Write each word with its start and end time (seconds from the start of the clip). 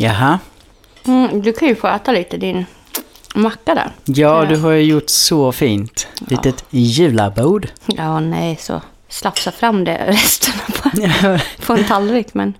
Jaha. 0.00 0.38
Mm, 1.06 1.42
du 1.42 1.52
kan 1.52 1.68
ju 1.68 1.74
få 1.74 1.88
äta 1.88 2.12
lite 2.12 2.36
din 2.36 2.66
macka 3.34 3.74
där. 3.74 3.90
Ja, 4.04 4.44
du 4.44 4.56
har 4.56 4.70
ju 4.70 4.82
gjort 4.82 5.10
så 5.10 5.52
fint. 5.52 6.06
Litet 6.18 6.64
julabord. 6.70 7.68
Ja, 7.86 8.20
nej, 8.20 8.56
så 8.60 8.82
slafsa 9.08 9.52
fram 9.52 9.84
det 9.84 10.04
resterna 10.06 10.62
på, 10.82 11.38
på 11.66 11.72
en 11.72 11.84
tallrik. 11.84 12.34
Men... 12.34 12.54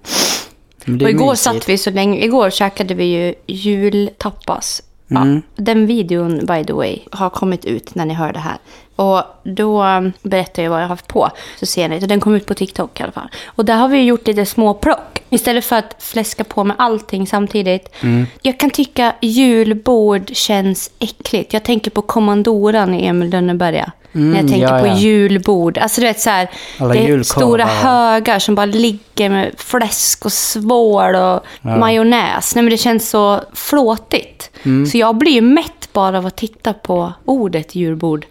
Men 0.85 1.09
igår 1.09 1.31
mysigt. 1.31 1.43
satt 1.43 1.69
vi 1.69 1.79
så 1.79 1.91
länge. 1.91 2.25
Igår 2.25 2.51
käkade 2.51 2.95
vi 2.95 3.05
ju 3.05 3.35
jultapas. 3.47 4.83
Mm. 5.11 5.43
Ja, 5.57 5.63
den 5.63 5.87
videon, 5.87 6.47
by 6.47 6.65
the 6.65 6.73
way, 6.73 6.99
har 7.13 7.31
kommit 7.31 7.65
ut 7.65 7.95
när 7.95 8.07
ni 8.07 8.15
hör 8.15 8.33
det 8.33 8.39
här. 8.39 8.59
Och 8.97 9.23
då 9.43 9.85
berättar 10.23 10.63
jag 10.63 10.71
vad 10.71 10.79
jag 10.79 10.85
har 10.85 10.89
haft 10.89 11.09
på. 11.09 11.31
Så 11.61 11.67
ser 11.67 11.89
ni, 11.89 12.05
och 12.05 12.09
den 12.09 12.21
kom 12.21 12.35
ut 12.35 12.47
på 12.47 12.55
TikTok 12.55 13.01
i 13.01 13.03
alla 13.03 13.13
fall. 13.13 13.29
Och 13.47 13.65
där 13.65 13.77
har 13.77 13.89
vi 13.89 14.03
gjort 14.03 14.27
lite 14.27 14.47
små 14.47 14.75
plock. 14.75 15.23
Istället 15.31 15.65
för 15.65 15.77
att 15.77 15.97
fläska 15.99 16.45
på 16.45 16.65
med 16.65 16.77
allting 16.79 17.27
samtidigt. 17.27 17.89
Mm. 18.01 18.27
Jag 18.43 18.61
kan 18.61 18.71
tycka 18.71 19.15
julbord 19.21 20.37
känns 20.37 20.91
äckligt. 20.99 21.53
Jag 21.53 21.63
tänker 21.63 21.91
på 21.91 22.03
kommandoran 22.03 22.95
i 22.95 23.07
Emil 23.07 23.31
Lönneberga. 23.31 23.93
När 24.13 24.37
jag 24.41 24.49
tänker 24.49 24.67
Mm, 24.69 24.75
ja, 24.77 24.81
på 24.81 24.87
ja. 24.87 24.97
julbord. 24.97 25.79
Alltså 25.79 26.01
du 26.01 26.07
vet 26.07 26.21
så 26.21 26.31
här, 26.31 26.51
Alla 26.79 26.95
det 26.95 26.99
är 27.11 27.23
stora 27.23 27.65
högar 27.65 28.39
som 28.39 28.55
bara 28.55 28.67
ligger 28.67 29.31
med 29.31 29.55
fläsk 29.59 30.25
och 30.25 30.33
svål 30.33 31.15
och 31.15 31.41
majonnäs. 31.63 32.55
Nej 32.55 32.63
men 32.65 32.71
det 32.71 32.77
känns 32.79 33.11
så 33.11 33.41
flåtigt. 33.55 34.51
Mm. 34.63 34.87
Så 34.87 34.99
jag 34.99 35.17
blir 35.17 35.33
ju 35.33 35.41
mätt 35.41 35.89
bara 35.93 36.19
av 36.19 36.27
att 36.27 36.37
titta 36.37 36.73
på 36.73 37.13
ordet 37.25 37.75
julbord. 37.75 38.27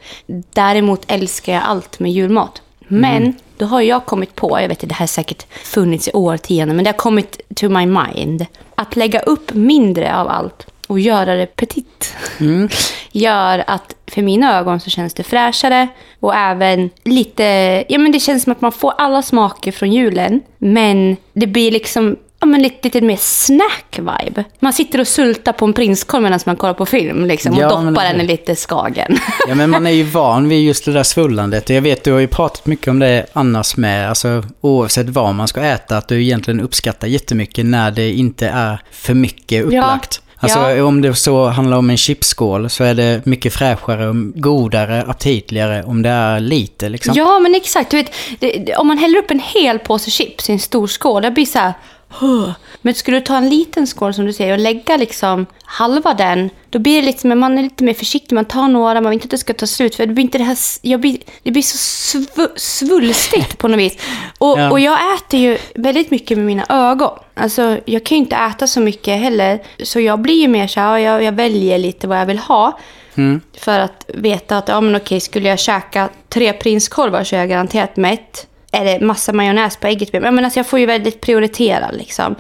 Däremot 0.54 1.02
älskar 1.08 1.54
jag 1.54 1.64
allt 1.64 2.00
med 2.00 2.12
julmat. 2.12 2.62
Men 2.88 3.16
Mm. 3.24 3.34
då 3.58 3.66
har 3.66 3.82
jag 3.82 4.06
kommit 4.06 4.36
på, 4.36 4.60
jag 4.62 4.68
vet 4.68 4.78
inte, 4.84 4.86
det 4.86 4.94
här 4.94 5.00
har 5.00 5.08
säkert 5.08 5.46
funnits 5.64 6.08
i 6.08 6.12
årtionden, 6.14 6.76
men 6.76 6.84
det 6.86 6.90
har 6.92 6.98
kommit 6.98 7.42
to 7.56 7.70
my 7.70 7.86
mind. 7.86 8.46
Att 8.76 8.96
lägga 8.96 9.20
upp 9.20 9.54
mindre 9.54 10.16
av 10.16 10.28
allt 10.28 10.66
och 10.90 11.00
göra 11.00 11.36
det 11.36 11.46
petit. 11.46 12.16
Mm. 12.40 12.70
Gör 13.12 13.64
att 13.68 13.96
för 14.08 14.22
mina 14.22 14.58
ögon 14.60 14.80
så 14.80 14.90
känns 14.90 15.14
det 15.14 15.24
fräschare 15.24 15.88
och 16.20 16.36
även 16.36 16.90
lite, 17.04 17.44
ja 17.90 17.98
men 18.00 18.12
det 18.12 18.20
känns 18.20 18.44
som 18.44 18.52
att 18.52 18.62
man 18.62 18.72
får 18.72 18.94
alla 18.98 19.22
smaker 19.22 19.72
från 19.72 19.92
julen. 19.92 20.42
Men 20.58 21.18
det 21.34 21.48
blir 21.48 21.72
liksom 21.72 22.16
Ja, 22.42 22.46
men 22.48 22.62
lite, 22.62 22.78
lite 22.84 23.02
mer 23.02 23.16
snack-vibe. 23.18 24.44
Man 24.60 24.74
sitter 24.74 25.02
och 25.02 25.08
sultar 25.08 25.54
på 25.54 25.66
en 25.66 25.74
prinskorv 25.74 26.24
medan 26.24 26.40
man 26.46 26.56
kollar 26.56 26.74
på 26.74 26.86
film 26.86 27.26
liksom, 27.26 27.54
och 27.54 27.62
Ja, 27.62 27.82
men 27.82 27.94
doppar 27.94 28.04
det- 28.06 28.12
den 28.12 28.22
i 28.22 28.28
lite 28.28 28.56
skagen. 28.56 29.18
Ja, 29.48 29.56
men 29.56 29.70
man 29.70 29.88
är 29.88 29.92
ju 29.92 30.04
van 30.04 30.50
vid 30.50 30.64
just 30.64 30.86
det 30.86 30.92
där 30.92 31.04
svullandet. 31.04 31.70
Jag 31.70 31.82
vet, 31.82 32.04
du 32.04 32.12
har 32.12 32.20
ju 32.20 32.28
pratat 32.28 32.66
mycket 32.66 32.88
om 32.88 33.00
det 33.00 33.26
annars 33.34 33.78
med, 33.78 34.10
alltså 34.10 34.44
oavsett 34.62 35.10
vad 35.10 35.36
man 35.36 35.48
ska 35.48 35.62
äta, 35.62 35.98
att 35.98 36.08
du 36.08 36.22
egentligen 36.24 36.60
uppskattar 36.62 37.08
jättemycket 37.08 37.66
när 37.66 37.92
det 37.92 38.12
inte 38.12 38.48
är 38.48 38.82
för 38.92 39.14
mycket 39.14 39.66
upplagt. 39.66 40.22
Alltså 40.40 40.60
Ja. 40.60 40.84
om 40.84 41.02
det 41.02 41.16
så 41.16 41.48
handlar 41.48 41.78
om 41.78 41.90
en 41.90 41.98
chipsskål 41.98 42.70
så 42.70 42.84
är 42.84 42.94
det 42.94 43.26
mycket 43.26 43.54
fräschare, 43.54 44.08
och 44.08 44.16
godare, 44.34 45.04
aptitligare 45.08 45.84
om 45.84 46.02
det 46.02 46.10
är 46.10 46.40
lite 46.40 46.90
liksom. 46.90 47.14
Ja, 47.18 47.40
men 47.40 47.56
exakt. 47.56 47.92
Du 47.92 47.98
vet, 47.98 48.12
det, 48.40 48.52
det, 48.52 48.76
om 48.76 48.88
man 48.88 48.98
häller 48.98 49.20
upp 49.20 49.32
en 49.32 49.40
hel 49.40 49.80
påse 49.80 50.12
chips 50.12 50.50
i 50.50 50.54
en 50.54 50.60
stor 50.60 50.88
skål, 50.88 51.22
det 51.22 51.32
blir 51.32 51.46
så 51.46 51.60
här... 51.60 51.74
Men 52.82 52.94
skulle 52.94 53.18
du 53.18 53.22
ta 53.26 53.38
en 53.38 53.50
liten 53.50 53.88
skål 53.88 54.14
som 54.14 54.26
du 54.26 54.34
säger 54.34 54.54
och 54.54 54.60
lägga 54.60 54.98
liksom 54.98 55.46
halva 55.64 56.14
den, 56.14 56.50
då 56.70 56.80
blir 56.80 57.02
det 57.02 57.24
men 57.24 57.40
man 57.40 57.58
är 57.58 57.64
lite 57.64 57.84
mer 57.84 57.94
försiktig. 57.94 58.36
Man 58.36 58.46
tar 58.46 58.68
några, 58.68 59.02
man 59.02 59.10
vill 59.10 59.18
inte 59.18 59.26
att 59.26 59.32
det 59.32 59.38
ska 59.38 59.54
ta 59.54 59.68
slut. 59.68 59.96
För 59.96 60.06
det 60.06 60.14
blir 60.14 60.24
inte 60.24 60.38
det 60.38 60.44
här, 60.44 60.58
jag 60.82 61.00
blir, 61.00 61.18
det 61.44 61.52
blir 61.52 61.62
så 61.62 61.78
svu, 61.78 62.48
svulstigt 62.56 63.58
på 63.58 63.68
något 63.68 63.80
vis. 63.80 63.98
Och, 64.38 64.60
Ja. 64.60 64.72
och 64.72 64.80
jag 64.80 64.98
äter 65.16 65.40
ju 65.40 65.58
väldigt 65.76 66.12
mycket 66.12 66.38
med 66.38 66.46
mina 66.46 66.66
ögon. 66.70 67.20
Alltså, 67.34 67.78
jag 67.86 68.04
kan 68.04 68.18
ju 68.18 68.24
inte 68.24 68.36
äta 68.36 68.68
så 68.68 68.80
mycket 68.80 69.20
heller. 69.20 69.60
Så 69.84 70.00
jag 70.00 70.20
blir 70.20 70.42
ju 70.42 70.48
mer 70.48 70.68
så 70.68 70.80
här, 70.80 70.98
ja, 70.98 71.00
jag, 71.00 71.24
jag 71.24 71.32
väljer 71.32 71.78
lite 71.78 72.08
vad 72.08 72.18
jag 72.20 72.26
vill 72.26 72.40
ha. 72.40 72.80
För 73.58 73.80
att 73.80 74.06
veta 74.14 74.58
att, 74.58 74.68
ja 74.68 74.82
men 74.82 74.96
okej, 74.96 75.20
skulle 75.20 75.50
jag 75.50 75.60
käka 75.60 76.10
tre 76.30 76.54
prinskorvar 76.54 77.24
så 77.24 77.36
är 77.36 77.40
jag 77.40 77.50
garanterat 77.50 77.98
mätt. 77.98 78.48
Är 78.72 78.86
det 78.86 79.06
massa 79.06 79.34
majonnäs 79.34 79.78
på 79.78 79.88
ägget? 79.88 80.14
Men 80.14 80.46
alltså 80.46 80.60
jag 80.60 80.68
får 80.68 80.80
ju 80.80 80.86
väldigt 80.86 81.22
prioritera 81.22 81.92
liksom. 81.92 82.36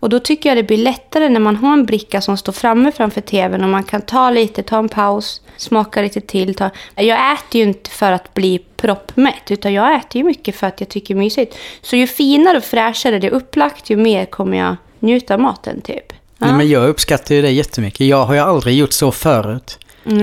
Och 0.00 0.08
då 0.08 0.18
tycker 0.18 0.50
jag 0.50 0.56
det 0.56 0.62
blir 0.62 0.78
lättare 0.78 1.28
när 1.28 1.40
man 1.40 1.56
har 1.56 1.72
en 1.72 1.86
bricka 1.86 2.20
som 2.20 2.36
står 2.36 2.52
framme 2.52 2.92
framför 2.92 3.20
tvn 3.20 3.64
och 3.64 3.70
man 3.70 3.84
kan 3.84 4.02
ta 4.02 4.30
lite, 4.30 4.62
ta 4.62 4.78
en 4.78 4.88
paus, 4.88 5.40
smaka 5.56 6.02
lite 6.02 6.20
till. 6.20 6.54
Ta... 6.54 6.70
Jag 6.94 7.32
äter 7.32 7.60
ju 7.60 7.62
inte 7.62 7.90
för 7.90 8.12
att 8.12 8.34
bli 8.34 8.60
proppmätt, 8.76 9.50
utan 9.50 9.72
jag 9.72 9.94
äter 9.94 10.16
ju 10.16 10.24
mycket 10.24 10.56
för 10.56 10.66
att 10.66 10.80
jag 10.80 10.88
tycker 10.88 11.14
det 11.14 11.18
är 11.18 11.22
mysigt. 11.22 11.56
Så 11.82 11.96
ju 11.96 12.06
finare 12.06 12.56
och 12.56 12.64
fräschare 12.64 13.18
det 13.18 13.26
är 13.26 13.30
upplagt, 13.30 13.90
ju 13.90 13.96
mer 13.96 14.24
kommer 14.24 14.58
jag 14.58 14.76
njuta 14.98 15.34
av 15.34 15.40
maten 15.40 15.80
typ. 15.80 16.12
Ja. 16.38 16.46
Nej, 16.46 16.56
men 16.56 16.68
jag 16.68 16.88
uppskattar 16.88 17.34
ju 17.34 17.42
det 17.42 17.50
jättemycket. 17.50 18.06
Jag 18.06 18.24
har 18.24 18.34
ju 18.34 18.40
aldrig 18.40 18.76
gjort 18.76 18.92
så 18.92 19.12
förut. 19.12 19.78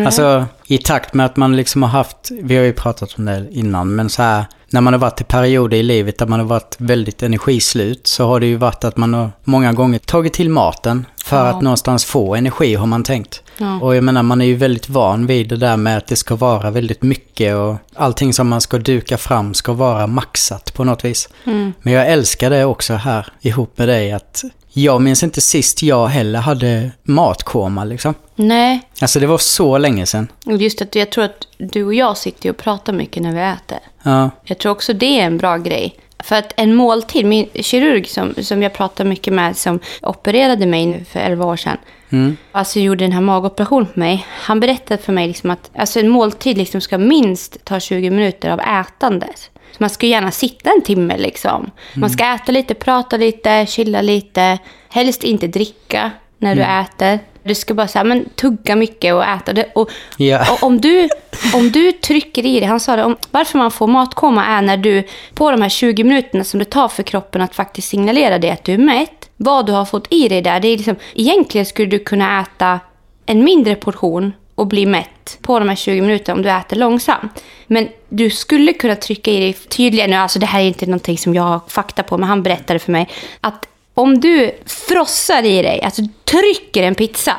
Alltså 0.06 0.45
i 0.68 0.78
takt 0.78 1.13
med 1.13 1.25
att 1.25 1.38
man 1.38 1.56
liksom 1.56 1.83
har 1.83 1.89
haft, 1.89 2.31
vi 2.31 2.57
har 2.57 2.63
ju 2.63 2.73
pratat 2.73 3.18
om 3.18 3.25
det 3.25 3.47
innan, 3.51 3.95
men 3.95 4.09
så 4.09 4.22
här 4.22 4.45
när 4.72 4.82
man 4.82 4.94
har 4.94 5.00
varit 5.00 5.22
i 5.22 5.24
perioder 5.24 5.78
i 5.78 5.84
livet 5.84 6.18
där 6.18 6.28
man 6.28 6.40
har 6.40 6.48
varit 6.48 6.76
väldigt 6.78 7.24
energislut 7.24 8.08
så 8.08 8.28
har 8.28 8.40
det 8.40 8.46
ju 8.46 8.56
varit 8.56 8.84
att 8.84 8.98
man 8.98 9.14
har 9.14 9.32
många 9.44 9.74
gånger 9.74 10.00
tagit 10.00 10.34
till 10.34 10.50
maten 10.50 11.06
för 11.26 11.38
Ja. 11.46 11.52
att 11.52 11.62
någonstans 11.62 12.06
få 12.06 12.36
energi 12.36 12.76
har 12.76 12.86
man 12.88 13.04
tänkt. 13.04 13.44
Ja. 13.58 13.80
Och 13.81 13.96
jag 13.96 14.04
menar 14.04 14.24
man 14.24 14.42
är 14.42 14.46
ju 14.46 14.56
väldigt 14.56 14.90
van 14.90 15.28
vid 15.28 15.50
det 15.50 15.58
där 15.58 15.78
med 15.78 15.98
att 15.98 16.08
det 16.08 16.16
ska 16.16 16.36
vara 16.36 16.72
väldigt 16.72 17.02
mycket 17.04 17.56
och 17.56 17.76
allting 17.96 18.34
som 18.34 18.48
man 18.48 18.62
ska 18.62 18.78
duka 18.78 19.18
fram 19.18 19.54
ska 19.54 19.74
vara 19.74 20.08
maxat 20.08 20.74
på 20.74 20.84
något 20.84 21.06
vis. 21.06 21.30
Mm. 21.46 21.74
Men 21.81 21.94
jag 21.94 22.08
älskar 22.08 22.50
det 22.50 22.66
också 22.66 22.94
här 22.94 23.28
ihop 23.42 23.78
med 23.78 23.88
dig 23.88 24.12
att 24.12 24.44
jag 24.74 25.02
minns 25.02 25.24
inte 25.24 25.42
sist 25.42 25.84
jag 25.84 26.08
heller 26.08 26.40
hade 26.40 26.92
matkoma 27.04 27.84
liksom. 27.84 28.14
Nej, 28.36 28.82
Alltså 29.02 29.20
det 29.20 29.28
var 29.28 29.38
så 29.38 29.78
länge 29.78 30.06
sedan. 30.06 30.28
Just 30.46 30.82
att 30.82 30.96
jag 30.96 31.09
tror 31.09 31.24
att 31.24 31.48
du 31.58 31.86
och 31.86 31.94
jag 31.94 32.18
sitter 32.18 32.50
och 32.50 32.58
pratar 32.58 32.94
mycket 32.94 33.24
när 33.24 33.31
vi 33.31 33.42
äter. 33.42 33.78
Ja. 34.04 34.30
Jag 34.44 34.58
tror 34.58 34.72
också 34.72 34.94
det 34.94 35.20
är 35.20 35.26
en 35.26 35.38
bra 35.38 35.58
grej. 35.58 35.96
För 36.20 36.36
att 36.36 36.54
en 36.58 36.76
måltid, 36.76 37.26
min 37.26 37.50
kirurg 37.56 38.08
som, 38.08 38.34
som 38.42 38.64
jag 38.64 38.74
pratar 38.74 39.06
mycket 39.06 39.34
med, 39.34 39.58
som 39.58 39.80
opererade 40.02 40.66
mig 40.66 41.06
för 41.06 41.20
11 41.20 41.46
år 41.46 41.56
sedan. 41.56 41.78
Mm. 42.10 42.38
Alltså 42.52 42.80
gjorde 42.80 43.04
den 43.06 43.12
här 43.12 43.22
magoperationen 43.22 43.86
på 43.86 44.00
mig. 44.00 44.26
Han 44.30 44.60
berättade 44.60 45.02
för 45.04 45.14
mig 45.14 45.28
liksom 45.28 45.50
att 45.50 45.72
alltså 45.76 46.00
en 46.00 46.10
måltid 46.10 46.58
liksom 46.58 46.81
ska 46.81 46.98
minst 46.98 47.66
ta 47.66 47.80
20 47.80 48.10
minuter 48.10 48.50
av 48.50 48.60
ätandet. 48.60 49.50
Så 49.72 49.78
man 49.80 49.90
ska 49.90 50.08
gärna 50.08 50.32
sitta 50.32 50.70
en 50.70 50.82
timme 50.82 51.18
liksom. 51.18 51.72
Man 51.94 52.09
ska 52.09 52.34
äta 52.34 52.52
lite, 52.52 52.74
prata 52.74 53.18
lite, 53.18 53.66
chilla 53.70 54.02
lite. 54.02 54.58
Helst 54.90 55.24
inte 55.24 55.48
dricka 55.48 56.12
när 56.38 56.56
du 56.56 56.62
äter. 56.62 57.20
Du 57.44 57.56
ska 57.56 57.74
bara 57.74 57.88
säga, 57.88 58.04
men 58.04 58.30
tugga 58.36 58.76
mycket 58.76 59.14
och 59.14 59.26
äta. 59.26 59.54
Det, 59.54 59.66
och, 59.76 59.90
Ja. 60.18 60.52
och 60.54 60.64
om, 60.64 60.81
du, 60.81 61.10
om 61.54 61.72
du 61.72 61.92
trycker 61.92 62.46
i 62.46 62.60
det, 62.60 62.66
han 62.66 62.80
sa 62.80 62.96
det, 62.96 63.04
om, 63.04 63.16
varför 63.31 63.58
man 63.58 63.72
får 63.72 63.88
matkoma 63.88 64.46
är 64.46 64.62
när 64.62 64.78
du 64.78 65.04
på 65.34 65.52
de 65.52 65.62
här 65.62 65.70
20 65.70 66.04
minuterna 66.04 66.44
som 66.44 66.60
det 66.60 66.66
tar 66.66 66.88
för 66.88 67.04
kroppen 67.04 67.42
att 67.42 67.56
faktiskt 67.56 67.88
signalera 67.90 68.38
det 68.38 68.50
att 68.52 68.64
du 68.64 68.74
är 68.74 68.78
mätt, 68.78 69.30
vad 69.38 69.66
du 69.66 69.72
har 69.72 69.86
fått 69.86 70.08
i 70.14 70.28
dig 70.28 70.42
där, 70.42 70.60
det 70.60 70.68
är 70.68 70.78
liksom, 70.78 70.96
egentligen 71.16 71.66
skulle 71.66 71.88
du 71.90 72.00
kunna 72.00 72.42
äta 72.42 72.80
en 73.26 73.44
mindre 73.44 73.76
portion 73.76 74.34
och 74.56 74.67
bli 74.67 74.85
mätt 74.85 75.38
på 75.41 75.59
de 75.59 75.69
här 75.69 75.75
20 75.75 76.01
minuterna 76.01 76.35
om 76.35 76.41
du 76.41 76.50
äter 76.50 76.78
långsamt. 76.78 77.44
Men 77.67 77.89
du 78.09 78.29
skulle 78.29 78.73
kunna 78.73 78.95
trycka 78.95 79.31
i 79.31 79.39
dig 79.39 79.53
tydligare, 79.53 80.12
nu, 80.12 80.16
alltså 80.16 80.39
det 80.39 80.45
här 80.45 80.62
är 80.62 80.66
inte 80.66 80.85
någonting 80.85 81.17
som 81.17 81.34
jag 81.34 81.44
har 81.44 81.62
fakta 81.67 82.03
på, 82.03 82.17
men 82.17 82.29
han 82.29 82.44
berättade 82.44 82.79
för 82.79 82.91
mig, 82.91 83.09
att 83.41 83.67
om 83.94 84.19
du 84.19 84.51
frossar 84.66 85.44
i 85.44 85.62
dig, 85.62 85.81
alltså 85.81 86.01
trycker 86.23 86.84
en 86.84 86.95
pizza, 86.95 87.35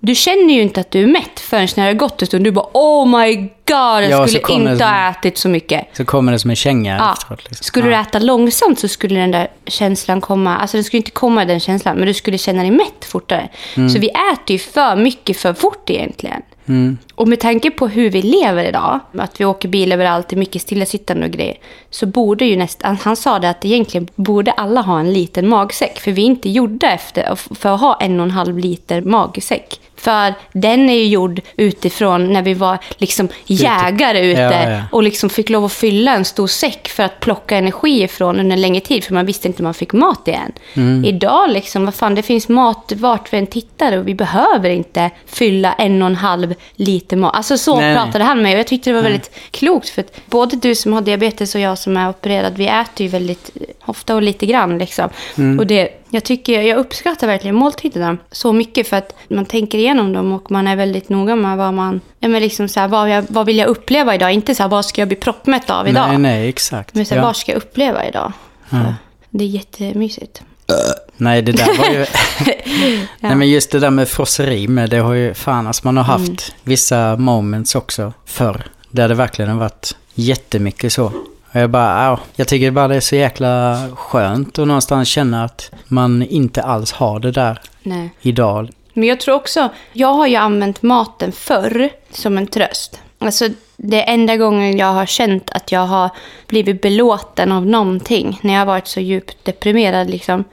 du 0.00 0.14
känner 0.14 0.54
ju 0.54 0.62
inte 0.62 0.80
att 0.80 0.90
du 0.90 1.02
är 1.02 1.06
mätt 1.06 1.40
förrän 1.40 1.68
när 1.76 1.84
det 1.84 1.90
har 1.90 1.98
gått 1.98 2.22
en 2.22 2.26
stund. 2.26 2.44
Du 2.44 2.50
bara 2.50 2.66
oh 2.72 3.06
my 3.20 3.36
god, 3.36 3.48
jag 3.68 4.10
Ja, 4.10 4.26
skulle 4.28 4.54
inte 4.60 4.74
det- 4.74 4.84
ha 4.84 5.10
ätit 5.10 5.38
så 5.38 5.48
mycket. 5.48 5.86
Så 5.96 6.04
kommer 6.04 6.32
det 6.32 6.38
som 6.38 6.50
en 6.50 6.56
känga 6.56 6.96
Ja. 6.96 7.12
efteråt. 7.12 7.44
Liksom. 7.44 7.64
Skulle 7.64 7.90
ja. 7.90 7.96
du 7.96 8.08
äta 8.08 8.18
långsamt 8.18 8.78
så 8.78 8.88
skulle 8.88 9.20
den 9.20 9.30
där 9.30 9.48
känslan 9.66 10.20
komma, 10.20 10.56
alltså 10.56 10.76
den 10.76 10.84
skulle 10.84 10.98
inte 10.98 11.10
komma 11.10 11.44
den 11.44 11.60
känslan, 11.60 11.96
men 11.96 12.06
du 12.06 12.14
skulle 12.14 12.38
känna 12.38 12.62
dig 12.62 12.70
mätt 12.70 13.04
fortare. 13.04 13.48
Mm. 13.76 13.90
Så 13.90 13.98
vi 13.98 14.08
äter 14.08 14.52
ju 14.52 14.58
för 14.58 14.96
mycket 14.96 15.36
för 15.36 15.54
fort 15.54 15.90
egentligen. 15.90 16.42
Mm. 16.66 16.98
Och 17.14 17.28
med 17.28 17.40
tanke 17.40 17.70
på 17.70 17.88
hur 17.88 18.10
vi 18.10 18.22
lever 18.22 18.64
idag, 18.64 19.00
att 19.18 19.40
vi 19.40 19.44
åker 19.44 19.68
bil 19.68 19.92
överallt, 19.92 20.28
det 20.28 20.36
är 20.36 20.38
mycket 20.38 20.62
stillasittande 20.62 21.26
och 21.26 21.32
grejer, 21.32 21.56
så 21.90 22.06
borde 22.06 22.44
ju 22.44 22.56
nästan, 22.56 22.96
han 22.96 23.16
sa 23.16 23.38
det 23.38 23.50
att 23.50 23.64
egentligen 23.64 24.08
borde 24.14 24.52
alla 24.52 24.80
ha 24.80 25.00
en 25.00 25.12
liten 25.12 25.48
magsäck, 25.48 25.98
för 26.00 26.12
vi 26.12 26.22
är 26.22 26.26
inte 26.26 26.48
gjorda 26.48 26.90
efter, 26.90 27.34
för 27.54 27.74
att 27.74 27.80
ha 27.80 27.96
en 28.00 28.20
och 28.20 28.26
en 28.26 28.30
halv 28.30 28.58
liter 28.58 29.00
magsäck. 29.00 29.80
För 30.04 30.34
den 30.52 30.90
är 30.90 30.94
ju 30.94 31.06
gjord 31.06 31.40
utifrån 31.56 32.32
när 32.32 32.42
vi 32.42 32.54
var 32.54 32.78
liksom 32.96 33.28
jägare 33.46 34.32
ute 34.32 34.40
Ja, 34.40 34.70
ja. 34.70 34.80
och 34.92 35.02
liksom 35.02 35.30
fick 35.30 35.50
lov 35.50 35.64
att 35.64 35.72
fylla 35.72 36.14
en 36.14 36.24
stor 36.24 36.46
säck 36.46 36.88
för 36.88 37.02
att 37.02 37.20
plocka 37.20 37.56
energi 37.56 38.02
ifrån 38.02 38.40
under 38.40 38.56
en 38.56 38.60
längre 38.60 38.80
tid, 38.80 39.04
för 39.04 39.14
man 39.14 39.26
visste 39.26 39.48
inte 39.48 39.62
om 39.62 39.64
man 39.64 39.74
fick 39.74 39.92
mat 39.92 40.28
igen. 40.28 40.52
Mm. 40.74 41.04
Idag, 41.04 41.50
liksom, 41.50 41.84
vad 41.84 41.94
fan, 41.94 42.14
det 42.14 42.22
finns 42.22 42.48
mat 42.48 42.92
vart 42.96 43.32
vi 43.32 43.38
än 43.38 43.46
tittar 43.46 43.96
och 43.96 44.08
vi 44.08 44.14
behöver 44.14 44.70
inte 44.70 45.10
fylla 45.26 45.72
en 45.72 46.02
och 46.02 46.08
en 46.08 46.16
halv 46.16 46.54
liter 46.76 47.16
mat. 47.16 47.36
Alltså 47.36 47.58
så 47.58 47.76
Nej, 47.76 47.84
nej. 47.84 47.94
pratade 47.94 48.24
han 48.24 48.42
med 48.42 48.52
och 48.52 48.58
jag 48.58 48.66
tyckte 48.66 48.90
det 48.90 48.94
var 48.94 49.02
väldigt 49.02 49.30
klokt, 49.50 49.88
för 49.88 50.00
att 50.02 50.20
både 50.26 50.56
du 50.56 50.74
som 50.74 50.92
har 50.92 51.00
diabetes 51.00 51.54
och 51.54 51.60
jag 51.60 51.78
som 51.78 51.96
är 51.96 52.08
opererad, 52.08 52.52
vi 52.56 52.66
äter 52.66 53.06
ju 53.06 53.08
väldigt 53.08 53.50
ofta 53.84 54.14
och 54.14 54.22
lite 54.22 54.46
grann. 54.46 54.78
Liksom. 54.78 55.08
Mm. 55.38 55.58
Och 55.58 55.66
det 55.66 56.03
Jag, 56.10 56.24
tycker, 56.24 56.62
jag 56.62 56.78
uppskattar 56.78 57.26
verkligen 57.26 57.56
måltiderna 57.56 58.16
så 58.30 58.52
mycket 58.52 58.88
för 58.88 58.96
att 58.96 59.14
man 59.28 59.44
tänker 59.44 59.78
igenom 59.78 60.12
dem 60.12 60.32
och 60.32 60.50
man 60.50 60.66
är 60.66 60.76
väldigt 60.76 61.08
noga 61.08 61.36
med 61.36 61.56
vad 61.56 61.74
man... 61.74 62.00
Ja, 62.18 62.28
men 62.28 62.42
liksom 62.42 62.68
så 62.68 62.80
här, 62.80 62.88
vad, 62.88 63.10
jag, 63.10 63.24
vad 63.28 63.46
vill 63.46 63.58
jag 63.58 63.68
uppleva 63.68 64.14
idag? 64.14 64.32
Inte 64.32 64.54
så 64.54 64.62
här, 64.62 64.70
vad 64.70 64.84
ska 64.84 65.00
jag 65.00 65.08
bli 65.08 65.16
proppmätt 65.16 65.70
av 65.70 65.88
idag? 65.88 66.08
Nej, 66.08 66.18
nej, 66.18 66.48
exakt. 66.48 66.94
Men 66.94 67.06
så 67.06 67.14
här, 67.14 67.20
ja. 67.20 67.26
vad 67.26 67.36
ska 67.36 67.52
jag 67.52 67.56
uppleva 67.56 68.06
idag? 68.08 68.32
Ja. 68.70 68.94
Det 69.30 69.44
är 69.44 69.48
jättemysigt. 69.48 70.42
Nej, 71.16 71.42
det 71.42 71.52
där 71.52 71.78
var 71.78 71.90
ju... 71.94 72.06
Nej, 73.20 73.36
men 73.36 73.50
just 73.50 73.70
det 73.70 73.78
där 73.78 73.90
med 73.90 74.08
frosseri 74.08 74.68
med, 74.68 74.90
det 74.90 74.98
har 74.98 75.14
ju 75.14 75.34
fan, 75.34 75.66
alltså 75.66 75.82
man 75.84 75.96
har 75.96 76.04
haft 76.04 76.28
Mm. 76.28 76.36
vissa 76.62 77.16
moments 77.16 77.74
också 77.74 78.12
förr. 78.26 78.66
Där 78.90 79.08
det 79.08 79.14
verkligen 79.14 79.50
har 79.50 79.58
varit 79.58 79.96
jättemycket 80.14 80.92
så. 80.92 81.12
Och 81.54 81.60
jag 81.60 81.70
bara, 81.70 82.04
ja, 82.04 82.20
jag 82.36 82.48
tycker 82.48 82.70
bara 82.70 82.88
det 82.88 82.96
är 82.96 83.00
så 83.00 83.16
jäkla 83.16 83.78
skönt 83.96 84.58
att 84.58 84.66
någonstans 84.66 85.08
känna 85.08 85.44
att 85.44 85.70
man 85.88 86.22
inte 86.22 86.62
alls 86.62 86.92
har 86.92 87.20
det 87.20 87.30
där 87.30 87.60
Nej. 87.82 88.10
idag. 88.20 88.70
Men 88.92 89.08
jag 89.08 89.20
tror 89.20 89.34
också, 89.34 89.68
jag 89.92 90.08
har 90.08 90.26
ju 90.26 90.36
använt 90.36 90.82
maten 90.82 91.32
förr 91.32 91.90
som 92.10 92.38
en 92.38 92.46
tröst. 92.46 93.00
Alltså 93.18 93.48
det 93.76 94.02
enda 94.02 94.36
gången 94.36 94.78
jag 94.78 94.92
har 94.92 95.06
känt 95.06 95.50
att 95.50 95.72
jag 95.72 95.86
har 95.86 96.10
blivit 96.46 96.82
belåten 96.82 97.52
av 97.52 97.66
någonting, 97.66 98.38
när 98.42 98.52
jag 98.52 98.60
har 98.60 98.66
varit 98.66 98.88
så 98.88 99.00
djupt 99.00 99.44
deprimerad 99.44 100.10
liksom, 100.10 100.44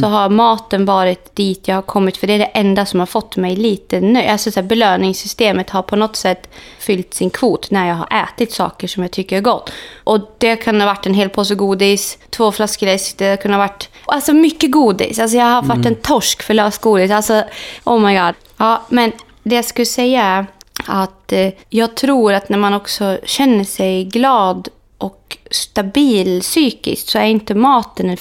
så 0.00 0.06
har 0.06 0.28
maten 0.28 0.84
varit 0.84 1.36
dit 1.36 1.68
jag 1.68 1.74
har 1.74 1.82
kommit, 1.82 2.16
för 2.16 2.26
det 2.26 2.32
är 2.32 2.38
det 2.38 2.44
enda 2.44 2.86
som 2.86 3.00
har 3.00 3.06
fått 3.06 3.36
mig 3.36 3.56
lite 3.56 4.00
nöjd. 4.00 4.30
Alltså 4.30 4.50
så 4.50 4.60
här, 4.60 4.66
belöningssystemet 4.66 5.70
har 5.70 5.82
på 5.82 5.96
något 5.96 6.16
sätt 6.16 6.48
fyllt 6.78 7.14
sin 7.14 7.30
kvot 7.30 7.70
när 7.70 7.88
jag 7.88 7.94
har 7.94 8.08
ätit 8.22 8.52
saker 8.52 8.88
som 8.88 9.02
jag 9.02 9.12
tycker 9.12 9.36
är 9.36 9.40
gott. 9.40 9.70
Och 10.04 10.34
det 10.38 10.56
kan 10.56 10.80
ha 10.80 10.86
varit 10.86 11.06
en 11.06 11.14
hel 11.14 11.28
påse 11.28 11.54
godis, 11.54 12.18
två 12.30 12.52
flaskor 12.52 12.86
läsk, 12.86 13.18
det 13.18 13.42
kan 13.42 13.52
ha 13.52 13.58
varit 13.58 13.88
alltså 14.04 14.32
mycket 14.32 14.70
godis. 14.70 15.18
Alltså 15.18 15.36
jag 15.36 15.44
har 15.44 15.62
varit 15.62 15.86
en 15.86 15.94
torsk 15.94 16.42
för 16.42 16.54
lösgodis. 16.54 17.10
Alltså, 17.10 17.42
oh 17.84 18.00
my 18.00 18.18
god. 18.18 18.34
Ja, 18.56 18.82
men 18.88 19.12
det 19.42 19.56
jag 19.56 19.64
skulle 19.64 19.86
säga 19.86 20.22
är 20.22 20.46
att 20.86 21.32
eh, 21.32 21.48
jag 21.68 21.94
tror 21.94 22.32
att 22.32 22.48
när 22.48 22.58
man 22.58 22.74
också 22.74 23.18
känner 23.24 23.64
sig 23.64 24.04
glad 24.04 24.68
och 24.98 25.38
stabil 25.50 26.40
psykiskt 26.40 27.08
så 27.08 27.18
är 27.18 27.24
inte 27.24 27.54
maten 27.54 28.10
en 28.10 28.16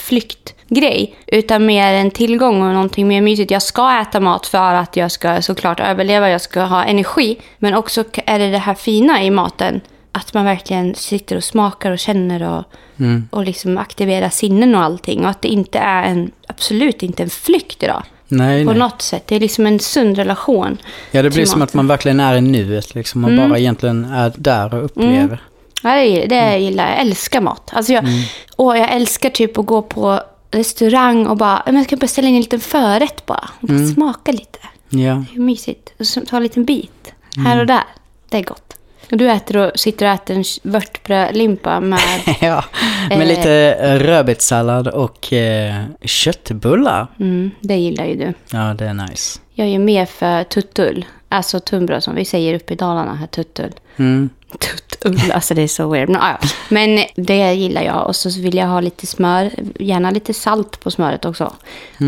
flyktgrej 0.69 1.15
utan 1.27 1.65
mer 1.65 1.93
en 1.93 2.11
tillgång 2.11 2.61
och 2.61 2.73
någonting 2.73 3.07
mer 3.07 3.21
mysigt. 3.21 3.51
Jag 3.51 3.61
ska 3.61 4.01
äta 4.01 4.19
mat 4.19 4.47
för 4.47 4.73
att 4.73 4.95
jag 4.97 5.11
ska 5.11 5.41
såklart 5.41 5.79
överleva, 5.79 6.29
jag 6.29 6.41
ska 6.41 6.61
ha 6.61 6.83
energi. 6.83 7.37
Men 7.59 7.73
också 7.73 8.03
är 8.25 8.39
det 8.39 8.51
det 8.51 8.57
här 8.57 8.73
fina 8.75 9.23
i 9.23 9.29
maten 9.31 9.81
att 10.11 10.33
man 10.33 10.45
verkligen 10.45 10.95
sitter 10.95 11.35
och 11.35 11.43
smakar 11.43 11.91
och 11.91 11.99
känner 11.99 12.43
och, 12.43 12.63
och 13.29 13.43
liksom 13.43 13.77
aktiverar 13.77 14.29
sinnen 14.29 14.75
och 14.75 14.81
allting. 14.81 15.23
Och 15.23 15.29
att 15.29 15.41
det 15.41 15.47
inte 15.47 15.79
är 15.79 16.03
en, 16.03 16.31
absolut 16.47 17.03
inte 17.03 17.23
en 17.23 17.29
flykt 17.29 17.83
idag. 17.83 18.03
Nej, 18.27 18.65
På 18.65 18.71
nej. 18.71 18.79
något 18.79 19.01
sätt. 19.01 19.23
Det 19.27 19.35
är 19.35 19.39
liksom 19.39 19.65
en 19.65 19.79
sund 19.79 20.17
relation. 20.17 20.77
Ja, 21.11 21.21
det 21.21 21.29
blir 21.29 21.39
till 21.43 21.47
som 21.51 21.61
att 21.61 21.67
maten. 21.69 21.77
man 21.77 21.87
verkligen 21.87 22.19
är 22.19 22.35
i 22.35 22.41
nuet 22.41 22.95
liksom. 22.95 23.21
Man 23.21 23.33
Mm. 23.33 23.49
bara 23.49 23.59
egentligen 23.59 24.05
är 24.05 24.33
där 24.37 24.73
och 24.73 24.85
upplever. 24.85 25.43
Ja, 25.83 25.95
det, 25.95 26.25
det 26.25 26.57
gillar 26.57 26.83
jag. 26.83 26.93
Jag 26.93 27.01
älskar 27.01 27.41
mat. 27.41 27.69
Alltså 27.73 27.93
jag, 27.93 28.05
och 28.55 28.77
jag 28.77 28.91
älskar 28.91 29.29
typ 29.29 29.57
att 29.57 29.65
gå 29.65 29.81
på 29.81 30.19
restaurang 30.55 31.27
och 31.27 31.37
bara, 31.37 31.63
jag 31.65 31.83
ska 31.83 31.95
beställa 31.95 32.27
in 32.27 32.35
en 32.35 32.41
liten 32.41 32.59
förrätt 32.59 33.25
bara. 33.25 33.49
Och 33.61 33.67
bara 33.67 33.87
smaka 33.87 34.31
lite. 34.31 34.59
Ja. 34.89 35.23
Det 35.33 35.35
är 35.35 35.39
mysigt. 35.39 35.93
Och 35.99 36.07
så 36.07 36.21
ta 36.21 36.37
en 36.37 36.43
liten 36.43 36.65
bit. 36.65 37.13
Här 37.45 37.59
och 37.59 37.65
där. 37.65 37.83
Det 38.29 38.37
är 38.37 38.43
gott. 38.43 38.61
Och 39.11 39.17
du 39.17 39.31
äter 39.31 39.57
och 39.57 39.71
sitter 39.79 40.05
och 40.05 40.11
äter 40.11 40.35
en 40.35 40.43
vörtbrödlimpa 40.71 41.79
med... 41.79 41.99
ja, 42.41 42.63
med 43.09 43.21
Eh. 43.21 43.27
lite 43.27 43.51
eh, 43.79 43.99
rödbetssallad 43.99 44.87
och 44.87 45.33
eh, 45.33 45.83
köttbullar. 46.01 47.07
Mm, 47.19 47.51
det 47.61 47.75
gillar 47.75 48.05
ju 48.05 48.15
du. 48.15 48.33
Ja, 48.57 48.73
det 48.73 48.85
är 48.85 48.93
nice. 48.93 49.39
Jag 49.53 49.67
är 49.67 49.79
mer 49.79 50.05
för 50.05 50.43
tuttull. 50.43 51.05
Alltså 51.29 51.59
tunnbröd 51.59 52.03
som 52.03 52.15
vi 52.15 52.25
säger 52.25 52.53
uppe 52.53 52.73
i 52.73 52.75
Dalarna 52.75 53.15
här, 53.15 53.27
tuttull. 53.27 53.71
Mm. 53.97 54.29
Tuttull, 54.51 54.79
alltså 55.33 55.53
det 55.53 55.61
är 55.61 55.67
så 55.67 55.89
weird. 55.89 56.09
Men, 56.09 56.21
ja. 56.21 56.37
men 56.69 57.05
det 57.15 57.53
gillar 57.53 57.81
jag. 57.81 58.07
Och 58.07 58.15
så 58.15 58.41
vill 58.41 58.55
jag 58.55 58.67
ha 58.67 58.81
lite 58.81 59.07
smör, 59.07 59.51
gärna 59.79 60.11
lite 60.11 60.33
salt 60.33 60.79
på 60.79 60.91
smöret 60.91 61.25
också. 61.25 61.53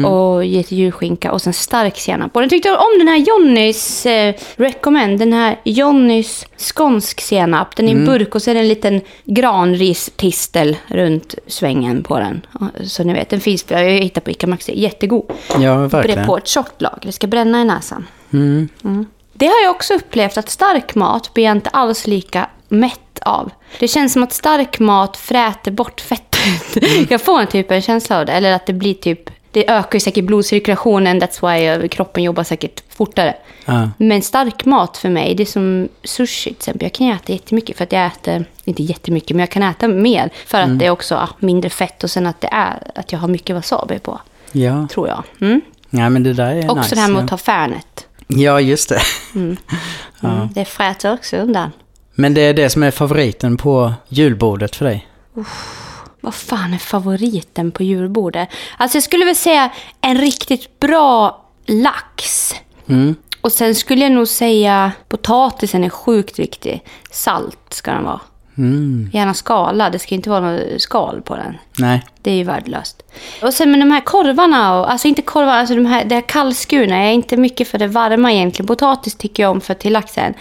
Och 0.05 0.45
lite 0.45 0.75
julskinka 0.75 1.31
och 1.31 1.41
sen 1.41 1.53
stark 1.53 1.97
senap. 1.97 2.35
Och 2.35 2.43
jag 2.43 2.49
tyckte 2.49 2.71
om 2.71 2.99
den 2.99 3.07
här 3.07 3.17
Johnnys 3.17 4.05
eh, 4.05 4.35
recommend. 4.55 5.19
Den 5.19 5.33
här 5.33 5.59
Johnnys 5.63 6.45
skånsk 6.57 7.21
senap. 7.21 7.75
Den 7.75 7.87
är 7.87 7.89
i 7.89 7.95
en 7.95 8.05
burk 8.05 8.35
och 8.35 8.41
så 8.41 8.49
är 8.49 8.53
det 8.53 8.59
en 8.59 8.67
liten 8.67 9.01
granrististel 9.25 10.77
runt 10.87 11.35
svängen 11.47 12.03
på 12.03 12.19
den. 12.19 12.41
Så 12.83 13.03
ni 13.03 13.13
vet, 13.13 13.29
den 13.29 13.41
finns, 13.41 13.65
jag 13.67 13.77
har 13.77 13.85
hittat 13.85 14.23
på 14.23 14.31
Ica 14.31 14.47
Maxi. 14.47 14.79
Jättegod. 14.81 15.31
Ja, 15.59 15.87
verkligen. 15.87 16.25
på 16.25 16.37
ett 16.37 16.47
tjockt 16.47 16.81
lag. 16.81 16.99
Det 17.01 17.11
ska 17.11 17.27
bränna 17.27 17.61
i 17.61 17.65
näsan. 17.65 18.07
Mm. 18.33 18.69
Det 19.33 19.45
har 19.45 19.63
jag 19.63 19.71
också 19.71 19.93
upplevt 19.93 20.37
att 20.37 20.49
stark 20.49 20.95
mat 20.95 21.33
blir 21.33 21.43
jag 21.43 21.51
inte 21.51 21.69
alls 21.69 22.07
lika 22.07 22.49
mätt 22.67 23.19
av. 23.21 23.51
Det 23.79 23.87
känns 23.87 24.13
som 24.13 24.23
att 24.23 24.33
stark 24.33 24.79
mat 24.79 25.17
fräter 25.17 25.71
bort 25.71 26.01
fettet. 26.01 26.83
Jag 27.09 27.21
får 27.21 27.39
en 27.39 27.47
typ 27.47 27.71
en 27.71 27.81
känsla 27.81 28.19
av 28.19 28.25
det. 28.25 28.31
Eller 28.31 28.53
att 28.53 28.65
det 28.65 28.73
blir 28.73 28.93
typ... 28.93 29.29
Det 29.51 29.69
ökar 29.69 29.95
ju 29.95 29.99
säkert 29.99 30.25
blodcirkulationen, 30.25 31.21
that's 31.21 31.47
why 31.47 31.83
uh, 31.83 31.87
kroppen 31.87 32.23
jobbar 32.23 32.43
säkert 32.43 32.83
fortare. 32.89 33.35
Ja. 33.65 33.89
Men 33.97 34.21
stark 34.21 34.65
mat 34.65 34.97
för 34.97 35.09
mig, 35.09 35.35
det 35.35 35.43
är 35.43 35.45
som 35.45 35.89
sushi 36.03 36.49
till 36.49 36.57
exempel. 36.57 36.83
Jag 36.83 36.93
kan 36.93 37.07
äta 37.07 37.33
jättemycket 37.33 37.77
för 37.77 37.83
att 37.83 37.91
jag 37.91 38.05
äter, 38.05 38.45
inte 38.63 38.83
jättemycket, 38.83 39.29
men 39.29 39.39
jag 39.39 39.49
kan 39.49 39.63
äta 39.63 39.87
mer. 39.87 40.29
För 40.45 40.57
att 40.57 40.79
det 40.79 40.85
är 40.85 40.89
också 40.89 41.15
ah, 41.15 41.29
mindre 41.39 41.69
fett 41.69 42.03
och 42.03 42.11
sen 42.11 42.27
att 42.27 42.41
det 42.41 42.49
är 42.51 42.91
att 42.95 43.11
jag 43.11 43.19
har 43.19 43.27
mycket 43.27 43.55
wasabi 43.55 43.99
på, 43.99 44.19
ja. 44.51 44.87
tror 44.91 45.07
jag. 45.07 45.23
Mm. 45.41 45.61
Ja, 45.89 46.09
men 46.09 46.23
det 46.23 46.33
där 46.33 46.55
är 46.55 46.71
Också 46.71 46.81
nice. 46.81 46.95
det 46.95 47.01
här 47.01 47.07
med 47.07 47.19
ja. 47.19 47.23
att 47.23 47.29
ta 47.29 47.37
Färnet. 47.37 48.07
Ja, 48.27 48.61
just 48.61 48.89
det. 48.89 49.01
Mm, 49.35 49.57
det 50.53 50.65
fräter 50.65 51.13
också 51.13 51.37
undan. 51.37 51.71
Men 52.19 52.33
det 52.33 52.41
är 52.41 52.53
det 52.53 52.69
som 52.69 52.83
är 52.83 52.91
favoriten 52.91 53.57
på 53.57 53.93
julbordet 54.09 54.75
för 54.75 54.85
dig? 54.85 55.07
Vad 56.21 56.33
fan 56.33 56.73
är 56.73 56.77
favoriten 56.77 57.71
på 57.71 57.83
julbordet? 57.83 58.49
Alltså 58.77 58.95
jag 58.95 59.03
skulle 59.03 59.25
väl 59.25 59.35
säga 59.35 59.71
en 60.01 60.17
riktigt 60.17 60.79
bra 60.79 61.45
lax. 61.65 62.53
Mm. 62.87 63.15
Och 63.41 63.51
sen 63.51 63.75
skulle 63.75 64.01
jag 64.01 64.11
nog 64.11 64.27
säga 64.27 64.91
potatisen 65.09 65.83
är 65.83 65.89
sjukt 65.89 66.39
viktig. 66.39 66.83
Salt 67.11 67.59
ska 67.69 67.91
den 67.91 68.03
vara. 68.03 68.19
Mm. 68.57 69.09
Gärna 69.13 69.33
skalad, 69.33 69.91
det 69.91 69.99
ska 69.99 70.15
inte 70.15 70.29
vara 70.29 70.39
något 70.51 70.81
skal 70.81 71.21
på 71.21 71.35
den. 71.35 71.57
Nej. 71.77 72.03
Det 72.21 72.31
är 72.31 72.35
ju 72.35 72.43
värdelöst. 72.43 73.03
Och 73.41 73.53
sen 73.53 73.71
med 73.71 73.79
de 73.79 73.91
här 73.91 74.01
korvarna, 74.01 74.79
och, 74.79 74.91
alltså 74.91 75.07
inte 75.07 75.21
korvar, 75.21 75.53
alltså 75.53 75.75
de 75.75 75.85
här, 75.85 76.05
det 76.05 76.15
här 76.15 76.21
kallskurna. 76.27 76.97
Jag 76.97 77.07
är 77.07 77.11
inte 77.13 77.37
mycket 77.37 77.67
för 77.67 77.77
det 77.77 77.87
varma 77.87 78.31
egentligen. 78.31 78.67
Potatis 78.67 79.15
tycker 79.15 79.43
jag 79.43 79.51
om 79.51 79.61
för 79.61 79.73
till 79.73 79.93
laxen. 79.93 80.33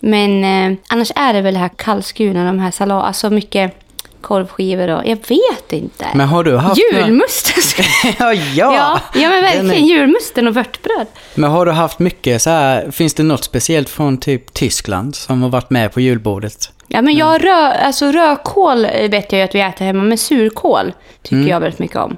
Men 0.00 0.44
eh, 0.72 0.78
annars 0.88 1.12
är 1.16 1.32
det 1.32 1.40
väl 1.40 1.54
det 1.54 1.60
här 1.60 1.70
kallskurna, 1.76 2.44
de 2.44 2.58
här 2.58 2.70
salat, 2.70 3.04
alltså 3.04 3.30
mycket 3.30 3.82
korvskivor 4.20 4.88
och 4.88 5.02
jag 5.06 5.16
vet 5.16 5.72
inte. 5.72 6.06
Men 6.14 6.28
har 6.28 6.44
du 6.44 6.56
haft... 6.56 6.80
Julmusten. 6.92 7.84
ja, 8.18 8.32
ja! 8.32 9.00
ja, 9.14 9.28
men 9.28 9.42
verkligen. 9.42 9.70
är- 9.70 9.74
Julmusten 9.74 10.48
och 10.48 10.54
vörtbröd. 10.54 11.06
Men 11.34 11.50
har 11.50 11.66
du 11.66 11.72
haft 11.72 11.98
mycket 11.98 12.42
så 12.42 12.50
här, 12.50 12.90
finns 12.90 13.14
det 13.14 13.22
något 13.22 13.44
speciellt 13.44 13.88
från 13.88 14.18
typ 14.18 14.54
Tyskland 14.54 15.14
som 15.16 15.42
har 15.42 15.48
varit 15.48 15.70
med 15.70 15.92
på 15.92 16.00
julbordet? 16.00 16.70
Ja, 16.88 17.02
men 17.02 17.14
jag 17.16 17.44
rö, 17.44 17.72
alltså 17.72 18.06
rödkål 18.12 18.86
vet 18.86 19.32
jag 19.32 19.38
ju 19.38 19.44
att 19.44 19.54
vi 19.54 19.60
äter 19.60 19.84
hemma, 19.84 20.02
men 20.02 20.18
surkål 20.18 20.92
tycker 21.22 21.50
jag 21.50 21.60
väldigt 21.60 21.78
mycket 21.80 21.96
om. 21.96 22.16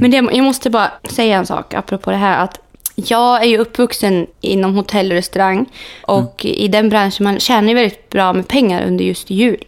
Men 0.00 0.10
det, 0.10 0.16
jag 0.16 0.44
måste 0.44 0.70
bara 0.70 0.90
säga 1.10 1.38
en 1.38 1.46
sak 1.46 1.74
apropå 1.74 2.10
det 2.10 2.16
här. 2.16 2.44
att 2.44 2.58
jag 2.94 3.42
är 3.42 3.46
ju 3.46 3.58
uppvuxen 3.58 4.26
inom 4.40 4.74
hotell 4.76 5.10
och 5.10 5.16
restaurang. 5.16 5.66
Och 6.02 6.44
i 6.44 6.68
den 6.68 6.88
branschen, 6.88 7.24
man 7.24 7.38
tjänar 7.38 7.68
ju 7.68 7.74
väldigt 7.74 8.10
bra 8.10 8.32
med 8.32 8.48
pengar 8.48 8.86
under 8.86 9.04
just 9.04 9.30
jul. 9.30 9.64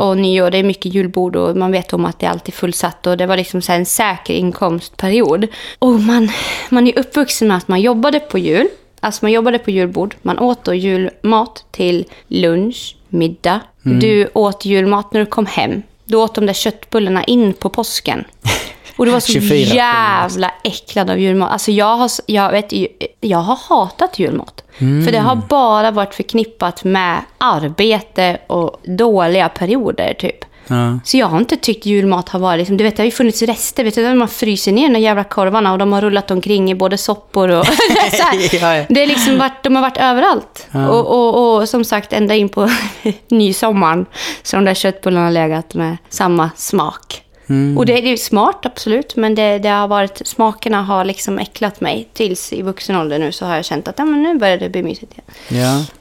Och 0.00 0.16
nyår, 0.16 0.50
det 0.50 0.58
är 0.58 0.62
mycket 0.62 0.94
julbord 0.94 1.36
och 1.36 1.56
man 1.56 1.72
vet 1.72 1.92
om 1.92 2.04
att 2.04 2.18
det 2.18 2.26
är 2.26 2.30
alltid 2.30 2.54
fullsatt. 2.54 3.06
Och 3.06 3.16
det 3.16 3.26
var 3.26 3.36
liksom 3.36 3.62
så 3.62 3.72
en 3.72 3.86
säker 3.86 4.34
inkomstperiod. 4.34 5.46
Och 5.78 6.00
man, 6.00 6.28
man 6.68 6.86
är 6.86 6.98
uppvuxen 6.98 7.48
med 7.48 7.56
att 7.56 7.68
man 7.68 7.80
jobbade 7.80 8.20
på 8.20 8.38
jul. 8.38 8.68
Alltså 9.00 9.24
man 9.24 9.32
jobbade 9.32 9.58
på 9.58 9.70
julbord. 9.70 10.14
Man 10.22 10.38
åt 10.38 10.64
då 10.64 10.74
julmat 10.74 11.64
till 11.70 12.04
lunch, 12.28 12.95
middag. 13.08 13.60
Du 14.00 14.28
åt 14.34 14.64
julmat 14.64 15.12
när 15.12 15.20
du 15.20 15.26
kom 15.26 15.46
hem. 15.46 15.82
Du 16.04 16.16
åt 16.16 16.34
de 16.34 16.46
där 16.46 16.52
köttbullarna 16.52 17.24
in 17.24 17.52
på 17.52 17.68
påsken. 17.68 18.24
Och 18.96 19.06
du 19.06 19.12
var 19.12 19.20
så 19.20 19.32
24 19.40 19.74
jävla 19.74 20.52
äcklad 20.64 21.10
av 21.10 21.18
julmat. 21.18 21.52
Alltså 21.52 21.70
jag 21.70 21.96
har, 21.96 22.10
jag, 22.26 22.52
vet, 22.52 22.72
jag 23.20 23.38
har 23.38 23.58
hatat 23.68 24.18
julmat. 24.18 24.62
För 24.78 25.12
det 25.12 25.18
har 25.18 25.36
bara 25.36 25.90
varit 25.90 26.14
förknippat 26.14 26.84
med 26.84 27.20
arbete 27.38 28.38
och 28.46 28.80
dåliga 28.84 29.48
perioder 29.48 30.14
typ. 30.14 30.44
Ja. 30.68 30.98
Så 31.04 31.16
jag 31.16 31.26
har 31.26 31.38
inte 31.38 31.56
tyckt 31.56 31.86
julmat 31.86 32.28
har 32.28 32.40
varit, 32.40 32.58
liksom, 32.58 32.76
du 32.76 32.84
vet 32.84 32.96
det 32.96 33.02
har 33.02 33.04
ju 33.04 33.10
funnits 33.10 33.42
rester, 33.42 33.84
vet 33.84 33.94
du, 33.94 34.14
man 34.14 34.28
fryser 34.28 34.72
ner 34.72 34.88
de 34.88 35.00
jävla 35.00 35.24
korvarna 35.24 35.72
och 35.72 35.78
de 35.78 35.92
har 35.92 36.00
rullat 36.00 36.30
omkring 36.30 36.70
i 36.70 36.74
både 36.74 36.98
soppor 36.98 37.50
och... 37.50 37.66
så. 38.10 38.56
Ja, 38.56 38.76
ja. 38.76 38.84
Det 38.88 39.02
är 39.02 39.06
liksom 39.06 39.38
varit, 39.38 39.62
de 39.62 39.74
har 39.76 39.82
varit 39.82 39.96
överallt. 39.96 40.66
Och, 40.72 41.06
och, 41.06 41.56
och 41.56 41.68
som 41.68 41.84
sagt, 41.84 42.12
ända 42.12 42.34
in 42.34 42.48
på 42.48 42.70
nysommaren 43.28 44.06
så 44.42 44.56
har 44.56 44.62
de 44.62 44.68
där 44.68 44.74
köttbullarna 44.74 45.30
legat 45.30 45.74
med 45.74 45.96
samma 46.08 46.50
smak. 46.56 47.22
Och 47.76 47.86
det 47.86 47.92
är 47.98 48.02
ju 48.02 48.16
smart, 48.16 48.66
absolut. 48.66 49.16
Men 49.16 49.34
det, 49.34 49.58
det 49.58 49.68
har 49.68 49.88
varit, 49.88 50.22
smakerna 50.24 50.82
har 50.82 51.04
liksom 51.04 51.38
äcklat 51.38 51.80
mig. 51.80 52.08
Tills 52.12 52.52
i 52.52 52.62
vuxen 52.62 52.96
ålder 52.96 53.18
nu 53.18 53.32
så 53.32 53.46
har 53.46 53.56
jag 53.56 53.64
känt 53.64 53.88
att 53.88 53.98
ja, 53.98 54.04
men 54.04 54.22
nu 54.22 54.38
börjar 54.38 54.58
det 54.58 54.68
bli 54.68 54.82
mysigt 54.82 55.12
igen. 55.12 55.24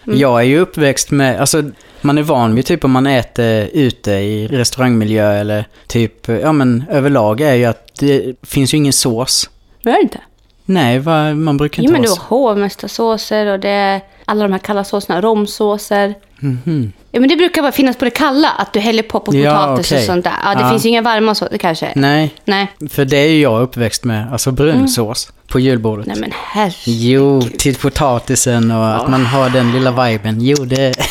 Ja. 0.04 0.14
Jag 0.14 0.40
är 0.40 0.44
ju 0.44 0.60
uppväxt 0.60 1.12
med, 1.12 1.40
alltså 1.40 1.64
man 2.02 2.18
är 2.18 2.24
van 2.24 2.56
vid 2.56 2.66
typ 2.66 2.84
om 2.84 2.92
man 2.92 3.08
äter 3.08 3.70
ute 3.74 4.12
i 4.12 4.48
restaurangmiljö 4.48 5.34
eller 5.34 5.66
typ, 5.88 6.28
ja 6.28 6.52
men 6.52 6.84
överlag 6.90 7.42
är 7.42 7.54
ju 7.54 7.66
att 7.66 7.96
det 8.00 8.36
finns 8.44 8.74
ju 8.74 8.78
ingen 8.78 8.94
sås. 8.94 9.50
Är 9.84 9.92
det 9.92 10.02
inte? 10.02 10.20
Nej, 10.66 11.00
va, 11.00 11.34
man 11.34 11.58
brukar 11.58 11.84
Jo, 11.84 11.88
inte 11.90 11.92
men 11.94 12.02
du 12.02 12.08
ha 12.08 12.16
har 12.16 12.22
så. 12.22 12.28
hovmästarsåser 12.36 13.46
och 13.46 13.60
det 13.60 13.70
är 13.70 14.02
alla 14.26 14.44
de 14.44 14.52
här 14.52 14.60
kalla 14.60 14.84
såserna. 14.84 15.22
Romsåser. 15.22 16.14
Mhm. 16.40 16.92
Ja, 17.12 17.20
men 17.20 17.30
det 17.30 17.36
brukar 17.36 17.62
bara 17.62 17.72
finnas 17.72 17.96
på 17.98 18.06
det 18.06 18.12
kalla, 18.12 18.50
att 18.50 18.74
du 18.74 18.80
häller 18.80 19.04
på 19.04 19.20
på 19.20 19.36
Ja, 19.36 19.52
potatis 19.52 19.88
okej. 19.92 20.00
och 20.00 20.06
sånt 20.06 20.24
där. 20.24 20.34
Ja, 20.44 20.56
det 20.56 20.62
Ja. 20.62 20.70
finns 20.70 20.86
ju 20.86 20.90
inga 20.90 21.02
varma 21.02 21.36
såser 21.36 21.58
kanske. 21.58 21.92
Nej, 21.96 22.34
Nej. 22.46 22.68
för 22.90 23.06
det 23.06 23.18
är 23.18 23.28
ju 23.28 23.42
jag 23.42 23.62
uppväxt 23.62 24.04
med. 24.04 24.32
Alltså 24.32 24.52
brunsås 24.52 25.32
på 25.48 25.60
julbordet. 25.60 26.06
Nej 26.06 26.18
men 26.20 26.32
herre. 26.34 26.74
Jo, 26.86 27.42
till 27.42 27.76
potatisen 27.76 28.72
och 28.72 28.96
att 28.96 29.10
man 29.10 29.26
har 29.26 29.50
den 29.50 29.72
lilla 29.72 30.06
viben. 30.08 30.42
Jo, 30.42 30.66
det... 30.66 30.94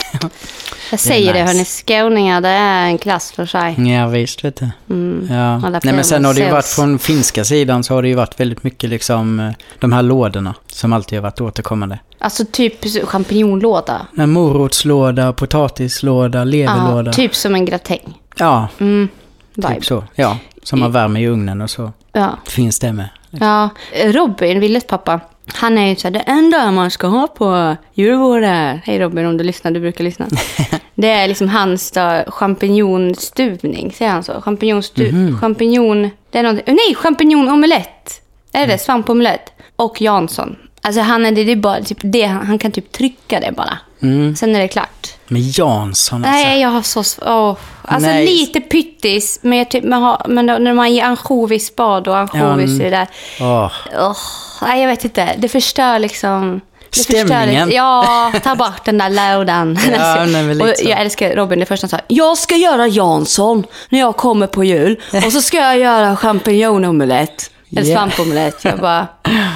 Jag 0.94 1.00
säger 1.00 1.32
det, 1.32 1.40
nice. 1.44 1.52
hörni. 1.52 1.64
Skåningar, 1.64 2.40
det 2.40 2.48
är 2.48 2.86
en 2.86 2.98
klass 2.98 3.32
för 3.32 3.46
sig. 3.46 3.90
Ja, 3.92 4.06
visst 4.06 4.44
vet 4.44 4.56
du. 4.56 4.70
Mm. 4.90 5.28
Ja. 5.30 5.58
Nej, 5.58 5.80
men 5.94 6.04
sen 6.04 6.24
har 6.24 6.34
det 6.34 6.40
ju 6.40 6.50
varit 6.50 6.64
från 6.66 6.98
finska 6.98 7.44
sidan 7.44 7.84
så 7.84 7.94
har 7.94 8.02
det 8.02 8.08
ju 8.08 8.14
varit 8.14 8.40
väldigt 8.40 8.62
mycket 8.64 8.90
liksom 8.90 9.40
eh, 9.40 9.50
de 9.78 9.92
här 9.92 10.02
lådorna 10.02 10.54
som 10.66 10.92
alltid 10.92 11.18
har 11.18 11.22
varit 11.22 11.40
återkommande. 11.40 11.98
Alltså 12.18 12.44
typ 12.52 13.06
champinjonlåda. 13.08 14.06
En 14.18 14.30
morotslåda, 14.30 15.32
potatislåda, 15.32 16.38
Ja, 16.38 16.44
leverlåda. 16.44 17.12
typ 17.12 17.34
som 17.34 17.54
en 17.54 17.64
gratäng. 17.64 18.18
Ja, 18.36 18.68
Mm. 18.78 19.08
Vibe. 19.54 19.74
typ 19.74 19.84
så. 19.84 20.04
Ja, 20.14 20.38
som 20.62 20.80
man 20.80 20.92
värmer 20.92 21.20
i 21.20 21.26
ugnen 21.28 21.60
och 21.60 21.70
så 21.70 21.92
Ja. 22.12 22.38
finns 22.46 22.78
det 22.78 22.92
med. 22.92 23.08
ja. 23.30 23.68
Robin, 24.04 24.60
Willes 24.60 24.86
pappa, 24.86 25.20
han 25.54 25.78
är 25.78 25.88
ju 25.88 25.96
så 25.96 26.06
här, 26.08 26.12
det 26.12 26.20
enda 26.20 26.70
man 26.70 26.90
ska 26.90 27.06
ha 27.06 27.26
på 27.26 27.76
julbordet. 27.94 28.80
Hej 28.84 28.98
Robin, 28.98 29.26
om 29.26 29.36
du 29.36 29.44
lyssnar, 29.44 29.70
du 29.70 29.80
brukar 29.80 30.04
lyssna. 30.04 30.26
det 30.94 31.08
är 31.10 31.28
liksom 31.28 31.48
hans 31.48 31.92
champinjonstuvning, 32.26 33.92
säger 33.92 34.10
han 34.12 34.22
så? 34.24 34.40
Champinjonstu... 34.40 35.12
Mhm. 35.12 35.38
Champinjon... 35.40 36.10
Det 36.30 36.38
är 36.38 36.42
någonting... 36.42 36.64
Nej, 36.74 36.94
champinjonomelett! 36.94 38.20
Är 38.52 38.58
Mm. 38.58 38.68
det 38.68 38.78
svampomelett? 38.78 39.52
Och 39.76 40.00
Jansson. 40.02 40.56
Alltså 40.82 41.00
han 41.00 41.26
är, 41.26 41.32
det 41.32 41.52
är 41.52 41.56
bara 41.56 41.80
typ 41.82 41.98
det, 42.02 42.24
han 42.26 42.58
kan 42.58 42.72
typ 42.72 42.92
trycka 42.92 43.40
det 43.40 43.52
bara. 43.52 43.78
Mm. 44.02 44.36
Sen 44.36 44.56
är 44.56 44.60
det 44.60 44.68
klart. 44.68 45.06
Med 45.28 45.42
Jansson 45.42 46.24
alltså. 46.24 46.30
Nej, 46.42 46.60
jag 46.60 46.68
har 46.68 46.82
så... 46.82 47.02
Åh. 47.26 47.56
Alltså 47.82 48.08
Nej. 48.08 48.26
lite 48.26 48.60
pyttis, 48.60 49.38
men, 49.42 49.58
jag 49.58 49.70
typ, 49.70 49.84
man 49.84 50.02
har, 50.02 50.26
men 50.28 50.46
då, 50.46 50.58
när 50.58 50.74
man 50.74 50.92
ger 50.94 51.04
ansjovisspad 51.04 52.08
och 52.08 52.18
ansjovis 52.18 52.70
Ja, 52.80 52.86
i 52.86 52.90
det 52.90 52.96
där. 52.96 53.08
Åh. 53.40 53.72
Åh, 53.98 54.16
nej, 54.62 54.80
jag 54.80 54.88
vet 54.88 55.04
inte. 55.04 55.34
Det 55.38 55.48
förstör 55.48 55.98
liksom... 55.98 56.60
Stämningen. 56.94 57.70
Ja, 57.70 58.32
ta 58.42 58.54
bort 58.54 58.84
den 58.84 58.98
där 58.98 59.36
lådan. 59.36 59.78
Ja, 59.92 60.26
men 60.26 60.60
och 60.62 60.68
jag 60.78 61.00
älskar 61.00 61.36
Robin, 61.36 61.58
det 61.60 61.66
första 61.66 61.84
han 61.84 61.88
sa. 61.90 62.00
Jag 62.08 62.38
ska 62.38 62.56
göra 62.56 62.86
Jansson 62.86 63.64
när 63.88 63.98
jag 64.00 64.16
kommer 64.16 64.46
på 64.46 64.64
jul. 64.64 65.00
Och 65.26 65.32
så 65.32 65.42
ska 65.42 65.56
jag 65.56 65.78
göra 65.78 66.16
champinjonomelett. 66.16 67.50
Eller 67.76 67.90
Ja. 67.90 67.96
svampomelett. 67.96 68.64
Jag 68.64 68.78
bara, 68.78 69.06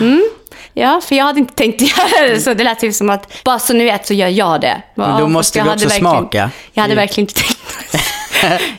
mm. 0.00 0.28
Ja, 0.74 1.00
för 1.04 1.14
jag 1.16 1.24
hade 1.24 1.38
inte 1.40 1.54
tänkt 1.54 1.80
göra 1.80 2.28
det. 2.28 2.40
Så 2.44 2.54
det 2.54 2.64
lät 2.64 2.78
typ 2.80 2.94
som 2.94 3.10
att, 3.10 3.44
bara 3.44 3.58
så 3.58 3.72
ni 3.72 3.84
vet 3.84 4.06
så 4.06 4.14
gör 4.14 4.28
jag 4.28 4.60
det. 4.60 4.82
Men 4.94 5.20
då 5.20 5.28
måste 5.28 5.58
jag 5.58 5.66
du 5.66 5.70
också 5.72 5.88
smaka. 5.90 6.50
Jag 6.72 6.82
hade 6.82 6.94
Det- 6.94 7.00
verkligen 7.00 7.22
inte 7.28 7.34
tänkt 7.34 7.58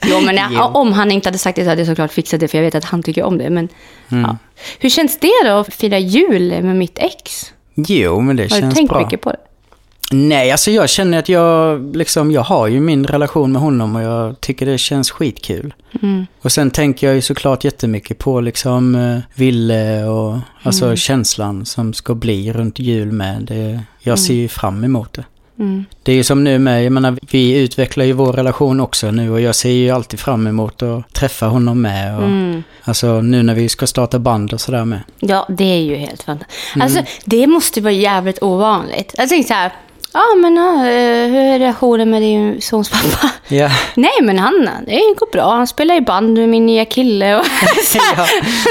Jo, 0.06 0.22
men 0.22 0.36
jag, 0.36 0.48
Jo. 0.52 0.60
om 0.62 0.94
han 0.94 1.12
inte 1.12 1.28
hade 1.30 1.38
sagt 1.38 1.56
det 1.56 1.64
så 1.64 1.70
hade 1.70 1.82
jag 1.82 1.88
såklart 1.88 2.12
fixat 2.14 2.40
det, 2.40 2.48
för 2.48 2.58
jag 2.58 2.66
vet 2.66 2.76
att 2.76 2.86
han 2.86 3.04
tycker 3.04 3.24
om 3.24 3.38
det. 3.38 3.50
Men, 3.50 3.68
Mm. 4.12 4.24
ja. 4.24 4.38
Hur 4.80 4.90
känns 4.90 5.20
det 5.20 5.32
då 5.46 5.52
att 5.52 5.74
fira 5.74 5.98
jul 6.00 6.62
med 6.64 6.76
mitt 6.76 6.98
ex? 7.00 7.52
Jo, 7.88 8.22
men 8.22 8.36
det 8.36 8.44
Har 8.44 8.50
du 8.50 8.62
känns 8.62 8.76
tänkt 8.76 8.90
bra. 8.90 9.00
mycket 9.02 9.22
på 9.22 9.30
det? 9.30 9.38
Nej, 10.12 10.52
alltså 10.52 10.72
jag 10.72 10.90
känner 10.90 11.20
att 11.20 11.30
jag, 11.30 11.96
liksom, 11.96 12.32
jag 12.32 12.42
har 12.42 12.68
ju 12.68 12.80
min 12.80 13.06
relation 13.06 13.52
med 13.52 13.62
honom 13.62 13.96
och 13.96 14.02
jag 14.02 14.42
tycker 14.42 14.66
det 14.66 14.78
känns 14.78 15.12
skitkul. 15.12 15.74
Mm. 16.02 16.26
Och 16.42 16.52
sen 16.52 16.72
tänker 16.72 17.08
jag 17.08 17.16
ju 17.16 17.22
såklart 17.22 17.64
jättemycket 17.64 18.18
på 18.18 18.42
liksom 18.42 18.96
eh, 18.96 19.18
Ville 19.36 20.04
och 20.04 20.38
alltså 20.64 20.96
känslan 20.96 21.66
som 21.66 21.94
ska 21.94 22.16
bli 22.16 22.54
runt 22.54 22.80
jul 22.80 23.12
med. 23.12 23.44
Det, 23.44 23.80
jag 24.00 24.20
ser 24.20 24.34
ju 24.34 24.48
fram 24.48 24.84
emot 24.84 25.14
det. 25.14 25.24
Mm. 25.60 25.86
Det 26.04 26.12
är 26.12 26.16
ju 26.16 26.24
som 26.24 26.44
nu 26.44 26.60
med, 26.60 26.86
jag 26.86 26.92
menar 26.92 27.18
vi 27.32 27.58
utvecklar 27.58 28.06
ju 28.06 28.14
vår 28.14 28.34
relation 28.34 28.80
också 28.80 29.12
nu 29.12 29.32
och 29.32 29.42
jag 29.42 29.56
ser 29.56 29.70
ju 29.70 29.90
alltid 29.90 30.20
fram 30.20 30.48
emot 30.48 30.84
att 30.84 31.14
träffa 31.14 31.46
honom 31.46 31.82
med. 31.82 32.18
Och, 32.18 32.24
Mm. 32.24 32.64
Alltså 32.84 33.22
nu 33.22 33.44
när 33.44 33.56
vi 33.56 33.70
ska 33.70 33.88
starta 33.88 34.20
band 34.20 34.54
och 34.54 34.62
sådär 34.62 34.86
med. 34.86 35.00
Ja, 35.20 35.46
det 35.50 35.64
är 35.64 35.82
ju 35.82 35.96
helt 35.96 36.24
fantastiskt. 36.24 36.76
Mm. 36.76 36.86
Alltså, 36.86 37.04
det 37.26 37.48
måste 37.48 37.82
vara 37.82 37.94
jävligt 37.94 38.44
ovanligt. 38.44 39.16
Jag 39.18 39.30
tänkte 39.30 39.48
så 39.48 39.54
här, 39.54 39.72
ja 40.14 40.36
men 40.42 40.56
ja, 40.56 40.74
eh, 40.76 41.28
hur 41.32 41.40
är 41.40 41.60
relationen 41.60 42.10
med 42.10 42.22
din 42.22 42.62
sons 42.62 42.90
pappa? 42.90 43.30
Ja, 43.48 43.70
Nej, 43.96 44.12
men 44.22 44.40
han, 44.40 44.70
det 44.86 44.92
går 45.18 45.32
bra. 45.32 45.52
Han 45.52 45.68
spelar 45.68 45.96
i 45.96 46.02
band 46.02 46.38
med 46.38 46.50
min 46.50 46.66
nya 46.66 46.86
kille. 46.86 47.36
Och 47.40 47.46
ja, 48.18 48.26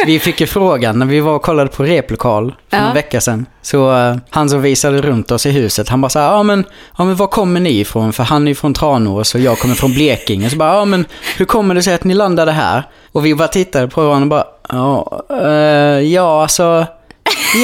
vi 0.06 0.18
fick 0.18 0.40
ju 0.40 0.46
frågan 0.46 0.98
när 0.98 1.06
vi 1.06 1.20
var 1.20 1.32
och 1.34 1.42
kollade 1.42 1.68
på 1.70 1.82
replokal 1.82 2.54
för 2.70 2.76
Ja. 2.76 2.82
en 2.82 2.94
vecka 2.94 3.20
sedan. 3.20 3.46
Så 3.62 3.96
eh, 3.96 4.16
han 4.30 4.48
som 4.48 4.62
visade 4.62 5.02
runt 5.02 5.30
oss 5.30 5.46
i 5.46 5.50
huset, 5.50 5.88
han 5.88 6.00
bara 6.00 6.08
så 6.08 6.18
här, 6.18 6.26
ja 6.32 6.42
men, 6.42 6.64
ja 6.98 7.04
men 7.04 7.16
var 7.16 7.26
kommer 7.26 7.60
ni 7.60 7.80
ifrån? 7.80 8.12
För 8.12 8.22
han 8.24 8.46
är 8.46 8.48
ju 8.50 8.54
från 8.54 8.74
Tranås 8.74 9.34
och 9.34 9.40
jag 9.40 9.58
kommer 9.58 9.74
från 9.74 9.92
Blekinge. 9.92 10.50
Så 10.50 10.56
bara, 10.56 10.74
ja 10.74 10.84
men 10.84 11.04
hur 11.36 11.44
kommer 11.44 11.74
det 11.74 11.82
sig 11.82 11.94
att 11.94 12.04
ni 12.04 12.14
landade 12.14 12.52
här? 12.52 12.82
Och 13.12 13.26
vi 13.26 13.34
bara 13.34 13.48
tittade 13.48 13.88
på 13.88 14.02
varandra 14.08 14.24
och 14.24 14.28
bara, 14.28 14.44
ja, 14.68 15.22
eh, 15.48 16.00
ja 16.12 16.42
alltså, 16.42 16.86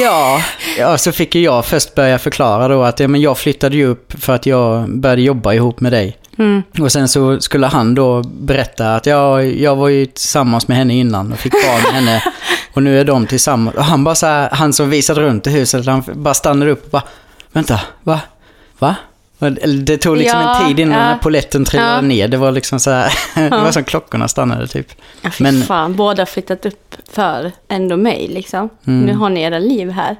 ja. 0.01 0.41
ja. 0.77 0.97
Så 0.97 1.11
fick 1.11 1.35
ju 1.35 1.41
jag 1.41 1.65
först 1.65 1.95
börja 1.95 2.19
förklara 2.19 2.67
då 2.67 2.83
att 2.83 2.99
ja, 2.99 3.07
men 3.07 3.21
jag 3.21 3.37
flyttade 3.37 3.75
ju 3.75 3.85
upp 3.85 4.13
för 4.19 4.33
att 4.33 4.45
jag 4.45 4.89
började 4.89 5.21
jobba 5.21 5.53
ihop 5.53 5.79
med 5.79 5.91
dig. 5.91 6.17
Mm. 6.37 6.63
Och 6.79 6.91
sen 6.91 7.07
så 7.07 7.39
skulle 7.39 7.67
han 7.67 7.95
då 7.95 8.23
berätta 8.23 8.95
att 8.95 9.05
ja, 9.05 9.43
jag 9.43 9.75
var 9.75 9.87
ju 9.87 10.05
tillsammans 10.05 10.67
med 10.67 10.77
henne 10.77 10.95
innan 10.95 11.33
och 11.33 11.39
fick 11.39 11.53
barn 11.53 11.81
med 11.83 11.93
henne. 11.93 12.23
Och 12.73 12.83
nu 12.83 12.99
är 12.99 13.05
de 13.05 13.27
tillsammans. 13.27 13.75
Och 13.75 13.83
han 13.83 14.03
bara 14.03 14.15
så 14.15 14.25
här, 14.25 14.49
han 14.51 14.73
som 14.73 14.89
visade 14.89 15.21
runt 15.21 15.47
i 15.47 15.49
huset, 15.49 15.85
han 15.85 16.03
bara 16.13 16.33
stannade 16.33 16.71
upp 16.71 16.85
och 16.85 16.91
bara, 16.91 17.03
vänta, 17.51 17.81
va? 18.03 18.19
Va? 18.79 18.95
Det 19.83 19.97
tog 19.97 20.17
liksom 20.17 20.39
Ja, 20.39 20.61
en 20.61 20.67
tid 20.67 20.79
innan 20.79 21.09
ja. 21.09 21.17
poletten 21.21 21.65
trillade 21.65 21.95
Ja. 21.95 22.01
ner. 22.01 22.27
Det 22.27 22.37
var 22.37 22.51
liksom 22.51 22.79
så 22.79 22.91
här, 22.91 23.13
det 23.49 23.49
var 23.49 23.71
som 23.71 23.83
klockorna 23.83 24.27
stannade 24.27 24.67
typ. 24.67 24.87
Ja, 25.21 25.29
Men- 25.39 25.61
fan, 25.61 25.95
båda 25.95 26.25
flyttat 26.25 26.65
upp 26.65 26.95
för 27.11 27.51
ändå 27.67 27.97
mig 27.97 28.27
liksom. 28.27 28.69
Mm. 28.87 29.01
Nu 29.05 29.13
har 29.13 29.29
ni 29.29 29.41
era 29.41 29.59
liv 29.59 29.89
här. 29.91 30.15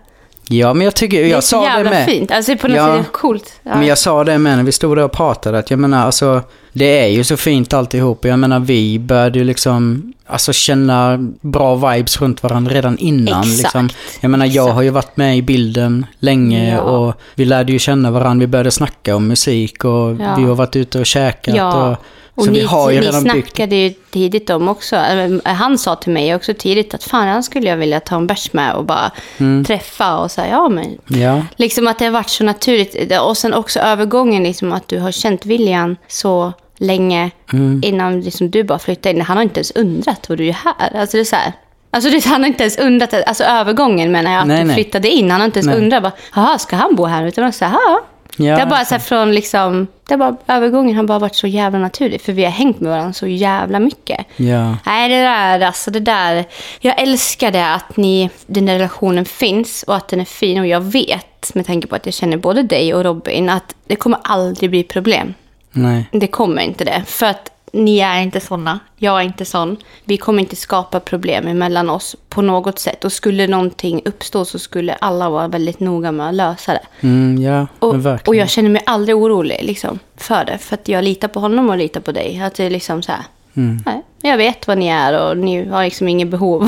Ja, 0.50 0.74
men 0.74 0.86
jag 0.86 0.96
tycker, 0.96 1.18
det 1.18 1.26
är 1.28 1.32
jag 1.32 1.44
så 1.44 1.50
sa 1.50 1.62
det 1.62 1.66
jävla 1.68 1.90
med. 1.90 2.06
fint. 2.06 2.32
Alltså 2.32 2.58
på 2.58 2.68
något 2.68 2.78
Ja. 2.78 2.86
sätt 2.86 2.94
är 2.94 2.98
det 2.98 3.04
coolt. 3.12 3.54
Ja. 3.64 3.76
Men 3.76 3.88
jag 3.88 3.98
sa 3.98 4.24
det 4.24 4.38
med 4.38 4.58
när 4.58 4.64
vi 4.64 4.72
stod 4.72 4.98
där 4.98 5.04
och 5.04 5.12
pratade, 5.12 5.58
att 5.60 5.70
jag 5.72 5.80
menar 5.80 6.06
alltså, 6.06 6.42
det 6.74 7.00
är 7.04 7.08
ju 7.08 7.24
så 7.24 7.38
fint 7.38 7.74
alltihop. 7.74 8.20
Och 8.26 8.30
Jag 8.32 8.40
menar 8.40 8.60
vi 8.60 9.00
började 9.00 9.40
ju 9.40 9.46
liksom, 9.46 10.14
alltså 10.28 10.54
känna 10.54 11.18
bra 11.42 11.76
vibes 11.76 12.22
runt 12.22 12.44
varandra 12.44 12.74
redan 12.74 12.98
innan. 12.98 13.40
Exakt. 13.42 13.58
Liksom. 13.58 13.90
Jag 14.22 14.32
menar 14.32 14.46
jag 14.46 14.54
Exakt. 14.66 14.74
har 14.76 14.82
ju 14.82 14.90
varit 14.90 15.18
med 15.18 15.38
i 15.38 15.42
bilden 15.42 16.06
länge 16.20 16.72
Ja. 16.74 16.80
och 16.82 17.14
vi 17.36 17.46
lärde 17.46 17.72
ju 17.72 17.80
känna 17.80 18.12
varandra, 18.12 18.44
vi 18.44 18.48
började 18.48 18.72
snacka 18.72 19.16
om 19.16 19.28
musik 19.28 19.86
och 19.86 19.92
Ja. 20.20 20.36
vi 20.38 20.44
har 20.44 20.56
varit 20.56 20.76
ute 20.76 21.00
och 21.00 21.06
käkat. 21.06 21.76
Och, 21.76 21.98
Och 22.36 22.44
så 22.46 22.52
ni, 22.52 22.60
vi 22.60 22.66
har 22.66 22.92
ju 22.92 23.02
redan 23.02 23.24
byggt. 23.24 23.34
snackade 23.34 23.76
ju 23.76 23.90
tidigt 23.90 24.50
om 24.50 24.68
också, 24.70 24.96
eller, 24.96 25.42
han 25.50 25.78
sa 25.78 25.96
till 25.96 26.12
mig 26.14 26.36
också 26.36 26.54
tidigt 26.54 26.94
att 26.94 27.04
fan, 27.04 27.28
han 27.28 27.44
skulle 27.44 27.70
jag 27.70 27.78
vilja 27.78 28.00
ta 28.00 28.16
en 28.16 28.28
bärs 28.28 28.54
med 28.54 28.74
och 28.74 28.86
bara 28.86 29.12
Mm. 29.38 29.66
träffa 29.66 30.18
och 30.18 30.32
säga 30.32 30.48
ja 30.52 30.70
men. 30.70 30.98
Ja, 31.08 31.42
Liksom 31.56 31.88
att 31.88 32.00
det 32.00 32.06
har 32.06 32.12
varit 32.12 32.30
så 32.30 32.44
naturligt. 32.44 33.12
Och 33.22 33.38
sen 33.38 33.54
också 33.54 33.80
övergången, 33.80 34.44
liksom 34.44 34.72
att 34.72 34.88
du 34.88 35.00
har 35.00 35.12
känt 35.12 35.46
William 35.46 35.96
så 36.08 36.54
länge 36.78 37.32
Mm. 37.54 37.82
innan 37.86 38.22
liksom 38.22 38.50
du 38.52 38.64
bara 38.64 38.80
flyttade 38.80 39.16
in. 39.16 39.22
Han 39.22 39.38
har 39.38 39.44
inte 39.44 39.60
ens 39.60 39.72
undrat 39.72 40.30
vad 40.30 40.38
du 40.38 40.48
är 40.48 40.54
här. 40.54 41.00
Alltså 41.00 41.18
det 41.18 41.22
är 41.22 41.26
så 41.26 41.36
här. 41.36 41.54
Alltså 41.92 42.10
det, 42.10 42.26
han 42.26 42.42
har 42.42 42.48
inte 42.48 42.64
ens 42.64 42.78
undrat, 42.78 43.14
alltså 43.28 43.44
övergången 43.44 44.12
menar 44.12 44.32
jag, 44.32 44.42
att 44.42 44.48
Nej, 44.48 44.58
du 44.60 44.64
nej. 44.64 44.74
flyttade 44.76 45.10
in. 45.10 45.32
Han 45.32 45.40
har 45.42 45.46
inte 45.46 45.60
ens 45.60 45.68
Nej. 45.68 45.78
undrat, 45.78 46.04
bara, 46.04 46.12
jaha, 46.36 46.58
ska 46.58 46.76
han 46.76 46.96
bo 46.96 47.06
här? 47.06 47.26
Utan 47.26 47.44
han 47.44 47.54
här, 47.62 48.00
ja. 48.38 48.56
Det 48.56 48.62
har 48.62 48.70
bara 48.70 48.86
så 48.86 49.00
från 49.00 49.32
liksom, 49.32 49.88
det 50.08 50.18
bara, 50.18 50.36
övergången 50.48 50.96
har 50.96 51.04
bara 51.04 51.20
varit 51.20 51.36
så 51.36 51.48
jävla 51.48 51.80
naturlig. 51.80 52.22
För 52.22 52.34
vi 52.34 52.44
har 52.44 52.52
hängt 52.52 52.80
med 52.80 52.92
varandra 52.92 53.14
så 53.14 53.28
jävla 53.28 53.80
mycket. 53.80 54.26
ja. 54.36 54.78
Nej, 54.86 55.10
det 55.10 55.22
där, 55.22 55.62
alltså 55.62 55.92
det 55.92 56.00
där. 56.00 56.46
Jag 56.80 57.02
älskar 57.02 57.52
det 57.52 57.74
att 57.74 57.98
ni, 57.98 58.30
den 58.46 58.66
där 58.66 58.74
relationen 58.74 59.26
finns 59.26 59.84
och 59.84 59.96
att 59.96 60.08
den 60.08 60.22
är 60.22 60.26
fin. 60.26 60.60
Och 60.60 60.68
jag 60.68 60.82
vet, 60.82 61.56
med 61.56 61.66
tanke 61.66 61.88
på 61.88 61.96
att 61.96 62.06
jag 62.06 62.14
känner 62.14 62.38
både 62.38 62.64
dig 62.64 62.94
och 62.94 63.04
Robin, 63.04 63.50
att 63.50 63.76
det 63.88 63.96
kommer 63.96 64.20
aldrig 64.24 64.70
bli 64.70 64.84
problem. 64.84 65.34
Nej. 65.72 66.10
Det 66.12 66.28
kommer 66.28 66.62
inte 66.62 66.86
det. 66.86 67.04
För 67.06 67.26
att 67.26 67.50
ni 67.76 68.00
är 68.00 68.22
inte 68.22 68.40
såna. 68.40 68.80
Jag 68.98 69.20
är 69.20 69.24
inte 69.24 69.46
sån. 69.46 69.78
Vi 70.04 70.18
kommer 70.18 70.40
inte 70.40 70.56
skapa 70.56 71.00
problem 71.00 71.58
mellan 71.58 71.90
oss 71.90 72.16
på 72.30 72.42
något 72.42 72.80
sätt. 72.80 73.06
Och 73.06 73.12
skulle 73.12 73.48
någonting 73.48 74.02
uppstå 74.06 74.46
så 74.46 74.60
skulle 74.60 74.94
alla 74.94 75.30
vara 75.30 75.48
väldigt 75.48 75.80
noga 75.80 76.12
med 76.12 76.30
att 76.30 76.36
lösa 76.36 76.74
det. 76.74 77.08
Mm, 77.08 77.42
ja, 77.42 77.68
Och, 77.80 78.28
och 78.28 78.36
jag 78.36 78.50
känner 78.50 78.70
mig 78.70 78.82
aldrig 78.86 79.16
orolig 79.18 79.60
liksom, 79.64 80.00
för 80.18 80.46
det. 80.46 80.58
För 80.58 80.74
att 80.74 80.88
jag 80.88 81.04
litar 81.04 81.28
på 81.28 81.40
honom 81.40 81.70
och 81.70 81.78
litar 81.78 82.02
på 82.02 82.12
dig. 82.12 82.42
Att 82.42 82.56
det 82.56 82.64
är 82.64 82.70
liksom 82.70 83.04
så 83.04 83.12
här. 83.12 83.24
Mm. 83.58 83.84
Nej, 83.86 84.02
jag 84.22 84.38
vet 84.38 84.68
vad 84.68 84.78
ni 84.78 84.88
är 84.88 85.30
och 85.30 85.38
ni 85.38 85.70
har 85.70 85.84
liksom 85.84 86.08
inget 86.08 86.28
behov 86.28 86.64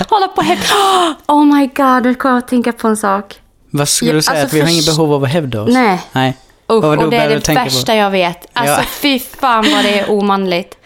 att 0.00 0.10
hålla 0.10 0.28
på 0.28 0.36
och 0.36 0.44
hävda. 0.44 0.64
Oh 1.26 1.44
my 1.44 1.66
god, 1.66 2.04
nu 2.04 2.14
kommer 2.14 2.34
jag 2.34 2.38
att 2.38 2.48
tänka 2.48 2.72
på 2.72 2.88
en 2.88 2.96
sak. 2.96 3.40
Vad 3.70 3.88
skulle 3.88 4.12
du 4.12 4.22
säga? 4.22 4.40
alltså 4.40 4.46
att 4.46 4.52
vi 4.52 4.60
har 4.60 4.68
inget 4.72 4.86
behov 4.86 5.12
av 5.12 5.24
att 5.24 5.30
hävda 5.30 5.62
oss? 5.62 5.70
Nej. 5.72 6.00
Nej. 6.12 6.36
Usch, 6.72 6.82
då 6.82 7.04
och 7.04 7.10
det 7.10 7.16
är 7.16 7.28
det 7.28 7.40
tänka 7.40 7.60
på? 7.60 7.64
värsta 7.64 7.94
jag 7.94 8.10
vet. 8.10 8.46
Alltså 8.52 8.80
Ja. 8.80 8.86
fy 8.86 9.18
fan 9.18 9.66
vad 9.74 9.84
det 9.84 9.98
är 9.98 10.10
omanligt. 10.10 10.78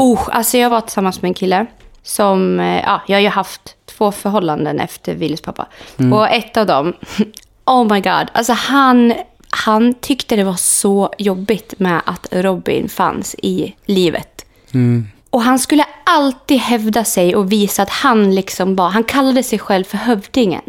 Usch, 0.00 0.28
alltså 0.32 0.58
jag 0.58 0.70
var 0.70 0.80
tillsammans 0.80 1.22
med 1.22 1.28
en 1.28 1.34
kille 1.34 1.66
som, 2.02 2.60
eh, 2.60 2.82
ja, 2.82 3.00
jag 3.06 3.16
har 3.16 3.22
ju 3.22 3.28
haft 3.28 3.76
två 3.98 4.12
förhållanden 4.12 4.80
efter 4.80 5.14
Willys 5.14 5.40
pappa. 5.40 5.66
Mm. 5.98 6.12
Och 6.12 6.28
ett 6.28 6.56
av 6.56 6.66
dem, 6.66 6.92
oh 7.64 7.92
my 7.92 8.00
god, 8.00 8.26
alltså 8.32 8.52
han, 8.52 9.14
han 9.50 9.94
tyckte 9.94 10.36
det 10.36 10.44
var 10.44 10.56
så 10.56 11.10
jobbigt 11.18 11.74
med 11.78 12.00
att 12.06 12.28
Robin 12.30 12.88
fanns 12.88 13.34
i 13.42 13.74
livet. 13.86 14.44
Mm. 14.74 15.08
Och 15.30 15.42
han 15.42 15.58
skulle 15.58 15.84
alltid 16.06 16.58
hävda 16.58 17.04
sig 17.04 17.36
och 17.36 17.52
visa 17.52 17.82
att 17.82 17.90
han 17.90 18.34
liksom 18.34 18.76
var, 18.76 18.88
han 18.88 19.04
kallade 19.04 19.42
sig 19.42 19.58
själv 19.58 19.84
för 19.84 19.96
hövdingen. 19.96 20.62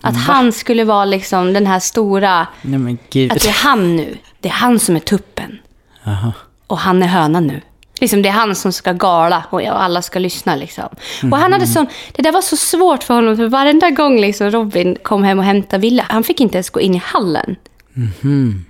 Att 0.00 0.16
han 0.16 0.52
skulle 0.52 0.84
vara 0.84 1.04
liksom 1.04 1.52
den 1.52 1.66
här 1.66 1.80
stora, 1.80 2.46
Nej 2.62 2.98
att 3.30 3.42
det 3.42 3.48
är 3.48 3.64
han 3.64 3.96
nu. 3.96 4.18
Det 4.40 4.48
är 4.48 4.52
han 4.52 4.78
som 4.78 4.96
är 4.96 5.00
tuppen. 5.00 5.58
Jaha. 6.04 6.32
Och 6.66 6.78
han 6.78 7.02
är 7.02 7.06
hönan 7.06 7.46
nu. 7.46 7.60
Liksom 8.00 8.22
det 8.22 8.28
är 8.28 8.32
han 8.32 8.54
som 8.54 8.72
ska 8.72 8.92
gala 8.92 9.44
och 9.50 9.82
alla 9.82 10.02
ska 10.02 10.18
lyssna. 10.18 10.56
Liksom. 10.56 10.88
Och 11.32 11.38
han 11.38 11.52
hade 11.52 11.66
sån, 11.66 11.86
det 12.12 12.22
där 12.22 12.32
var 12.32 12.42
så 12.42 12.56
svårt 12.56 13.02
för 13.02 13.14
honom. 13.14 13.36
För 13.36 13.48
varenda 13.48 13.90
gång 13.90 14.20
liksom 14.20 14.50
Robin 14.50 14.96
kom 15.02 15.22
hem 15.22 15.38
och 15.38 15.44
hämtade 15.44 15.80
Ville, 15.80 16.04
han 16.08 16.24
fick 16.24 16.40
inte 16.40 16.56
ens 16.56 16.70
gå 16.70 16.80
in 16.80 16.94
i 16.94 17.02
hallen. 17.04 17.56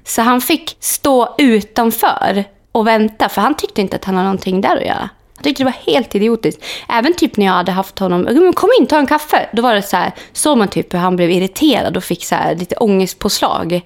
Så 0.05 0.23
han 0.23 0.41
fick 0.41 0.77
stå 0.81 1.35
utanför 1.39 2.45
och 2.73 2.87
vänta. 2.87 3.29
För 3.29 3.41
han 3.43 3.55
tyckte 3.55 3.81
inte 3.81 3.97
att 3.97 4.05
han 4.05 4.15
hade 4.15 4.25
någonting 4.25 4.61
där 4.61 4.77
att 4.77 4.87
göra. 4.87 5.09
Han 5.41 5.45
tyckte 5.45 5.63
det 5.63 5.65
var 5.65 5.93
helt 5.93 6.15
idiotiskt. 6.15 6.65
Även 6.89 7.15
typ 7.15 7.37
när 7.37 7.47
jag 7.47 7.53
hade 7.53 7.73
haft 7.73 7.99
honom, 7.99 8.21
"Men 8.21 8.53
kom 8.53 8.69
in, 8.81 8.87
ta 8.87 8.99
en 8.99 9.07
kaffe. 9.07 9.49
Då 9.53 9.63
var 9.63 9.75
det 9.75 9.83
så 9.83 9.97
här, 9.97 10.13
såg 10.33 10.59
man 10.59 10.69
typ 10.69 10.95
hur 10.95 10.99
han 10.99 11.17
blev 11.17 11.31
irriterad 11.31 11.97
och 11.97 12.05
fick 12.05 12.25
så 12.25 12.35
här 12.35 12.55
lite 12.55 12.75
ångestpåslag. 12.77 13.81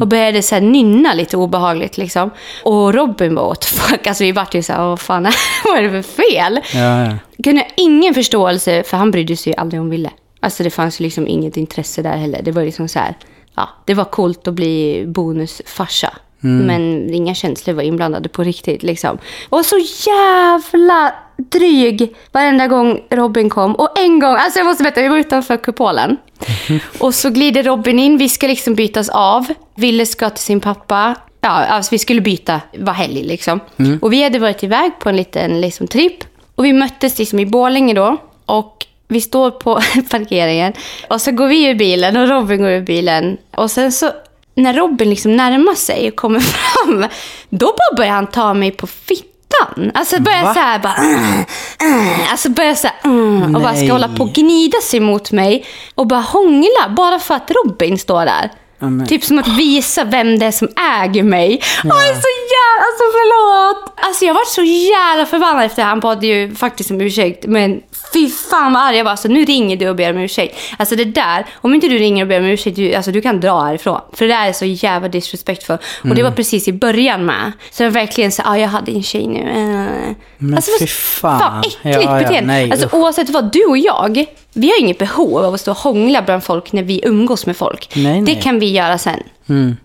Och 0.00 0.08
började 0.08 0.42
så 0.42 0.54
här 0.54 0.62
nynna 0.62 1.14
lite 1.14 1.36
obehagligt 1.36 1.98
liksom. 1.98 2.30
Och 2.64 2.94
Robin 2.94 3.34
var 3.34 3.54
the 3.54 3.66
fuck, 3.66 4.06
alltså 4.06 4.24
vi 4.24 4.32
vart 4.32 4.54
ju 4.54 4.62
så 4.62 4.72
här, 4.72 4.80
vad 4.88 5.00
fan, 5.00 5.22
vad 5.64 5.78
är 5.78 5.82
det 5.82 6.02
för 6.02 6.12
fel? 6.22 6.60
Ja, 6.74 7.04
ja. 7.04 7.12
Kunde 7.44 7.60
jag 7.62 7.70
ingen 7.76 8.14
förståelse, 8.14 8.82
för 8.82 8.96
han 8.96 9.10
brydde 9.10 9.36
sig 9.36 9.52
ju 9.52 9.56
aldrig 9.58 9.80
om 9.80 9.90
Ville. 9.90 10.10
Alltså 10.40 10.62
det 10.62 10.70
fanns 10.70 11.00
ju 11.00 11.04
liksom 11.04 11.28
inget 11.28 11.56
intresse 11.56 12.02
där 12.02 12.16
heller. 12.16 12.42
Det 12.42 12.52
var 12.52 12.62
liksom 12.64 12.88
så 12.88 12.98
här, 12.98 13.14
ja, 13.56 13.68
det 13.84 13.94
var 13.94 14.04
coolt 14.04 14.48
att 14.48 14.54
bli 14.54 15.04
bonusfarsa. 15.06 16.12
Men 16.40 17.14
inga 17.14 17.34
känslor 17.34 17.74
var 17.74 17.82
inblandade 17.82 18.28
på 18.28 18.42
riktigt 18.42 18.82
liksom. 18.82 19.18
Och 19.48 19.64
så 19.64 19.76
jävla 20.06 21.14
dryg 21.36 22.14
varenda 22.32 22.66
gång 22.66 23.00
Robin 23.10 23.50
kom. 23.50 23.74
Och 23.74 23.98
en 23.98 24.18
gång, 24.18 24.36
alltså 24.36 24.58
jag 24.58 24.66
måste 24.66 24.82
berätta, 24.82 25.02
vi 25.02 25.08
var 25.08 25.16
utanför 25.16 25.56
kupolen. 25.56 26.16
Och 26.98 27.14
så 27.14 27.30
glider 27.30 27.62
Robin 27.62 27.98
in, 27.98 28.18
vi 28.18 28.28
ska 28.28 28.46
liksom 28.46 28.74
bytas 28.74 29.08
av. 29.08 29.46
Ville 29.74 30.06
ska 30.06 30.30
till 30.30 30.44
sin 30.44 30.60
pappa. 30.60 31.14
Ja, 31.40 31.48
alltså 31.48 31.90
vi 31.90 31.98
skulle 31.98 32.20
byta, 32.20 32.60
var 32.78 32.92
helg 32.92 33.22
liksom. 33.22 33.60
Och 34.02 34.12
vi 34.12 34.22
hade 34.22 34.38
varit 34.38 34.62
iväg 34.62 34.92
på 34.98 35.08
en 35.08 35.16
liten 35.16 35.60
liksom, 35.60 35.86
tripp. 35.86 36.24
Och 36.54 36.64
vi 36.64 36.72
möttes 36.72 37.18
liksom 37.18 37.38
i 37.38 37.46
Borlänge 37.46 37.94
då. 37.94 38.16
Och 38.46 38.86
vi 39.08 39.20
står 39.20 39.50
på 39.50 39.74
parkeringen. 40.10 40.72
Och 41.10 41.20
så 41.20 41.32
går 41.32 41.48
vi 41.48 41.64
ur 41.64 41.74
bilen 41.74 42.16
och 42.16 42.28
Robin 42.28 42.58
går 42.58 42.70
ur 42.70 42.80
bilen. 42.80 43.36
Och 43.50 43.70
sen 43.70 43.92
så, 43.92 44.10
när 44.56 44.74
Robin 44.74 45.10
liksom 45.10 45.36
närmar 45.36 45.74
sig 45.74 46.08
och 46.08 46.16
kommer 46.16 46.40
fram, 46.40 47.06
då 47.48 47.66
bara 47.66 47.96
börjar 47.96 48.12
han 48.12 48.26
ta 48.26 48.54
mig 48.54 48.70
på 48.70 48.86
fittan. 48.86 49.90
Alltså 49.94 50.20
börjar 50.20 50.42
Va? 50.42 50.54
så 50.54 50.60
här 50.60 50.78
bara... 50.78 50.94
"Mm, 50.94 51.44
mm." 51.80 52.08
Alltså 52.30 52.48
börjar 52.48 52.74
så 52.74 52.86
här... 52.86 52.96
"Mm", 53.04 53.54
Och 53.56 53.62
bara 53.62 53.74
ska 53.76 53.92
hålla 53.92 54.08
på 54.08 54.24
och 54.24 54.32
gnida 54.32 54.78
sig 54.80 55.00
mot 55.00 55.32
mig. 55.32 55.64
Och 55.94 56.06
bara 56.06 56.20
hångla, 56.20 56.88
bara 56.96 57.18
för 57.18 57.34
att 57.34 57.50
Robin 57.50 57.98
står 57.98 58.24
där. 58.24 58.50
Ja, 58.78 58.86
men- 58.90 59.06
Typ 59.06 59.24
som 59.24 59.38
att 59.38 59.48
visa 59.48 60.04
vem 60.04 60.38
det 60.38 60.46
är 60.46 60.50
som 60.50 60.68
äger 61.02 61.22
mig. 61.22 61.62
Ja. 61.84 61.94
är 61.94 62.14
så 62.14 62.28
jävla... 62.54 62.82
Alltså 62.86 63.04
förlåt. 63.12 63.92
Alltså 63.96 64.24
jag 64.24 64.34
var 64.34 64.44
så 64.44 64.62
jävla 64.62 65.26
förbannad 65.26 65.64
efter 65.64 65.82
det. 65.82 65.88
Han 65.88 66.00
bad 66.00 66.24
ju 66.24 66.54
faktiskt 66.54 66.90
om 66.90 67.00
ursäkt. 67.00 67.44
Men 67.46 67.80
fy 68.16 68.30
fan 68.30 68.72
vad 68.72 68.82
arg 68.82 68.96
jag 68.96 69.04
var. 69.04 69.10
Alltså 69.10 69.28
nu 69.28 69.44
ringer 69.44 69.76
du 69.76 69.88
och 69.88 69.96
ber 69.96 70.10
om 70.10 70.18
ursäkt. 70.18 70.58
Alltså 70.76 70.96
det 70.96 71.04
där, 71.04 71.46
om 71.54 71.74
inte 71.74 71.88
du 71.88 71.98
ringer 71.98 72.22
och 72.24 72.28
ber 72.28 72.40
om 72.40 72.46
ursäkt, 72.46 72.76
du, 72.76 72.94
alltså 72.94 73.10
du 73.12 73.20
kan 73.20 73.40
dra 73.40 73.60
härifrån. 73.64 74.00
För 74.12 74.26
det 74.26 74.32
där 74.34 74.48
är 74.48 74.52
så 74.52 74.64
jävla 74.64 75.08
disrespectful. 75.08 75.78
Och 76.02 76.14
det 76.14 76.22
var 76.22 76.30
precis 76.30 76.68
i 76.68 76.72
början 76.72 77.24
med. 77.26 77.52
Så 77.70 77.84
var 77.84 77.90
verkligen 77.90 78.32
så, 78.32 78.42
ja 78.44 78.58
jag 78.58 78.68
hade 78.68 78.92
en 78.92 79.02
tjej 79.02 79.26
nu. 79.26 79.40
Eh. 79.40 80.14
Men 80.38 80.54
alltså, 80.54 80.70
fy 80.80 80.86
fan. 80.86 81.40
Fan 81.40 81.58
äckligt 81.60 81.78
Ja, 81.82 81.90
ja, 82.02 82.18
beteende. 82.18 82.46
nej, 82.52 82.70
alltså 82.70 82.88
oavsett 82.92 83.30
vad, 83.30 83.52
du 83.52 83.64
och 83.64 83.78
jag, 83.78 84.24
vi 84.56 84.68
har 84.68 84.80
inget 84.80 84.98
behov 84.98 85.44
av 85.44 85.54
att 85.54 85.60
stå 85.60 85.70
och 85.70 85.76
hångla 85.76 86.22
bland 86.22 86.44
folk 86.44 86.72
när 86.72 86.82
vi 86.82 87.00
umgås 87.04 87.46
med 87.46 87.56
folk. 87.56 87.88
Nej, 87.96 88.20
Det 88.20 88.32
nej. 88.32 88.40
kan 88.42 88.58
vi 88.58 88.70
göra 88.70 88.98
sen. 88.98 89.22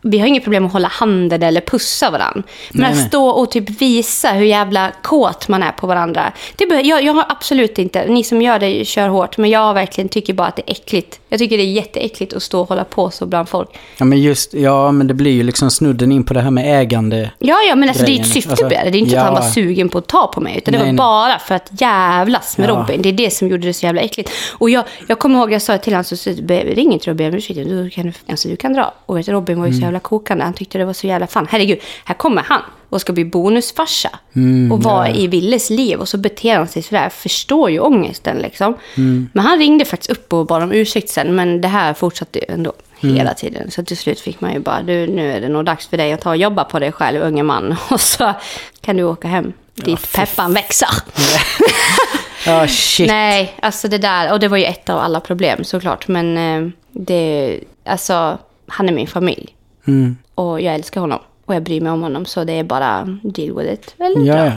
Vi 0.02 0.20
har 0.20 0.28
inget 0.28 0.44
problem 0.44 0.66
att 0.66 0.74
hålla 0.74 0.88
handen 0.88 1.44
eller 1.44 1.62
pussa 1.62 2.12
varandra. 2.12 2.44
Men 2.72 2.82
Nej, 2.82 2.92
att 3.02 3.08
stå 3.08 3.30
och 3.30 3.52
typ 3.52 3.82
visa 3.82 4.32
hur 4.32 4.46
jävla 4.46 4.92
kåt 5.04 5.48
man 5.48 5.64
är 5.64 5.72
på 5.72 5.88
varandra. 5.88 6.32
Det 6.56 6.66
be- 6.68 6.82
jag, 6.82 7.04
jag 7.04 7.14
har 7.14 7.26
absolut 7.30 7.80
inte, 7.80 8.06
ni 8.08 8.24
som 8.24 8.42
gör 8.42 8.60
det 8.60 8.86
kör 8.88 9.08
hårt, 9.08 9.38
men 9.38 9.50
jag 9.50 9.74
verkligen 9.74 10.10
tycker 10.10 10.34
bara 10.34 10.48
att 10.48 10.56
det 10.56 10.64
är 10.68 10.72
äckligt. 10.72 11.20
Jag 11.30 11.40
tycker 11.40 11.58
det 11.58 11.64
är 11.64 11.72
jätteäckligt 11.72 12.34
att 12.34 12.44
stå 12.44 12.62
och 12.62 12.70
hålla 12.70 12.84
på 12.84 13.12
så 13.12 13.26
bland 13.26 13.50
folk. 13.50 13.70
Ja 13.98 14.06
men 14.06 14.22
just, 14.22 14.54
ja 14.54 14.92
men 14.92 15.08
det 15.08 15.14
blir 15.14 15.32
ju 15.32 15.44
liksom 15.44 15.72
snudden 15.72 16.12
in 16.12 16.24
på 16.24 16.34
det 16.34 16.42
här 16.42 16.52
med 16.52 16.82
ägande. 16.82 17.32
Ja, 17.40 17.56
ja, 17.70 17.76
men 17.76 17.90
alltså, 17.90 18.06
det 18.06 18.12
är 18.12 18.20
ett 18.20 18.28
syfte 18.28 18.50
alltså, 18.52 18.66
med 18.66 18.72
det. 18.86 18.90
Det 18.90 18.98
är 18.98 19.00
inte 19.00 19.16
ja. 19.16 19.22
att 19.22 19.26
han 19.26 19.36
var 19.44 19.50
sugen 19.50 19.90
på 19.90 19.98
att 19.98 20.08
ta 20.08 20.28
på 20.28 20.42
mig. 20.42 20.58
Utan 20.58 20.72
det 20.72 20.86
var 20.86 20.94
bara 20.94 21.40
för 21.40 21.56
att 21.56 21.70
jävlas 21.82 22.58
med 22.58 22.70
Ja. 22.70 22.74
Robin. 22.74 23.02
Det 23.02 23.10
är 23.10 23.14
det 23.14 23.34
som 23.34 23.48
gjorde 23.48 23.68
det 23.68 23.74
så 23.74 23.86
jävla 23.86 24.02
äckligt. 24.02 24.30
Och 24.62 24.70
jag, 24.70 24.84
jag 25.08 25.20
kommer 25.20 25.40
ihåg, 25.40 25.52
jag 25.52 25.62
sa 25.62 25.78
till 25.78 25.94
honom, 25.94 26.04
så, 26.04 26.16
ring 26.50 26.94
inte 26.94 27.10
och 27.10 27.16
be 27.16 27.28
om 27.28 27.34
ursäkt. 27.34 27.56
Du 27.56 27.90
kan, 27.90 28.14
alltså, 28.30 28.48
du 28.48 28.56
kan 28.56 28.74
dra. 28.74 28.94
Och 29.06 29.18
vet, 29.18 29.28
Robin 29.28 29.60
var 29.60 29.66
ju 29.66 29.70
Mm. 29.70 29.80
så 29.80 29.86
jävla 29.86 30.00
kokande. 30.00 30.44
Han 30.44 30.54
tyckte 30.54 30.78
det 30.78 30.86
var 30.86 30.94
så 30.94 31.08
jävla 31.08 31.28
fan. 31.28 31.48
Herregud, 31.50 31.80
här 32.06 32.16
kommer 32.16 32.42
han 32.42 32.62
och 32.90 33.02
ska 33.02 33.14
bli 33.14 33.26
bonusfarsa. 33.26 34.10
Mm, 34.36 34.72
och 34.72 34.84
vara 34.84 35.10
i 35.10 35.28
Willes 35.28 35.70
liv. 35.70 36.00
Och 36.00 36.10
så 36.10 36.18
beter 36.18 36.58
han 36.58 36.68
sig 36.68 36.82
sådär. 36.82 37.04
Jag 37.04 37.14
förstår 37.14 37.70
ju 37.70 37.80
ångesten 37.80 38.38
liksom. 38.38 38.78
Mm. 38.98 39.30
Men 39.34 39.46
han 39.46 39.60
ringde 39.60 39.86
faktiskt 39.86 40.12
upp 40.12 40.34
och 40.34 40.46
bad 40.46 40.64
om 40.64 40.72
ursäkt 40.72 41.10
sen. 41.10 41.36
Men 41.36 41.62
det 41.62 41.68
här 41.68 41.94
fortsatte 41.94 42.40
ju 42.40 42.46
ändå. 42.54 42.74
Mm. 43.02 43.16
Hela 43.16 43.34
tiden. 43.34 43.72
Så 43.72 43.84
till 43.84 43.98
slut 43.98 44.20
fick 44.20 44.42
man 44.42 44.54
ju 44.54 44.60
bara, 44.60 44.82
du, 44.82 45.08
nu 45.08 45.32
är 45.32 45.42
det 45.42 45.50
nog 45.50 45.66
dags 45.66 45.88
för 45.88 45.98
dig 45.98 46.14
att 46.14 46.22
ta 46.22 46.30
och 46.30 46.38
jobba 46.38 46.64
på 46.64 46.80
dig 46.80 46.92
själv, 46.92 47.22
unge 47.22 47.44
man. 47.44 47.76
Och 47.90 48.02
så 48.02 48.34
kan 48.82 48.98
du 48.98 49.04
åka 49.04 49.28
hem 49.28 49.54
dit 49.76 50.14
peppan 50.14 50.54
växer. 50.54 50.90
Ja 52.46 52.68
shit. 52.68 53.08
Nej, 53.08 53.54
alltså 53.62 53.88
det 53.88 53.98
där, 53.98 54.34
och 54.34 54.40
det 54.40 54.48
var 54.48 54.58
ju 54.58 54.66
ett 54.66 54.90
av 54.90 55.00
alla 55.00 55.20
problem 55.20 55.64
såklart. 55.64 56.08
Men 56.08 56.38
eh, 56.38 56.72
det, 56.92 57.60
alltså, 57.86 58.38
han 58.68 58.90
är 58.90 58.94
min 58.94 59.08
familj. 59.08 59.56
Mm. 59.88 60.18
Och 60.36 60.62
jag 60.62 60.76
älskar 60.76 61.02
honom. 61.02 61.20
Och 61.46 61.56
jag 61.56 61.64
bryr 61.64 61.82
mig 61.82 61.92
om 61.92 62.02
honom. 62.02 62.26
Så 62.26 62.44
det 62.44 62.54
är 62.54 62.64
bara 62.64 63.18
deal 63.24 63.58
with 63.58 63.74
it. 63.74 63.96
Eller 64.00 64.26
Ja, 64.26 64.46
ja. 64.46 64.52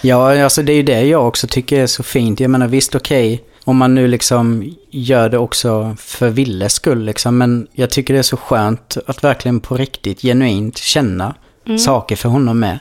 Ja, 0.00 0.44
alltså 0.44 0.62
det 0.62 0.72
är 0.72 0.76
ju 0.76 0.82
det 0.82 1.02
jag 1.02 1.28
också 1.28 1.46
tycker 1.46 1.80
är 1.80 1.86
så 1.86 2.02
fint. 2.02 2.40
Jag 2.40 2.50
menar 2.50 2.66
visst 2.66 2.94
okej, 2.94 3.42
om 3.64 3.76
man 3.76 3.94
nu 3.94 4.08
liksom 4.08 4.74
gör 4.90 5.28
det 5.28 5.38
också 5.38 5.96
för 5.98 6.28
Villes 6.28 6.72
skull 6.72 7.04
liksom. 7.04 7.38
Men 7.38 7.66
jag 7.72 7.90
tycker 7.90 8.14
det 8.14 8.18
är 8.18 8.22
så 8.22 8.36
skönt 8.36 8.96
att 9.06 9.24
verkligen 9.24 9.60
på 9.60 9.76
riktigt, 9.76 10.22
genuint 10.22 10.78
känna 10.78 11.34
saker 11.78 12.16
för 12.16 12.28
honom 12.28 12.60
med. 12.60 12.78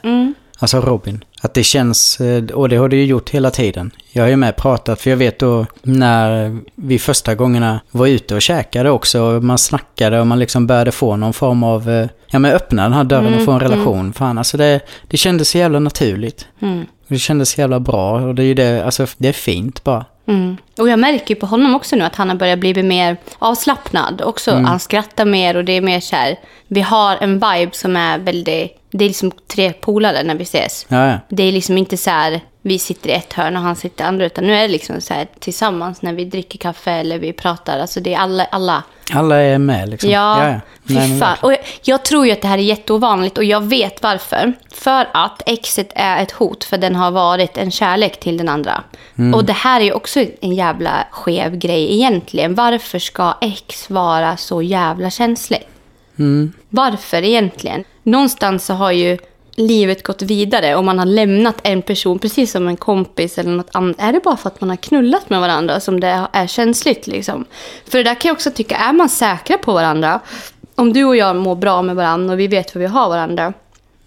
Alltså 0.59 0.81
Robin. 0.81 1.23
Att 1.41 1.53
det 1.53 1.63
känns, 1.63 2.21
eh, 2.21 2.43
och 2.45 2.69
det 2.69 2.75
har 2.75 2.89
det 2.89 2.95
ju 2.95 3.05
gjort 3.05 3.29
hela 3.29 3.51
tiden. 3.51 3.91
Jag 4.11 4.23
har 4.23 4.29
ju 4.29 4.35
med 4.35 4.55
pratat, 4.55 5.01
för 5.01 5.09
jag 5.09 5.17
vet 5.17 5.39
då 5.39 5.65
när 5.81 6.57
vi 6.75 6.99
första 6.99 7.35
gångerna 7.35 7.79
var 7.91 8.07
ute 8.07 8.35
och 8.35 8.41
käkade 8.41 8.89
också, 8.89 9.21
och 9.21 9.43
man 9.43 9.57
snackade 9.57 10.19
och 10.19 10.27
man 10.27 10.39
liksom 10.39 10.67
började 10.67 10.91
få 10.91 11.15
någon 11.15 11.33
form 11.33 11.63
av, 11.63 11.89
eh, 11.89 12.07
ja 12.27 12.39
men 12.39 12.51
öppna 12.51 12.83
den 12.83 12.93
här 12.93 13.03
dörren 13.03 13.33
och 13.33 13.45
få 13.45 13.51
en 13.51 13.59
relation. 13.59 14.13
Fan, 14.13 14.37
alltså 14.37 14.57
det, 14.57 14.79
det 15.07 15.17
kändes 15.17 15.49
så 15.49 15.57
jävla 15.57 15.79
naturligt. 15.79 16.47
Mm. 16.61 16.85
Det 17.07 17.19
kändes 17.19 17.49
så 17.49 17.61
jävla 17.61 17.79
bra 17.79 18.11
och 18.21 18.35
det 18.35 18.43
är 18.43 18.47
ju 18.47 18.53
det, 18.53 18.85
alltså 18.85 19.07
det 19.17 19.27
är 19.27 19.33
fint 19.33 19.83
bara. 19.83 20.05
Mm. 20.27 20.57
Och 20.77 20.89
jag 20.89 20.99
märker 20.99 21.35
ju 21.35 21.39
på 21.39 21.45
honom 21.45 21.75
också 21.75 21.95
nu 21.95 22.03
att 22.03 22.15
han 22.15 22.29
har 22.29 22.35
börjat 22.35 22.59
bli 22.59 22.83
mer 22.83 23.17
avslappnad 23.39 24.21
också. 24.21 24.51
Mm. 24.51 24.65
Han 24.65 24.79
skrattar 24.79 25.25
mer 25.25 25.57
och 25.57 25.65
det 25.65 25.71
är 25.71 25.81
mer 25.81 25.99
så 25.99 26.15
här, 26.15 26.39
vi 26.67 26.81
har 26.81 27.17
en 27.21 27.33
vibe 27.33 27.69
som 27.71 27.95
är 27.95 28.19
väldigt, 28.19 28.86
det 28.97 29.05
är 29.05 29.09
liksom 29.09 29.31
tre 29.47 29.73
polare 29.73 30.23
när 30.23 30.35
vi 30.35 30.43
ses. 30.43 30.85
Ja, 30.89 31.07
ja. 31.07 31.19
Det 31.29 31.43
är 31.43 31.51
liksom 31.51 31.77
inte 31.77 31.97
så 31.97 32.09
här, 32.09 32.41
vi 32.61 32.79
sitter 32.79 33.09
i 33.09 33.13
ett 33.13 33.33
hörn 33.33 33.55
och 33.55 33.61
han 33.61 33.75
sitter 33.75 34.03
i 34.03 34.07
andra, 34.07 34.25
utan 34.25 34.47
nu 34.47 34.53
är 34.55 34.61
det 34.61 34.67
liksom 34.67 35.01
så 35.01 35.13
här 35.13 35.27
tillsammans 35.39 36.01
när 36.01 36.13
vi 36.13 36.25
dricker 36.25 36.59
kaffe 36.59 36.91
eller 36.91 37.19
vi 37.19 37.33
pratar. 37.33 37.79
Alltså 37.79 37.99
det 37.99 38.13
är 38.13 38.17
alla, 38.17 38.45
alla. 38.45 38.83
Alla 39.13 39.35
är 39.35 39.57
med 39.57 39.89
liksom. 39.89 40.09
Ja, 40.09 40.37
Nej, 40.37 40.59
fy 40.87 40.93
men 40.93 41.19
fan. 41.19 41.37
Och 41.41 41.51
jag, 41.51 41.59
jag 41.83 42.05
tror 42.05 42.25
ju 42.25 42.31
att 42.31 42.41
det 42.41 42.47
här 42.47 42.57
är 42.57 42.61
jätteovanligt 42.61 43.37
och 43.37 43.43
jag 43.43 43.63
vet 43.63 44.03
varför. 44.03 44.53
För 44.73 45.07
att 45.13 45.41
exet 45.45 45.91
är 45.95 46.23
ett 46.23 46.31
hot, 46.31 46.63
för 46.63 46.77
den 46.77 46.95
har 46.95 47.11
varit 47.11 47.57
en 47.57 47.71
kärlek 47.71 48.19
till 48.19 48.37
den 48.37 48.49
andra. 48.49 48.83
Och 49.35 49.45
det 49.45 49.53
här 49.53 49.79
är 49.81 49.85
ju 49.85 49.91
också 49.91 50.19
en 50.41 50.55
jävla 50.55 51.07
skev 51.11 51.55
grej 51.57 51.93
egentligen. 51.93 52.55
Varför 52.55 52.99
ska 52.99 53.33
ex 53.41 53.89
vara 53.89 54.37
så 54.37 54.61
jävla 54.61 55.09
känslig? 55.09 55.67
Varför 56.69 57.23
egentligen? 57.23 57.83
Någonstans 58.07 58.65
så 58.65 58.73
har 58.73 58.91
ju 58.91 59.17
livet 59.55 60.03
gått 60.03 60.21
vidare 60.21 60.75
och 60.75 60.83
man 60.83 60.99
har 60.99 61.05
lämnat 61.05 61.55
en 61.63 61.81
person, 61.81 62.19
precis 62.19 62.51
som 62.51 62.67
en 62.67 62.77
kompis 62.77 63.37
eller 63.37 63.51
något 63.51 63.69
annat. 63.71 63.95
Är 63.99 64.13
det 64.13 64.19
bara 64.19 64.37
för 64.37 64.49
att 64.49 64.61
man 64.61 64.69
har 64.69 64.77
knullat 64.77 65.29
med 65.29 65.39
varandra 65.39 65.79
som 65.79 65.99
det 65.99 66.27
är 66.33 66.47
känsligt? 66.47 67.07
Liksom? 67.07 67.45
För 67.85 67.97
det 67.97 68.03
där 68.03 68.15
kan 68.15 68.29
jag 68.29 68.35
också 68.35 68.51
tycka, 68.51 68.77
är 68.77 68.93
man 68.93 69.09
säkra 69.09 69.57
på 69.57 69.73
varandra, 69.73 70.19
om 70.75 70.93
du 70.93 71.05
och 71.05 71.15
jag 71.15 71.35
mår 71.35 71.55
bra 71.55 71.81
med 71.81 71.95
varandra 71.95 72.33
och 72.33 72.39
vi 72.39 72.47
vet 72.47 72.75
vad 72.75 72.81
vi 72.81 72.87
har 72.87 73.09
varandra, 73.09 73.53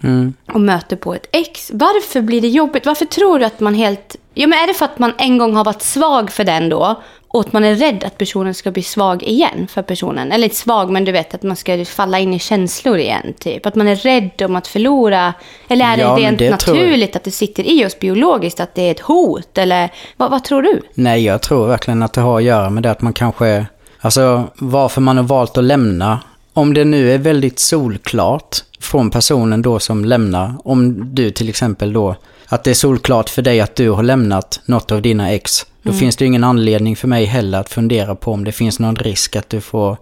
Mm. 0.02 0.34
och 0.52 0.60
möter 0.60 0.96
på 0.96 1.14
ett 1.14 1.26
ex. 1.32 1.70
Varför 1.74 2.20
blir 2.20 2.40
det 2.40 2.48
jobbigt? 2.48 2.86
Varför 2.86 3.04
tror 3.04 3.38
du 3.38 3.44
att 3.44 3.60
man 3.60 3.74
helt... 3.74 4.16
Ja, 4.34 4.46
men 4.46 4.58
är 4.58 4.66
det 4.66 4.74
för 4.74 4.84
att 4.84 4.98
man 4.98 5.12
en 5.18 5.38
gång 5.38 5.56
har 5.56 5.64
varit 5.64 5.82
svag 5.82 6.30
för 6.30 6.44
den 6.44 6.68
då? 6.68 7.02
Och 7.28 7.40
att 7.40 7.52
man 7.52 7.64
är 7.64 7.74
rädd 7.74 8.04
att 8.04 8.18
personen 8.18 8.54
ska 8.54 8.70
bli 8.70 8.82
svag 8.82 9.22
igen 9.22 9.66
för 9.70 9.82
personen? 9.82 10.32
Eller 10.32 10.44
inte 10.44 10.56
svag, 10.56 10.90
men 10.90 11.04
du 11.04 11.12
vet 11.12 11.34
att 11.34 11.42
man 11.42 11.56
ska 11.56 11.84
falla 11.84 12.18
in 12.18 12.34
i 12.34 12.38
känslor 12.38 12.98
igen. 12.98 13.34
Typ. 13.38 13.66
Att 13.66 13.74
man 13.74 13.88
är 13.88 13.96
rädd 13.96 14.42
om 14.42 14.56
att 14.56 14.66
förlora. 14.66 15.34
Eller 15.68 15.84
är 15.84 15.98
Ja, 15.98 16.16
det 16.16 16.22
rent 16.22 16.38
det 16.38 16.50
naturligt 16.50 17.16
att 17.16 17.24
det 17.24 17.30
sitter 17.30 17.62
i 17.62 17.86
oss 17.86 17.98
biologiskt? 17.98 18.60
Att 18.60 18.74
det 18.74 18.82
är 18.82 18.90
ett 18.90 19.00
hot? 19.00 19.58
Eller 19.58 19.90
vad, 20.16 20.30
vad 20.30 20.44
tror 20.44 20.62
du? 20.62 20.82
Nej, 20.94 21.24
jag 21.24 21.42
tror 21.42 21.66
verkligen 21.66 22.02
att 22.02 22.12
det 22.12 22.20
har 22.20 22.36
att 22.36 22.44
göra 22.44 22.70
med 22.70 22.82
det 22.82 22.90
att 22.90 23.02
man 23.02 23.12
kanske... 23.12 23.66
Alltså, 24.00 24.44
varför 24.54 25.00
man 25.00 25.16
har 25.16 25.24
valt 25.24 25.58
att 25.58 25.64
lämna. 25.64 26.20
Om 26.52 26.74
det 26.74 26.84
nu 26.84 27.12
är 27.12 27.18
väldigt 27.18 27.58
solklart 27.58 28.56
från 28.80 29.10
personen 29.10 29.62
då 29.62 29.78
som 29.78 30.04
lämnar. 30.04 30.54
Om 30.64 31.14
du 31.14 31.30
till 31.30 31.48
exempel 31.48 31.92
då... 31.92 32.16
Att 32.46 32.64
det 32.64 32.70
är 32.70 32.74
solklart 32.74 33.28
för 33.30 33.42
dig 33.42 33.60
att 33.60 33.76
du 33.76 33.90
har 33.90 34.02
lämnat 34.02 34.60
något 34.66 34.92
av 34.92 35.02
dina 35.02 35.30
ex. 35.30 35.66
Då 35.82 35.92
finns 35.92 36.16
det 36.16 36.26
ingen 36.26 36.44
anledning 36.44 36.96
för 36.96 37.08
mig 37.08 37.24
heller 37.24 37.58
att 37.58 37.68
fundera 37.68 38.14
på 38.14 38.32
om 38.32 38.44
det 38.44 38.52
finns 38.52 38.78
någon 38.78 38.96
risk 38.96 39.36
att 39.36 39.48
du 39.48 39.60
får 39.60 39.96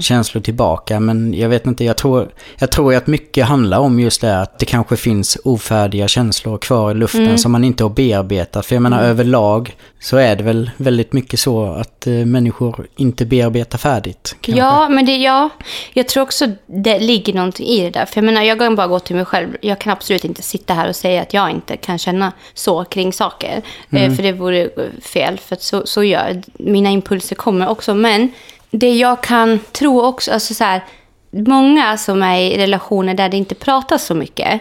känslor 0.00 0.42
tillbaka. 0.42 1.00
Men 1.00 1.34
jag 1.34 1.48
vet 1.48 1.66
inte, 1.66 1.84
jag 1.84 1.96
tror, 1.96 2.28
jag 2.58 2.70
tror 2.70 2.94
att 2.94 3.06
mycket 3.06 3.46
handlar 3.46 3.78
om 3.78 4.00
just 4.00 4.20
det 4.20 4.40
att 4.40 4.58
det 4.58 4.66
kanske 4.66 4.96
finns 4.96 5.38
ofärdiga 5.44 6.08
känslor 6.08 6.58
kvar 6.58 6.90
i 6.90 6.94
luften 6.94 7.38
som 7.38 7.52
man 7.52 7.64
inte 7.64 7.84
har 7.84 7.90
bearbetat. 7.90 8.66
För 8.66 8.74
jag 8.74 8.82
menar 8.82 9.02
överlag 9.02 9.76
så 10.00 10.16
är 10.16 10.36
det 10.36 10.42
väl 10.42 10.70
väldigt 10.76 11.12
mycket 11.12 11.40
så 11.40 11.66
att 11.66 12.06
eh, 12.06 12.12
människor 12.12 12.86
inte 12.96 13.26
bearbetar 13.26 13.78
färdigt. 13.78 14.36
kanske. 14.40 14.60
Ja, 14.60 14.88
men 14.88 15.06
det, 15.06 15.16
ja, 15.16 15.48
jag 15.92 16.08
tror 16.08 16.22
också 16.22 16.46
det 16.66 16.98
ligger 16.98 17.34
någonting 17.34 17.66
i 17.66 17.82
det 17.82 17.90
där. 17.90 18.06
För 18.06 18.18
jag 18.20 18.24
menar, 18.24 18.42
jag 18.42 18.58
kan 18.58 18.76
bara 18.76 18.86
gå 18.86 18.98
till 18.98 19.16
mig 19.16 19.24
själv. 19.24 19.48
Jag 19.60 19.78
kan 19.78 19.92
absolut 19.92 20.24
inte 20.24 20.42
sitta 20.42 20.74
här 20.74 20.88
och 20.88 20.96
säga 20.96 21.22
att 21.22 21.34
jag 21.34 21.50
inte 21.50 21.76
kan 21.76 21.98
känna 21.98 22.32
så 22.54 22.84
kring 22.84 23.12
saker. 23.12 23.62
Eh, 23.90 24.14
För 24.14 24.22
det 24.22 24.32
vore 24.32 24.62
eh, 24.62 24.68
fel, 25.02 25.38
för 25.38 25.56
så, 25.60 25.86
så 25.86 26.04
gör 26.04 26.42
Mina 26.58 26.90
impulser 26.90 27.36
kommer 27.36 27.68
också. 27.68 27.94
Men 27.94 28.28
det 28.70 28.94
jag 28.94 29.22
kan 29.22 29.58
tro 29.72 30.00
också, 30.00 30.32
alltså 30.32 30.54
så 30.54 30.64
här, 30.64 30.84
många 31.30 31.96
som 31.96 32.22
är 32.22 32.40
i 32.40 32.58
relationer 32.58 33.14
där 33.14 33.28
det 33.28 33.36
inte 33.36 33.54
pratas 33.54 34.04
så 34.04 34.14
mycket. 34.14 34.60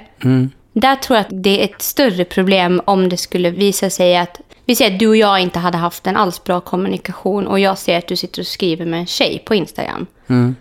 Där 0.73 0.95
tror 0.95 1.17
jag 1.17 1.25
att 1.25 1.43
det 1.43 1.61
är 1.61 1.65
ett 1.65 1.81
större 1.81 2.25
problem 2.25 2.81
om 2.85 3.09
det 3.09 3.17
skulle 3.17 3.49
visa 3.49 3.89
sig 3.89 4.17
att 4.17 4.41
vi 4.65 4.75
säger 4.75 4.93
att 4.93 4.99
du 4.99 5.07
och 5.07 5.17
jag 5.17 5.39
inte 5.39 5.59
hade 5.59 5.77
haft 5.77 6.07
en 6.07 6.17
alls 6.17 6.43
bra 6.43 6.61
kommunikation 6.61 7.47
och 7.47 7.59
jag 7.59 7.77
ser 7.77 7.97
att 7.97 8.07
du 8.07 8.15
sitter 8.15 8.41
och 8.41 8.47
skriver 8.47 8.85
med 8.85 8.99
en 8.99 9.07
tjej 9.07 9.43
på 9.45 9.55
Instagram. 9.55 10.05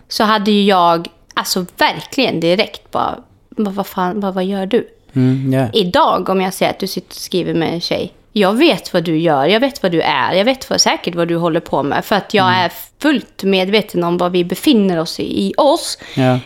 Så 0.07 0.23
hade 0.23 0.51
ju 0.51 0.63
jag, 0.63 1.07
alltså 1.33 1.65
verkligen 1.77 2.39
direkt 2.39 2.91
bara, 2.91 3.19
vad, 3.49 3.73
vad 3.73 3.87
fan, 3.87 4.19
vad, 4.19 4.33
vad 4.33 4.45
gör 4.45 4.65
du? 4.65 4.87
Mm, 5.13 5.53
ja. 5.53 5.69
Idag 5.73 6.29
om 6.29 6.41
jag 6.41 6.53
säger 6.53 6.71
att 6.71 6.79
du 6.79 6.87
sitter 6.87 7.09
och 7.09 7.15
skriver 7.15 7.53
med 7.53 7.73
en 7.73 7.81
tjej. 7.81 8.13
Jag 8.39 8.53
vet 8.53 8.93
vad 8.93 9.03
du 9.03 9.17
gör, 9.17 9.45
jag 9.45 9.59
vet 9.59 9.83
vad 9.83 9.91
du 9.91 10.01
är, 10.01 10.33
jag 10.33 10.45
vet 10.45 10.69
vad, 10.69 10.81
säkert 10.81 11.15
vad 11.15 11.27
du 11.27 11.35
håller 11.35 11.59
på 11.59 11.83
med. 11.83 12.05
För 12.05 12.15
att 12.15 12.33
jag 12.33 12.53
är 12.55 12.71
fullt 13.01 13.43
medveten 13.43 14.03
om 14.03 14.17
var 14.17 14.29
vi 14.29 14.43
befinner 14.43 14.99
oss 14.99 15.19
i, 15.19 15.23
i 15.23 15.53
oss. 15.57 15.97
Ja. 16.15 16.39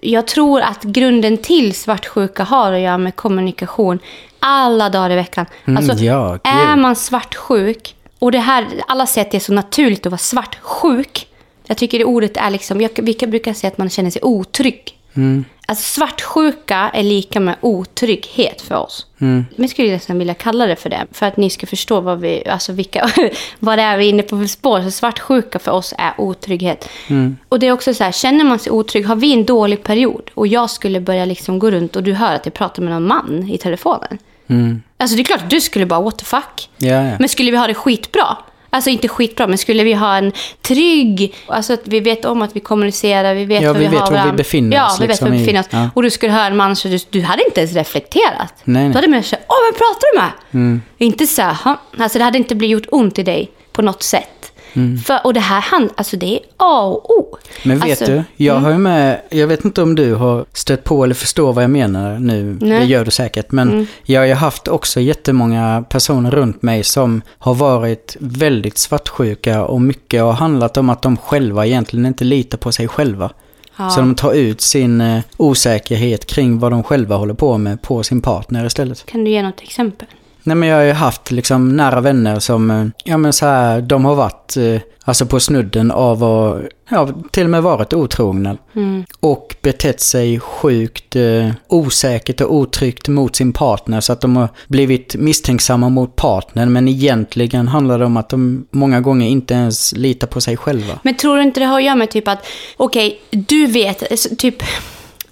Jag 0.00 0.26
tror 0.26 0.60
att 0.60 0.82
grunden 0.82 1.38
till 1.38 1.74
svartsjuka 1.74 2.44
har 2.44 2.72
att 2.72 2.80
göra 2.80 2.98
med 2.98 3.16
kommunikation 3.16 3.98
alla 4.38 4.88
dagar 4.88 5.10
i 5.10 5.14
veckan. 5.14 5.46
Alltså, 5.64 5.92
Mm, 5.92 6.04
ja, 6.04 6.30
gud. 6.32 6.40
är 6.44 6.76
man 6.76 6.96
svartsjuk, 6.96 7.94
och 8.18 8.32
det 8.32 8.38
här, 8.38 8.66
alla 8.88 9.06
säger 9.06 9.26
att 9.26 9.30
det 9.30 9.38
är 9.38 9.40
så 9.40 9.52
naturligt 9.52 10.06
att 10.06 10.12
vara 10.12 10.18
svartsjuk. 10.18 11.26
Jag 11.66 11.76
tycker 11.76 11.98
det 11.98 12.04
ordet 12.04 12.36
är 12.36 12.50
liksom, 12.50 12.80
jag, 12.80 12.90
vi 12.94 13.14
kan 13.14 13.30
brukar 13.30 13.52
säga 13.52 13.68
att 13.68 13.78
man 13.78 13.90
känner 13.90 14.10
sig 14.10 14.22
otrygg. 14.22 14.99
Mm. 15.14 15.44
Alltså 15.66 15.84
svartsjuka 15.84 16.90
är 16.94 17.02
lika 17.02 17.40
med 17.40 17.56
otrygghet 17.60 18.60
för 18.62 18.74
oss. 18.74 19.06
Mm. 19.18 19.44
Men 19.56 19.62
jag 19.62 19.70
skulle 19.70 19.92
nästan 19.92 20.18
vilja 20.18 20.34
kalla 20.34 20.66
det 20.66 20.76
för 20.76 20.90
det. 20.90 21.06
För 21.12 21.26
att 21.26 21.36
ni 21.36 21.50
ska 21.50 21.66
förstå 21.66 22.00
vad, 22.00 22.20
vi, 22.20 22.48
alltså 22.48 22.72
vilka, 22.72 23.10
vad 23.58 23.78
det 23.78 23.82
är 23.82 23.98
vi 23.98 24.04
är 24.04 24.08
inne 24.08 24.22
på 24.22 24.38
för 24.38 24.46
spår. 24.46 24.82
Så 24.82 24.90
svartsjuka 24.90 25.58
för 25.58 25.70
oss 25.70 25.94
är 25.98 26.12
otrygghet. 26.18 26.88
Mm. 27.08 27.36
Och 27.48 27.58
det 27.58 27.66
är 27.66 27.72
också 27.72 27.94
så 27.94 28.04
här, 28.04 28.12
känner 28.12 28.44
man 28.44 28.58
sig 28.58 28.72
otrygg, 28.72 29.06
har 29.06 29.16
vi 29.16 29.32
en 29.32 29.44
dålig 29.44 29.82
period 29.82 30.30
och 30.34 30.46
jag 30.46 30.70
skulle 30.70 31.00
börja 31.00 31.24
liksom 31.24 31.58
gå 31.58 31.70
runt 31.70 31.96
och 31.96 32.02
du 32.02 32.12
hör 32.12 32.34
att 32.34 32.46
jag 32.46 32.54
pratar 32.54 32.82
med 32.82 32.92
någon 32.92 33.06
man 33.06 33.48
i 33.50 33.58
telefonen. 33.58 34.18
Mm. 34.46 34.82
Alltså 34.96 35.16
det 35.16 35.22
är 35.22 35.24
klart 35.24 35.42
att 35.42 35.50
du 35.50 35.60
skulle 35.60 35.86
bara 35.86 36.00
what 36.00 36.18
the 36.18 36.24
fuck. 36.24 36.70
Ja, 36.76 37.04
ja. 37.04 37.16
Men 37.18 37.28
skulle 37.28 37.50
vi 37.50 37.56
ha 37.56 37.66
det 37.66 37.74
skitbra? 37.74 38.36
Alltså 38.72 38.90
inte 38.90 39.08
skitbra, 39.08 39.46
men 39.46 39.58
skulle 39.58 39.84
vi 39.84 39.92
ha 39.92 40.16
en 40.16 40.32
trygg... 40.62 41.34
Alltså 41.46 41.72
att 41.72 41.80
vi 41.84 42.00
vet 42.00 42.24
om 42.24 42.42
att 42.42 42.56
vi 42.56 42.60
kommunicerar, 42.60 43.34
vi 43.34 43.44
vet 43.44 43.62
Ja, 43.62 43.72
vi 43.72 43.78
vi, 43.78 43.84
vet 43.86 43.94
har 43.94 44.00
var 44.00 44.10
vi 44.10 44.16
varandra. 44.16 44.34
befinner 44.36 44.76
ja, 44.76 44.86
oss, 44.86 44.96
vi 45.00 45.02
vet 45.02 45.08
liksom 45.08 45.28
var 45.28 45.32
vi 45.32 45.38
i- 45.38 45.40
befinner 45.44 45.60
oss. 45.60 45.66
ja. 45.70 45.90
Och 45.94 46.02
du 46.02 46.10
skulle 46.10 46.32
höra 46.32 46.46
en 46.46 46.56
man 46.56 46.76
så 46.76 46.88
du, 46.88 46.98
du 47.10 47.20
hade 47.22 47.44
inte 47.44 47.60
ens 47.60 47.72
reflekterat. 47.74 48.54
Nej, 48.64 48.82
nej. 48.82 48.88
Du 48.88 48.94
hade 48.94 49.08
mer 49.08 49.22
såhär, 49.22 49.44
åh 49.48 49.56
vem 49.70 49.78
pratar 49.78 50.12
du 50.12 50.18
med? 50.20 50.30
Mm. 50.64 50.82
Inte 50.98 51.26
så 51.26 51.42
här, 51.42 51.76
alltså 51.98 52.18
det 52.18 52.24
hade 52.24 52.38
inte 52.38 52.54
blivit 52.54 52.72
gjort 52.72 52.86
ont 52.90 53.18
i 53.18 53.22
dig 53.22 53.50
på 53.72 53.82
något 53.82 54.02
sätt. 54.02 54.39
Mm. 54.72 54.98
För, 54.98 55.20
och 55.24 55.34
det 55.34 55.40
här 55.40 55.60
hand, 55.60 55.90
alltså 55.96 56.16
det 56.16 56.34
är 56.34 56.40
A 56.56 56.82
och 56.82 57.10
O. 57.10 57.36
Men 57.62 57.78
vet 57.78 57.90
alltså, 57.90 58.04
du, 58.04 58.24
jag 58.36 58.54
har 58.54 58.70
ju 58.70 58.78
med, 58.78 59.20
jag 59.30 59.46
vet 59.46 59.64
inte 59.64 59.82
om 59.82 59.94
du 59.94 60.14
har 60.14 60.44
stött 60.52 60.84
på 60.84 61.04
eller 61.04 61.14
förstår 61.14 61.52
vad 61.52 61.64
jag 61.64 61.70
menar 61.70 62.18
nu, 62.18 62.58
Nej. 62.60 62.80
det 62.80 62.84
gör 62.84 63.04
du 63.04 63.10
säkert, 63.10 63.52
men 63.52 63.86
jag 64.02 64.20
har 64.20 64.26
ju 64.26 64.34
haft 64.34 64.68
också 64.68 65.00
jättemånga 65.00 65.84
personer 65.88 66.30
runt 66.30 66.62
mig 66.62 66.84
som 66.84 67.22
har 67.38 67.54
varit 67.54 68.16
väldigt 68.20 68.78
svartsjuka 68.78 69.64
och 69.64 69.80
mycket 69.80 70.22
har 70.22 70.32
handlat 70.32 70.76
om 70.76 70.90
att 70.90 71.02
de 71.02 71.16
själva 71.16 71.66
egentligen 71.66 72.06
inte 72.06 72.24
litar 72.24 72.58
på 72.58 72.72
sig 72.72 72.88
själva. 72.88 73.30
Ja. 73.76 73.90
Så 73.90 74.00
de 74.00 74.14
tar 74.14 74.32
ut 74.32 74.60
sin 74.60 75.00
eh, 75.00 75.20
osäkerhet 75.36 76.26
kring 76.26 76.58
vad 76.58 76.72
de 76.72 76.82
själva 76.82 77.16
håller 77.16 77.34
på 77.34 77.58
med 77.58 77.82
på 77.82 78.02
sin 78.02 78.22
partner 78.22 78.66
istället. 78.66 79.06
Kan 79.06 79.24
du 79.24 79.30
ge 79.30 79.42
något 79.42 79.60
exempel? 79.60 80.08
Nej 80.42 80.56
men 80.56 80.68
jag 80.68 80.76
har 80.76 80.84
ju 80.84 80.92
haft 80.92 81.30
liksom 81.30 81.76
nära 81.76 82.00
vänner 82.00 82.38
som, 82.38 82.70
eh, 82.70 82.86
ja 83.04 83.16
men 83.16 83.32
så 83.32 83.46
här, 83.46 83.80
de 83.80 84.04
har 84.04 84.14
varit 84.14 84.56
eh, 84.56 84.80
alltså 85.04 85.26
på 85.26 85.40
snudden 85.40 85.90
av 85.90 86.24
att, 86.24 86.62
ja 86.90 87.08
till 87.30 87.44
och 87.44 87.50
med 87.50 87.62
varit 87.62 87.92
otrogna. 87.92 88.56
Mm. 88.76 89.04
Och 89.20 89.56
betett 89.62 90.00
sig 90.00 90.40
sjukt 90.40 91.16
eh, 91.16 91.50
osäkert 91.68 92.40
och 92.40 92.54
otryggt 92.54 93.08
mot 93.08 93.36
sin 93.36 93.52
partner 93.52 94.00
så 94.00 94.12
att 94.12 94.20
de 94.20 94.36
har 94.36 94.48
blivit 94.68 95.14
misstänksamma 95.14 95.88
mot 95.88 96.16
partnern 96.16 96.72
men 96.72 96.88
egentligen 96.88 97.68
handlar 97.68 97.98
det 97.98 98.04
om 98.04 98.16
att 98.16 98.28
de 98.28 98.66
många 98.70 99.00
gånger 99.00 99.28
inte 99.28 99.54
ens 99.54 99.92
litar 99.96 100.26
på 100.26 100.40
sig 100.40 100.56
själva. 100.56 100.98
Men 101.02 101.16
tror 101.16 101.36
du 101.36 101.42
inte 101.42 101.60
det 101.60 101.66
har 101.66 101.78
att 101.78 101.84
göra 101.84 101.96
med 101.96 102.10
typ 102.10 102.28
att, 102.28 102.46
okej, 102.76 103.20
du 103.30 103.66
vet, 103.66 104.02
typ, 104.38 104.62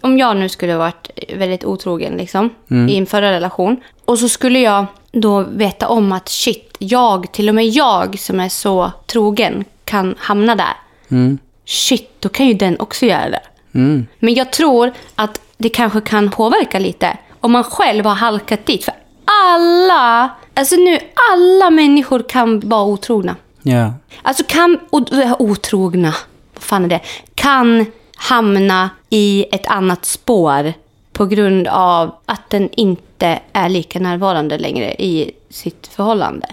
om 0.00 0.18
jag 0.18 0.36
nu 0.36 0.48
skulle 0.48 0.72
ha 0.72 0.78
varit 0.78 1.10
väldigt 1.36 1.64
otrogen 1.64 2.16
liksom, 2.16 2.50
i 2.88 2.96
en 2.98 3.06
förra 3.06 3.32
relation, 3.32 3.76
och 4.04 4.18
så 4.18 4.28
skulle 4.28 4.58
jag 4.58 4.86
då 5.12 5.42
veta 5.42 5.88
om 5.88 6.12
att 6.12 6.28
shit, 6.28 6.76
jag, 6.78 7.32
till 7.32 7.48
och 7.48 7.54
med 7.54 7.66
jag 7.68 8.18
som 8.18 8.40
är 8.40 8.48
så 8.48 8.92
trogen, 9.06 9.64
kan 9.84 10.14
hamna 10.18 10.54
där. 10.54 10.76
Mm. 11.10 11.38
Shit, 11.64 12.10
då 12.20 12.28
kan 12.28 12.46
ju 12.46 12.54
den 12.54 12.80
också 12.80 13.06
göra 13.06 13.30
det. 13.30 13.40
Mm. 13.74 14.06
Men 14.18 14.34
jag 14.34 14.52
tror 14.52 14.92
att 15.14 15.40
det 15.56 15.68
kanske 15.68 16.00
kan 16.00 16.30
påverka 16.30 16.78
lite 16.78 17.16
om 17.40 17.52
man 17.52 17.64
själv 17.64 18.04
har 18.04 18.14
halkat 18.14 18.66
dit. 18.66 18.84
För 18.84 18.94
alla, 19.24 20.30
alltså 20.54 20.76
nu, 20.76 20.98
alla 21.32 21.70
människor 21.70 22.24
kan 22.28 22.60
vara 22.60 22.84
otrogna. 22.84 23.36
Ja. 23.62 23.92
Alltså 24.22 24.44
kan, 24.48 24.78
o- 24.90 25.34
otrogna, 25.38 26.14
vad 26.54 26.62
fan 26.62 26.84
är 26.84 26.88
det? 26.88 27.00
Kan 27.34 27.86
hamna 28.18 28.90
i 29.10 29.46
ett 29.52 29.66
annat 29.66 30.04
spår 30.04 30.72
på 31.12 31.26
grund 31.26 31.66
av 31.66 32.14
att 32.26 32.50
den 32.50 32.68
inte 32.72 33.38
är 33.52 33.68
lika 33.68 33.98
närvarande 33.98 34.58
längre 34.58 34.94
i 34.94 35.30
sitt 35.50 35.86
förhållande. 35.86 36.46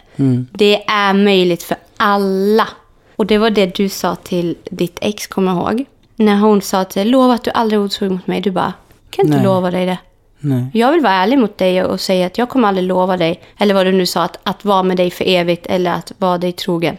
Det 0.52 0.84
är 0.88 1.14
möjligt 1.14 1.64
för 1.64 1.78
alla. 1.98 2.68
Och 3.16 3.26
det 3.26 3.38
var 3.38 3.50
det 3.50 3.76
du 3.76 3.90
sa 3.90 4.16
till 4.16 4.58
ditt 4.72 4.98
ex, 5.02 5.28
kommer 5.28 5.52
jag 5.52 5.62
ihåg. 5.74 5.86
När 6.16 6.36
hon 6.36 6.62
sa 6.62 6.84
dig, 6.84 7.06
lova 7.06 7.34
att 7.34 7.44
du 7.44 7.52
aldrig 7.52 7.80
är 7.80 7.84
otrogen 7.84 8.14
mot 8.14 8.28
mig. 8.28 8.42
Du 8.42 8.52
bara, 8.52 8.74
kan 9.10 9.26
inte 9.26 9.38
Nej. 9.38 9.46
lova 9.46 9.72
dig 9.72 9.86
det. 9.86 9.98
Nej. 10.40 10.66
Jag 10.74 10.92
vill 10.92 11.02
vara 11.02 11.14
ärlig 11.14 11.40
mot 11.40 11.58
dig 11.58 11.84
och 11.84 12.00
säga 12.02 12.28
att 12.28 12.38
jag 12.38 12.50
kommer 12.50 12.68
aldrig 12.68 12.88
lova 12.88 13.18
dig, 13.18 13.42
eller 13.58 13.74
vad 13.74 13.86
du 13.86 13.92
nu 13.92 14.06
sa, 14.06 14.24
att, 14.24 14.38
att 14.44 14.66
vara 14.66 14.84
med 14.84 14.98
dig 14.98 15.12
för 15.12 15.26
evigt 15.28 15.66
eller 15.66 15.92
att 15.92 16.12
vara 16.18 16.38
dig 16.38 16.52
trogen. 16.52 16.98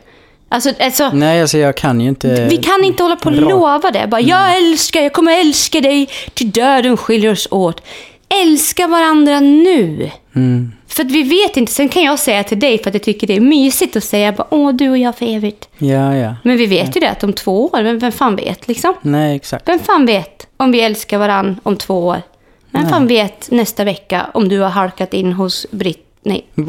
Alltså, 0.49 0.73
alltså 0.81 1.11
Nej 1.13 1.41
alltså 1.41 1.59
jag 1.59 1.77
kan 1.77 2.01
ju 2.01 2.09
inte... 2.09 2.47
vi 2.51 2.57
kan 2.57 2.85
inte 2.85 3.03
hålla 3.03 3.17
på 3.17 3.29
och 3.29 3.37
lova 3.37 3.91
det. 3.91 4.07
Bara, 4.07 4.21
jag 4.21 4.57
älskar, 4.57 5.01
jag 5.01 5.13
kommer 5.13 5.41
älska 5.41 5.81
dig 5.81 6.09
till 6.35 6.51
döden 6.51 6.97
skiljer 6.97 7.33
oss 7.33 7.49
åt. 7.51 7.83
Älska 8.29 8.87
varandra 8.87 9.41
nu. 9.41 10.11
Mm. 10.37 10.73
För 10.89 11.05
att 11.05 11.11
vi 11.11 11.23
vet 11.23 11.57
inte, 11.57 11.73
sen 11.73 11.89
kan 11.89 12.03
jag 12.03 12.19
säga 12.19 12.45
till 12.45 12.61
dig 12.61 12.79
för 12.79 12.91
att 12.91 12.95
jag 12.95 13.03
tycker 13.03 13.27
det 13.27 13.37
är 13.37 13.41
mysigt 13.41 13.97
att 13.97 14.05
säga 14.05 14.33
bara, 14.33 14.47
åh 14.51 14.73
du 14.73 14.91
och 14.91 14.99
jag 14.99 15.19
för 15.19 15.27
evigt. 15.27 15.69
Ja, 15.79 16.17
ja. 16.17 16.35
Men 16.45 16.57
vi 16.57 16.67
vet 16.67 16.97
ju 16.97 17.01
det 17.01 17.11
att 17.11 17.25
om 17.25 17.33
två 17.33 17.67
år, 17.67 17.83
vem, 17.83 17.99
vem 17.99 18.13
fan 18.13 18.37
vet 18.37 18.69
liksom? 18.69 18.95
Nej, 19.03 19.37
exakt. 19.37 19.69
Vem 19.69 19.79
fan 19.79 20.07
vet 20.07 20.47
om 20.57 20.73
vi 20.73 20.81
älskar 20.81 21.19
varandra 21.19 21.57
om 21.63 21.77
två 21.77 22.07
år? 22.07 22.23
Vem 22.71 22.89
fan 22.89 23.07
vet 23.07 23.51
nästa 23.51 23.85
vecka 23.85 24.27
om 24.35 24.49
du 24.49 24.61
har 24.61 24.69
halkat 24.69 25.15
in 25.15 25.33
hos 25.33 25.67
Britt... 25.71 26.07
Nej. 26.23 26.47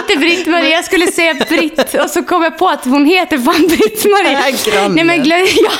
inte 0.00 0.16
Britt-Marie, 0.16 0.70
jag 0.70 0.84
skulle 0.84 1.06
säga 1.06 1.34
Britt. 1.34 1.94
Och 2.04 2.10
så 2.10 2.22
kom 2.22 2.42
jag 2.42 2.58
på 2.58 2.68
att 2.68 2.84
hon 2.84 3.06
heter 3.06 3.38
fan 3.38 3.66
Britt-Marie. 3.68 4.54
Granne. 4.64 4.94
Nej 4.94 5.04
men 5.04 5.22
glöm, 5.22 5.38
ja, 5.64 5.70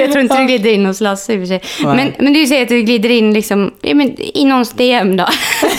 jag 0.00 0.12
tror 0.12 0.22
inte 0.22 0.38
du 0.38 0.46
glider 0.46 0.70
in 0.70 0.86
hos 0.86 1.00
Lasse 1.00 1.32
i 1.32 1.36
och 1.36 1.40
för 1.40 1.46
sig. 1.46 1.62
Men, 1.84 2.12
men 2.18 2.32
du 2.32 2.46
säger 2.46 2.62
att 2.62 2.68
du 2.68 2.82
glider 2.82 3.08
in 3.08 3.34
liksom, 3.34 3.74
ja, 3.80 3.94
men, 3.94 4.20
i 4.20 4.44
någons 4.44 4.72
DM 4.72 5.16
då. 5.16 5.28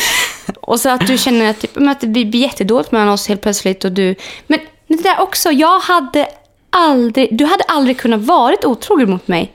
och 0.62 0.80
så 0.80 0.90
att 0.90 1.08
du 1.08 1.18
känner 1.18 1.50
att, 1.50 1.60
typ, 1.60 1.78
att 1.78 2.02
det 2.02 2.08
blir 2.08 2.36
jättedåligt 2.36 2.92
mellan 2.92 3.10
oss 3.10 3.28
helt 3.28 3.42
plötsligt 3.42 3.86
och 3.86 3.92
du... 3.92 4.16
Men 4.48 4.60
det 4.88 5.04
där 5.04 5.20
också, 5.20 5.52
jag 5.52 5.80
hade 5.80 6.28
aldrig... 6.70 7.38
Du 7.38 7.46
hade 7.46 7.64
aldrig 7.64 7.98
kunnat 7.98 8.22
varit 8.22 8.66
otrogen 8.66 9.10
mot 9.10 9.28
mig. 9.28 9.54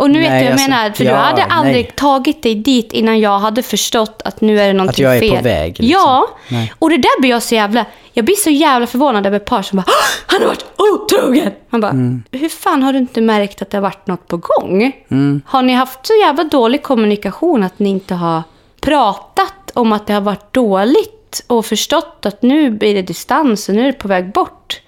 Och 0.00 0.10
nu 0.10 0.18
vet 0.20 0.28
du 0.28 0.34
vad 0.34 0.44
jag 0.44 0.52
alltså, 0.52 0.70
menar. 0.70 0.90
För 0.90 1.04
ja, 1.04 1.10
du 1.10 1.16
hade 1.16 1.44
aldrig 1.44 1.74
nej. 1.84 1.92
tagit 1.96 2.42
dig 2.42 2.54
dit 2.54 2.92
innan 2.92 3.20
jag 3.20 3.38
hade 3.38 3.62
förstått 3.62 4.22
att 4.24 4.40
nu 4.40 4.60
är 4.60 4.66
det 4.66 4.72
någonting 4.72 5.04
jag 5.04 5.16
är 5.16 5.20
fel. 5.20 5.36
på 5.36 5.42
väg, 5.44 5.68
liksom. 5.80 5.86
Ja, 5.88 6.26
Nej. 6.48 6.72
och 6.78 6.90
det 6.90 6.96
där 6.96 7.20
blir 7.20 7.30
jag 7.30 7.42
så 7.42 7.54
jävla... 7.54 7.84
Jag 8.12 8.24
blir 8.24 8.34
så 8.34 8.50
jävla 8.50 8.86
förvånad 8.86 9.26
över 9.26 9.38
par 9.38 9.62
som 9.62 9.76
bara 9.76 9.84
"Åh, 9.88 9.94
Han 10.26 10.40
har 10.40 10.48
varit 10.48 10.64
otrogen! 10.78 11.52
Man 11.70 11.80
bara, 11.80 11.90
Mm. 11.90 12.22
hur 12.32 12.48
fan 12.48 12.82
har 12.82 12.92
du 12.92 12.98
inte 12.98 13.20
märkt 13.20 13.62
att 13.62 13.70
det 13.70 13.76
har 13.76 13.82
varit 13.82 14.06
något 14.06 14.28
på 14.28 14.36
gång? 14.36 14.92
Mm. 15.10 15.42
Har 15.46 15.62
ni 15.62 15.72
haft 15.72 16.06
så 16.06 16.12
jävla 16.26 16.44
dålig 16.44 16.82
kommunikation 16.82 17.62
att 17.62 17.78
ni 17.78 17.88
inte 17.88 18.14
har 18.14 18.42
pratat 18.80 19.70
om 19.74 19.92
att 19.92 20.06
det 20.06 20.12
har 20.12 20.20
varit 20.20 20.52
dåligt 20.54 21.44
och 21.46 21.66
förstått 21.66 22.26
att 22.26 22.42
nu 22.42 22.70
blir 22.70 22.94
det 22.94 23.02
distans 23.02 23.68
och 23.68 23.74
nu 23.74 23.82
är 23.82 23.86
det 23.86 23.92
på 23.92 24.08
väg 24.08 24.32
bort? 24.32 24.80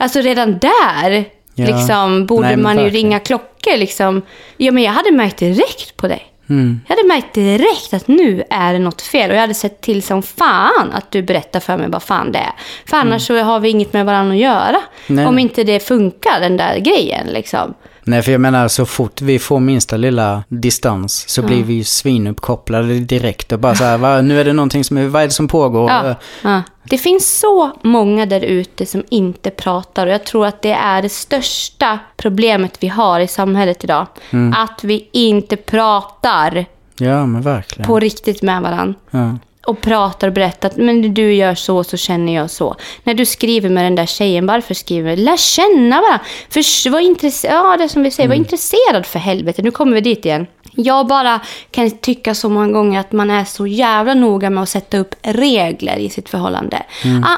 Alltså 0.00 0.20
redan 0.20 0.58
där 0.58 1.10
Mm. 1.10 1.24
Ja. 1.54 1.66
liksom, 1.66 2.26
borde 2.26 2.46
Nej, 2.48 2.56
man 2.56 2.76
ju 2.76 2.82
verkligen. 2.82 3.04
ringa 3.06 3.18
klockor. 3.20 3.76
Liksom. 3.76 4.22
Ja, 4.56 4.72
men 4.72 4.82
jag 4.82 4.92
hade 4.92 5.12
märkt 5.12 5.36
direkt 5.38 5.96
på 5.96 6.08
dig. 6.08 6.26
Mm. 6.50 6.80
Jag 6.88 6.96
hade 6.96 7.08
märkt 7.08 7.34
direkt 7.34 7.94
att 7.94 8.08
nu 8.08 8.42
är 8.50 8.72
det 8.72 8.78
något 8.78 9.02
fel. 9.02 9.30
Och 9.30 9.36
jag 9.36 9.40
hade 9.40 9.54
sett 9.54 9.80
till 9.80 10.02
som 10.02 10.22
fan 10.22 10.92
att 10.92 11.10
du 11.10 11.22
berättar 11.22 11.60
för 11.60 11.76
mig 11.76 11.88
vad 11.88 12.02
fan 12.02 12.32
det 12.32 12.38
är. 12.38 12.52
För 12.86 12.96
annars 12.96 13.26
så 13.26 13.38
har 13.42 13.60
vi 13.60 13.68
inget 13.68 13.92
med 13.92 14.06
varandra 14.06 14.34
att 14.34 14.40
göra. 14.40 14.80
Nej. 15.06 15.26
Om 15.26 15.38
inte 15.38 15.64
det 15.64 15.80
funkar, 15.80 16.40
den 16.40 16.56
där 16.56 16.78
grejen. 16.78 17.26
Liksom. 17.26 17.74
Nej, 18.10 18.22
för 18.22 18.32
jag 18.32 18.40
menar 18.40 18.68
så 18.68 18.86
fort 18.86 19.20
vi 19.20 19.38
får 19.38 19.60
minsta 19.60 19.96
lilla 19.96 20.44
distans 20.48 21.28
så 21.28 21.42
blir 21.42 21.64
vi 21.64 21.74
ju 21.74 21.84
svinuppkopplade 21.84 22.94
direkt 22.94 23.52
och 23.52 23.58
bara 23.58 23.74
så 23.74 23.84
här, 23.84 23.98
va, 23.98 24.20
nu 24.20 24.40
är 24.40 24.44
det 24.44 24.52
någonting 24.52 24.84
som 24.84 24.98
är, 24.98 25.06
vad 25.06 25.22
är 25.22 25.26
det 25.26 25.32
som 25.32 25.48
pågår? 25.48 25.90
Ja, 25.90 26.14
ja. 26.42 26.62
Det 26.84 26.98
finns 26.98 27.38
så 27.38 27.70
många 27.82 28.26
där 28.26 28.40
ute 28.40 28.86
som 28.86 29.04
inte 29.08 29.50
pratar 29.50 30.06
och 30.06 30.12
jag 30.12 30.24
tror 30.24 30.46
att 30.46 30.62
det 30.62 30.72
är 30.72 31.02
det 31.02 31.08
största 31.08 31.98
problemet 32.16 32.76
vi 32.80 32.88
har 32.88 33.20
i 33.20 33.28
samhället 33.28 33.84
idag. 33.84 34.06
Mm. 34.30 34.54
Att 34.56 34.84
vi 34.84 35.08
inte 35.12 35.56
pratar 35.56 36.66
Ja, 36.96 37.26
men 37.26 37.42
verkligen. 37.42 37.86
på 37.86 38.00
riktigt 38.00 38.42
med 38.42 38.62
varandra. 38.62 38.94
Ja. 39.10 39.36
Och 39.66 39.80
pratar 39.80 40.28
och 40.28 40.34
berättar 40.34 40.68
att 40.68 40.76
men 40.76 41.14
du 41.14 41.34
gör 41.34 41.54
så 41.54 41.84
så 41.84 41.96
känner 41.96 42.34
jag 42.34 42.50
så. 42.50 42.76
När 43.04 43.14
du 43.14 43.26
skriver 43.26 43.68
med 43.68 43.84
den 43.84 43.94
där 43.94 44.06
tjejen, 44.06 44.46
varför 44.46 44.74
skriver 44.74 45.16
du? 45.16 45.22
Lär 45.22 45.36
känna 45.36 46.00
varandra. 46.00 46.24
För 46.50 46.90
var 46.90 47.00
intresserad, 47.00 47.54
ja 47.54 47.76
det 47.76 47.88
som 47.88 48.02
vi 48.02 48.10
säger, 48.10 48.28
var 48.28 48.36
intresserad 48.36 49.06
för 49.06 49.18
helvete. 49.18 49.62
Nu 49.62 49.70
kommer 49.70 49.94
vi 49.94 50.00
dit 50.00 50.24
igen. 50.24 50.46
Jag 50.72 51.06
bara 51.06 51.40
kan 51.70 51.90
tycka 51.90 52.34
så 52.34 52.48
många 52.48 52.72
gånger 52.72 53.00
att 53.00 53.12
man 53.12 53.30
är 53.30 53.44
så 53.44 53.66
jävla 53.66 54.14
noga 54.14 54.50
med 54.50 54.62
att 54.62 54.68
sätta 54.68 54.98
upp 54.98 55.14
regler 55.22 55.96
i 55.96 56.10
sitt 56.10 56.28
förhållande. 56.28 56.82
Ah, 57.24 57.36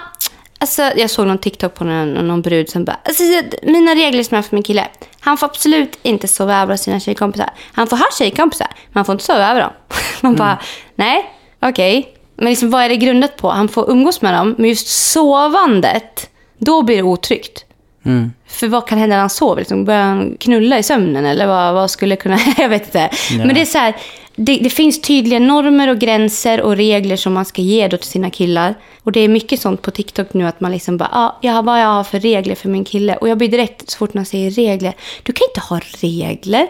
Alltså, 0.62 0.82
jag 0.82 1.10
såg 1.10 1.26
någon 1.26 1.38
TikTok 1.38 1.74
på 1.74 1.84
någon, 1.84 2.12
någon 2.12 2.42
brud 2.42 2.68
som 2.68 2.84
bara, 2.84 2.96
alltså, 3.04 3.22
mina 3.62 3.94
regler 3.94 4.22
som 4.22 4.34
jag 4.34 4.42
har 4.42 4.48
för 4.48 4.56
min 4.56 4.62
kille. 4.62 4.88
Han 5.20 5.36
får 5.36 5.46
absolut 5.46 5.98
inte 6.02 6.28
sova 6.28 6.62
över 6.62 6.72
hos 6.74 6.80
sina 6.80 7.00
tjejkompisar. 7.00 7.50
Han 7.72 7.86
får 7.86 7.96
ha 7.96 8.04
tjejkompisar, 8.18 8.66
men 8.68 8.92
han 8.94 9.04
får 9.04 9.12
inte 9.12 9.24
sova 9.24 9.50
över 9.50 9.60
dem. 9.60 9.70
Man 10.20 10.36
bara, 10.36 10.58
nej, 10.94 11.31
okej. 11.62 12.08
Men 12.36 12.48
liksom, 12.48 12.70
vad 12.70 12.82
är 12.82 12.88
det 12.88 12.96
grundat 12.96 13.36
på? 13.36 13.48
Han 13.48 13.68
får 13.68 13.90
umgås 13.90 14.22
med 14.22 14.34
dem, 14.34 14.54
men 14.58 14.68
just 14.68 14.88
sovandet, 14.88 16.30
då 16.58 16.82
blir 16.82 16.96
det 16.96 17.02
otryggt. 17.02 17.64
Mm. 18.04 18.32
För 18.46 18.68
vad 18.68 18.86
kan 18.86 18.98
hända 18.98 19.16
när 19.16 19.20
han 19.20 19.30
sover? 19.30 19.60
Liksom, 19.60 19.84
börjar 19.84 20.02
han 20.02 20.36
knulla 20.40 20.78
i 20.78 20.82
sömnen 20.82 21.26
eller 21.26 21.46
vad, 21.46 21.74
vad 21.74 21.90
skulle 21.90 22.16
kunna... 22.16 22.38
Jag 22.58 22.68
vet 22.68 22.84
inte. 22.84 23.10
Men 23.38 23.54
det 23.54 23.60
är 23.60 23.64
så 23.64 23.78
här, 23.78 23.96
det, 24.36 24.56
det 24.56 24.70
finns 24.70 25.00
tydliga 25.00 25.38
normer 25.38 25.88
och 25.88 25.98
gränser 25.98 26.60
och 26.60 26.76
regler 26.76 27.16
som 27.16 27.32
man 27.32 27.44
ska 27.44 27.62
ge 27.62 27.88
då 27.88 27.96
till 27.96 28.08
sina 28.08 28.30
killar. 28.30 28.74
Och 29.02 29.12
det 29.12 29.20
är 29.20 29.28
mycket 29.28 29.60
sånt 29.60 29.82
på 29.82 29.90
TikTok 29.90 30.34
nu 30.34 30.46
att 30.46 30.60
man 30.60 30.72
liksom 30.72 30.96
bara, 30.96 31.08
ah, 31.12 31.38
jag 31.40 31.52
har 31.52 31.62
vad 31.62 31.80
jag 31.80 31.86
har 31.86 32.04
för 32.04 32.20
regler 32.20 32.54
för 32.54 32.68
min 32.68 32.84
kille. 32.84 33.16
Och 33.16 33.28
jag 33.28 33.38
blir 33.38 33.48
direkt, 33.48 33.90
så 33.90 33.98
fort 33.98 34.14
man 34.14 34.24
säger 34.24 34.50
regler, 34.50 34.92
du 35.22 35.32
kan 35.32 35.46
inte 35.48 35.60
ha 35.60 35.80
regler. 36.00 36.68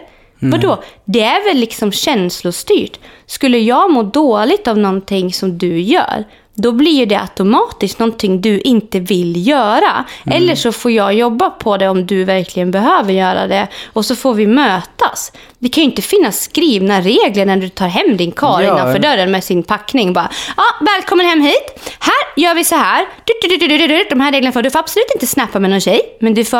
Vadå? 0.51 0.83
Det 1.05 1.21
är 1.23 1.47
väl 1.47 1.57
liksom 1.57 1.91
känslostyrt. 1.91 2.99
Skulle 3.25 3.57
jag 3.59 3.91
må 3.91 4.03
dåligt 4.03 4.67
av 4.67 4.77
någonting 4.77 5.33
som 5.33 5.57
du 5.57 5.79
gör, 5.81 6.23
då 6.55 6.71
blir 6.71 6.91
ju 6.91 7.05
det 7.05 7.19
automatiskt 7.19 7.99
någonting 7.99 8.41
du 8.41 8.59
inte 8.61 8.99
vill 8.99 9.47
göra. 9.47 10.05
Eller 10.25 10.55
så 10.55 10.71
får 10.71 10.91
jag 10.91 11.13
jobba 11.13 11.49
på 11.49 11.77
det 11.77 11.89
om 11.89 12.05
du 12.05 12.23
verkligen 12.23 12.71
behöver 12.71 13.13
göra 13.13 13.47
det. 13.47 13.67
Och 13.93 14.05
så 14.05 14.15
får 14.15 14.33
vi 14.33 14.47
mötas. 14.47 15.31
Det 15.59 15.69
kan 15.69 15.83
ju 15.83 15.89
inte 15.89 16.01
finnas 16.01 16.41
skrivna 16.43 17.01
regler 17.01 17.45
när 17.45 17.57
du 17.57 17.69
tar 17.69 17.87
hem 17.87 18.17
din 18.17 18.31
karl 18.31 18.63
Ja. 18.63 18.73
innanför 18.73 18.99
dörren 18.99 19.31
med 19.31 19.43
sin 19.43 19.63
packning. 19.63 20.13
Bara, 20.13 20.29
ja, 20.57 20.63
välkommen 20.81 21.25
hem 21.25 21.41
hit. 21.41 21.93
Här 21.99 22.41
gör 22.43 22.55
vi 22.55 22.63
så 22.63 22.75
här. 22.75 23.05
Du, 23.25 23.49
du, 23.49 23.57
du, 23.57 23.67
du, 23.67 23.77
du, 23.77 23.87
du. 23.87 24.03
De 24.09 24.19
här 24.21 24.31
reglerna 24.31 24.51
får 24.51 24.61
du 24.61 24.71
får 24.71 24.79
absolut 24.79 25.11
inte 25.15 25.27
snappa 25.27 25.59
med 25.59 25.69
någon 25.69 25.81
tjej. 25.81 26.01
Men 26.19 26.33
du 26.33 26.45
får... 26.45 26.57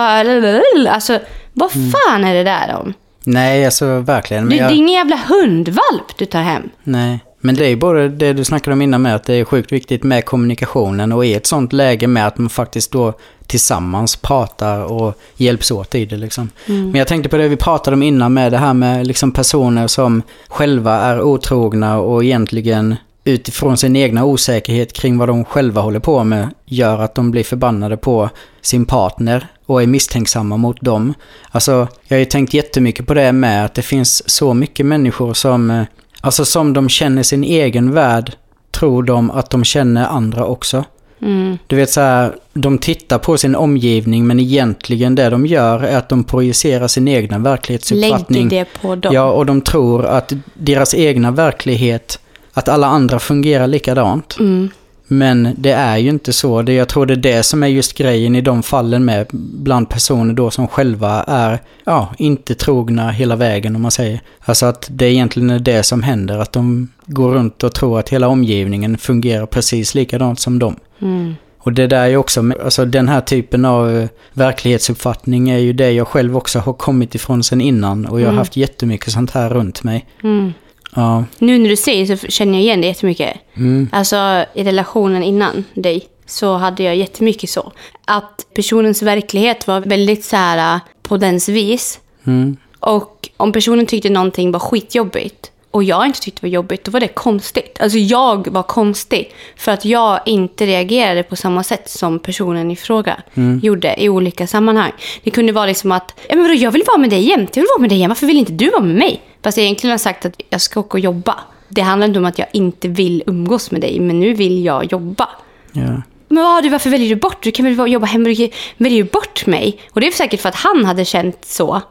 Alltså, 0.88 1.20
vad 1.54 1.72
fan 1.72 2.24
är 2.24 2.34
det 2.34 2.44
där 2.44 2.76
om? 2.82 2.94
Nej, 3.26 3.66
alltså 3.66 4.00
verkligen. 4.00 4.50
Du, 4.50 4.56
jag, 4.56 4.70
Det 4.70 4.74
är 4.74 4.78
ingen 4.78 4.94
jävla 4.94 5.20
hundvalp 5.30 6.18
du 6.18 6.26
tar 6.26 6.42
hem. 6.42 6.70
Nej, 6.84 7.20
men 7.40 7.56
det 7.56 7.68
är 7.68 7.76
både 7.76 8.10
det 8.10 8.34
du 8.34 8.44
snackade 8.44 8.74
om 8.74 8.82
innan 8.82 9.02
med 9.02 9.16
att 9.16 9.24
det 9.24 9.34
är 9.34 9.46
sjukt 9.46 9.72
viktigt 9.72 10.04
med 10.04 10.26
kommunikationen 10.26 11.12
och 11.12 11.26
i 11.26 11.34
ett 11.34 11.46
sånt 11.46 11.74
läge 11.74 12.08
med 12.08 12.28
att 12.28 12.38
man 12.38 12.50
faktiskt 12.50 12.92
då 12.92 13.14
tillsammans 13.48 14.16
pratar 14.16 14.84
och 14.84 15.14
hjälps 15.36 15.72
åt 15.72 15.96
i 15.96 16.06
det 16.06 16.18
liksom. 16.18 16.50
Men 16.66 16.96
jag 16.96 17.08
tänkte 17.08 17.30
på 17.30 17.38
det 17.38 17.48
vi 17.48 17.56
pratade 17.56 17.96
om 17.96 18.04
innan 18.04 18.34
med 18.34 18.52
det 18.52 18.58
här 18.58 18.74
med 18.74 19.08
liksom 19.08 19.32
personer 19.32 19.88
som 19.88 20.22
själva 20.48 20.94
är 20.94 21.22
otrogna 21.22 22.00
och 22.00 22.24
egentligen 22.24 22.96
utifrån 23.24 23.78
sin 23.78 23.96
egna 23.96 24.26
osäkerhet 24.26 24.94
kring 24.94 25.18
vad 25.18 25.30
de 25.30 25.46
själva 25.46 25.82
håller 25.82 26.00
på 26.00 26.24
med 26.24 26.50
gör 26.66 27.00
att 27.00 27.16
de 27.16 27.32
blir 27.32 27.44
förbannade 27.44 27.98
på 27.98 28.30
sin 28.62 28.86
partner 28.86 29.48
och 29.66 29.82
är 29.82 29.88
misstänksamma 29.88 30.58
mot 30.58 30.82
dem. 30.82 31.14
Alltså, 31.52 31.88
jag 32.08 32.16
har 32.16 32.20
ju 32.20 32.26
tänkt 32.26 32.54
jättemycket 32.54 33.08
på 33.08 33.14
det 33.14 33.32
med 33.32 33.66
att 33.66 33.74
det 33.74 33.82
finns 33.82 34.30
så 34.30 34.54
mycket 34.54 34.86
människor 34.86 35.34
som, 35.34 35.72
eh, 35.72 35.84
alltså 36.22 36.46
som 36.46 36.74
de 36.74 36.90
känner 36.90 37.24
sin 37.24 37.44
egen 37.44 37.92
värld, 37.92 38.34
tror 38.72 39.04
de 39.04 39.32
att 39.32 39.50
de 39.50 39.64
känner 39.64 40.08
andra 40.08 40.46
också. 40.46 40.86
Mm. 41.22 41.58
Du 41.68 41.76
vet 41.76 41.90
så 41.90 42.02
här, 42.02 42.36
de 42.54 42.78
tittar 42.78 43.18
på 43.18 43.38
sin 43.38 43.56
omgivning 43.56 44.28
men 44.28 44.40
egentligen 44.40 45.16
det 45.16 45.30
de 45.30 45.46
gör 45.46 45.84
är 45.84 45.98
att 45.98 46.10
de 46.10 46.24
projicerar 46.24 46.88
sin 46.88 47.08
egna 47.08 47.38
verklighetsuppfattning. 47.38 48.50
Lägg 48.50 48.60
det 48.60 48.82
på 48.82 48.96
dem. 48.96 49.14
Ja, 49.14 49.32
och 49.32 49.46
de 49.46 49.62
tror 49.62 50.06
att 50.06 50.34
deras 50.54 50.94
egna 50.94 51.32
verklighet, 51.32 52.20
att 52.54 52.70
alla 52.70 52.88
andra 52.88 53.20
fungerar 53.20 53.68
likadant. 53.68 54.38
Mm. 54.40 54.70
Men 55.18 55.56
det 55.58 55.72
är 55.72 55.98
ju 55.98 56.10
inte 56.10 56.34
så. 56.34 56.62
Det, 56.62 56.74
jag 56.74 56.88
tror 56.90 57.06
det 57.06 57.14
är 57.14 57.18
det 57.18 57.44
som 57.44 57.64
är 57.64 57.68
just 57.68 57.98
grejen 57.98 58.36
i 58.36 58.42
de 58.42 58.64
fallen 58.64 59.06
med 59.06 59.28
bland 59.32 59.90
personer 59.90 60.34
då 60.34 60.52
som 60.52 60.68
själva 60.68 61.24
är, 61.28 61.60
ja, 61.84 62.14
inte 62.18 62.56
trogna 62.56 63.12
hela 63.12 63.36
vägen 63.36 63.76
om 63.76 63.82
man 63.82 63.92
säger. 63.92 64.22
Alltså 64.40 64.66
att 64.66 64.88
det 64.92 65.12
egentligen 65.12 65.50
är 65.50 65.60
det 65.60 65.84
som 65.84 66.04
händer. 66.04 66.38
Att 66.40 66.52
de 66.52 66.90
går 67.06 67.32
runt 67.32 67.64
och 67.64 67.74
tror 67.74 68.00
att 68.00 68.10
hela 68.10 68.28
omgivningen 68.28 68.98
fungerar 68.98 69.46
precis 69.46 69.96
likadant 69.96 70.40
som 70.40 70.60
dem. 70.60 70.76
Mm. 71.02 71.36
Och 71.58 71.74
det 71.74 71.88
där 71.88 72.02
är 72.02 72.08
ju 72.08 72.18
också, 72.18 72.52
alltså 72.64 72.86
den 72.86 73.10
här 73.10 73.22
typen 73.22 73.66
av 73.66 73.96
eh, 73.98 74.08
verklighetsuppfattning 74.34 75.50
är 75.50 75.58
ju 75.58 75.74
det 75.74 75.92
jag 75.92 76.08
själv 76.08 76.38
också 76.38 76.60
har 76.60 76.74
kommit 76.74 77.16
ifrån 77.16 77.44
sen 77.44 77.62
innan. 77.62 78.06
Och 78.06 78.20
jag 78.20 78.26
har 78.26 78.32
Mm. 78.32 78.38
haft 78.38 78.58
jättemycket 78.58 79.12
sånt 79.14 79.32
här 79.32 79.50
runt 79.50 79.84
mig. 79.84 80.06
Mm. 80.24 80.54
Ja. 80.96 81.26
Nu 81.40 81.60
när 81.60 81.70
du 81.70 81.76
säger 81.76 82.18
så 82.18 82.28
känner 82.28 82.54
jag 82.54 82.62
igen 82.62 82.82
det 82.82 82.88
jättemycket. 82.88 83.38
Mm. 83.58 83.90
Alltså 83.92 84.46
i 84.54 84.64
relationen 84.64 85.24
innan 85.24 85.64
dig 85.74 86.08
så 86.26 86.56
hade 86.58 86.84
jag 86.84 86.96
jättemycket 86.96 87.50
så. 87.50 87.72
Att 88.06 88.46
personens 88.54 89.02
verklighet 89.02 89.68
var 89.68 89.82
väldigt 89.82 90.26
så 90.26 90.36
här 90.36 90.76
äh, 90.76 90.82
på 91.02 91.18
dens 91.18 91.50
vis. 91.50 92.00
Mm. 92.24 92.58
Och 92.80 93.30
om 93.38 93.52
personen 93.52 93.86
tyckte 93.86 94.10
någonting 94.10 94.52
var 94.52 94.60
skitjobbigt 94.60 95.52
och 95.72 95.84
jag 95.84 96.06
inte 96.06 96.20
tyckte 96.20 96.42
det 96.42 96.48
var 96.48 96.54
jobbigt, 96.54 96.84
då 96.84 96.92
var 96.92 97.00
det 97.00 97.08
konstigt. 97.08 97.78
Alltså 97.80 97.98
jag 97.98 98.48
var 98.48 98.64
konstig 98.64 99.34
för 99.58 99.72
att 99.72 99.86
jag 99.86 100.20
inte 100.26 100.66
reagerade 100.66 101.24
på 101.24 101.36
samma 101.36 101.64
sätt 101.64 101.90
som 101.90 102.20
personen 102.20 102.72
i 102.72 102.76
fråga 102.76 103.22
gjorde 103.62 104.04
i 104.04 104.10
olika 104.10 104.48
sammanhang. 104.48 104.92
Det 105.24 105.32
kunde 105.32 105.54
vara 105.54 105.66
liksom 105.66 105.92
att, 105.92 106.20
ja, 106.30 106.36
men 106.36 106.44
vadå, 106.44 106.54
jag 106.54 106.72
vill 106.72 106.84
vara 106.88 106.98
med 106.98 107.10
dig 107.10 107.30
jämt, 107.30 107.56
jag 107.56 107.64
vill 107.64 107.70
vara 107.76 107.82
med 107.82 107.90
dig 107.90 108.00
jämt, 108.00 108.10
varför 108.10 108.28
vill 108.28 108.38
inte 108.38 108.52
du 108.52 108.70
vara 108.70 108.84
med 108.84 108.96
mig? 108.96 109.22
Fast 109.44 109.58
jag 109.58 109.64
egentligen 109.64 109.92
har 109.92 109.98
sagt 109.98 110.26
att 110.26 110.42
jag 110.50 110.62
ska 110.62 110.80
åka 110.80 110.94
och 110.98 111.00
jobba. 111.00 111.36
Det 111.70 111.82
handlar 111.82 112.08
inte 112.08 112.20
om 112.20 112.26
att 112.26 112.40
jag 112.40 112.48
inte 112.54 112.88
vill 112.88 113.24
umgås 113.28 113.72
med 113.72 113.82
dig, 113.82 114.00
men 114.00 114.20
nu 114.20 114.34
vill 114.34 114.66
jag 114.66 114.92
jobba. 114.92 115.30
Ja. 115.72 116.02
Men 116.28 116.44
vad, 116.44 116.64
du, 116.64 116.70
varför 116.70 116.90
väljer 116.90 117.10
du 117.10 117.16
bort? 117.16 117.44
Du 117.44 117.52
kan 117.52 117.76
väl 117.76 117.92
jobba 117.92 118.06
hemma? 118.06 118.24
Du 118.30 118.50
väljer 118.78 118.98
ju 118.98 119.04
bort 119.04 119.46
mig. 119.46 119.80
Och 119.92 120.02
det 120.02 120.08
är 120.08 120.12
säkert 120.12 120.42
för 120.42 120.50
att 120.50 120.56
han 120.56 120.86
hade 120.86 121.06
känt 121.06 121.46
så. 121.46 121.82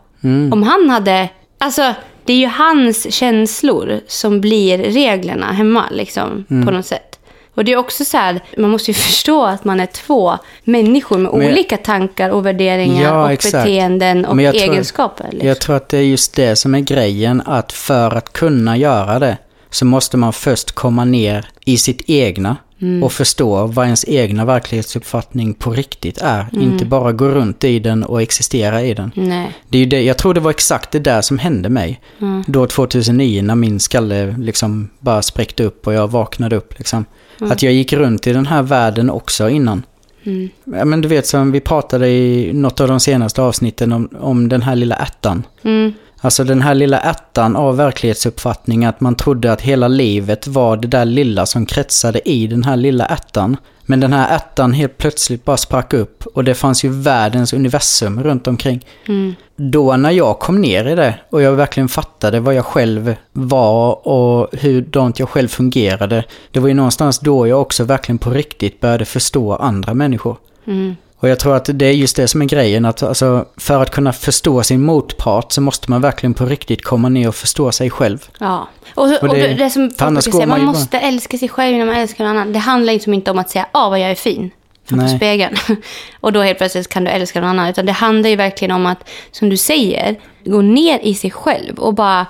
Om 0.53 0.63
han 0.63 0.91
hade... 0.91 1.29
Alltså, 1.59 1.95
det 2.25 2.33
är 2.33 2.37
ju 2.37 2.47
hans 2.47 3.15
känslor 3.15 4.01
som 4.07 4.41
blir 4.41 4.79
reglerna 4.79 5.53
hemma 5.53 5.85
liksom, 5.91 6.45
Mm. 6.51 6.67
på 6.67 6.71
något 6.73 6.87
sätt. 6.87 7.12
Och 7.55 7.65
det 7.65 7.73
är 7.73 7.77
också 7.77 8.05
så 8.05 8.17
här, 8.17 8.41
man 8.59 8.71
måste 8.71 8.91
ju 8.91 8.95
förstå 9.09 9.45
att 9.45 9.65
man 9.65 9.81
är 9.81 9.87
två 9.87 10.39
människor 10.65 11.19
med 11.19 11.33
Men 11.33 11.51
olika 11.53 11.77
tankar 11.77 12.31
och 12.31 12.47
värderingar 12.47 13.03
Ja, 13.03 13.23
och 13.25 13.33
exakt. 13.33 13.53
beteenden 13.53 14.25
och 14.25 14.43
jag 14.43 14.55
tror- 14.55 14.73
egenskaper. 14.73 15.29
Liksom. 15.31 15.49
Jag 15.49 15.61
tror 15.61 15.77
att 15.77 15.89
det 15.89 15.99
är 15.99 16.03
just 16.03 16.35
det 16.37 16.57
som 16.57 16.75
är 16.75 16.81
grejen, 16.81 17.43
att 17.47 17.73
för 17.73 18.17
att 18.17 18.33
kunna 18.33 18.77
göra 18.77 19.19
det 19.19 19.37
så 19.73 19.85
måste 19.85 20.17
man 20.17 20.33
först 20.33 20.73
komma 20.73 21.05
ner 21.05 21.47
i 21.65 21.77
sitt 21.77 22.03
egna 22.07 22.57
Mm. 22.83 23.03
och 23.03 23.13
förstå 23.13 23.67
vad 23.67 23.85
ens 23.85 24.05
egna 24.09 24.45
verklighetsuppfattning 24.45 25.55
på 25.55 25.71
riktigt 25.71 26.19
är. 26.19 26.47
Mm. 26.53 26.73
Inte 26.73 26.85
bara 26.85 27.13
gå 27.13 27.29
runt 27.29 27.65
i 27.65 27.79
den 27.79 28.05
och 28.05 28.23
existera 28.23 28.83
i 28.83 28.95
den. 28.95 29.13
Nej. 29.15 29.53
Det 29.69 29.79
är 29.79 29.81
ju 29.81 29.87
det, 29.87 30.03
jag 30.03 30.19
tror 30.19 30.35
det 30.35 30.41
var 30.41 30.51
exakt 30.51 30.91
det 30.91 30.99
där 30.99 31.21
som 31.21 31.39
hände 31.39 31.69
mig. 31.69 32.01
Mm. 32.21 32.45
Då 32.47 32.67
2009 32.67 33.43
när 33.43 33.55
min 33.55 33.81
skalle 33.81 34.35
liksom 34.39 34.91
bara 34.99 35.23
spräckte 35.23 35.65
upp 35.65 35.87
och 35.87 35.95
jag 35.95 36.11
vaknade 36.11 36.57
upp 36.57 36.79
liksom. 36.79 37.05
Att 37.39 37.63
jag 37.63 37.73
gick 37.73 37.93
runt 37.93 38.27
i 38.27 38.33
den 38.33 38.47
här 38.47 38.63
världen 38.63 39.11
också 39.11 39.49
innan. 39.49 39.83
Mm. 40.25 40.49
Ja, 40.65 40.85
men 40.85 41.01
du 41.01 41.09
vet 41.09 41.27
som 41.27 41.53
vi 41.53 41.61
pratade 41.61 42.09
i 42.09 42.53
något 42.53 42.81
av 42.81 42.89
de 42.89 43.01
senaste 43.01 43.43
avsnitten 43.43 43.93
om, 43.93 44.09
om 44.21 44.49
den 44.49 44.63
här 44.63 44.77
lilla 44.77 44.97
ärtan. 44.97 45.43
Mm. 45.63 45.93
Alltså 46.25 46.45
den 46.45 46.63
här 46.63 46.75
lilla 46.75 47.01
ärtan 47.01 47.57
av 47.57 47.77
verklighetsuppfattning 47.77 48.85
att 48.85 49.01
man 49.01 49.15
trodde 49.15 49.53
att 49.53 49.61
hela 49.61 49.89
livet 49.89 50.47
var 50.47 50.77
det 50.77 50.89
där 50.89 51.05
lilla 51.05 51.47
som 51.47 51.67
kretsade 51.67 52.29
i 52.29 52.47
den 52.47 52.65
här 52.65 52.77
lilla 52.77 53.07
ärtan. 53.07 53.57
Men 53.83 54.01
den 54.01 54.13
här 54.13 54.37
ärtan 54.37 54.73
helt 54.73 54.99
plötsligt 54.99 55.45
bara 55.45 55.57
sprack 55.57 55.95
upp 55.95 56.27
och 56.27 56.45
det 56.45 56.55
fanns 56.55 56.85
ju 56.85 56.89
världens 56.89 57.53
universum 57.53 58.23
runt 58.23 58.47
omkring. 58.47 58.85
Mm. 59.09 59.35
Då 59.57 59.97
när 59.97 60.11
jag 60.11 60.39
kom 60.39 60.61
ner 60.61 60.85
i 60.85 60.95
det 60.95 61.15
och 61.31 61.43
jag 61.43 61.53
verkligen 61.53 61.89
fattade 61.89 62.41
vad 62.41 62.55
jag 62.55 62.65
själv 62.65 63.15
var 63.33 64.09
och 64.09 64.49
hur 64.53 64.89
jag 65.17 65.29
själv 65.29 65.49
fungerade. 65.49 66.25
Det 66.51 66.61
var 66.61 66.69
ju 66.69 66.75
någonstans 66.75 67.19
då 67.19 67.47
jag 67.47 67.61
också 67.61 67.85
verkligen 67.85 68.19
på 68.19 68.31
riktigt 68.31 68.81
började 68.81 69.05
förstå 69.05 69.57
andra 69.57 69.95
människor. 69.95 70.37
Mm. 70.67 70.97
Och 71.23 71.29
jag 71.29 71.39
tror 71.39 71.57
att 71.57 71.69
det 71.73 71.87
är 71.87 71.93
just 71.93 72.17
det 72.17 72.29
som 72.29 72.43
är 72.43 72.47
grejen, 72.47 72.85
att 72.85 73.03
alltså, 73.03 73.45
för 73.57 73.83
att 73.83 73.91
kunna 73.91 74.13
förstå 74.13 74.63
sin 74.63 74.83
motpart 74.83 75.53
så 75.53 75.61
måste 75.61 75.91
man 75.91 76.01
verkligen 76.01 76.35
på 76.35 76.47
riktigt 76.47 76.85
komma 76.85 77.09
ner 77.09 77.29
och 77.29 77.35
förstå 77.35 77.73
sig 77.73 77.91
själv. 77.91 78.29
Ja. 78.39 78.69
Och, 78.95 79.05
och, 79.05 79.23
Och 79.23 79.35
det, 79.35 79.71
som 79.71 79.91
folk 79.91 80.23
säga, 80.23 80.47
man 80.47 80.49
man 80.49 80.61
måste 80.61 80.99
älska 80.99 81.39
sig 81.39 81.49
själv 81.49 81.75
innan 81.75 81.87
man 81.87 81.97
älskar 81.97 82.25
någon 82.25 82.37
annan. 82.37 82.53
Det 82.53 82.59
handlar 82.59 82.93
liksom 82.93 83.15
inte 83.15 83.31
om 83.31 83.39
att 83.39 83.51
säga, 83.51 83.67
ah 83.73 83.89
vad 83.89 84.01
jag 84.01 84.11
är 84.11 84.15
fin. 84.15 84.51
Framför 84.85 85.07
Nej. 85.07 85.17
spegeln. 85.17 85.57
och 86.21 86.33
då 86.33 86.43
helt 86.43 86.59
plötsligt 86.59 86.89
kan 86.89 87.05
du 87.05 87.11
älska 87.11 87.41
någon 87.41 87.51
annan. 87.51 87.69
Utan 87.69 87.87
det 87.87 87.93
handlar 87.93 88.31
ju 88.31 88.37
verkligen 88.37 88.73
om 88.73 88.87
att, 88.87 89.09
som 89.31 89.49
du 89.49 89.57
säger, 89.57 90.21
gå 90.45 90.63
ner 90.63 90.99
i 91.03 91.15
sig 91.15 91.31
själv 91.31 91.79
och 91.79 91.95
bara 91.95 92.27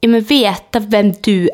ja, 0.00 0.08
men 0.08 0.20
veta 0.20 0.78
vem 0.78 1.12
du 1.20 1.50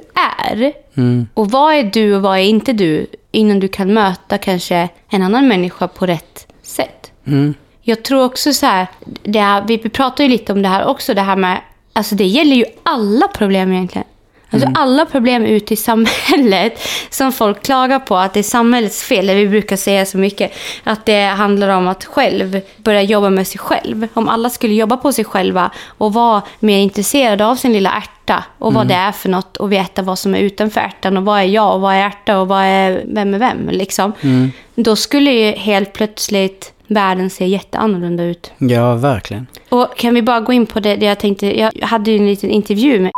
är. 0.49 0.73
Mm. 0.95 1.29
Och 1.35 1.51
vad 1.51 1.75
är 1.75 1.83
du 1.83 2.15
och 2.15 2.23
vad 2.23 2.39
är 2.39 2.43
inte 2.43 2.73
du? 2.73 3.07
Innan 3.31 3.61
du 3.61 3.69
kan 3.69 3.95
möta 3.95 4.39
kanske 4.39 4.89
en 5.11 5.23
annan 5.23 5.49
människa 5.49 5.89
på 5.89 6.07
rätt 6.07 6.48
sätt. 6.79 7.13
Mm. 7.27 7.55
Jag 7.83 8.03
tror 8.03 8.25
också 8.25 8.53
så 8.53 8.67
här, 8.67 8.87
här, 9.41 9.65
vi 9.67 9.79
pratar 9.79 10.25
ju 10.25 10.31
lite 10.31 10.53
om 10.53 10.63
det 10.63 10.69
här 10.69 10.87
också, 10.87 11.15
det 11.15 11.21
här 11.21 11.37
med, 11.37 11.61
alltså 11.93 12.15
det 12.15 12.25
gäller 12.25 12.57
ju 12.57 12.65
alla 12.83 13.29
problem 13.29 13.73
egentligen. 13.73 14.07
Alltså 14.51 14.69
alla 14.75 15.07
problem 15.07 15.45
ute 15.45 15.75
i 15.75 15.77
samhället 15.77 16.81
som 17.11 17.33
folk 17.33 17.63
klagar 17.63 17.99
på 17.99 18.17
att 18.17 18.35
det 18.35 18.41
är 18.41 18.43
samhällets 18.43 19.03
fel, 19.03 19.27
det 19.27 19.35
vi 19.35 19.49
brukar 19.49 19.77
säga 19.77 20.07
så 20.07 20.19
mycket, 20.19 20.53
att 20.85 21.07
det 21.07 21.23
handlar 21.23 21.69
om 21.69 21.89
att 21.89 22.05
själv 22.05 22.61
börja 22.77 23.03
jobba 23.03 23.31
med 23.31 23.47
sig 23.47 23.59
själv. 23.59 24.09
Om 24.15 24.29
alla 24.29 24.51
skulle 24.51 24.75
jobba 24.75 24.97
på 24.97 25.13
sig 25.13 25.25
själva 25.25 25.71
och 25.99 26.13
vara 26.13 26.43
mer 26.61 26.79
intresserade 26.79 27.47
av 27.47 27.57
sin 27.57 27.73
lilla 27.73 27.91
ärta 27.91 28.45
och 28.59 28.75
vad 28.75 28.89
det 28.89 28.95
är 28.95 29.13
för 29.13 29.29
något 29.29 29.57
och 29.57 29.73
veta 29.73 30.03
vad 30.03 30.19
som 30.19 30.35
är 30.35 30.39
utanför 30.39 30.81
ärtan 30.81 31.17
och 31.17 31.25
vad 31.25 31.41
är 31.41 31.45
jag 31.45 31.75
och 31.75 31.81
vad 31.81 31.95
är 31.95 32.07
ärta 32.07 32.39
och 32.41 32.49
vad 32.49 32.63
är 32.63 33.03
vem 33.07 33.35
är 33.35 33.39
vem 33.39 33.69
liksom. 33.69 34.13
Då 34.75 34.97
skulle 34.97 35.31
ju 35.31 35.53
helt 35.53 35.93
plötsligt 35.93 36.73
världen 36.87 37.31
se 37.31 37.47
jätteannorlunda 37.47 38.25
ut. 38.25 38.53
Ja, 38.59 38.95
verkligen. 38.95 39.47
Och 39.69 39.97
kan 39.97 40.15
vi 40.15 40.23
bara 40.23 40.41
gå 40.41 40.53
in 40.53 40.67
på 40.67 40.81
det, 40.81 40.97
det 40.97 41.07
jag 41.07 41.19
tänkte, 41.19 41.59
jag 41.61 41.73
hade 41.83 42.11
ju 42.11 42.17
en 42.17 42.27
liten 42.27 42.51
intervju 42.51 43.01
med 43.01 43.13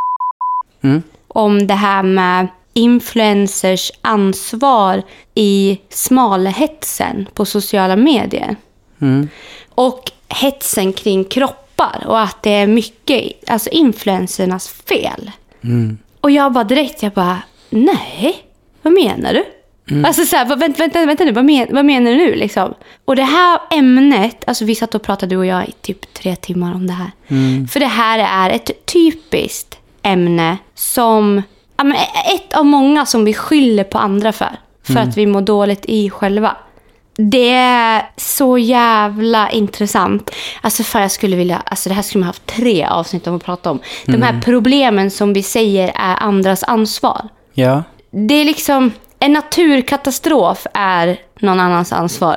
Mm. 0.82 1.02
Om 1.34 1.66
det 1.66 1.74
här 1.74 2.02
med 2.02 2.48
influencers 2.72 3.92
ansvar 4.02 5.02
i 5.34 5.80
smalhetsen 5.88 7.28
på 7.34 7.44
sociala 7.44 7.96
medier. 7.96 8.56
Mm. 9.00 9.28
Och 9.68 10.10
hetsen 10.28 10.92
kring 10.92 11.24
kroppar 11.24 12.04
och 12.06 12.20
att 12.20 12.42
det 12.42 12.50
är 12.50 12.66
mycket 12.66 13.50
alltså 13.50 13.70
influencernas 13.70 14.68
fel. 14.68 15.30
Mm. 15.64 15.98
Och 16.20 16.30
jag 16.30 16.52
bara 16.52 16.64
direkt, 16.64 17.02
jag 17.02 17.12
bara, 17.12 17.42
nej, 17.70 18.36
vad 18.82 18.92
menar 18.92 19.34
du? 19.34 19.44
Alltså 20.04 20.24
så 20.24 20.36
här, 20.36 20.56
vänta, 20.56 20.78
vänta, 20.78 21.06
vänta 21.06 21.24
nu, 21.24 21.32
vad, 21.32 21.44
men, 21.44 21.66
vad 21.70 21.84
menar 21.84 22.10
du 22.10 22.16
nu 22.16 22.34
liksom? 22.34 22.74
Och 23.04 23.16
det 23.16 23.22
här 23.22 23.60
ämnet, 23.70 24.44
alltså 24.46 24.64
vi 24.64 24.74
satt 24.74 24.94
och 24.94 25.02
pratade 25.02 25.34
du 25.34 25.38
och 25.38 25.46
jag 25.46 25.68
i 25.68 25.72
typ 25.72 26.14
tre 26.14 26.36
timmar 26.36 26.74
om 26.74 26.86
det 26.86 26.92
här. 26.92 27.10
För 27.66 27.80
det 27.80 27.86
här 27.86 28.18
är 28.18 28.54
ett 28.54 28.86
typiskt 28.86 29.79
ämne 30.02 30.58
som, 30.74 31.42
ett 32.34 32.54
av 32.54 32.66
många 32.66 33.06
som 33.06 33.24
vi 33.24 33.34
skyller 33.34 33.84
på 33.84 33.98
andra 33.98 34.32
för. 34.32 34.56
För 34.82 34.96
att 34.96 35.16
vi 35.16 35.26
mår 35.26 35.40
dåligt 35.40 35.84
i 35.84 36.10
själva. 36.10 36.56
Det 37.16 37.50
är 37.52 38.10
så 38.16 38.58
jävla 38.58 39.50
intressant. 39.50 40.30
Alltså 40.60 40.82
för 40.82 41.00
jag 41.00 41.10
skulle 41.10 41.36
vilja, 41.36 41.62
alltså 41.64 41.88
det 41.88 41.94
här 41.94 42.02
skulle 42.02 42.20
man 42.20 42.26
haft 42.26 42.46
tre 42.46 42.84
avsnitt 42.84 43.26
om 43.26 43.36
att 43.36 43.44
prata 43.44 43.70
om. 43.70 43.80
De 44.06 44.22
här 44.22 44.40
problemen 44.44 45.10
som 45.10 45.32
vi 45.32 45.42
säger 45.42 45.88
är 45.94 46.16
andras 46.20 46.62
ansvar. 46.62 47.28
Ja. 47.52 47.82
Det 48.10 48.34
är 48.34 48.44
liksom, 48.44 48.92
en 49.18 49.32
naturkatastrof 49.32 50.66
är 50.74 51.16
någon 51.40 51.60
annans 51.60 51.92
ansvar. 51.92 52.36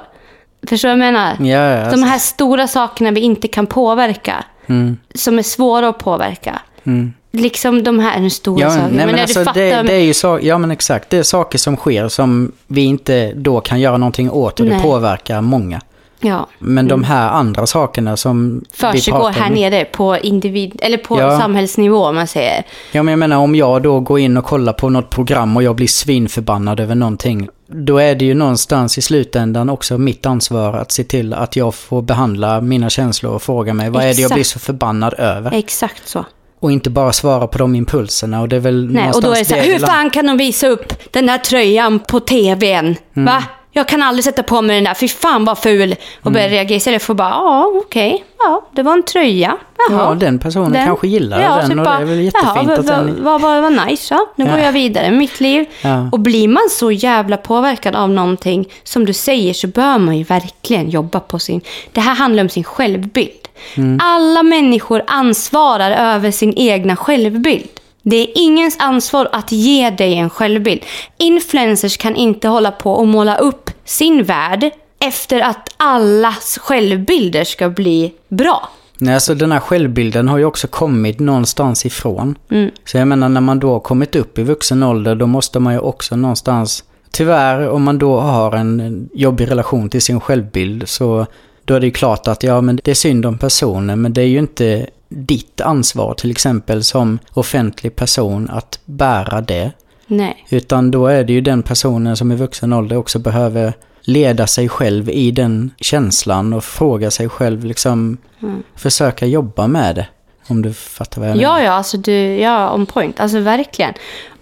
Förstår 0.68 0.90
du 0.90 0.98
vad 0.98 1.08
jag 1.08 1.14
menar? 1.14 1.36
Ja, 1.40 1.46
ja, 1.46 1.82
alltså. 1.82 2.00
De 2.00 2.04
här 2.04 2.20
stora 2.20 2.68
sakerna 2.68 3.12
vi 3.12 3.22
inte 3.22 3.48
kan 3.48 3.68
påverka. 3.68 4.44
Mm. 4.68 4.98
Som 5.16 5.40
är 5.40 5.44
svåra 5.44 5.90
att 5.90 6.00
påverka. 6.00 6.60
Mm. 6.84 7.14
Liksom 7.38 7.84
de 7.84 8.00
här, 8.00 8.30
stora 8.30 8.62
Ja, 8.62 8.70
saker. 8.70 8.82
nej, 8.92 9.06
men 9.06 9.16
när 9.16 9.22
alltså, 9.22 9.40
du 9.40 9.46
fattar. 9.46 9.60
det, 9.62 9.82
det 9.84 9.94
är 9.94 10.00
ju 10.04 10.14
så, 10.14 10.40
ja 10.42 10.58
men 10.58 10.72
exakt, 10.72 11.10
det 11.10 11.18
är 11.18 11.24
saker 11.24 11.58
som 11.58 11.76
sker 11.76 12.08
som 12.08 12.52
vi 12.68 12.82
inte 12.82 13.34
då 13.36 13.62
kan 13.62 13.80
göra 13.80 13.98
någonting 13.98 14.32
åt 14.32 14.60
och 14.60 14.66
det 14.66 14.72
Nej. 14.74 14.82
påverkar 14.84 15.42
många. 15.42 15.82
ja. 16.20 16.48
Men 16.60 16.88
de 16.88 17.04
här 17.04 17.30
andra 17.30 17.68
sakerna 17.68 18.18
som 18.18 18.60
vi 18.72 18.78
Försiggår 18.78 19.30
här 19.30 19.48
om. 19.50 19.54
nere 19.56 19.86
på 19.86 20.18
individ, 20.18 20.80
eller 20.84 20.98
på 20.98 21.20
Ja. 21.20 21.40
samhällsnivå 21.40 22.06
om 22.06 22.16
man 22.16 22.28
säger. 22.28 22.64
Ja 22.92 23.04
men 23.04 23.12
jag 23.12 23.20
menar 23.20 23.38
om 23.38 23.56
jag 23.56 23.82
då 23.82 24.00
går 24.00 24.20
in 24.20 24.38
och 24.38 24.46
kollar 24.46 24.74
på 24.74 24.90
något 24.90 25.10
program 25.10 25.58
och 25.58 25.64
jag 25.64 25.76
blir 25.76 25.88
svinförbannad 25.88 26.80
över 26.80 26.96
någonting. 26.96 27.50
Då 27.68 27.98
är 27.98 28.16
det 28.16 28.26
ju 28.26 28.34
någonstans 28.34 28.98
i 28.98 29.02
slutändan 29.02 29.70
också 29.70 29.98
mitt 29.98 30.26
ansvar 30.26 30.74
att 30.74 30.92
se 30.92 31.04
till 31.04 31.34
att 31.34 31.56
jag 31.56 31.76
får 31.76 32.02
behandla 32.02 32.62
mina 32.62 32.90
känslor 32.90 33.32
och 33.34 33.42
fråga 33.42 33.74
mig 33.74 33.90
vad 33.90 34.02
är 34.04 34.06
det 34.08 34.12
jag 34.14 34.20
Exakt. 34.20 34.34
blir 34.34 34.44
så 34.44 34.60
förbannad 34.60 35.14
över? 35.18 35.52
Exakt 35.54 36.08
så. 36.08 36.26
Och 36.64 36.72
inte 36.72 36.90
bara 36.90 37.14
svara 37.14 37.48
på 37.48 37.58
de 37.58 37.76
impulserna 37.76 38.42
och 38.42 38.50
det 38.50 38.56
är 38.56 38.60
väl 38.60 38.92
Nej, 38.92 39.12
och 39.12 39.22
då 39.22 39.32
är 39.32 39.36
det 39.40 39.46
så 39.46 39.56
här, 39.56 39.64
hur 39.64 39.80
fan 39.80 40.10
kan 40.10 40.26
de 40.28 40.38
visa 40.38 40.68
upp 40.68 41.14
den 41.14 41.30
här 41.30 41.38
tröjan 41.38 42.00
på 42.00 42.20
tvn? 42.20 42.96
Mm. 43.16 43.26
Va? 43.26 43.44
Jag 43.72 43.88
kan 43.88 44.04
aldrig 44.04 44.24
sätta 44.24 44.44
på 44.44 44.62
mig 44.62 44.76
den 44.76 44.84
där, 44.84 44.94
fy 44.94 45.08
fan 45.08 45.46
vad 45.46 45.58
ful. 45.58 45.96
Och 46.22 46.32
börja 46.32 46.46
Mm. 46.46 46.56
reagera 46.56 46.78
istället 46.78 47.04
för 47.04 47.14
bara, 47.14 47.30
ja 47.30 47.72
okej, 47.86 48.24
ja 48.40 48.68
det 48.72 48.84
var 48.84 48.94
en 48.94 49.04
tröja. 49.04 49.58
Jaha. 49.90 50.02
Ja, 50.10 50.16
den 50.16 50.40
personen 50.40 50.86
kanske 50.86 51.08
gillar 51.08 51.40
den 51.40 51.70
typ 51.70 51.78
och 51.80 51.86
bara, 51.86 51.98
det 51.98 52.04
är 52.04 52.06
väl 52.06 52.22
jättefint 52.22 52.54
Jaha, 52.56 52.64
vad, 52.66 52.80
att 52.80 52.86
den... 52.86 53.24
vad, 53.24 53.42
vad 53.42 53.88
nice, 53.88 54.14
ja. 54.14 54.28
Nu 54.36 54.46
Ja. 54.46 54.52
går 54.52 54.60
jag 54.60 54.72
vidare 54.72 55.10
med 55.10 55.20
mitt 55.20 55.40
liv. 55.40 55.66
Ja. 55.82 56.10
Och 56.12 56.20
blir 56.20 56.48
man 56.48 56.64
så 56.72 56.92
jävla 56.92 57.38
påverkad 57.38 57.96
av 57.96 58.10
någonting, 58.10 58.70
som 58.84 59.06
du 59.06 59.14
säger, 59.14 59.54
så 59.54 59.68
bör 59.68 59.98
man 59.98 60.18
ju 60.18 60.24
verkligen 60.24 60.90
jobba 60.90 61.20
på 61.20 61.40
sin... 61.40 61.62
Det 61.92 62.02
här 62.02 62.16
handlar 62.16 62.44
om 62.44 62.50
sin 62.50 62.64
självbild. 62.64 63.43
Mm. 63.76 64.00
Alla 64.04 64.44
människor 64.44 65.04
ansvarar 65.08 66.16
över 66.16 66.32
sin 66.32 66.54
egna 66.58 66.96
självbild. 66.96 67.68
Det 68.02 68.16
är 68.16 68.28
ingens 68.36 68.76
ansvar 68.80 69.30
att 69.32 69.52
ge 69.52 69.90
dig 69.90 70.16
en 70.16 70.30
självbild. 70.30 70.82
Influencers 71.18 71.98
kan 71.98 72.16
inte 72.16 72.48
hålla 72.48 72.72
på 72.72 72.94
och 72.94 73.08
måla 73.08 73.38
upp 73.38 73.70
sin 73.86 74.24
värld 74.24 74.72
efter 75.00 75.42
att 75.42 75.70
allas 75.78 76.58
självbilder 76.62 77.44
ska 77.44 77.70
bli 77.70 78.14
bra. 78.30 78.70
Nej, 78.98 79.14
alltså 79.14 79.36
den 79.36 79.52
här 79.52 79.60
självbilden 79.60 80.28
har 80.28 80.38
ju 80.38 80.46
också 80.46 80.68
kommit 80.68 81.20
någonstans 81.20 81.86
ifrån. 81.86 82.36
Mm. 82.52 82.72
Så 82.86 82.98
jag 82.98 83.08
menar, 83.08 83.30
när 83.30 83.42
man 83.42 83.60
då 83.60 83.74
har 83.74 83.80
kommit 83.80 84.16
upp 84.16 84.40
i 84.40 84.44
vuxen 84.44 84.84
ålder, 84.84 85.16
då 85.16 85.28
måste 85.28 85.60
man 85.60 85.74
ju 85.74 85.80
också 85.80 86.16
någonstans... 86.16 86.84
Tyvärr, 87.12 87.70
om 87.70 87.84
man 87.84 87.98
då 87.98 88.20
har 88.20 88.52
en 88.52 89.10
jobbig 89.14 89.52
relation 89.52 89.90
till 89.90 90.02
sin 90.02 90.20
självbild, 90.20 90.90
så 90.90 91.26
då 91.66 91.74
är 91.74 91.80
det 91.80 91.86
ju 91.86 91.92
klart 91.92 92.28
att 92.28 92.44
ja, 92.44 92.62
men 92.62 92.80
det 92.84 92.92
är 92.92 92.96
synd 92.96 93.26
om 93.26 93.38
personen, 93.38 94.02
men 94.02 94.14
det 94.14 94.22
är 94.22 94.28
ju 94.28 94.40
inte 94.40 94.88
ditt 95.10 95.62
ansvar 95.62 96.14
till 96.14 96.32
exempel 96.32 96.84
som 96.84 97.20
offentlig 97.34 97.96
person 97.96 98.50
att 98.50 98.80
bära 98.86 99.42
det. 99.42 99.72
Nej. 100.08 100.46
Utan 100.50 100.92
då 100.92 101.08
är 101.08 101.24
det 101.24 101.34
ju 101.34 101.42
den 101.42 101.64
personen 101.64 102.18
som 102.18 102.32
i 102.32 102.36
vuxen 102.36 102.74
ålder 102.74 102.98
också 102.98 103.20
behöver 103.20 103.74
leda 104.02 104.48
sig 104.48 104.70
själv 104.70 105.10
i 105.10 105.32
den 105.32 105.72
känslan 105.78 106.54
och 106.54 106.64
fråga 106.64 107.12
sig 107.12 107.30
själv 107.30 107.66
liksom, 107.66 108.18
försöka 108.76 109.26
jobba 109.26 109.68
med 109.68 109.96
det. 109.96 110.08
Om 110.48 110.62
du 110.62 110.74
fattar 110.74 111.22
vad 111.22 111.30
jag 111.30 111.38
menar. 111.38 111.60
Ja, 111.60 111.64
ja, 111.64 111.72
alltså 111.72 111.98
du, 111.98 112.36
ja, 112.36 112.74
on 112.74 112.86
point. 112.86 113.20
Alltså 113.20 113.40
verkligen. 113.40 113.94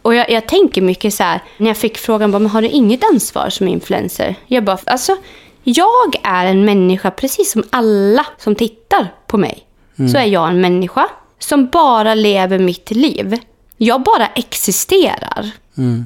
Och 0.01 0.15
jag, 0.15 0.32
jag 0.32 0.47
tänker 0.47 0.82
mycket 0.82 1.13
så 1.13 1.24
här, 1.24 1.41
när 1.57 1.67
jag 1.67 1.78
fick 1.78 1.97
frågan, 1.97 2.32
bara, 2.32 2.39
men 2.39 2.51
har 2.51 2.61
du 2.61 2.67
inget 2.67 3.03
ansvar 3.13 3.49
som 3.49 3.67
influencer? 3.67 4.36
Jag 4.47 4.63
bara, 4.63 4.78
alltså, 4.86 5.17
jag 5.64 6.16
är 6.24 6.45
en 6.45 6.66
människa 6.66 7.12
precis 7.12 7.51
som 7.51 7.64
alla 7.70 8.26
som 8.38 8.55
tittar 8.55 9.14
på 9.28 9.38
mig. 9.38 9.66
Så 10.12 10.18
är 10.18 10.26
jag 10.26 10.49
en 10.49 10.62
människa 10.62 11.09
som 11.39 11.68
bara 11.68 12.16
lever 12.16 12.59
mitt 12.59 12.91
liv. 12.91 13.39
Jag 13.78 14.03
bara 14.03 14.28
existerar. 14.28 15.51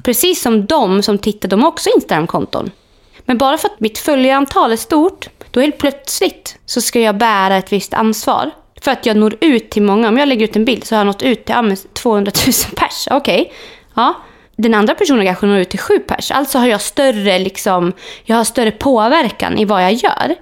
Precis 0.04 0.42
som 0.42 0.66
de 0.66 1.02
som 1.02 1.18
tittar, 1.18 1.48
de 1.48 1.60
har 1.62 1.68
också 1.68 1.90
Instagram-konton. 1.96 2.70
Men 3.24 3.38
bara 3.38 3.58
för 3.58 3.68
att 3.68 3.80
mitt 3.80 3.98
följarantal 3.98 4.72
är 4.72 4.76
stort, 4.76 5.28
då 5.50 5.60
helt 5.60 5.78
plötsligt 5.78 6.58
så 6.66 6.80
ska 6.80 7.00
jag 7.00 7.16
bära 7.16 7.56
ett 7.56 7.72
visst 7.72 7.94
ansvar. 7.94 8.50
För 8.80 8.90
att 8.90 9.06
jag 9.06 9.16
når 9.16 9.36
ut 9.40 9.70
till 9.70 9.82
många. 9.82 10.08
Om 10.08 10.18
jag 10.18 10.28
lägger 10.28 10.44
ut 10.44 10.56
en 10.56 10.64
bild 10.64 10.84
så 10.84 10.94
har 10.94 11.00
jag 11.00 11.06
nått 11.06 11.22
ut 11.22 11.44
till 11.44 11.54
ja, 11.54 11.62
men 11.62 11.76
200 11.76 12.32
000 12.46 12.52
pers. 12.76 13.08
Okej. 13.10 13.52
Ja. 13.94 14.14
Den 14.56 14.74
andra 14.74 14.94
personen 14.94 15.26
kanske 15.26 15.46
når 15.46 15.58
ut 15.58 15.68
till 15.68 15.78
sju 15.78 15.98
pers. 15.98 16.30
Alltså 16.30 16.58
har 16.58 16.66
jag 16.66 16.80
större, 16.80 17.38
liksom, 17.38 17.92
jag 18.24 18.36
har 18.36 18.44
större 18.44 18.70
påverkan 18.70 19.58
i 19.58 19.64
vad 19.64 19.84
jag 19.84 19.92
gör. 19.92 20.34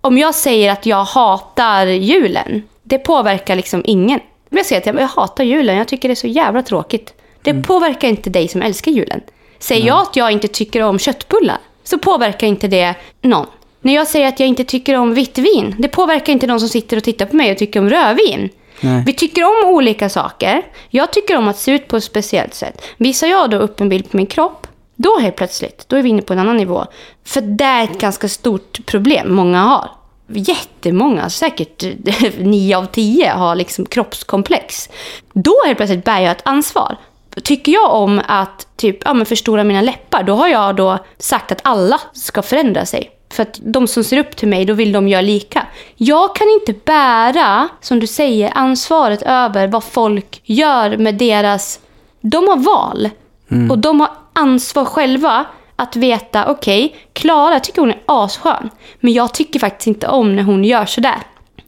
Om 0.00 0.18
jag 0.18 0.34
säger 0.34 0.72
att 0.72 0.86
jag 0.86 1.04
hatar 1.04 1.86
julen, 1.86 2.62
det 2.82 2.98
påverkar 2.98 3.56
liksom 3.56 3.82
ingen. 3.84 4.20
Om 4.50 4.56
jag 4.56 4.66
säger 4.66 4.80
att 4.80 4.86
jag, 4.86 5.00
jag 5.00 5.08
hatar 5.08 5.44
julen, 5.44 5.76
jag 5.76 5.88
tycker 5.88 6.08
det 6.08 6.12
är 6.12 6.16
så 6.16 6.26
jävla 6.26 6.62
tråkigt. 6.62 7.14
Det 7.42 7.62
påverkar 7.62 8.08
inte 8.08 8.30
dig 8.30 8.48
som 8.48 8.62
älskar 8.62 8.92
julen. 8.92 9.20
Säger 9.58 9.86
jag 9.86 10.02
att 10.02 10.16
jag 10.16 10.30
inte 10.32 10.48
tycker 10.48 10.82
om 10.82 10.98
köttbullar, 10.98 11.58
så 11.84 11.98
påverkar 11.98 12.46
inte 12.46 12.68
det 12.68 12.94
någon. 13.22 13.46
När 13.80 13.94
jag 13.94 14.06
säger 14.06 14.28
att 14.28 14.40
jag 14.40 14.48
inte 14.48 14.64
tycker 14.64 14.94
om 14.94 15.14
vitt 15.14 15.38
vin, 15.38 15.74
det 15.78 15.88
påverkar 15.88 16.32
inte 16.32 16.46
någon 16.46 16.60
som 16.60 16.68
sitter 16.68 16.96
och 16.96 17.04
tittar 17.04 17.26
på 17.26 17.36
mig 17.36 17.52
och 17.52 17.58
tycker 17.58 17.80
om 17.80 17.90
rödvin. 17.90 18.50
Nej. 18.80 19.02
Vi 19.06 19.12
tycker 19.12 19.44
om 19.44 19.74
olika 19.74 20.08
saker. 20.08 20.62
Jag 20.88 21.12
tycker 21.12 21.36
om 21.36 21.48
att 21.48 21.58
se 21.58 21.72
ut 21.72 21.88
på 21.88 21.96
ett 21.96 22.04
speciellt 22.04 22.54
sätt. 22.54 22.82
Visar 22.96 23.26
jag 23.26 23.50
då 23.50 23.56
upp 23.56 23.80
en 23.80 23.88
bild 23.88 24.10
på 24.10 24.16
min 24.16 24.26
kropp, 24.26 24.66
då 24.96 25.18
helt 25.18 25.36
plötsligt, 25.36 25.84
då 25.88 25.96
är 25.96 26.02
vi 26.02 26.08
inne 26.08 26.22
på 26.22 26.32
en 26.32 26.38
annan 26.38 26.56
nivå. 26.56 26.86
För 27.24 27.40
det 27.40 27.64
är 27.64 27.84
ett 27.84 28.00
ganska 28.00 28.28
stort 28.28 28.86
problem 28.86 29.34
många 29.34 29.60
har. 29.60 29.90
Jättemånga, 30.28 31.22
alltså 31.22 31.38
säkert 31.38 31.84
nio 32.38 32.76
av 32.78 32.86
tio 32.86 33.30
har 33.30 33.54
liksom 33.54 33.86
kroppskomplex. 33.86 34.88
Då 35.32 35.54
helt 35.66 35.76
plötsligt 35.76 36.04
bär 36.04 36.20
jag 36.20 36.30
ett 36.30 36.42
ansvar. 36.44 36.96
Tycker 37.44 37.72
jag 37.72 37.94
om 37.94 38.20
att 38.26 38.68
typ, 38.76 38.98
ja, 39.04 39.14
men 39.14 39.26
förstora 39.26 39.64
mina 39.64 39.80
läppar, 39.80 40.22
då 40.22 40.34
har 40.34 40.48
jag 40.48 40.76
då 40.76 40.98
sagt 41.18 41.52
att 41.52 41.60
alla 41.62 42.00
ska 42.12 42.42
förändra 42.42 42.86
sig. 42.86 43.10
För 43.36 43.42
att 43.42 43.60
de 43.62 43.86
som 43.86 44.04
ser 44.04 44.18
upp 44.18 44.36
till 44.36 44.48
mig, 44.48 44.64
då 44.64 44.74
vill 44.74 44.92
de 44.92 45.08
göra 45.08 45.20
lika. 45.22 45.66
Jag 45.96 46.36
kan 46.36 46.48
inte 46.48 46.72
bära, 46.84 47.68
som 47.80 48.00
du 48.00 48.06
säger, 48.06 48.52
ansvaret 48.54 49.22
över 49.22 49.68
vad 49.68 49.84
folk 49.84 50.40
gör 50.44 50.96
med 50.96 51.14
deras... 51.14 51.80
De 52.20 52.48
har 52.48 52.56
val. 52.56 53.10
Och 53.70 53.78
de 53.78 54.00
har 54.00 54.10
ansvar 54.32 54.84
själva 54.84 55.44
att 55.76 55.96
veta, 55.96 56.50
okej, 56.50 56.96
Klara, 57.12 57.52
jag 57.52 57.64
tycker 57.64 57.80
hon 57.80 57.90
är 57.90 58.02
asskön. 58.06 58.70
Men 59.00 59.12
jag 59.12 59.34
tycker 59.34 59.60
faktiskt 59.60 59.86
inte 59.86 60.08
om 60.08 60.36
när 60.36 60.42
hon 60.42 60.64
gör 60.64 60.86
sådär. 60.86 61.22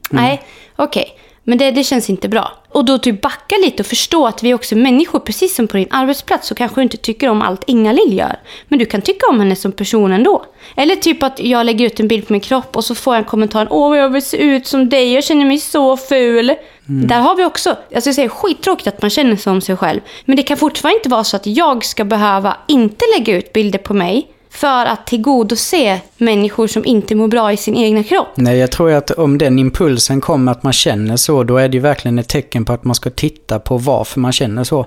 Nej, 0.09 0.41
okej. 0.75 1.17
Men 1.43 1.57
det, 1.57 1.71
det 1.71 1.83
känns 1.83 2.09
inte 2.09 2.29
bra. 2.29 2.51
Och 2.71 2.85
då 2.85 2.97
typ 2.97 3.21
backa 3.21 3.55
lite 3.65 3.83
och 3.83 3.87
förstå 3.87 4.27
att 4.27 4.43
vi 4.43 4.53
också 4.53 4.75
är 4.75 4.79
människor. 4.79 5.19
Precis 5.19 5.55
som 5.55 5.67
på 5.67 5.77
din 5.77 5.87
arbetsplats 5.89 6.47
så 6.47 6.55
kanske 6.55 6.75
du 6.75 6.83
inte 6.83 6.97
tycker 6.97 7.29
om 7.29 7.41
allt 7.41 7.63
Inga-Lill 7.67 8.17
gör. 8.17 8.39
Men 8.67 8.79
du 8.79 8.85
kan 8.85 9.01
tycka 9.01 9.27
om 9.29 9.39
henne 9.39 9.55
som 9.55 9.71
person 9.71 10.11
ändå. 10.11 10.45
Eller 10.75 10.95
typ 10.95 11.23
att 11.23 11.39
jag 11.39 11.65
lägger 11.65 11.85
ut 11.85 11.99
en 11.99 12.07
bild 12.07 12.27
på 12.27 12.33
min 12.33 12.41
kropp 12.41 12.77
och 12.77 12.85
så 12.85 12.95
får 12.95 13.15
jag 13.15 13.19
en 13.19 13.29
kommentar. 13.29 13.67
Åh, 13.69 13.97
jag 13.97 14.09
vill 14.09 14.21
se 14.21 14.37
ut 14.37 14.67
som 14.67 14.89
dig. 14.89 15.13
Jag 15.13 15.23
känner 15.23 15.45
mig 15.45 15.59
så 15.59 15.97
ful. 15.97 16.55
Där 16.85 17.19
har 17.19 17.35
vi 17.35 17.45
också, 17.45 17.77
jag 17.89 18.03
säger 18.03 18.29
skittråkigt 18.29 18.87
att 18.87 19.01
man 19.01 19.09
känner 19.09 19.35
sig 19.35 19.51
om 19.51 19.61
sig 19.61 19.77
själv. 19.77 19.99
Men 20.25 20.37
det 20.37 20.43
kan 20.43 20.57
fortfarande 20.57 20.97
inte 20.97 21.09
vara 21.09 21.23
så 21.23 21.35
att 21.35 21.47
jag 21.47 21.85
ska 21.85 22.03
behöva 22.03 22.57
inte 22.67 23.05
lägga 23.17 23.37
ut 23.37 23.53
bilder 23.53 23.79
på 23.79 23.93
mig 23.93 24.27
för 24.51 24.85
att 24.85 25.07
tillgodose 25.07 25.99
människor 26.17 26.67
som 26.67 26.85
inte 26.85 27.15
mår 27.15 27.27
bra 27.27 27.53
i 27.53 27.57
sin 27.57 27.75
egna 27.75 28.03
kropp. 28.03 28.27
Nej, 28.35 28.57
jag 28.57 28.71
tror 28.71 28.91
att 28.91 29.11
om 29.11 29.37
den 29.37 29.59
impulsen 29.59 30.21
kommer 30.21 30.51
att 30.51 30.63
man 30.63 30.73
känner 30.73 31.17
så, 31.17 31.43
då 31.43 31.57
är 31.57 31.67
det 31.69 31.73
ju 31.77 31.81
verkligen 31.81 32.19
ett 32.19 32.27
tecken 32.27 32.65
på 32.65 32.73
att 32.73 32.83
man 32.83 32.95
ska 32.95 33.09
titta 33.09 33.59
på 33.59 33.77
varför 33.77 34.19
man 34.19 34.31
känner 34.31 34.63
så. 34.63 34.85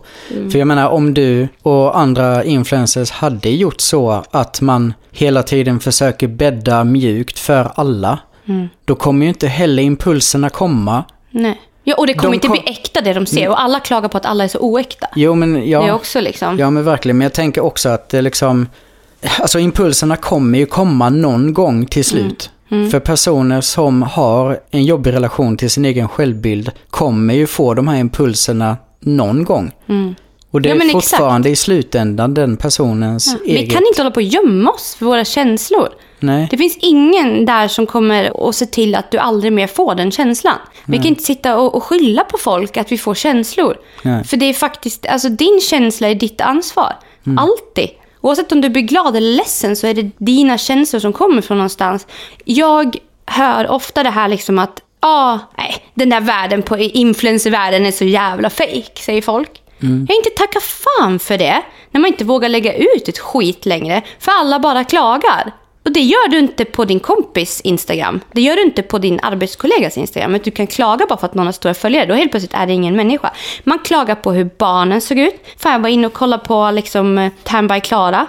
För 0.52 0.58
jag 0.58 0.68
menar, 0.68 0.88
om 0.88 1.14
du 1.14 1.48
och 1.62 1.98
andra 1.98 2.44
influencers 2.44 3.10
hade 3.10 3.50
gjort 3.50 3.80
så 3.80 4.24
att 4.30 4.60
man 4.60 4.94
hela 5.10 5.42
tiden 5.42 5.80
försöker 5.80 6.28
bädda 6.28 6.84
mjukt 6.84 7.38
för 7.38 7.70
alla, 7.74 8.18
då 8.84 8.94
kommer 8.94 9.26
ju 9.26 9.28
inte 9.28 9.46
heller 9.48 9.82
impulserna 9.82 10.50
komma. 10.50 11.04
Nej. 11.30 11.60
Ja, 11.84 11.94
och 11.98 12.06
det 12.06 12.14
kommer 12.14 12.30
De 12.30 12.34
inte 12.34 12.46
kom- 12.48 12.58
bli 12.64 12.72
äkta 12.72 13.00
det 13.00 13.12
de 13.12 13.26
ser. 13.26 13.48
Och 13.48 13.60
alla 13.62 13.80
klagar 13.80 14.08
på 14.08 14.16
att 14.16 14.26
alla 14.26 14.44
är 14.44 14.48
så 14.48 14.58
oäkta. 14.58 15.06
Jo, 15.16 15.34
men 15.34 15.70
ja. 15.70 15.82
Det 15.82 15.88
är 15.88 15.94
också 15.94 16.20
liksom... 16.20 16.58
Ja, 16.58 16.70
men 16.70 16.84
verkligen. 16.84 17.18
Men 17.18 17.22
jag 17.24 17.32
tänker 17.32 17.60
också 17.64 17.88
att 17.88 18.08
det 18.08 18.22
liksom... 18.22 18.68
Alltså 19.40 19.58
impulserna 19.58 20.16
kommer 20.16 20.58
ju 20.58 20.66
komma 20.66 21.10
någon 21.10 21.54
gång 21.54 21.86
till 21.86 22.04
slut. 22.04 22.50
Mm. 22.70 22.90
För 22.90 23.00
personer 23.00 23.60
som 23.60 24.02
har 24.02 24.60
en 24.70 24.84
jobbig 24.84 25.12
relation 25.12 25.56
till 25.56 25.70
sin 25.70 25.84
egen 25.84 26.08
självbild 26.08 26.70
kommer 26.90 27.34
ju 27.34 27.46
få 27.46 27.74
de 27.74 27.88
här 27.88 27.98
impulserna 27.98 28.76
någon 29.00 29.44
gång. 29.44 29.72
Och 30.50 30.62
det 30.62 30.68
Ja, 30.68 30.74
är 30.74 30.78
men 30.78 30.86
exakt. 30.86 31.04
fortfarande 31.10 31.50
i 31.50 31.56
slutändan 31.56 32.34
den 32.34 32.56
personens 32.56 33.36
Vi 33.44 33.56
eget... 33.56 33.72
kan 33.72 33.82
inte 33.86 34.02
hålla 34.02 34.10
på 34.10 34.18
och 34.20 34.22
gömma 34.22 34.70
oss 34.70 34.94
för 34.98 35.06
våra 35.06 35.24
känslor. 35.24 35.88
Nej. 36.20 36.48
Det 36.50 36.56
finns 36.56 36.76
ingen 36.80 37.46
där 37.46 37.68
som 37.68 37.86
kommer 37.86 38.48
att 38.48 38.54
se 38.54 38.66
till 38.66 38.94
att 38.94 39.10
du 39.10 39.18
aldrig 39.18 39.52
mer 39.52 39.66
får 39.66 39.94
den 39.94 40.10
känslan. 40.10 40.56
Vi 40.84 40.96
kan 40.96 41.06
inte 41.06 41.22
sitta 41.22 41.56
och, 41.58 41.74
och 41.74 41.84
skylla 41.84 42.24
på 42.24 42.38
folk 42.38 42.76
att 42.76 42.92
vi 42.92 42.98
får 42.98 43.14
känslor. 43.14 43.76
Nej. 44.02 44.24
För 44.24 44.36
det 44.36 44.46
är 44.46 44.54
faktiskt, 44.54 45.06
alltså 45.06 45.28
din 45.28 45.60
känsla 45.60 46.08
är 46.08 46.14
ditt 46.14 46.40
ansvar. 46.40 46.92
Alltid. 47.36 47.88
Oavsett 48.22 48.52
om 48.52 48.60
du 48.60 48.68
blir 48.68 48.82
glad 48.82 49.16
eller 49.16 49.36
ledsen 49.36 49.76
så 49.76 49.86
är 49.86 49.94
det 49.94 50.10
dina 50.18 50.58
känslor 50.58 51.00
som 51.00 51.12
kommer 51.12 51.42
från 51.42 51.56
någonstans. 51.56 52.06
Jag 52.44 52.96
hör 53.26 53.70
ofta 53.70 54.02
det 54.02 54.10
här 54.10 54.28
liksom 54.28 54.58
att, 54.58 54.80
ah, 55.00 55.38
nej, 55.58 55.74
den 55.94 56.10
där 56.10 56.20
världen 56.20 56.62
på 56.62 56.78
influencervärlden 56.78 57.86
är 57.86 57.90
så 57.90 58.04
jävla 58.04 58.50
fake, 58.50 59.00
säger 59.02 59.22
folk. 59.22 59.62
Jag 60.08 60.16
inte 60.16 60.30
tacka 60.36 60.60
fan 60.60 61.18
för 61.18 61.38
det, 61.38 61.62
när 61.90 62.00
man 62.00 62.08
inte 62.08 62.24
vågar 62.24 62.48
lägga 62.48 62.74
ut 62.74 63.08
ett 63.08 63.18
skit 63.18 63.66
längre, 63.66 64.02
för 64.18 64.32
alla 64.32 64.58
bara 64.58 64.84
klagar. 64.84 65.52
Och 65.84 65.92
det 65.92 66.00
gör 66.00 66.28
du 66.28 66.38
inte 66.38 66.64
på 66.64 66.84
din 66.84 67.00
kompis 67.00 67.60
Instagram. 67.60 68.20
Det 68.32 68.40
gör 68.40 68.56
du 68.56 68.62
inte 68.62 68.82
på 68.82 68.98
din 68.98 69.20
arbetskollegas 69.22 69.98
Instagram. 69.98 70.38
Du 70.44 70.50
kan 70.50 70.66
klaga 70.66 71.06
bara 71.08 71.18
för 71.18 71.26
att 71.26 71.34
någon 71.34 71.46
har 71.46 71.52
stora 71.52 71.74
följare. 71.74 72.06
Då 72.06 72.14
helt 72.14 72.30
plötsligt 72.30 72.54
är 72.54 72.66
det 72.66 72.72
ingen 72.72 72.96
människa. 72.96 73.30
Man 73.64 73.78
klagar 73.78 74.14
på 74.14 74.32
hur 74.32 74.50
barnen 74.58 75.00
såg 75.00 75.18
ut. 75.18 75.34
Fan, 75.58 75.72
jag 75.72 75.78
var 75.80 75.88
inne 75.88 76.06
och 76.06 76.12
kollade 76.12 76.44
på 76.44 76.70
liksom, 76.70 77.18
eh, 77.18 77.32
Time 77.42 77.68
by 77.74 77.80
Klara. 77.80 78.26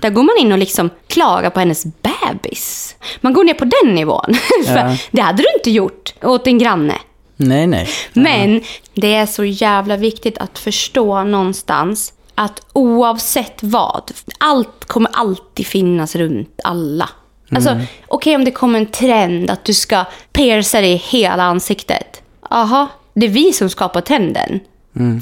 Där 0.00 0.10
går 0.10 0.22
man 0.22 0.36
in 0.46 0.52
och 0.52 0.58
liksom 0.58 0.90
klagar 1.06 1.50
på 1.50 1.60
hennes 1.60 1.84
bebis. 1.84 2.96
Man 3.20 3.32
går 3.32 3.44
ner 3.44 3.54
på 3.54 3.64
den 3.64 3.94
nivån. 3.94 4.34
Ja. 4.66 4.96
det 5.10 5.20
hade 5.20 5.42
du 5.42 5.48
inte 5.58 5.70
gjort 5.70 6.14
åt 6.22 6.46
en 6.46 6.58
granne. 6.58 6.94
Nej, 7.36 7.66
nej. 7.66 7.88
Men 8.12 8.60
det 8.94 9.14
är 9.14 9.26
så 9.26 9.44
jävla 9.44 9.96
viktigt 9.96 10.38
att 10.38 10.58
förstå 10.58 11.24
någonstans 11.24 12.12
att 12.36 12.60
oavsett 12.72 13.62
vad, 13.62 14.10
allt 14.38 14.84
kommer 14.84 15.10
alltid 15.14 15.66
finnas 15.66 16.16
runt 16.16 16.60
alla. 16.64 17.08
Alltså, 17.50 17.80
okej 18.08 18.36
om 18.36 18.44
det 18.44 18.50
kommer 18.50 18.78
en 18.78 18.86
trend 18.86 19.50
att 19.50 19.64
du 19.64 19.74
ska 19.74 20.04
pierca 20.32 20.80
dig 20.80 20.92
i 20.92 20.96
hela 20.96 21.42
ansiktet. 21.42 22.22
Aha, 22.50 22.86
det 23.14 23.26
är 23.26 23.30
vi 23.30 23.52
som 23.52 23.70
skapar 23.70 24.00
trenden. 24.00 24.60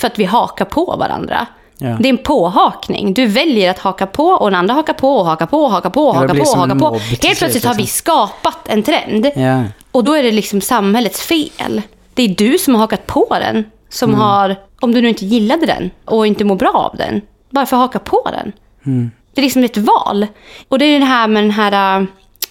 För 0.00 0.06
att 0.06 0.18
vi 0.18 0.24
hakar 0.24 0.64
på 0.64 0.96
varandra. 0.98 1.46
Ja. 1.78 1.96
Det 2.00 2.08
är 2.08 2.10
en 2.10 2.18
påhakning. 2.18 3.14
Du 3.14 3.26
väljer 3.26 3.70
att 3.70 3.78
haka 3.78 4.06
på 4.06 4.26
och 4.26 4.50
den 4.50 4.58
andra 4.58 4.74
hakar 4.74 4.92
på 4.92 5.16
och 5.16 5.26
hakar 5.26 5.46
på 5.46 5.64
och 5.64 5.70
hakar 5.70 5.90
på 5.90 6.00
och 6.00 6.14
hakar 6.14 6.34
på 6.34 6.86
och 6.86 6.92
på. 6.92 6.98
Helt 6.98 7.38
plötsligt 7.38 7.64
har 7.64 7.74
vi 7.74 7.80
liksom. 7.82 7.96
skapat 7.98 8.68
en 8.68 8.82
trend. 8.82 9.30
Ja. 9.36 9.62
Och 9.92 10.04
då 10.04 10.12
är 10.12 10.22
det 10.22 10.32
liksom 10.32 10.60
samhällets 10.60 11.20
fel. 11.20 11.82
Det 12.14 12.22
är 12.22 12.28
du 12.28 12.58
som 12.58 12.74
har 12.74 12.80
hakat 12.80 13.06
på 13.06 13.26
den. 13.30 13.64
Som 13.88 14.10
Mm. 14.10 14.20
har, 14.20 14.56
om 14.84 14.92
du 14.92 15.00
nu 15.02 15.08
inte 15.08 15.24
gillade 15.24 15.66
den 15.66 15.90
och 16.04 16.26
inte 16.26 16.44
mår 16.44 16.56
bra 16.56 16.70
av 16.92 16.96
den. 16.96 17.20
Varför 17.50 17.76
haka 17.76 17.98
på 17.98 18.28
den? 18.32 18.52
Mm. 18.86 19.10
Det 19.34 19.40
är 19.40 19.42
liksom 19.42 19.64
ett 19.64 19.76
val. 19.76 20.26
Och 20.68 20.78
det 20.78 20.84
är 20.84 20.98
det 21.00 21.04
här 21.06 21.28
med 21.28 21.42
den 21.42 21.50
här... 21.50 22.00
äh, 22.00 22.06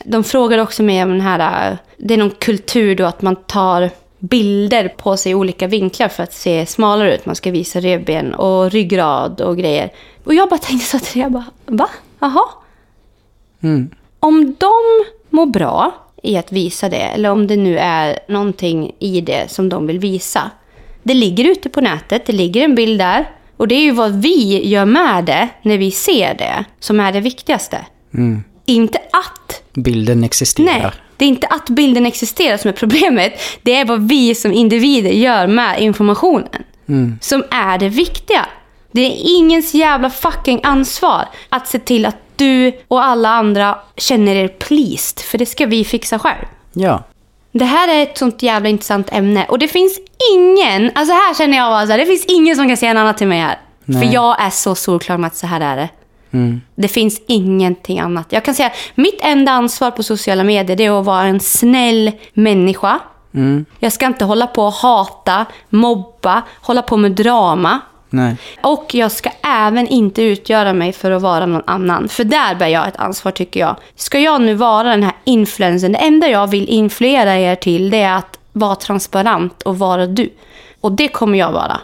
De 0.06 0.24
frågar 0.24 0.58
också 0.58 0.84
mig 0.84 1.04
om 1.04 1.10
den 1.10 1.22
här... 1.22 1.72
äh, 1.72 1.78
Det 1.98 2.14
är 2.14 2.18
någon 2.18 2.32
kultur 2.32 2.96
då 2.96 3.06
att 3.06 3.22
man 3.22 3.36
tar 3.36 3.90
bilder 4.20 4.88
på 4.88 5.18
sig 5.18 5.32
i 5.32 5.36
olika 5.36 5.68
vinklar 5.68 6.08
för 6.08 6.24
att 6.24 6.34
se 6.34 6.66
smalare 6.66 7.16
ut. 7.16 7.26
Man 7.26 7.36
ska 7.36 7.52
visa 7.52 7.80
revben 7.80 8.34
och 8.34 8.72
ryggrad 8.72 9.42
och 9.42 9.58
grejer. 9.58 9.92
Och 10.24 10.34
jag 10.34 10.50
bara 10.50 10.58
tänkte 10.58 10.88
så 10.88 10.98
att 10.98 11.16
jag 11.16 11.32
bara, 11.32 11.46
va? 11.66 11.90
Jaha? 12.20 12.46
Om 14.20 14.56
de 14.60 14.74
mår 15.30 15.46
bra 15.46 15.92
i 16.24 16.38
att 16.38 16.52
visa 16.52 16.90
det, 16.90 16.98
eller 17.02 17.30
om 17.30 17.48
det 17.48 17.56
nu 17.58 17.78
är 17.78 18.20
någonting 18.28 18.92
i 19.00 19.22
det 19.22 19.52
som 19.52 19.70
de 19.70 19.88
vill 19.88 20.00
visa. 20.00 20.52
Det 21.04 21.14
ligger 21.14 21.46
ute 21.46 21.70
på 21.70 21.82
nätet, 21.82 22.26
det 22.26 22.34
ligger 22.34 22.64
en 22.64 22.76
bild 22.76 23.00
där. 23.00 23.30
Och 23.58 23.68
det 23.68 23.76
är 23.76 23.82
ju 23.82 23.92
vad 23.92 24.22
vi 24.22 24.68
gör 24.70 24.86
med 24.86 25.26
det 25.26 25.50
när 25.62 25.78
vi 25.78 25.92
ser 25.92 26.34
det 26.34 26.66
som 26.80 27.00
är 27.00 27.12
det 27.12 27.20
viktigaste. 27.20 27.78
Inte 28.66 28.98
att 28.98 29.62
Bilden 29.74 30.24
existerar. 30.24 30.66
Nej, 30.66 30.92
Det 31.18 31.26
är 31.26 31.30
inte 31.30 31.48
att 31.48 31.70
bilden 31.70 32.06
existerar 32.06 32.58
som 32.58 32.70
är 32.70 32.74
problemet. 32.74 33.34
Det 33.62 33.76
är 33.76 33.86
vad 33.86 34.08
vi 34.08 34.36
som 34.36 34.54
individer 34.54 35.10
gör 35.10 35.48
med 35.48 35.82
informationen. 35.82 36.64
Som 37.22 37.44
är 37.52 37.78
det 37.78 37.90
viktiga. 37.90 38.46
Det 38.92 39.02
är 39.02 39.38
ingens 39.38 39.74
jävla 39.74 40.10
fucking 40.10 40.60
ansvar 40.64 41.26
att 41.50 41.68
se 41.68 41.80
till 41.80 42.06
att 42.06 42.18
du 42.36 42.72
och 42.88 43.04
alla 43.04 43.30
andra 43.30 43.78
känner 43.98 44.36
er 44.36 44.48
pleased. 44.48 45.20
För 45.20 45.38
det 45.38 45.46
ska 45.46 45.66
vi 45.66 45.84
fixa 45.86 46.20
själv. 46.20 46.46
Ja. 46.74 47.04
Det 47.54 47.66
här 47.66 47.88
är 47.88 48.04
ett 48.04 48.18
sånt 48.18 48.44
jävla 48.44 48.70
intressant 48.70 49.14
ämne. 49.14 49.46
Och 49.50 49.60
det 49.60 49.68
finns 49.68 50.00
ingen, 50.36 50.92
alltså 50.96 51.14
här 51.14 51.34
känner 51.34 51.58
jag 51.58 51.72
bara 51.72 51.86
så 51.86 51.92
här, 51.92 52.00
det 52.00 52.06
finns 52.06 52.26
ingen 52.26 52.56
som 52.56 52.68
kan 52.68 52.78
säga 52.78 52.94
något 52.94 53.02
annat 53.02 53.18
till 53.18 53.28
mig 53.28 53.40
här. 53.40 53.60
Nej. 53.86 54.02
För 54.02 54.14
jag 54.14 54.42
är 54.42 54.50
så 54.50 54.76
solklar 54.76 55.18
med 55.18 55.28
att 55.28 55.36
så 55.36 55.48
här 55.48 55.62
är 55.62 55.76
det. 55.76 55.90
Mm. 56.32 56.62
Det 56.76 56.88
finns 56.88 57.22
ingenting 57.28 58.00
annat. 58.00 58.28
Jag 58.30 58.46
kan 58.46 58.54
säga 58.54 58.72
mitt 58.96 59.20
enda 59.22 59.52
ansvar 59.52 59.92
på 59.92 60.04
sociala 60.04 60.44
medier 60.44 60.78
det 60.78 60.86
är 60.86 61.00
att 61.00 61.06
vara 61.06 61.24
en 61.24 61.40
snäll 61.40 62.12
människa. 62.34 63.00
Mm. 63.34 63.66
Jag 63.80 63.94
ska 63.94 64.06
inte 64.06 64.26
hålla 64.26 64.48
på 64.48 64.64
och 64.64 64.74
hata, 64.74 65.46
mobba, 65.70 66.42
hålla 66.62 66.82
på 66.82 66.98
med 66.98 67.12
drama. 67.12 67.80
Nej. 68.14 68.36
Och 68.62 68.96
jag 68.96 69.12
ska 69.12 69.30
även 69.44 69.88
inte 69.88 70.22
utgöra 70.22 70.74
mig 70.74 70.94
för 70.94 71.12
att 71.12 71.22
vara 71.22 71.46
någon 71.46 71.62
annan. 71.68 72.10
För 72.10 72.24
där 72.24 72.56
bär 72.56 72.68
jag 72.68 72.88
ett 72.88 72.98
ansvar 72.98 73.32
tycker 73.32 73.60
jag. 73.60 73.76
Ska 73.96 74.20
jag 74.20 74.42
nu 74.42 74.54
vara 74.54 74.90
den 74.90 75.04
här 75.04 75.14
influensen, 75.24 75.92
det 75.92 75.98
enda 75.98 76.28
jag 76.28 76.48
vill 76.48 76.70
influera 76.70 77.36
er 77.36 77.56
till 77.56 77.90
det 77.90 78.02
är 78.02 78.18
att 78.18 78.40
vara 78.52 78.76
transparent 78.76 79.62
och 79.62 79.80
vara 79.80 80.08
du. 80.08 80.30
Och 80.82 80.92
det 80.92 81.08
kommer 81.08 81.40
jag 81.40 81.52
vara. 81.52 81.80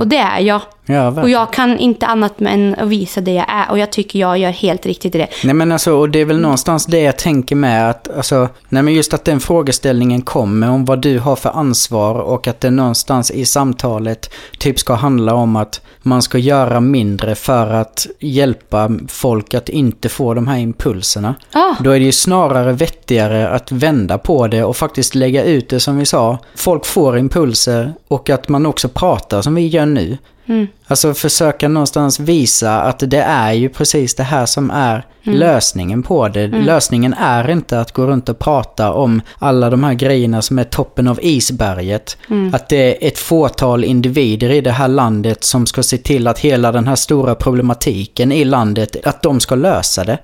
Och 0.00 0.08
det 0.08 0.16
är 0.16 0.40
jag. 0.40 0.60
Ja, 0.86 1.22
och 1.22 1.30
jag 1.30 1.52
kan 1.52 1.78
inte 1.78 2.06
annat 2.06 2.40
än 2.40 2.74
att 2.78 2.88
visa 2.88 3.20
det 3.20 3.32
jag 3.32 3.46
är. 3.48 3.70
Och 3.70 3.78
jag 3.78 3.92
tycker 3.92 4.18
jag 4.18 4.38
gör 4.38 4.50
helt 4.50 4.86
riktigt 4.86 5.14
i 5.14 5.18
det. 5.18 5.28
Nej 5.44 5.54
men 5.54 5.72
alltså, 5.72 5.92
och 5.92 6.10
det 6.10 6.18
är 6.18 6.24
väl 6.24 6.40
någonstans 6.40 6.86
det 6.86 7.00
jag 7.00 7.18
tänker 7.18 7.56
med 7.56 7.90
att, 7.90 8.16
alltså, 8.16 8.48
nej 8.68 8.82
men 8.82 8.94
just 8.94 9.14
att 9.14 9.24
den 9.24 9.40
frågeställningen 9.40 10.22
kommer 10.22 10.70
om 10.70 10.84
vad 10.84 10.98
du 10.98 11.18
har 11.18 11.36
för 11.36 11.50
ansvar 11.50 12.14
och 12.14 12.48
att 12.48 12.60
det 12.60 12.70
någonstans 12.70 13.30
i 13.30 13.46
samtalet 13.46 14.30
typ 14.58 14.78
ska 14.78 14.94
handla 14.94 15.34
om 15.34 15.56
att 15.56 15.80
man 16.02 16.22
ska 16.22 16.38
göra 16.38 16.80
mindre 16.80 17.34
för 17.34 17.70
att 17.70 18.06
hjälpa 18.18 18.90
folk 19.08 19.54
att 19.54 19.68
inte 19.68 20.08
få 20.08 20.34
de 20.34 20.46
här 20.46 20.58
impulserna. 20.58 21.34
Ja. 21.52 21.76
Då 21.80 21.90
är 21.90 21.98
det 21.98 22.04
ju 22.04 22.12
snarare 22.12 22.72
vettigare 22.72 23.48
att 23.48 23.72
vända 23.72 24.18
på 24.18 24.46
det 24.46 24.64
och 24.64 24.76
faktiskt 24.76 25.14
lägga 25.14 25.44
ut 25.44 25.68
det 25.68 25.80
som 25.80 25.98
vi 25.98 26.06
sa. 26.06 26.38
Folk 26.54 26.86
får 26.86 27.18
impulser 27.18 27.92
och 28.08 28.30
att 28.30 28.48
man 28.48 28.66
också 28.66 28.88
pratar 28.88 29.42
som 29.42 29.54
vi 29.54 29.66
gör 29.66 29.86
nu. 29.86 30.18
Hmm. 30.46 30.64
Alltså 30.88 31.14
försöka 31.14 31.68
någonstans 31.68 32.20
visa 32.20 32.82
att 32.82 32.98
det 32.98 33.22
är 33.22 33.52
ju 33.52 33.68
precis 33.68 34.14
det 34.14 34.22
här 34.22 34.46
som 34.46 34.70
är 34.70 35.06
lösningen 35.22 36.02
på 36.02 36.28
det. 36.28 36.46
Lösningen 36.46 37.14
är 37.14 37.50
inte 37.50 37.80
att 37.80 37.92
gå 37.92 38.06
runt 38.06 38.28
och 38.28 38.38
prata 38.38 38.92
om 38.92 39.20
alla 39.38 39.70
de 39.70 39.84
här 39.84 39.94
grejerna 39.94 40.42
som 40.42 40.58
är 40.58 40.64
toppen 40.64 41.08
av 41.08 41.18
isberget. 41.22 42.16
Att 42.52 42.68
det 42.68 43.04
är 43.04 43.08
ett 43.08 43.18
fåtal 43.18 43.84
individer 43.84 44.50
i 44.50 44.60
det 44.60 44.70
här 44.70 44.88
landet 44.88 45.44
som 45.44 45.66
ska 45.66 45.82
se 45.82 45.98
till 45.98 46.26
att 46.26 46.38
hela 46.38 46.72
den 46.72 46.88
här 46.88 46.96
stora 46.96 47.34
problematiken 47.34 48.32
i 48.32 48.44
landet, 48.44 49.06
att 49.06 49.22
de 49.22 49.40
ska 49.40 49.54
lösa 49.54 50.04
det. 50.04 50.18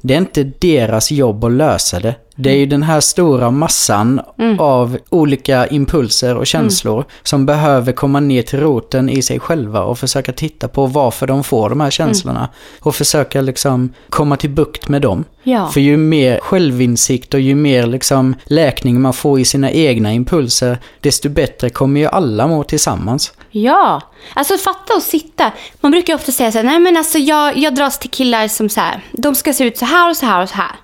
Det 0.00 0.14
är 0.14 0.18
inte 0.18 0.44
deras 0.44 1.10
jobb 1.10 1.44
att 1.44 1.52
lösa 1.52 2.00
det. 2.00 2.14
Det 2.40 2.50
är 2.50 2.56
ju 2.56 2.66
den 2.66 2.82
här 2.82 3.00
stora 3.00 3.50
massan 3.50 4.20
av 4.58 4.98
olika 5.08 5.66
impulser 5.66 6.36
och 6.36 6.46
känslor 6.46 7.04
som 7.22 7.46
behöver 7.46 7.92
komma 7.92 8.20
ner 8.20 8.42
till 8.42 8.60
roten 8.60 9.08
i 9.08 9.22
sig 9.22 9.40
själva 9.40 9.82
och 9.82 9.98
försöka 10.08 10.32
titta 10.32 10.68
på 10.68 10.86
varför 10.86 11.26
de 11.26 11.44
får 11.44 11.68
de 11.68 11.80
här 11.80 11.90
känslorna. 11.90 12.48
Och 12.80 12.94
försöka 12.94 13.40
liksom 13.40 13.92
komma 14.10 14.36
till 14.36 14.50
bukt 14.50 14.88
med 14.88 15.02
dem. 15.02 15.24
Ja. 15.42 15.68
För 15.68 15.80
ju 15.80 15.96
mer 15.96 16.38
självinsikt 16.40 17.34
och 17.34 17.40
ju 17.40 17.54
mer 17.54 17.86
liksom 17.86 18.34
läkning 18.44 19.00
man 19.00 19.12
får 19.12 19.40
i 19.40 19.44
sina 19.44 19.70
egna 19.70 20.12
impulser, 20.12 20.78
desto 21.00 21.28
bättre 21.28 21.70
kommer 21.70 22.00
ju 22.00 22.06
alla 22.06 22.46
må 22.46 22.64
tillsammans. 22.64 23.32
Ja, 23.50 24.00
alltså 24.34 24.58
fatta 24.58 24.94
och 24.94 25.02
sitta. 25.02 25.52
Man 25.80 25.92
brukar 25.92 26.14
ofta 26.14 26.32
säga 26.32 26.52
så 26.52 26.58
här, 26.58 26.64
nej 26.64 26.78
men 26.78 26.96
alltså 26.96 27.18
jag, 27.18 27.56
jag 27.56 27.74
dras 27.74 27.98
till 27.98 28.10
killar 28.10 28.48
som 28.48 28.68
så 28.68 28.80
här, 28.80 29.00
de 29.12 29.34
ska 29.34 29.52
se 29.52 29.64
ut 29.64 29.78
så 29.78 29.84
här 29.84 30.10
och 30.10 30.16
så 30.16 30.26
här 30.26 30.42
och 30.42 30.48
så 30.48 30.54
här. 30.54 30.76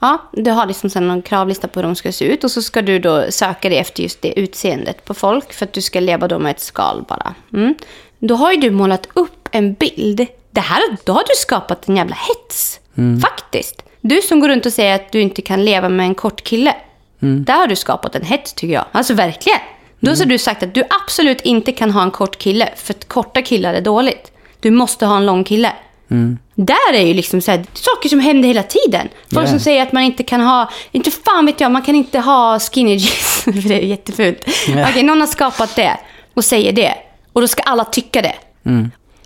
Ja, 0.00 0.22
du 0.32 0.50
har 0.50 0.66
liksom 0.66 0.90
sen 0.90 1.08
någon 1.08 1.22
kravlista 1.22 1.68
på 1.68 1.80
hur 1.80 1.86
de 1.86 1.96
ska 1.96 2.12
se 2.12 2.24
ut 2.24 2.44
och 2.44 2.50
så 2.50 2.62
ska 2.62 2.82
du 2.82 2.98
då 2.98 3.24
söka 3.30 3.68
dig 3.68 3.78
efter 3.78 4.02
just 4.02 4.22
det 4.22 4.40
utseendet 4.40 5.04
på 5.04 5.14
folk 5.14 5.52
för 5.52 5.66
att 5.66 5.72
du 5.72 5.82
ska 5.82 6.00
leva 6.00 6.28
då 6.28 6.38
med 6.38 6.50
ett 6.50 6.60
skal 6.60 7.04
bara. 7.08 7.34
Mm. 7.52 7.74
Då 8.28 8.34
har 8.34 8.52
ju 8.52 8.60
du 8.60 8.70
målat 8.70 9.08
upp 9.14 9.48
en 9.52 9.74
bild. 9.74 10.26
Det 10.50 10.60
här, 10.60 10.82
då 11.04 11.12
har 11.12 11.20
du 11.28 11.34
skapat 11.36 11.88
en 11.88 11.96
jävla 11.96 12.16
hets. 12.16 12.80
Faktiskt. 13.22 13.82
Du 14.00 14.22
som 14.22 14.40
går 14.40 14.48
runt 14.48 14.66
och 14.66 14.72
säger 14.72 14.94
att 14.94 15.12
du 15.12 15.20
inte 15.20 15.42
kan 15.42 15.64
leva 15.64 15.88
med 15.88 16.06
en 16.06 16.14
kort 16.14 16.44
kille. 16.44 16.74
Där 17.18 17.54
har 17.54 17.66
du 17.66 17.76
skapat 17.76 18.14
en 18.14 18.24
hets 18.24 18.52
tycker 18.52 18.74
jag. 18.74 18.84
Alltså 18.92 19.14
verkligen. 19.14 19.58
Då 20.00 20.10
har 20.10 20.24
du 20.24 20.38
sagt 20.38 20.62
att 20.62 20.74
du 20.74 20.84
absolut 21.04 21.40
inte 21.40 21.72
kan 21.72 21.90
ha 21.90 22.02
en 22.02 22.10
kort 22.10 22.38
kille 22.38 22.68
för 22.76 22.94
att 22.94 23.08
korta 23.08 23.42
killar 23.42 23.74
är 23.74 23.80
dåligt. 23.80 24.32
Du 24.60 24.70
måste 24.70 25.06
ha 25.06 25.16
en 25.16 25.26
lång 25.26 25.44
kille. 25.44 25.72
Där 26.54 26.92
är 26.94 27.06
ju 27.06 27.14
liksom 27.14 27.40
så 27.40 27.50
här, 27.50 27.64
saker 27.72 28.08
som 28.08 28.20
händer 28.20 28.48
hela 28.48 28.62
tiden. 28.62 29.08
Folk 29.34 29.46
Ja. 29.46 29.50
som 29.50 29.60
säger 29.60 29.82
att 29.82 29.92
man 29.92 30.02
inte 30.02 30.22
kan 30.22 30.40
ha, 30.40 30.70
inte 30.92 31.10
fan 31.10 31.46
vet 31.46 31.60
jag, 31.60 31.70
man 31.72 31.82
kan 31.82 31.94
inte 31.94 32.18
ha 32.18 32.60
skinny 32.60 32.94
jeans. 32.94 33.42
för 33.44 33.68
det 33.68 33.74
är 33.74 33.86
jättefult. 33.86 34.44
Ja. 34.68 34.88
Okej, 34.90 35.02
någon 35.02 35.20
har 35.20 35.26
skapat 35.28 35.76
det 35.76 35.96
och 36.34 36.44
säger 36.44 36.72
det. 36.72 36.94
Och 37.32 37.40
då 37.40 37.48
ska 37.48 37.62
alla 37.62 37.84
tycka 37.84 38.22
det. 38.22 38.34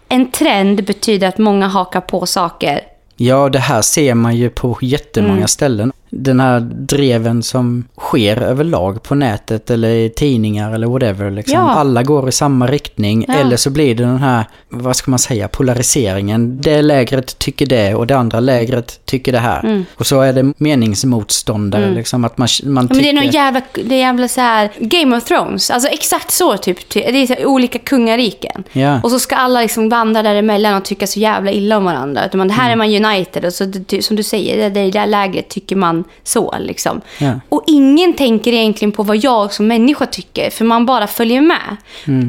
En 0.08 0.30
trend 0.30 0.84
betyder 0.84 1.28
att 1.28 1.38
många 1.38 1.68
hakar 1.68 2.00
på 2.00 2.26
saker. 2.26 2.80
Ja, 3.16 3.48
det 3.48 3.58
här 3.58 3.82
ser 3.82 4.14
man 4.14 4.36
ju 4.36 4.50
på 4.50 4.78
jättemånga 4.82 5.34
Mm. 5.36 5.48
ställen. 5.48 5.92
Den 6.10 6.40
här 6.40 6.60
dreven 6.60 7.42
som 7.42 7.84
sker 7.98 8.36
överlag 8.42 9.02
på 9.02 9.14
nätet 9.14 9.70
eller 9.70 9.88
i 9.88 10.10
tidningar 10.10 10.72
eller 10.74 10.86
whatever. 10.86 11.30
Liksom. 11.30 11.54
Ja. 11.54 11.70
Alla 11.70 12.02
går 12.02 12.28
i 12.28 12.32
samma 12.32 12.66
riktning. 12.66 13.24
Ja. 13.28 13.34
Eller 13.34 13.56
så 13.56 13.70
blir 13.70 13.94
det 13.94 14.02
den 14.04 14.18
här, 14.18 14.44
vad 14.68 14.96
ska 14.96 15.10
man 15.10 15.18
säga, 15.18 15.48
polariseringen. 15.48 16.60
Det 16.60 16.82
lägret 16.82 17.38
tycker 17.38 17.66
det 17.66 17.94
och 17.94 18.06
det 18.06 18.16
andra 18.16 18.40
lägret 18.40 19.00
tycker 19.04 19.32
det 19.32 19.38
här. 19.38 19.84
Och 19.94 20.06
så 20.06 20.20
är 20.20 20.32
det 20.32 20.52
meningsmotståndare. 20.58 21.90
Liksom, 21.90 22.24
att 22.24 22.38
man, 22.38 22.48
man 22.64 22.86
Mm. 22.86 22.88
Ja, 22.90 22.94
men 22.94 23.02
det 23.02 23.08
är 23.08 23.12
tycker... 23.12 23.24
någon 23.24 23.32
jävla, 23.32 23.60
det 23.88 23.94
är 23.94 23.98
jävla 23.98 24.28
så 24.28 24.40
här 24.40 24.70
Game 24.78 25.16
of 25.16 25.24
Thrones. 25.24 25.70
Alltså 25.70 25.88
exakt 25.88 26.30
så 26.30 26.56
typ. 26.56 26.90
Det 26.90 27.08
är 27.08 27.28
här 27.28 27.46
olika 27.46 27.78
kungariken. 27.78 28.64
Och 29.02 29.10
så 29.10 29.18
ska 29.18 29.36
alla 29.36 29.60
liksom 29.60 29.88
vandra 29.88 30.22
däremellan 30.22 30.74
och 30.74 30.84
tycka 30.84 31.06
så 31.06 31.20
jävla 31.20 31.50
illa 31.50 31.76
om 31.76 31.84
varandra. 31.84 32.26
Utan 32.26 32.38
man, 32.38 32.50
här 32.50 32.70
är 32.70 32.76
man 32.76 33.04
united 33.04 33.44
och 33.44 33.52
så 33.52 33.64
det- 33.64 34.02
som 34.02 34.16
du 34.16 34.22
säger, 34.22 34.56
det, 34.56 34.68
det 34.82 34.90
där 34.90 35.06
lägret 35.06 35.48
tycker 35.48 35.76
man 35.76 35.95
så 36.24 36.54
liksom. 36.60 37.00
Ja. 37.18 37.40
Och 37.48 37.64
ingen 37.66 38.14
tänker 38.14 38.52
egentligen 38.52 38.92
på 38.92 39.02
vad 39.02 39.16
jag 39.16 39.52
som 39.52 39.66
människa 39.66 40.06
tycker, 40.06 40.50
för 40.50 40.64
man 40.64 40.86
bara 40.86 41.06
följer 41.06 41.40
med. 41.40 41.76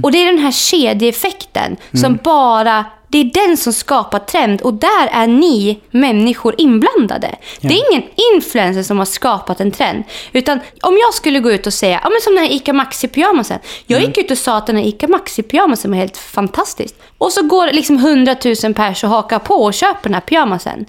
Och 0.03 0.11
det 0.11 0.21
är 0.21 0.25
den 0.25 0.39
här 0.39 0.51
kedjeeffekten 0.51 1.77
som 1.93 2.19
bara 2.23 2.85
det 3.09 3.17
är 3.17 3.47
den 3.47 3.57
som 3.57 3.73
skapar 3.73 4.19
trend 4.19 4.61
och 4.61 4.73
där 4.73 5.07
är 5.11 5.27
ni 5.27 5.79
människor 5.91 6.55
inblandade. 6.57 7.35
Det 7.61 7.67
är 7.67 7.91
ingen 7.91 8.03
influencer 8.33 8.83
som 8.83 8.97
har 8.97 9.05
skapat 9.05 9.61
en 9.61 9.71
trend. 9.71 10.03
Utan 10.33 10.59
om 10.81 10.97
jag 10.97 11.13
skulle 11.13 11.39
gå 11.39 11.51
ut 11.51 11.67
och 11.67 11.73
säga, 11.73 11.99
ja 12.03 12.09
men 12.09 12.21
som 12.21 12.35
den 12.35 12.43
här 12.43 12.51
Ica 12.51 12.73
Maxi-pyjamasen. 12.73 13.59
Jag 13.85 14.01
gick 14.01 14.17
ut 14.17 14.31
och 14.31 14.37
sa 14.37 14.57
att 14.57 14.67
den 14.67 14.75
här 14.75 14.83
Ica 14.83 15.07
Maxi-pyjamasen 15.07 15.89
var 15.89 15.97
helt 15.97 16.17
fantastisk. 16.17 16.95
Och 17.17 17.33
så 17.33 17.43
går 17.43 17.67
liksom 17.71 17.95
100 17.95 18.35
000 18.63 18.73
pers 18.73 19.03
och 19.03 19.09
hakar 19.09 19.39
på 19.39 19.53
och 19.53 19.73
köper 19.73 20.03
den 20.03 20.13
här 20.13 20.21
pyjamasen. 20.21 20.85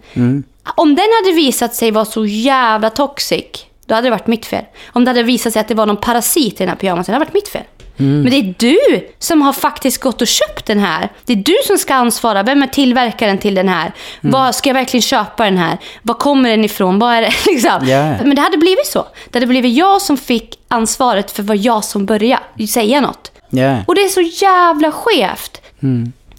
Om 0.76 0.94
den 0.94 1.06
hade 1.22 1.36
visat 1.36 1.74
sig 1.74 1.90
vara 1.90 2.04
så 2.04 2.26
jävla 2.26 2.90
toxic, 2.90 3.44
då 3.86 3.94
hade 3.94 4.06
det 4.06 4.10
varit 4.10 4.26
mitt 4.26 4.46
fel. 4.46 4.64
Om 4.92 5.04
det 5.04 5.10
hade 5.10 5.22
visat 5.22 5.52
sig 5.52 5.60
att 5.60 5.68
det 5.68 5.74
var 5.74 5.86
någon 5.86 5.96
parasit 5.96 6.54
i 6.54 6.56
den 6.58 6.68
här 6.68 6.76
pyjamasen, 6.76 7.12
det 7.12 7.16
hade 7.16 7.24
varit 7.24 7.34
mitt 7.34 7.48
fel. 7.48 7.62
Men 8.00 8.30
det 8.30 8.36
är 8.36 8.54
du 8.58 9.08
som 9.18 9.42
har 9.42 9.52
faktiskt 9.52 10.00
gått 10.00 10.20
och 10.20 10.26
köpt 10.26 10.66
den 10.66 10.78
här. 10.78 11.08
Det 11.24 11.32
är 11.32 11.36
du 11.36 11.56
som 11.66 11.78
ska 11.78 11.94
ansvara. 11.94 12.42
Vem 12.42 12.62
är 12.62 12.66
tillverkaren 12.66 13.38
till 13.38 13.54
den 13.54 13.68
här? 13.68 13.92
Vad 14.20 14.54
Ska 14.54 14.68
jag 14.68 14.74
verkligen 14.74 15.02
köpa 15.02 15.44
den 15.44 15.58
här? 15.58 15.78
Var 16.02 16.14
kommer 16.14 16.50
den 16.50 16.64
ifrån? 16.64 16.98
Vad 16.98 17.14
är 17.14 17.22
det? 17.22 17.32
Liksom. 17.46 17.88
Ja. 17.88 18.16
Men 18.24 18.34
det 18.34 18.42
hade 18.42 18.56
blivit 18.58 18.86
så. 18.86 19.06
Det 19.30 19.38
hade 19.38 19.46
blivit 19.46 19.74
jag 19.76 20.02
som 20.02 20.16
fick 20.16 20.58
ansvaret 20.68 21.30
för 21.30 21.42
vad 21.42 21.56
jag 21.56 21.84
som 21.84 22.06
började 22.06 22.66
säga 22.68 23.00
något. 23.00 23.32
Ja. 23.50 23.76
Och 23.86 23.94
det 23.94 24.00
är 24.00 24.08
så 24.08 24.44
jävla 24.44 24.92
skevt. 24.92 25.60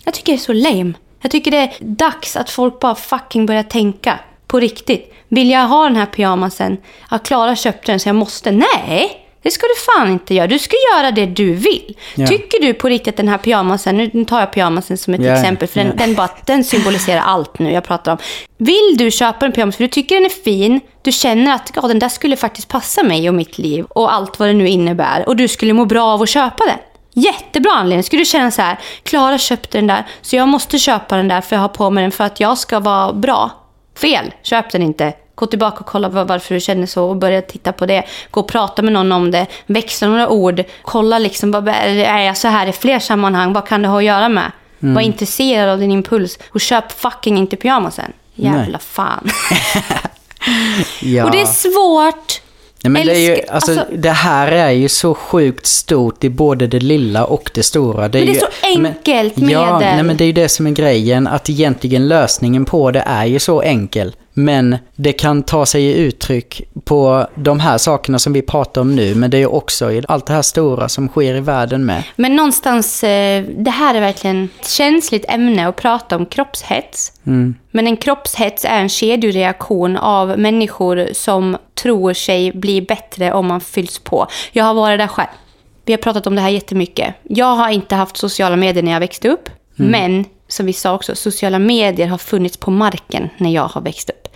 Jag 0.03 0.13
tycker 0.13 0.31
det 0.31 0.37
är 0.37 0.41
så 0.41 0.53
lame. 0.53 0.93
Jag 1.21 1.31
tycker 1.31 1.51
det 1.51 1.57
är 1.57 1.73
dags 1.79 2.35
att 2.35 2.49
folk 2.49 2.79
bara 2.79 2.95
fucking 2.95 3.45
börjar 3.45 3.63
tänka 3.63 4.19
på 4.47 4.59
riktigt. 4.59 5.13
Vill 5.27 5.49
jag 5.49 5.67
ha 5.67 5.83
den 5.83 5.95
här 5.95 6.05
pyjamasen? 6.05 6.77
Ja, 7.11 7.17
Klara 7.17 7.55
köpte 7.55 7.91
den 7.91 7.99
så 7.99 8.09
jag 8.09 8.15
måste. 8.15 8.51
Nej, 8.51 9.25
det 9.41 9.51
ska 9.51 9.67
du 9.67 9.75
fan 9.95 10.11
inte 10.11 10.33
göra. 10.33 10.47
Du 10.47 10.59
ska 10.59 10.75
göra 10.95 11.11
det 11.11 11.25
du 11.25 11.53
vill. 11.53 11.95
Ja. 12.15 12.27
Tycker 12.27 12.61
du 12.61 12.73
på 12.73 12.89
riktigt 12.89 13.13
att 13.13 13.17
den 13.17 13.27
här 13.27 13.37
pyjamasen, 13.37 13.97
nu 14.13 14.25
tar 14.25 14.39
jag 14.39 14.53
pyjamasen 14.53 14.97
som 14.97 15.13
ett 15.13 15.21
Ja, 15.23 15.33
exempel 15.33 15.67
för 15.67 15.79
den, 15.79 15.87
ja. 15.87 16.05
den, 16.05 16.15
bara, 16.15 16.29
den 16.45 16.63
symboliserar 16.63 17.21
allt 17.21 17.59
nu 17.59 17.71
jag 17.71 17.83
pratar 17.83 18.11
om. 18.11 18.17
Vill 18.57 18.95
du 18.97 19.11
köpa 19.11 19.45
en 19.45 19.51
pyjamas 19.51 19.75
för 19.75 19.83
du 19.83 19.87
tycker 19.87 20.15
den 20.15 20.25
är 20.25 20.43
fin, 20.43 20.81
du 21.01 21.11
känner 21.11 21.55
att 21.55 21.71
ja, 21.75 21.81
den 21.81 21.99
där 21.99 22.09
skulle 22.09 22.35
faktiskt 22.35 22.67
passa 22.67 23.03
mig 23.03 23.29
och 23.29 23.35
mitt 23.35 23.57
liv 23.57 23.85
och 23.89 24.13
allt 24.13 24.39
vad 24.39 24.49
det 24.49 24.53
nu 24.53 24.67
innebär 24.67 25.27
och 25.27 25.35
du 25.35 25.47
skulle 25.47 25.73
må 25.73 25.85
bra 25.85 26.03
av 26.03 26.21
att 26.21 26.29
köpa 26.29 26.65
den. 26.65 26.78
Jättebra 27.19 27.71
anledning. 27.71 28.03
Skulle 28.03 28.21
du 28.21 28.25
känna 28.25 28.51
så 28.51 28.61
här, 28.61 28.77
Klara 29.03 29.37
köpte 29.37 29.77
den 29.77 29.87
där 29.87 30.05
så 30.21 30.35
jag 30.35 30.47
måste 30.47 30.79
köpa 30.79 31.15
den 31.17 31.27
där 31.27 31.41
för 31.41 31.55
jag 31.55 31.61
har 31.61 31.69
på 31.69 31.89
mig 31.89 32.01
den 32.01 32.11
för 32.11 32.23
att 32.23 32.39
jag 32.39 32.57
ska 32.57 32.79
vara 32.79 33.13
bra. 33.13 33.49
Fel, 33.97 34.33
köp 34.43 34.71
den 34.71 34.81
inte. 34.81 35.13
Gå 35.35 35.45
tillbaka 35.45 35.79
och 35.79 35.85
kolla 35.85 36.09
var- 36.09 36.25
varför 36.25 36.55
du 36.55 36.61
känner 36.61 36.85
så 36.85 37.05
och 37.09 37.15
börja 37.15 37.41
titta 37.41 37.71
på 37.71 37.85
det. 37.85 38.03
Gå 38.31 38.39
och 38.39 38.47
prata 38.47 38.81
med 38.81 38.93
någon 38.93 39.11
om 39.11 39.31
det. 39.31 39.45
Växla 39.65 40.07
några 40.07 40.29
ord. 40.29 40.63
Kolla 40.81 41.19
liksom, 41.19 41.51
vad 41.51 41.67
är 41.67 42.17
jag 42.19 42.37
så 42.37 42.47
här 42.47 42.67
i 42.67 42.71
fler 42.71 42.99
sammanhang? 42.99 43.53
Vad 43.53 43.67
kan 43.67 43.81
det 43.81 43.87
ha 43.87 43.97
att 43.97 44.03
göra 44.03 44.29
med? 44.29 44.51
Mm. 44.81 44.95
Var 44.95 45.01
intresserad 45.01 45.69
av 45.69 45.79
din 45.79 45.91
impuls 45.91 46.39
och 46.49 46.61
köp 46.61 46.91
fucking 46.91 47.37
inte 47.37 47.55
pyjamasen. 47.55 48.13
Jävla 48.35 48.59
Nej. 48.61 48.77
fan. 48.79 49.29
Ja. 51.01 51.25
Och 51.25 51.31
det 51.31 51.41
är 51.41 51.45
svårt. 51.45 52.41
Nej, 52.83 52.91
men 52.91 53.05
det, 53.05 53.15
är 53.15 53.35
ju, 53.35 53.41
alltså, 53.49 53.71
alltså- 53.71 53.85
det 53.95 54.09
här 54.09 54.51
är 54.51 54.69
ju 54.71 54.89
så 54.89 55.13
sjukt 55.13 55.65
stort 55.65 56.23
i 56.23 56.29
både 56.29 56.67
det 56.67 56.79
lilla 56.79 57.25
och 57.25 57.51
det 57.53 57.63
stora. 57.63 58.07
Det 58.07 58.17
Men 58.19 58.27
det 58.27 58.31
är 58.31 58.33
ju, 58.33 58.39
så 58.39 58.47
enkelt 58.63 59.37
men, 59.37 59.49
Ja, 59.49 59.79
medel. 59.79 59.95
nej, 59.95 60.03
men 60.03 60.17
det 60.17 60.23
är 60.23 60.25
ju 60.25 60.33
det 60.33 60.49
som 60.49 60.67
är 60.67 60.71
grejen. 60.71 61.27
Att 61.27 61.49
egentligen 61.49 62.07
lösningen 62.07 62.65
på 62.65 62.91
det 62.91 63.03
är 63.05 63.25
ju 63.25 63.39
så 63.39 63.61
enkel. 63.61 64.15
Men 64.33 64.77
det 64.95 65.13
kan 65.13 65.43
ta 65.43 65.65
sig 65.65 65.83
i 65.83 65.93
uttryck 65.93 66.61
på 66.83 67.27
de 67.35 67.59
här 67.59 67.77
sakerna 67.77 68.19
som 68.19 68.33
vi 68.33 68.41
pratar 68.41 68.81
om 68.81 68.95
nu. 68.95 69.15
Men 69.15 69.29
det 69.29 69.37
är 69.37 69.53
också 69.53 69.91
i 69.91 70.03
allt 70.07 70.25
det 70.25 70.33
här 70.33 70.41
stora 70.41 70.89
som 70.89 71.07
sker 71.07 71.35
i 71.35 71.39
världen 71.39 71.85
med. 71.85 72.03
Men 72.15 72.35
någonstans, 72.35 73.03
eh, 73.03 73.43
det 73.43 73.71
här 73.71 73.95
är 73.95 74.01
verkligen 74.01 74.49
ett 74.59 74.69
känsligt 74.69 75.25
ämne 75.29 75.67
att 75.67 75.75
prata 75.75 76.15
om 76.15 76.25
kroppshets. 76.25 77.11
Men 77.71 77.87
en 77.87 77.97
kroppshets 77.97 78.65
är 78.65 78.79
en 78.79 78.89
kedjereaktion 78.89 79.97
av 79.97 80.39
människor 80.39 81.07
som 81.13 81.57
tror 81.75 82.13
sig 82.13 82.51
bli 82.51 82.81
bättre 82.81 83.33
om 83.33 83.47
man 83.47 83.61
fylls 83.61 83.99
på. 83.99 84.27
Jag 84.51 84.63
har 84.63 84.73
varit 84.73 84.99
där 84.99 85.07
själv. 85.07 85.29
Vi 85.85 85.93
har 85.93 85.97
pratat 85.97 86.27
om 86.27 86.35
det 86.35 86.41
här 86.41 86.49
jättemycket. 86.49 87.15
Jag 87.23 87.55
har 87.55 87.69
inte 87.69 87.95
haft 87.95 88.17
sociala 88.17 88.55
medier 88.55 88.83
när 88.83 88.91
jag 88.91 88.99
växte 88.99 89.29
upp. 89.29 89.49
Men, 89.75 90.25
som 90.49 90.65
vi 90.65 90.73
sa 90.73 90.93
också, 90.93 91.15
sociala 91.15 91.59
medier 91.59 92.07
har 92.07 92.17
funnits 92.17 92.57
på 92.57 92.71
marken 92.71 93.29
när 93.37 93.49
jag 93.49 93.67
har 93.67 93.81
växt 93.81 94.09
upp. 94.09 94.27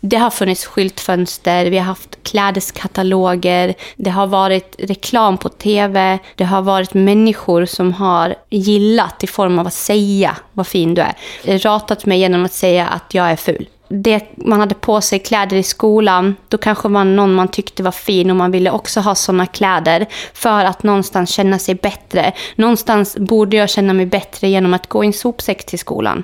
Det 0.00 0.16
har 0.16 0.30
funnits 0.30 0.66
skyltfönster, 0.66 1.66
vi 1.66 1.78
har 1.78 1.84
haft 1.84 2.18
klädeskataloger, 2.22 3.74
det 3.96 4.10
har 4.10 4.26
varit 4.26 4.76
reklam 4.78 5.38
på 5.38 5.48
tv, 5.48 6.18
det 6.36 6.44
har 6.44 6.62
varit 6.62 6.94
människor 6.94 7.66
som 7.66 7.92
har 7.92 8.34
gillat 8.50 9.24
i 9.24 9.26
form 9.26 9.58
av 9.58 9.66
att 9.66 9.74
säga 9.74 10.36
vad 10.52 10.66
fin 10.66 10.94
du 10.94 11.02
är. 11.02 11.14
Ratat 11.58 12.06
mig 12.06 12.18
genom 12.18 12.44
att 12.44 12.52
säga 12.52 12.86
att 12.86 13.14
jag 13.14 13.30
är 13.30 13.36
ful. 13.36 13.66
Det, 13.88 14.22
man 14.36 14.60
hade 14.60 14.74
på 14.74 15.00
sig 15.00 15.18
kläder 15.18 15.56
i 15.56 15.62
skolan, 15.62 16.36
då 16.48 16.58
kanske 16.58 16.88
man 16.88 17.16
någon 17.16 17.34
man 17.34 17.48
tyckte 17.48 17.82
var 17.82 17.90
fin 17.92 18.30
och 18.30 18.36
man 18.36 18.50
ville 18.50 18.70
också 18.70 19.00
ha 19.00 19.14
såna 19.14 19.46
kläder 19.46 20.06
för 20.34 20.64
att 20.64 20.82
någonstans 20.82 21.30
känna 21.30 21.58
sig 21.58 21.74
bättre. 21.74 22.32
Någonstans 22.56 23.16
borde 23.16 23.56
jag 23.56 23.70
känna 23.70 23.92
mig 23.92 24.06
bättre 24.06 24.48
genom 24.48 24.74
att 24.74 24.86
gå 24.88 25.04
i 25.04 25.06
en 25.06 25.12
sopsäck 25.12 25.66
till 25.66 25.78
skolan. 25.78 26.22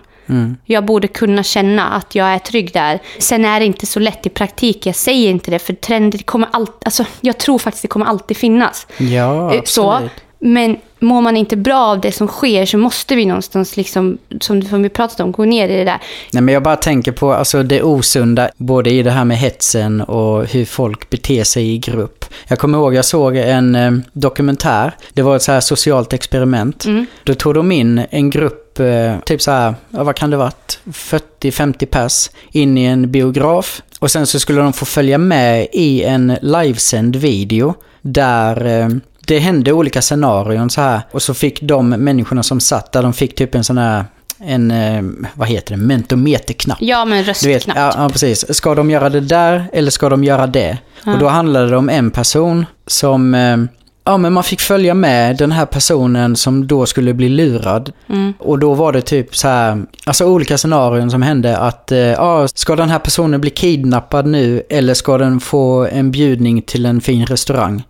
Jag 0.65 0.85
borde 0.85 1.09
kunna 1.09 1.43
känna 1.43 1.89
att 1.89 2.15
jag 2.15 2.27
är 2.27 2.39
trygg 2.39 2.73
där. 2.73 2.99
Sen 3.19 3.45
är 3.45 3.61
det 3.61 3.67
inte 3.67 3.87
så 3.87 4.01
lätt 4.01 4.27
i 4.27 4.29
praktik, 4.29 4.87
jag 4.87 4.95
säger 4.97 5.31
inte 5.31 5.51
det, 5.51 5.59
för 5.59 5.73
trender 5.75 6.19
kommer 6.19 6.49
alltid, 6.53 6.75
alltså 6.85 7.05
jag 7.21 7.39
tror 7.39 7.59
faktiskt 7.59 7.83
det 7.83 7.89
kommer 7.89 8.07
alltid 8.07 8.37
finnas. 8.37 8.87
Ja, 8.99 9.55
Eh, 9.55 9.63
Så, 9.65 9.91
absolut. 9.93 10.13
Men 10.47 10.77
mår 10.99 11.21
man 11.21 11.37
inte 11.37 11.57
bra 11.57 11.79
av 11.79 12.01
det 12.01 12.13
som 12.13 12.29
sker 12.29 12.67
så 12.67 12.79
måste 12.79 13.15
vi 13.15 13.27
någonstans, 13.27 13.77
liksom, 13.77 14.19
som, 14.41 14.63
som 14.63 14.83
vi 14.83 14.89
pratat 14.89 15.21
om, 15.21 15.33
gå 15.33 15.45
ner 15.45 15.69
i 15.69 15.77
det 15.77 15.85
där. 15.85 15.99
Nej, 16.33 16.43
men 16.43 16.55
jag 16.55 16.63
bara 16.63 16.77
tänker 16.77 17.13
på 17.13 17.33
alltså, 17.33 17.63
det 17.63 17.83
osunda, 17.83 18.51
både 18.57 18.91
i 18.91 19.03
det 19.03 19.11
här 19.11 19.25
med 19.25 19.39
hetsen 19.39 20.01
och 20.01 20.47
hur 20.47 20.65
folk 20.65 21.11
beter 21.11 21.45
sig 21.45 21.75
i 21.75 21.79
grupp. 21.79 22.25
Jag 22.49 22.59
kommer 22.59 22.79
ihåg, 22.79 22.95
jag 22.95 23.05
såg 23.05 23.37
en 23.37 23.75
eh, 23.75 23.93
dokumentär. 24.13 24.97
Det 25.13 25.23
var 25.23 25.37
ett 25.37 25.43
så 25.43 25.53
här 25.53 25.61
socialt 25.61 26.13
experiment. 26.13 26.87
Då 27.25 27.35
tog 27.35 27.55
de 27.55 27.73
in 27.73 28.03
en 28.11 28.31
grupp, 28.31 28.81
eh, 28.81 29.19
typ 29.25 29.43
så 29.43 29.51
här, 29.51 29.75
vad 29.91 30.17
kan 30.17 30.31
det 30.31 30.37
varit? 30.37 30.79
40-50 30.85 31.87
pers 31.87 32.31
in 32.53 32.79
i 32.79 32.85
en 32.85 33.11
biograf. 33.11 33.83
Och 33.99 34.11
sen 34.11 34.27
så 34.27 34.41
skulle 34.41 34.61
de 34.61 34.73
få 34.73 34.85
följa 34.85 35.19
med 35.19 35.67
i 35.73 36.03
en 36.03 36.39
livesänd 36.43 37.17
video 37.17 37.75
där 38.03 38.67
eh, 38.67 38.89
det 39.27 39.39
hände 39.39 39.73
olika 39.73 40.03
scenarion 40.03 40.71
så 40.71 40.81
här. 40.81 41.01
Och 41.11 41.23
så 41.23 41.35
fick 41.35 41.63
de 41.63 41.89
människorna 41.89 42.43
som 42.43 42.61
satt 42.61 42.93
där, 42.93 43.03
de 43.03 43.13
fick 43.13 43.35
typ 43.35 43.55
en 43.55 43.65
sån 43.65 43.79
här, 43.79 44.05
en, 44.39 44.71
eh, 44.71 45.03
vad 45.35 45.49
heter 45.49 45.77
det, 45.77 45.83
mentometerknapp. 45.83 46.79
Ja, 46.81 47.05
men 47.05 47.25
röstknapp. 47.25 47.77
ja, 47.77 47.95
ja, 47.97 48.09
precis. 48.09 48.57
Ska 48.57 48.75
de 48.75 48.91
göra 48.91 49.09
det 49.11 49.21
där 49.21 49.67
eller 49.73 49.91
ska 49.91 50.09
de 50.09 50.25
göra 50.25 50.47
det? 50.47 50.79
Och 51.07 51.19
då 51.19 51.29
handlade 51.29 51.71
det 51.71 51.77
om 51.77 51.89
en 51.89 52.11
person 52.11 52.67
som... 52.87 53.35
Eh, 53.35 53.57
ja, 54.05 54.17
men 54.17 54.33
man 54.33 54.45
fick 54.45 54.61
följa 54.61 54.95
med 54.95 55.37
den 55.37 55.53
här 55.53 55.67
personen 55.67 56.37
som 56.37 56.67
då 56.67 56.87
skulle 56.87 57.15
bli 57.15 57.29
lurad. 57.29 57.93
Och 58.39 58.59
då 58.59 58.75
var 58.75 58.93
det 58.93 59.01
typ 59.01 59.37
så 59.37 59.49
här, 59.49 59.85
alltså 60.05 60.25
olika 60.25 60.59
scenarion 60.59 61.11
som 61.11 61.23
hände 61.23 61.59
att, 61.59 61.93
eh, 61.93 61.99
ja, 61.99 62.49
ska 62.49 62.77
den 62.77 62.89
här 62.89 62.99
personen 62.99 63.41
bli 63.41 63.51
kidnappad 63.51 64.27
nu 64.27 64.63
eller 64.71 64.95
ska 64.95 65.19
den 65.19 65.41
få 65.41 65.87
en 65.87 66.11
bjudning 66.11 66.63
till 66.63 66.87
en 66.87 67.01
fin 67.01 67.27
restaurang? 67.27 67.83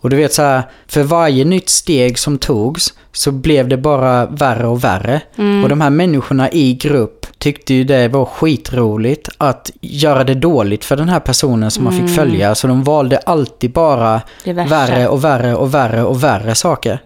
Och 0.00 0.10
du 0.10 0.16
vet 0.16 0.32
så 0.34 0.42
här, 0.42 0.62
för 0.86 1.02
varje 1.02 1.44
nytt 1.44 1.68
steg 1.68 2.18
som 2.18 2.38
togs 2.38 2.94
så 3.12 3.32
blev 3.32 3.68
det 3.68 3.76
bara 3.76 4.26
värre 4.26 4.66
och 4.66 4.84
värre. 4.84 5.20
Och 5.62 5.68
de 5.68 5.80
här 5.80 5.90
människorna 5.90 6.50
i 6.50 6.74
grupp 6.74 7.26
tyckte 7.38 7.74
ju 7.74 7.84
det 7.84 8.08
var 8.08 8.24
skitroligt 8.24 9.28
att 9.38 9.70
göra 9.80 10.24
det 10.24 10.34
dåligt 10.34 10.84
för 10.84 10.96
den 10.96 11.08
här 11.08 11.20
personen 11.20 11.70
som 11.70 11.84
man 11.84 11.92
fick 11.92 12.16
följa. 12.16 12.54
Så 12.54 12.66
de 12.66 12.84
valde 12.84 13.18
alltid 13.18 13.72
bara 13.72 14.20
värre 14.44 15.08
och 15.08 15.24
värre 15.24 15.54
och 15.54 15.74
värre 15.74 16.02
och 16.02 16.24
värre 16.24 16.54
saker. 16.54 16.98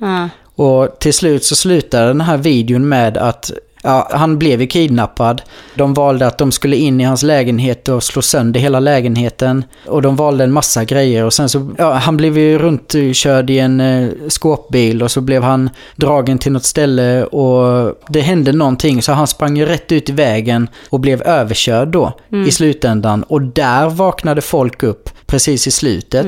Och 0.54 0.98
till 0.98 1.14
slut 1.14 1.44
så 1.44 1.56
slutade 1.56 2.06
den 2.06 2.20
här 2.20 2.36
videon 2.36 2.88
med 2.88 3.16
att 3.16 3.50
ja, 3.82 4.08
han 4.12 4.38
blev 4.38 4.60
ju 4.60 4.66
kidnappad. 4.66 5.42
De 5.74 5.94
valde 5.94 6.26
att 6.26 6.38
de 6.38 6.52
skulle 6.52 6.76
in 6.76 7.00
i 7.00 7.04
hans 7.04 7.22
lägenhet 7.22 7.88
och 7.88 8.02
slå 8.02 8.22
sönder 8.22 8.60
hela 8.60 8.80
lägenheten. 8.80 9.64
Och 9.86 10.02
de 10.02 10.16
valde 10.16 10.44
en 10.44 10.52
massa 10.52 10.84
grejer 10.84 11.24
och 11.24 11.32
sen 11.32 11.48
så, 11.48 11.70
ja, 11.78 11.92
han 11.92 12.16
blev 12.16 12.38
ju 12.38 12.58
runtkörd 12.58 13.50
i 13.50 13.58
en 13.58 13.80
eh, 13.80 14.08
skåpbil 14.28 15.02
och 15.02 15.10
så 15.10 15.20
blev 15.20 15.42
han 15.42 15.70
dragen 15.96 16.38
till 16.38 16.52
något 16.52 16.64
ställe 16.64 17.24
och 17.24 17.94
det 18.08 18.20
hände 18.20 18.52
någonting 18.52 19.02
så 19.02 19.12
han 19.12 19.26
sprang 19.26 19.56
ju 19.56 19.66
rätt 19.66 19.92
ut 19.92 20.08
i 20.08 20.12
vägen 20.12 20.68
och 20.90 21.00
blev 21.00 21.22
överkörd 21.22 21.88
då 21.88 22.12
i 22.46 22.50
slutändan. 22.50 23.22
Och 23.22 23.42
där 23.42 23.88
vaknade 23.88 24.40
folk 24.40 24.82
upp 24.82 25.10
precis 25.26 25.66
i 25.66 25.70
slutet. 25.70 26.26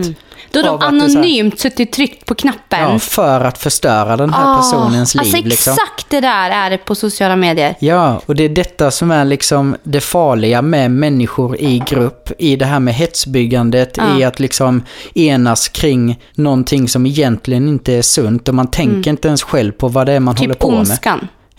Då 0.50 0.60
har 0.60 0.64
de 0.66 0.78
så 0.78 0.84
här- 0.84 0.88
anonymt 0.88 1.60
suttit 1.60 1.92
tryckt 1.92 2.26
på 2.26 2.34
knappen. 2.34 2.80
Ja, 2.92 2.98
för 2.98 3.40
att 3.40 3.58
förstöra 3.58 4.16
den 4.16 4.32
här 4.32 4.54
Ah, 4.54 4.56
personens 4.56 5.14
liv. 5.14 5.20
Alltså 5.20 5.36
liksom. 5.36 5.72
exakt 5.72 6.10
det 6.10 6.20
där 6.20 6.50
är 6.50 6.70
det 6.70 6.78
på 6.78 6.94
sociala 6.94 7.36
medier. 7.42 7.74
Ja, 7.78 8.20
och 8.26 8.34
det 8.34 8.44
är 8.44 8.48
detta 8.48 8.90
som 8.90 9.10
är 9.10 9.24
liksom 9.24 9.76
det 9.82 10.00
farliga 10.00 10.62
med 10.62 10.90
människor 10.90 11.56
i 11.60 11.82
grupp, 11.88 12.30
i 12.38 12.56
det 12.56 12.64
här 12.64 12.80
med 12.80 12.94
hetsbyggandet, 12.94 13.96
Ja. 13.96 14.18
i 14.18 14.24
att 14.24 14.40
liksom 14.40 14.82
enas 15.14 15.68
kring 15.68 16.20
någonting 16.34 16.88
som 16.88 17.06
egentligen 17.06 17.68
inte 17.68 17.92
är 17.92 18.02
sunt 18.02 18.48
och 18.48 18.54
man 18.54 18.66
tänker 18.70 19.10
inte 19.10 19.28
ens 19.28 19.42
själv 19.42 19.72
på 19.72 19.88
vad 19.88 20.06
det 20.06 20.12
är 20.12 20.20
man 20.20 20.36
håller 20.36 20.54
Typ 20.54 20.60
på 20.60 20.70
med. 20.70 20.98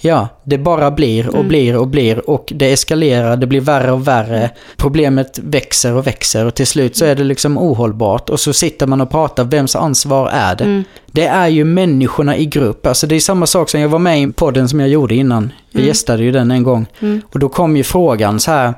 Ja, 0.05 0.27
det 0.43 0.57
bara 0.57 0.91
blir 0.91 1.23
Mm. 1.23 1.35
och 1.35 1.45
blir 1.45 1.75
och 1.77 1.87
blir 1.87 2.29
och 2.29 2.53
det 2.55 2.71
eskalerar, 2.73 3.37
det 3.37 3.47
blir 3.47 3.61
värre 3.61 3.91
och 3.91 4.07
värre. 4.07 4.49
Problemet 4.77 5.39
växer 5.43 5.93
och 5.93 6.07
växer 6.07 6.45
och 6.45 6.53
till 6.55 6.67
slut 6.67 6.95
så 6.97 7.05
är 7.05 7.15
det 7.15 7.23
liksom 7.23 7.57
ohållbart. 7.57 8.29
Och 8.29 8.39
så 8.39 8.53
sitter 8.53 8.87
man 8.87 9.01
och 9.01 9.09
pratar, 9.09 9.43
vems 9.43 9.75
ansvar 9.75 10.29
är 10.29 10.55
det? 10.55 10.63
Mm. 10.63 10.83
Det 11.11 11.25
är 11.25 11.47
ju 11.47 11.63
människorna 11.65 12.37
i 12.37 12.45
grupp. 12.45 12.85
Alltså 12.87 13.07
det 13.07 13.15
är 13.15 13.19
samma 13.19 13.45
sak 13.47 13.69
som 13.69 13.79
jag 13.81 13.89
var 13.89 13.99
med 13.99 14.21
i 14.21 14.31
podden 14.31 14.69
som 14.69 14.79
jag 14.79 14.89
gjorde 14.89 15.15
innan. 15.15 15.51
Jag 15.71 15.79
Mm. 15.79 15.87
gästade 15.87 16.23
ju 16.23 16.31
den 16.31 16.51
en 16.51 16.63
gång. 16.63 16.85
Och 17.33 17.39
då 17.39 17.49
kom 17.49 17.77
ju 17.77 17.83
frågan 17.83 18.39
så 18.39 18.51
här. 18.51 18.73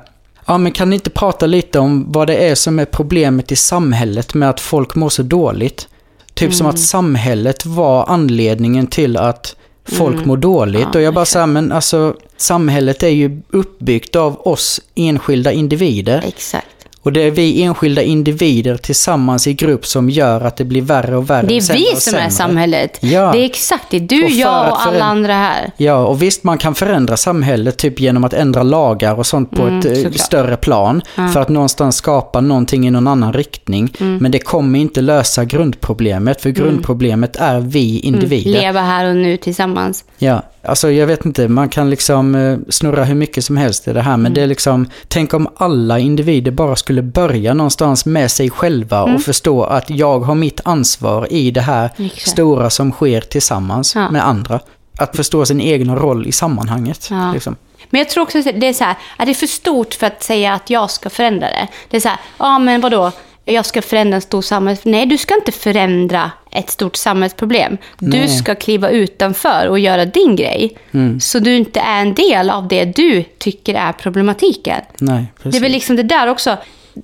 Ja, 0.46 0.58
men 0.58 0.72
kan 0.72 0.90
ni 0.90 0.94
inte 0.96 1.10
prata 1.10 1.46
lite 1.46 1.78
om 1.78 2.12
vad 2.12 2.26
det 2.26 2.36
är 2.36 2.54
som 2.54 2.78
är 2.78 2.84
problemet 2.84 3.52
i 3.52 3.56
samhället 3.56 4.34
med 4.34 4.50
att 4.50 4.60
folk 4.60 4.94
mår 4.94 5.08
så 5.08 5.22
dåligt? 5.22 5.88
Typ 6.34 6.54
som 6.54 6.66
Mm. 6.66 6.74
att 6.74 6.80
samhället 6.80 7.66
var 7.66 8.04
anledningen 8.08 8.86
till 8.86 9.16
att 9.16 9.56
folk 9.86 10.24
mår 10.24 10.36
dåligt. 10.36 10.76
Mm. 10.76 10.90
Ja, 10.92 10.98
och 10.98 11.02
jag 11.04 11.14
bara 11.14 11.24
säger, 11.24 11.46
men 11.46 11.72
alltså 11.72 12.16
samhället 12.36 13.02
är 13.02 13.08
ju 13.08 13.40
uppbyggt 13.50 14.16
av 14.16 14.48
oss 14.48 14.80
enskilda 14.94 15.52
individer. 15.52 16.22
Exakt. 16.26 16.66
Och 17.06 17.12
det 17.12 17.22
är 17.22 17.30
vi 17.30 17.62
enskilda 17.62 18.02
individer 18.02 18.76
tillsammans 18.76 19.46
i 19.46 19.52
grupp 19.54 19.86
som 19.86 20.10
gör 20.10 20.40
att 20.40 20.56
det 20.56 20.64
blir 20.64 20.82
värre 20.82 21.16
och 21.16 21.30
värre. 21.30 21.46
Det 21.46 21.54
och 21.54 21.56
är 21.56 21.60
sämre 21.60 21.78
vi 21.80 21.94
och 21.96 22.02
som 22.02 22.14
är 22.14 22.28
samhället. 22.30 22.98
Ja. 23.00 23.32
Det 23.32 23.38
är 23.38 23.44
exakt 23.44 23.84
det. 23.90 23.98
Du, 23.98 24.24
Och 24.24 24.30
jag 24.30 24.68
och 24.72 24.86
alla 24.86 25.04
andra 25.04 25.32
här. 25.34 25.70
Ja, 25.76 26.06
och 26.06 26.22
visst 26.22 26.44
man 26.44 26.58
kan 26.58 26.74
förändra 26.74 27.16
samhället 27.16 27.76
typ 27.76 28.00
genom 28.00 28.24
att 28.24 28.32
ändra 28.32 28.62
lagar 28.62 29.14
och 29.18 29.26
sånt 29.26 29.50
på 29.50 29.66
ett 29.66 29.84
eh, 29.84 29.90
Mm, 29.92 30.02
såklart. 30.04 30.20
större 30.26 30.56
plan. 30.56 31.02
För 31.14 31.40
att 31.40 31.48
någonstans 31.48 31.96
skapa 31.96 32.40
någonting 32.40 32.86
i 32.86 32.90
någon 32.90 33.06
annan 33.06 33.32
riktning. 33.32 33.92
Mm. 34.00 34.16
Men 34.16 34.30
det 34.30 34.38
kommer 34.38 34.78
inte 34.78 35.00
lösa 35.00 35.44
grundproblemet, 35.44 36.40
för 36.40 36.50
grundproblemet 36.50 37.36
är 37.36 37.60
vi 37.60 37.98
individer. 37.98 38.50
Leva 38.50 38.80
här 38.80 39.08
och 39.08 39.16
nu 39.16 39.36
tillsammans. 39.36 40.04
Ja, 40.18 40.42
alltså 40.66 40.90
jag 40.90 41.06
vet 41.06 41.24
inte, 41.24 41.48
man 41.48 41.68
kan 41.68 41.90
liksom 41.90 42.34
eh, 42.34 42.58
snurra 42.68 43.04
hur 43.04 43.14
mycket 43.14 43.44
som 43.44 43.56
helst 43.56 43.88
i 43.88 43.92
det 43.92 44.00
här, 44.02 44.10
Mm. 44.14 44.22
men 44.22 44.34
det 44.34 44.42
är 44.42 44.46
liksom, 44.46 44.90
tänk 45.08 45.34
om 45.34 45.48
alla 45.56 45.98
individer 45.98 46.50
bara 46.50 46.76
skulle 46.76 47.02
börja 47.02 47.54
någonstans 47.54 48.06
med 48.06 48.30
sig 48.30 48.50
själva 48.50 49.02
och 49.02 49.22
förstå 49.22 49.64
att 49.64 49.90
jag 49.90 50.20
har 50.20 50.34
mitt 50.34 50.60
ansvar 50.64 51.32
i 51.32 51.50
det 51.50 51.60
här 51.60 51.90
Mm. 51.96 52.10
Exakt. 52.14 52.28
stora 52.30 52.70
som 52.70 52.92
sker 52.92 53.20
tillsammans 53.20 53.94
Ja. 53.94 54.10
med 54.10 54.26
andra. 54.28 54.60
Att 54.98 55.16
förstå 55.16 55.44
sin 55.46 55.60
egen 55.60 55.96
roll 55.96 56.26
i 56.26 56.32
sammanhanget. 56.32 57.08
Ja. 57.10 57.32
Liksom. 57.32 57.56
Men 57.90 57.98
jag 57.98 58.08
tror 58.08 58.22
också 58.22 58.38
att 58.38 58.44
det 58.60 58.66
är 58.68 58.72
så 58.72 58.84
här, 58.84 58.94
att 59.16 59.26
det 59.26 59.32
är 59.32 59.34
för 59.34 59.46
stort 59.46 59.94
för 59.94 60.06
att 60.06 60.22
säga 60.22 60.54
att 60.54 60.70
jag 60.70 60.90
ska 60.90 61.10
förändra 61.10 61.46
det. 61.48 61.68
Det 61.90 61.96
är 61.96 62.00
så 62.00 62.08
här, 62.08 62.18
ja 62.38 62.58
men 62.58 62.80
vadå? 62.80 63.12
Jag 63.48 63.66
ska 63.66 63.82
förändra 63.82 64.14
en 64.14 64.22
stor 64.22 64.42
samhälls... 64.42 64.80
Nej, 64.84 65.06
du 65.06 65.18
ska 65.18 65.34
inte 65.34 65.52
förändra 65.52 66.30
ett 66.50 66.70
stort 66.70 66.96
samhällsproblem. 66.96 67.76
Du 67.98 68.18
Nej. 68.18 68.28
ska 68.28 68.54
kliva 68.54 68.90
utanför 68.90 69.66
och 69.68 69.78
göra 69.78 70.04
din 70.04 70.36
grej. 70.36 70.76
Så 71.20 71.38
du 71.38 71.56
inte 71.56 71.80
är 71.80 72.00
en 72.00 72.14
del 72.14 72.50
av 72.50 72.68
det 72.68 72.84
du 72.84 73.22
tycker 73.22 73.74
är 73.74 73.92
problematiken. 73.92 74.80
Nej, 74.98 75.24
precis. 75.36 75.52
Det 75.52 75.58
är 75.58 75.62
väl 75.62 75.72
liksom 75.72 75.96
det 75.96 76.02
där 76.02 76.26
också. 76.26 76.56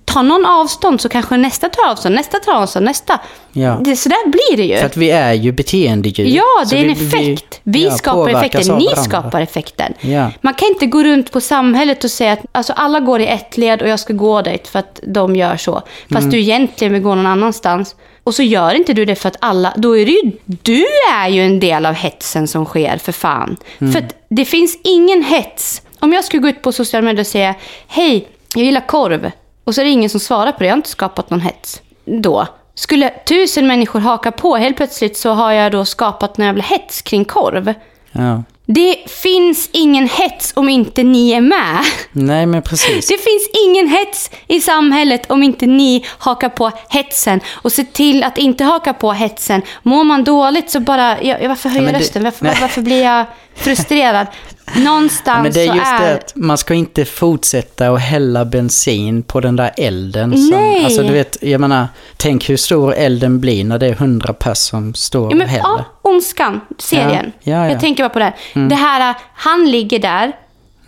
Tar 0.04 0.22
någon 0.22 0.46
avstånd 0.46 1.00
så 1.00 1.08
kanske 1.08 1.36
nästa 1.36 1.68
tar 1.68 1.90
avstånd, 1.90 2.14
nästa 2.14 2.38
tar 2.38 2.52
avstånd, 2.52 2.84
nästa. 2.84 3.20
Ja. 3.52 3.78
Det, 3.84 3.96
så 3.96 4.08
där 4.08 4.28
blir 4.30 4.56
det 4.56 4.62
ju. 4.74 4.76
För 4.78 4.86
att 4.86 4.96
vi 4.96 5.10
är 5.10 5.32
ju 5.32 5.52
beteendedjur. 5.52 6.26
Ja, 6.26 6.42
Så 6.66 6.74
det 6.74 6.80
är 6.80 6.84
en 6.88 6.94
vi- 6.94 7.06
effekt. 7.06 7.60
Vi, 7.62 7.84
ja, 7.84 7.90
skapar 7.90 8.28
effekten, 8.30 8.78
ni 8.78 8.88
skapar 8.96 9.40
effekten. 9.40 9.94
Ja. 10.00 10.30
Man 10.40 10.54
kan 10.54 10.68
inte 10.68 10.86
gå 10.86 11.02
runt 11.04 11.32
på 11.32 11.40
samhället 11.40 12.04
och 12.04 12.10
säga 12.10 12.32
att 12.32 12.40
alltså, 12.52 12.72
alla 12.72 13.00
går 13.00 13.20
i 13.20 13.26
ett 13.26 13.56
led 13.56 13.82
och 13.82 13.88
jag 13.88 14.00
ska 14.00 14.12
gå 14.12 14.42
dit 14.42 14.68
för 14.68 14.78
att 14.78 15.00
de 15.06 15.36
gör 15.36 15.56
så. 15.56 15.72
Fast 16.08 16.18
Mm. 16.20 16.30
du 16.30 16.40
egentligen 16.40 16.92
vill 16.92 17.02
gå 17.02 17.14
någon 17.14 17.26
annanstans. 17.26 17.96
Och 18.24 18.34
så 18.34 18.42
gör 18.42 18.74
inte 18.74 18.92
du 18.92 19.04
det 19.04 19.14
för 19.14 19.28
att 19.28 19.36
alla, 19.40 19.72
då 19.76 19.98
är 19.98 20.06
det 20.06 20.12
ju, 20.12 20.32
du 20.44 20.84
är 21.14 21.28
ju 21.28 21.42
en 21.46 21.60
del 21.60 21.86
av 21.86 21.94
hetsen 21.94 22.48
som 22.48 22.64
sker 22.64 22.96
för 22.98 23.12
fan. 23.12 23.56
Mm. 23.80 23.92
För 23.92 24.04
det 24.28 24.44
finns 24.44 24.78
ingen 24.84 25.22
hets. 25.24 25.82
Om 26.00 26.12
jag 26.12 26.24
skulle 26.24 26.42
gå 26.42 26.48
ut 26.48 26.62
på 26.62 26.72
sociala 26.72 27.04
medier 27.04 27.20
och 27.20 27.26
säga, 27.26 27.54
hej, 27.86 28.28
jag 28.54 28.64
gillar 28.64 28.86
korv. 28.86 29.30
Och 29.64 29.74
så 29.74 29.80
är 29.80 29.84
det 29.84 29.90
ingen 29.90 30.10
som 30.10 30.20
svarar 30.20 30.52
på 30.52 30.58
det, 30.58 30.64
jag 30.64 30.72
har 30.72 30.76
inte 30.76 30.88
skapat 30.88 31.30
någon 31.30 31.40
hets. 31.40 31.82
Då. 32.04 32.46
Skulle 32.74 33.10
tusen 33.10 33.66
människor 33.66 34.00
haka 34.00 34.32
på, 34.32 34.56
helt 34.56 34.76
plötsligt 34.76 35.16
så 35.16 35.30
har 35.30 35.52
jag 35.52 35.72
då 35.72 35.84
skapat 35.84 36.38
en 36.38 36.44
jävla 36.44 36.62
hets 36.62 37.02
kring 37.02 37.24
korv. 37.24 37.74
Ja. 38.12 38.42
Det 38.66 38.96
finns 39.06 39.70
ingen 39.72 40.08
hets 40.08 40.52
om 40.56 40.68
inte 40.68 41.02
ni 41.02 41.30
är 41.30 41.40
med. 41.40 41.78
Nej, 42.12 42.46
men 42.46 42.62
precis. 42.62 43.06
Det 43.06 43.18
finns 43.18 43.50
ingen 43.66 43.88
hets 43.88 44.30
i 44.46 44.60
samhället 44.60 45.30
om 45.30 45.42
inte 45.42 45.66
ni 45.66 46.04
hakar 46.18 46.48
på 46.48 46.70
hetsen. 46.88 47.40
Och 47.52 47.72
se 47.72 47.84
till 47.84 48.22
att 48.22 48.38
inte 48.38 48.64
haka 48.64 48.92
på 48.94 49.12
hetsen. 49.12 49.62
Mår 49.82 50.04
man 50.04 50.24
dåligt 50.24 50.70
så 50.70 50.80
bara... 50.80 51.22
Ja, 51.22 51.48
varför 51.48 51.68
höjer 51.68 51.92
jag 51.92 52.00
rösten? 52.00 52.24
Varför, 52.24 52.44
varför 52.44 52.80
blir 52.80 53.02
jag 53.02 53.26
frustrerad? 53.54 54.26
Någonstans 54.76 55.42
Men 55.42 55.52
det 55.52 55.60
är 55.60 55.74
just 55.74 55.86
är... 55.86 56.00
det 56.00 56.14
att 56.14 56.32
man 56.36 56.58
ska 56.58 56.74
inte 56.74 57.04
fortsätta 57.04 57.90
att 57.90 58.00
hälla 58.00 58.44
bensin 58.44 59.22
på 59.22 59.40
den 59.40 59.56
där 59.56 59.70
elden. 59.76 60.36
Som, 60.36 60.50
Nej. 60.50 60.84
Alltså 60.84 61.02
du 61.02 61.12
vet, 61.12 61.36
jag 61.40 61.60
menar, 61.60 61.88
tänk 62.16 62.50
hur 62.50 62.56
stor 62.56 62.94
elden 62.94 63.40
blir 63.40 63.64
när 63.64 63.78
det 63.78 63.86
är 63.86 63.94
hundra 63.94 64.32
pers 64.32 64.58
som 64.58 64.94
står 64.94 65.22
Ja, 65.22 65.28
och 65.28 65.36
men, 65.36 65.48
häller. 65.48 65.64
ja, 65.64 65.84
Ondskan, 66.02 66.60
serien. 66.78 67.32
Ja, 67.40 67.52
ja, 67.52 67.64
ja. 67.64 67.70
Jag 67.70 67.80
tänker 67.80 68.02
bara 68.02 68.08
på 68.08 68.18
det 68.18 68.24
här. 68.24 68.68
Det 68.68 68.74
här, 68.74 69.14
han 69.34 69.70
ligger 69.70 69.98
där. 69.98 70.32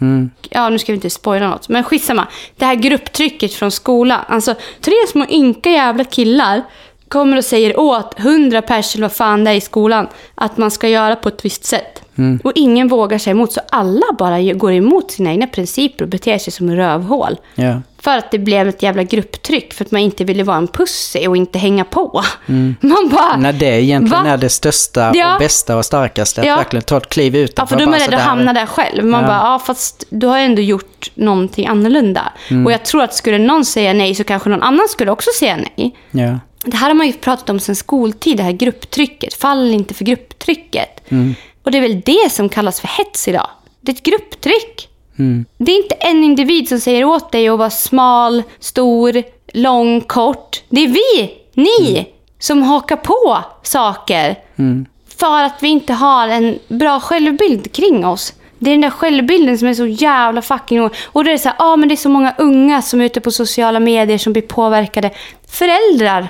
Mm. 0.01 0.31
Ja, 0.51 0.69
nu 0.69 0.79
ska 0.79 0.93
vi 0.93 0.97
inte 0.97 1.11
spoila 1.11 1.49
något. 1.49 1.69
Men 1.69 1.85
skitsamma. 1.85 2.27
Det 2.57 2.65
här 2.65 2.75
grupptrycket 2.75 3.55
från 3.55 3.71
skolan. 3.71 4.21
Alltså, 4.29 4.55
tre 4.81 4.95
små 5.13 5.27
ynka 5.29 5.71
jävla 5.71 6.05
killar 6.05 6.63
kommer 7.09 7.37
och 7.37 7.45
säger 7.45 7.79
åt 7.81 8.21
hundra 8.21 8.63
pers 8.63 8.95
eller 8.95 9.05
vad 9.05 9.13
fan 9.13 9.45
det 9.45 9.51
är 9.51 9.55
i 9.55 9.61
skolan 9.61 10.07
att 10.35 10.57
man 10.57 10.71
ska 10.71 10.89
göra 10.89 11.17
på 11.17 11.29
ett 11.29 11.45
visst 11.45 11.65
sätt. 11.65 12.03
Mm. 12.19 12.41
Och 12.45 12.53
ingen 12.55 12.89
vågar 12.89 13.19
sig 13.19 13.31
emot. 13.31 13.53
Så 13.53 13.61
alla 13.71 14.07
bara 14.19 14.41
går 14.41 14.73
emot 14.73 15.11
sina 15.11 15.31
egna 15.31 15.47
principer 15.47 16.05
och 16.05 16.09
beter 16.09 16.39
sig 16.39 16.53
som 16.53 16.71
rövhål. 16.71 17.37
Ja. 17.55 17.81
För 18.03 18.19
att 18.19 18.31
det 18.31 18.39
blev 18.39 18.69
ett 18.69 18.83
jävla 18.83 19.03
grupptryck. 19.03 19.73
För 19.75 19.85
att 19.85 19.91
man 19.91 20.01
inte 20.01 20.25
ville 20.25 20.43
vara 20.43 20.57
en 20.57 20.69
pussy 20.69 21.27
och 21.29 21.37
inte 21.37 21.59
hänga 21.59 21.85
på. 21.85 22.23
Man 22.81 23.09
bara... 23.11 23.37
När 23.37 23.53
det 23.53 23.83
egentligen 23.83 24.25
Va? 24.25 24.31
är 24.31 24.37
det 24.37 24.49
största 24.49 25.13
Ja. 25.15 25.35
och 25.35 25.39
bästa 25.39 25.77
och 25.77 25.85
starkaste. 25.85 26.41
Att 26.41 26.47
Ja. 26.47 26.57
verkligen 26.57 26.83
ta 26.83 26.97
ett 26.97 27.09
kliv 27.09 27.37
ut. 27.37 27.53
Ja, 27.57 27.67
för 27.67 27.77
då 27.77 27.83
är 27.83 27.87
man 27.87 27.99
rädd 27.99 28.15
att 28.15 28.21
hamna 28.21 28.53
där 28.53 28.67
själv. 28.67 29.05
Man 29.05 29.21
Ja. 29.21 29.27
bara, 29.27 29.37
ja 29.37 29.59
fast 29.67 30.05
du 30.11 30.27
har 30.27 30.39
ändå 30.39 30.63
gjort 30.63 31.11
någonting 31.15 31.67
annorlunda. 31.67 32.33
Mm. 32.51 32.67
Och 32.67 32.73
jag 32.73 32.85
tror 32.85 33.03
att 33.03 33.15
skulle 33.15 33.39
någon 33.39 33.65
säga 33.65 33.93
nej 33.93 34.15
så 34.15 34.25
kanske 34.25 34.49
någon 34.51 34.63
annan 34.63 34.89
skulle 34.89 35.11
också 35.11 35.31
säga 35.39 35.57
nej. 35.57 35.97
Ja. 36.11 36.39
Det 36.65 36.77
här 36.77 36.89
har 36.89 36.95
man 36.95 37.07
ju 37.07 37.13
pratat 37.13 37.51
om 37.51 37.61
sedan 37.61 37.77
skoltid, 37.77 38.37
det 38.37 38.43
här 38.43 38.53
grupptrycket. 38.53 39.35
Fall 39.35 39.71
inte 39.75 39.95
för 39.95 40.05
grupptrycket. 40.05 41.11
Mm. 41.11 41.35
Och 41.63 41.71
det 41.71 41.79
är 41.79 41.83
väl 41.83 42.01
det 42.01 42.33
som 42.33 42.49
kallas 42.49 42.81
för 42.81 42.89
hets 42.89 43.29
idag. 43.29 43.47
Det 43.81 43.93
är 43.93 43.95
ett 43.97 44.03
grupptryck. 44.03 44.89
Mm. 45.19 45.45
Det 45.59 45.73
är 45.73 45.77
inte 45.83 45.95
en 45.95 46.25
individ 46.25 46.69
som 46.69 46.81
säger 46.81 47.05
åt 47.05 47.33
dig 47.33 47.49
att 47.49 47.59
vara 47.59 47.71
smal, 47.71 48.43
stor, 48.61 49.23
lång, 49.53 50.01
kort. 50.01 50.63
Det 50.69 50.81
är 50.85 50.89
vi, 50.89 51.35
ni, 51.55 51.91
Mm. 51.91 52.05
som 52.39 52.63
hakar 52.63 52.97
på 52.97 53.39
saker. 53.63 54.37
För 55.19 55.43
att 55.43 55.55
vi 55.63 55.69
inte 55.69 55.93
har 55.93 56.29
en 56.29 56.59
bra 56.69 57.01
självbild 57.01 57.73
kring 57.73 58.07
oss. 58.07 58.33
Det 58.59 58.71
är 58.71 58.75
den 58.75 58.81
där 58.81 58.91
självbilden 58.91 59.59
som 59.59 59.69
är 59.69 59.75
så 59.75 59.87
jävla 59.87 60.43
fucking 60.43 60.83
o- 60.83 60.91
Och 61.05 61.25
då 61.25 61.31
är 61.31 61.33
det 61.33 61.39
så 61.39 61.49
här, 61.49 61.57
ah, 61.59 61.77
men 61.77 61.89
det 61.89 61.95
är 61.95 61.97
så 61.97 62.09
många 62.09 62.35
unga 62.39 62.83
som 62.83 63.01
är 63.01 63.05
ute 63.05 63.21
på 63.21 63.31
sociala 63.31 63.81
medier 63.81 64.19
som 64.19 64.33
blir 64.33 64.43
påverkade. 64.43 65.11
Föräldrar, 65.49 66.29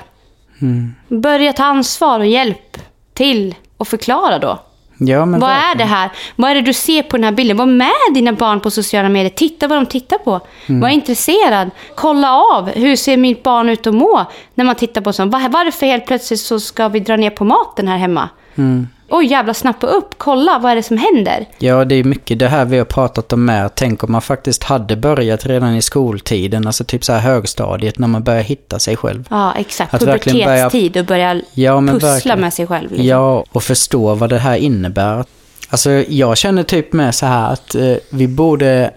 börja 1.08 1.52
ta 1.52 1.64
ansvar 1.64 2.20
och 2.20 2.26
hjälp 2.26 2.76
till 3.14 3.54
och 3.76 3.88
förklara 3.88 4.38
då. 4.38 4.58
Ja, 4.98 5.24
men 5.26 5.40
Vad 5.40 5.50
är 5.50 5.54
verkligen. 5.54 5.78
det 5.78 5.84
här? 5.94 6.10
Vad 6.36 6.50
är 6.50 6.54
det 6.54 6.60
du 6.60 6.72
ser 6.72 7.02
på 7.02 7.16
den 7.16 7.24
här 7.24 7.32
bilden? 7.32 7.56
Var 7.56 7.66
med 7.66 7.90
dina 8.14 8.32
barn 8.32 8.60
på 8.60 8.70
sociala 8.70 9.08
medier. 9.08 9.30
Titta 9.30 9.68
vad 9.68 9.78
de 9.78 9.86
tittar 9.86 10.18
på. 10.18 10.40
Mm. 10.66 10.80
Var 10.80 10.88
intresserad. 10.88 11.70
Kolla 11.96 12.32
av. 12.40 12.68
Hur 12.70 12.96
ser 12.96 13.16
mitt 13.16 13.42
barn 13.42 13.68
ut 13.68 13.86
att 13.86 13.94
må 13.94 14.24
när 14.54 14.64
man 14.64 14.74
tittar 14.74 15.00
på 15.00 15.12
sånt? 15.12 15.32
Var- 15.32 15.48
Varför 15.48 15.86
helt 15.86 16.06
plötsligt 16.06 16.40
så 16.40 16.60
ska 16.60 16.88
vi 16.88 17.00
dra 17.00 17.16
ner 17.16 17.30
på 17.30 17.44
maten 17.44 17.88
här 17.88 17.96
hemma? 17.98 18.28
Mm. 18.54 18.88
Oj, 19.08 19.26
jävla 19.26 19.54
snappa 19.54 19.86
upp. 19.86 20.14
Kolla, 20.18 20.58
vad 20.58 20.72
är 20.72 20.76
det 20.76 20.82
som 20.82 20.96
händer? 20.98 21.46
Ja, 21.58 21.84
det 21.84 21.94
är 21.94 22.04
mycket 22.04 22.38
det 22.38 22.48
här 22.48 22.64
vi 22.64 22.78
har 22.78 22.84
pratat 22.84 23.32
om 23.32 23.44
med. 23.44 23.74
Tänk 23.74 24.04
om 24.04 24.12
man 24.12 24.22
faktiskt 24.22 24.64
hade 24.64 24.96
börjat 24.96 25.46
redan 25.46 25.74
i 25.76 25.82
skoltiden, 25.82 26.66
alltså 26.66 26.84
typ 26.84 27.04
så 27.04 27.12
här 27.12 27.20
högstadiet, 27.20 27.98
när 27.98 28.08
man 28.08 28.22
börjar 28.22 28.42
hitta 28.42 28.78
sig 28.78 28.96
själv. 28.96 29.24
Ja, 29.30 29.54
exakt. 29.58 29.94
Att 29.94 30.02
verkligen 30.02 30.46
börja- 30.46 30.70
Pubertetstid 30.70 30.96
och 31.00 31.06
börja 31.06 31.40
Ja, 31.54 31.80
pussla 31.80 32.08
verkligen. 32.08 32.40
med 32.40 32.54
sig 32.54 32.66
själv. 32.66 32.90
Liksom. 32.90 33.06
Ja, 33.06 33.44
och 33.52 33.62
förstå 33.62 34.14
vad 34.14 34.30
det 34.30 34.38
här 34.38 34.56
innebär. 34.56 35.24
Alltså, 35.68 35.90
jag 35.90 36.36
känner 36.36 36.62
typ 36.62 36.92
med 36.92 37.14
så 37.14 37.26
här 37.26 37.52
att 37.52 37.74
eh, 37.74 37.94
vi 38.10 38.28
borde... 38.28 38.90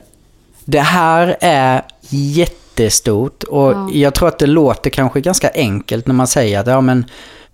Det 0.66 0.80
här 0.80 1.38
är 1.42 1.82
jättestort 2.10 3.44
och 3.44 3.72
Ja. 3.72 3.90
jag 3.94 4.14
tror 4.14 4.28
att 4.28 4.40
det 4.40 4.46
låter 4.48 4.90
kanske 4.90 5.22
ganska 5.22 5.50
enkelt 5.54 6.08
när 6.08 6.14
man 6.14 6.28
säger 6.28 6.60
att 6.60 6.68
ja, 6.68 6.82
men 6.82 7.06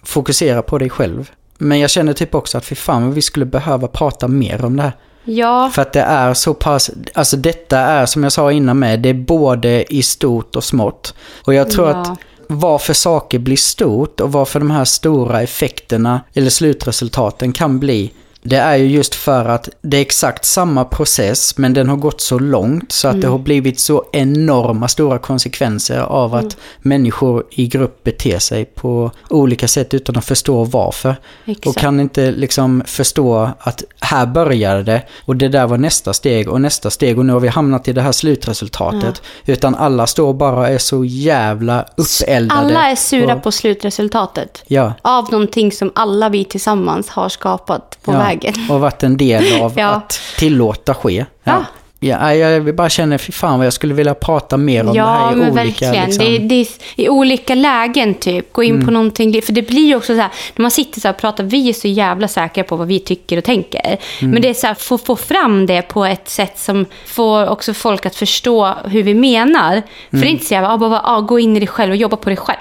fokusera 0.04 0.62
på 0.62 0.78
dig 0.78 0.90
själv. 0.90 1.32
Men 1.58 1.80
jag 1.80 1.90
känner 1.90 2.14
typ 2.14 2.36
också 2.36 2.58
att 2.58 2.66
fy 2.66 2.76
fan 2.76 3.14
vi 3.14 3.22
skulle 3.22 3.46
behöva 3.46 3.88
prata 3.88 4.28
mer 4.28 4.66
om 4.66 4.76
det 4.78 4.84
här. 4.84 4.92
Ja, 5.26 5.70
För 5.74 5.82
att 5.82 5.94
det 5.94 6.02
är 6.02 6.34
så 6.34 6.54
pass, 6.54 6.92
alltså 7.14 7.38
detta 7.38 7.80
är 7.80 8.06
som 8.06 8.24
jag 8.24 8.32
sa 8.32 8.52
innan 8.52 8.80
med, 8.80 9.00
det 9.00 9.10
är 9.10 9.14
både 9.14 9.94
i 9.94 10.04
stort 10.04 10.56
och 10.56 10.64
smått. 10.64 11.14
Och 11.46 11.54
jag 11.54 11.70
tror 11.72 11.90
Ja. 11.90 11.96
att 11.96 12.18
varför 12.48 12.94
saker 12.94 13.40
blir 13.40 13.56
stort 13.58 14.20
och 14.20 14.32
varför 14.32 14.60
de 14.60 14.72
här 14.72 14.86
stora 14.86 15.42
effekterna 15.42 16.22
eller 16.34 16.50
slutresultaten 16.50 17.52
kan 17.54 17.80
bli 17.80 18.12
det 18.44 18.58
är 18.58 18.76
ju 18.76 18.86
just 18.86 19.16
för 19.16 19.46
att 19.46 19.70
det 19.82 19.98
är 19.98 20.02
exakt 20.02 20.46
samma 20.46 20.86
process 20.86 21.58
men 21.58 21.74
den 21.74 21.90
har 21.90 21.98
gått 21.98 22.22
så 22.22 22.40
långt 22.40 22.92
så 22.92 23.08
att 23.08 23.22
det 23.22 23.28
har 23.28 23.38
blivit 23.38 23.80
så 23.80 24.06
enorma 24.12 24.88
stora 24.88 25.20
konsekvenser 25.20 26.00
av 26.00 26.36
att 26.36 26.58
människor 26.82 27.44
i 27.50 27.68
grupp 27.68 28.04
beter 28.04 28.40
sig 28.40 28.66
på 28.66 29.12
olika 29.30 29.68
sätt 29.68 29.94
utan 29.94 30.18
att 30.18 30.26
förstå 30.26 30.64
varför. 30.64 31.16
Exakt. 31.46 31.68
Och 31.68 31.76
kan 31.76 32.00
inte 32.00 32.32
liksom 32.32 32.84
förstå 32.86 33.50
att 33.60 33.84
här 34.00 34.26
började 34.26 34.84
det 34.84 35.02
och 35.26 35.36
det 35.36 35.48
där 35.48 35.68
var 35.68 35.78
nästa 35.78 36.14
steg 36.14 36.50
och 36.50 36.62
nästa 36.62 36.90
steg 36.90 37.20
och 37.20 37.26
nu 37.26 37.34
har 37.34 37.40
vi 37.40 37.48
hamnat 37.48 37.88
i 37.88 37.94
det 37.94 38.02
här 38.02 38.12
slutresultatet. 38.12 39.22
Utan 39.46 39.76
alla 39.76 40.08
står 40.08 40.34
bara 40.34 40.56
och 40.56 40.68
är 40.68 40.78
så 40.78 41.06
jävla 41.06 41.86
uppeldade. 41.96 42.60
alla 42.60 42.92
är 42.92 42.96
sura 42.96 43.36
och, 43.36 43.44
på 43.44 43.52
slutresultatet. 43.52 44.64
Ja. 44.68 44.94
Av 45.02 45.32
någonting 45.32 45.72
som 45.72 45.92
alla 45.96 46.30
vi 46.30 46.46
tillsammans 46.46 47.10
har 47.10 47.30
skapat 47.30 47.98
på 48.04 48.14
ja, 48.14 48.18
vägen. 48.18 48.33
Och 48.70 48.80
varit 48.80 49.04
en 49.04 49.18
del 49.18 49.62
av 49.62 49.74
Ja. 49.78 49.88
att 49.88 50.20
tillåta 50.38 50.94
ske. 50.94 51.26
Ja. 51.44 51.66
Ja, 52.06 52.34
jag 52.36 52.76
bara 52.76 52.90
känner, 52.90 53.18
fy 53.18 53.32
fan 53.32 53.58
vad 53.58 53.66
jag 53.66 53.74
skulle 53.74 53.94
vilja 53.94 54.14
prata 54.14 54.58
mer 54.58 54.82
om 54.88 54.94
det 54.94 54.98
Ja, 54.98 55.06
här 55.06 55.32
i 55.32 55.36
men 55.36 55.52
olika... 55.52 55.64
verkligen. 55.64 56.06
Liksom, 56.06 56.26
Det, 56.26 56.38
det 56.38 56.68
i 56.96 57.10
olika 57.10 57.56
lägen 57.56 58.14
typ. 58.14 58.54
Gå 58.54 58.64
in 58.64 58.74
Mm. 58.74 58.86
på 58.86 58.92
någonting. 58.92 59.42
För 59.42 59.54
det 59.54 59.62
blir 59.62 59.88
ju 59.88 59.96
också 59.96 60.16
så 60.16 60.22
här, 60.22 60.30
när 60.56 60.62
man 60.62 60.72
sitter 60.72 61.02
så 61.02 61.08
här 61.08 61.14
och 61.16 61.22
pratar, 61.22 61.44
vi 61.44 61.70
är 61.70 61.74
så 61.74 61.88
jävla 61.88 62.28
säkra 62.28 62.64
på 62.64 62.76
vad 62.76 62.88
vi 62.88 63.00
tycker 63.00 63.38
och 63.38 63.44
tänker. 63.44 63.98
Mm. 64.22 64.32
Men 64.32 64.42
det 64.42 64.50
är 64.50 64.54
så 64.54 64.68
här, 64.68 64.74
få, 64.74 64.98
få 64.98 65.16
fram 65.16 65.66
det 65.66 65.82
på 65.82 66.06
ett 66.06 66.30
sätt 66.30 66.60
som 66.60 66.86
får 67.06 67.50
också 67.50 67.74
folk 67.74 68.06
att 68.06 68.16
förstå 68.16 68.74
hur 68.86 69.04
vi 69.04 69.14
menar. 69.14 69.82
För 70.10 70.18
det 70.18 70.28
är 70.28 70.30
inte 70.32 70.46
så 70.46 70.54
jävla, 70.54 70.74
ah, 70.74 70.78
bara, 70.78 71.02
ah, 71.04 71.22
gå 71.22 71.40
in 71.40 71.56
i 71.58 71.60
dig 71.60 71.68
själv 71.68 71.92
och 71.92 71.98
jobba 71.98 72.18
på 72.18 72.30
dig 72.30 72.38
själv. 72.38 72.60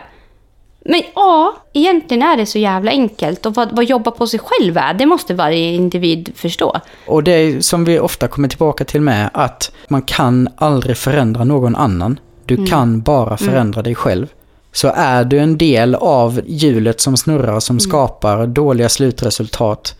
Men 0.84 1.02
ja, 1.14 1.54
egentligen 1.72 2.22
är 2.22 2.36
det 2.36 2.46
så 2.46 2.58
jävla 2.58 2.90
enkelt. 2.90 3.46
Och 3.46 3.54
vad, 3.54 3.76
vad 3.76 3.84
jobba 3.84 4.10
på 4.10 4.26
sig 4.26 4.40
själv 4.44 4.76
är, 4.78 4.94
det 4.94 5.06
måste 5.06 5.34
varje 5.34 5.72
individ 5.72 6.32
förstå. 6.36 6.80
Och 7.06 7.22
det 7.24 7.32
är 7.32 7.60
som 7.60 7.84
vi 7.84 7.98
ofta 7.98 8.28
kommer 8.28 8.48
tillbaka 8.48 8.84
till 8.84 9.00
med 9.00 9.30
att 9.34 9.72
man 9.88 10.02
kan 10.02 10.48
aldrig 10.56 10.96
förändra 10.96 11.44
någon 11.44 11.76
annan. 11.76 12.18
Du 12.44 12.54
Mm. 12.54 12.66
kan 12.66 13.00
bara 13.00 13.36
förändra 13.36 13.82
dig 13.82 13.94
själv. 13.94 14.26
Så 14.72 14.92
är 14.96 15.24
du 15.24 15.38
en 15.38 15.58
del 15.58 15.94
av 15.94 16.40
hjulet 16.46 17.00
som 17.00 17.16
snurrar 17.16 17.48
Mm. 17.48 17.60
som 17.60 17.80
skapar 17.80 18.46
dåliga 18.46 18.88
slutresultat 18.88 19.94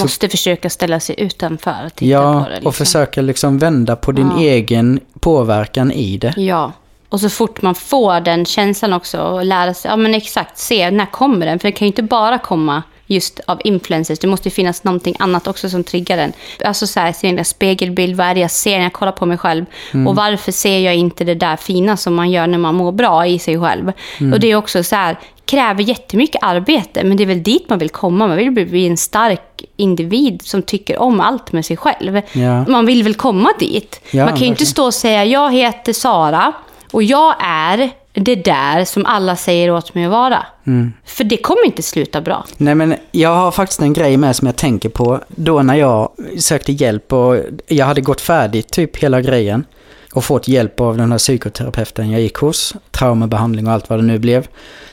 måste 0.00 0.28
försöka 0.28 0.70
ställa 0.70 1.00
sig 1.00 1.14
utanför 1.18 1.74
och 1.86 1.94
titta 1.94 2.10
Ja, 2.10 2.32
på 2.32 2.48
det. 2.48 2.54
liksom. 2.54 2.66
och 2.68 2.74
försöka 2.74 3.20
liksom 3.22 3.58
vända 3.58 3.96
på 3.96 4.12
din 4.12 4.30
Ja. 4.36 4.42
egen 4.42 5.00
påverkan 5.20 5.92
i 5.92 6.18
det. 6.18 6.34
Ja. 6.36 6.72
Och 7.08 7.20
så 7.20 7.30
fort 7.30 7.62
man 7.62 7.74
får 7.74 8.20
den 8.20 8.44
känslan 8.44 8.92
också 8.92 9.20
och 9.20 9.44
lära 9.44 9.74
sig, 9.74 9.90
ja 9.90 9.96
men 9.96 10.14
exakt, 10.14 10.58
se 10.58 10.90
när 10.90 11.06
kommer 11.06 11.46
den? 11.46 11.58
För 11.58 11.68
det 11.68 11.72
kan 11.72 11.86
ju 11.86 11.90
inte 11.90 12.02
bara 12.02 12.38
komma 12.38 12.82
just 13.06 13.40
av 13.46 13.60
influencers. 13.64 14.18
Det 14.18 14.26
måste 14.26 14.48
ju 14.48 14.52
finnas 14.52 14.84
någonting 14.84 15.16
annat 15.18 15.46
också 15.46 15.70
som 15.70 15.84
triggar 15.84 16.16
den. 16.16 16.32
Alltså 16.64 16.86
så 16.86 17.00
här, 17.00 17.12
sin 17.12 17.44
spegelbild, 17.44 18.16
vad 18.16 18.26
är 18.26 18.34
det 18.34 18.40
jag 18.40 18.50
ser 18.50 18.76
när 18.76 18.82
jag 18.82 18.92
kollar 18.92 19.12
på 19.12 19.26
mig 19.26 19.38
själv? 19.38 19.64
Och 20.06 20.16
varför 20.16 20.52
ser 20.52 20.78
jag 20.78 20.96
inte 20.96 21.24
det 21.24 21.34
där 21.34 21.56
fina 21.56 21.96
som 21.96 22.14
man 22.14 22.30
gör 22.30 22.46
när 22.46 22.58
man 22.58 22.74
mår 22.74 22.92
bra 22.92 23.26
i 23.26 23.38
sig 23.38 23.60
själv? 23.60 23.92
Och 24.32 24.40
det 24.40 24.50
är 24.50 24.56
också 24.56 24.82
så 24.82 24.96
här, 24.96 25.16
kräver 25.44 25.82
jättemycket 25.82 26.42
arbete, 26.42 27.04
men 27.04 27.16
det 27.16 27.24
är 27.24 27.26
väl 27.26 27.42
dit 27.42 27.68
man 27.68 27.78
vill 27.78 27.90
komma. 27.90 28.26
Man 28.26 28.36
vill 28.36 28.50
bli 28.50 28.86
en 28.86 28.96
stark 28.96 29.64
individ 29.76 30.42
som 30.44 30.62
tycker 30.62 30.98
om 30.98 31.20
allt 31.20 31.52
med 31.52 31.64
sig 31.64 31.76
själv. 31.76 32.20
Ja. 32.32 32.64
Man 32.68 32.86
vill 32.86 33.02
väl 33.02 33.14
komma 33.14 33.50
dit. 33.58 34.00
Ja, 34.10 34.24
man 34.24 34.32
kan 34.32 34.42
ju 34.42 34.46
inte 34.46 34.66
stå 34.66 34.84
och 34.84 34.94
säga, 34.94 35.24
jag 35.24 35.52
heter 35.52 35.92
Sara 35.92 36.52
och 36.98 37.02
jag 37.04 37.36
är 37.40 37.90
det 38.12 38.34
där 38.34 38.84
som 38.84 39.06
alla 39.06 39.36
säger 39.36 39.70
åt 39.70 39.94
mig 39.94 40.04
att 40.04 40.10
vara. 40.10 40.46
Mm. 40.66 40.92
För 41.04 41.24
det 41.24 41.36
kommer 41.36 41.66
inte 41.66 41.82
sluta 41.82 42.20
bra. 42.20 42.44
Nej 42.56 42.74
men 42.74 42.94
jag 43.10 43.34
har 43.34 43.50
faktiskt 43.50 43.80
en 43.80 43.92
grej 43.92 44.16
med 44.16 44.36
som 44.36 44.46
jag 44.46 44.56
tänker 44.56 44.88
på. 44.88 45.20
Då 45.28 45.62
när 45.62 45.74
jag 45.74 46.10
sökte 46.38 46.72
hjälp 46.72 47.12
och 47.12 47.36
jag 47.66 47.86
hade 47.86 48.00
gått 48.00 48.20
färdigt 48.20 48.70
typ 48.70 48.96
hela 48.96 49.20
grejen. 49.20 49.64
Och 50.12 50.24
fått 50.24 50.48
hjälp 50.48 50.80
av 50.80 50.96
den 50.96 51.12
här 51.12 51.18
psykoterapeuten 51.18 52.10
jag 52.10 52.20
gick 52.20 52.36
hos. 52.36 52.74
Traumabehandling 52.90 53.66
och 53.66 53.72
allt 53.72 53.90
vad 53.90 53.98
det 53.98 54.02
nu 54.02 54.18
blev. 54.18 54.48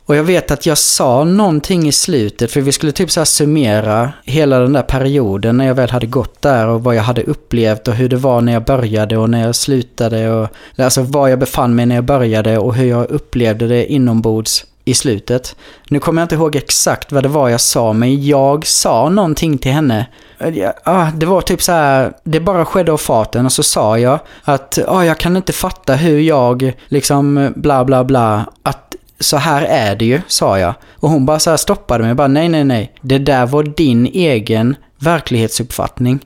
Och 0.06 0.16
jag 0.16 0.24
vet 0.24 0.52
att 0.52 0.66
jag 0.66 0.78
sa 0.78 1.24
någonting 1.24 1.88
i 1.88 1.92
slutet, 1.92 2.52
för 2.52 2.62
vi 2.62 2.72
skulle 2.72 2.92
typ 2.92 3.12
så 3.12 3.20
här 3.20 3.26
summera 3.26 4.14
hela 4.24 4.60
den 4.60 4.74
där 4.74 4.82
perioden 4.82 5.58
när 5.58 5.66
jag 5.66 5.76
väl 5.76 5.90
hade 5.90 6.08
gått 6.08 6.42
där 6.42 6.68
och 6.68 6.84
vad 6.84 6.96
jag 6.96 7.04
hade 7.04 7.24
upplevt 7.24 7.88
och 7.88 7.94
hur 7.94 8.10
det 8.10 8.16
var 8.16 8.42
när 8.42 8.54
jag 8.54 8.64
började 8.64 9.18
och 9.18 9.30
när 9.30 9.46
jag 9.46 9.56
slutade. 9.56 10.32
Och, 10.32 10.50
alltså 10.78 11.02
var 11.02 11.28
jag 11.28 11.40
befann 11.40 11.76
mig 11.76 11.86
när 11.86 11.96
jag 11.96 12.04
började 12.04 12.58
och 12.58 12.76
hur 12.76 12.86
jag 12.86 13.12
upplevde 13.12 13.68
det 13.68 13.92
inombords 13.92 14.66
i 14.86 14.94
slutet. 14.94 15.56
Nu 15.90 16.00
kommer 16.00 16.22
jag 16.22 16.26
inte 16.26 16.36
ihåg 16.36 16.56
exakt 16.56 17.12
vad 17.12 17.24
det 17.24 17.30
var 17.30 17.50
jag 17.50 17.62
sa, 17.62 17.94
men 17.94 18.26
jag 18.26 18.66
sa 18.66 19.10
någonting 19.10 19.58
till 19.58 19.72
henne. 19.72 20.06
Ja, 20.54 20.74
ah, 20.84 21.08
det 21.16 21.26
var 21.26 21.42
typ 21.42 21.62
så 21.62 21.72
här, 21.72 22.14
det 22.24 22.40
bara 22.40 22.66
skedde 22.66 22.92
av 22.92 22.98
farten 22.98 23.46
och 23.46 23.52
så 23.52 23.64
sa 23.64 24.00
jag 24.00 24.20
att 24.44 24.80
ah, 24.88 25.04
jag 25.04 25.18
kan 25.18 25.38
inte 25.38 25.54
fatta 25.54 25.96
hur 25.96 26.20
jag 26.20 26.74
liksom 26.88 27.54
bla 27.56 27.86
bla 27.86 28.04
bla, 28.04 28.46
att 28.64 28.96
så 29.20 29.38
här 29.38 29.62
är 29.62 29.96
det 29.96 30.06
ju, 30.06 30.22
sa 30.28 30.60
jag. 30.60 30.74
Och 30.94 31.10
hon 31.10 31.26
bara 31.26 31.40
så 31.40 31.50
här 31.50 31.58
stoppade 31.58 32.04
mig 32.04 32.12
och 32.12 32.18
bara 32.18 32.28
nej 32.28 32.50
nej 32.50 32.64
nej, 32.64 32.94
det 33.02 33.18
där 33.18 33.46
var 33.46 33.64
din 33.64 34.06
egen 34.06 34.76
verklighetsuppfattning. 35.00 36.20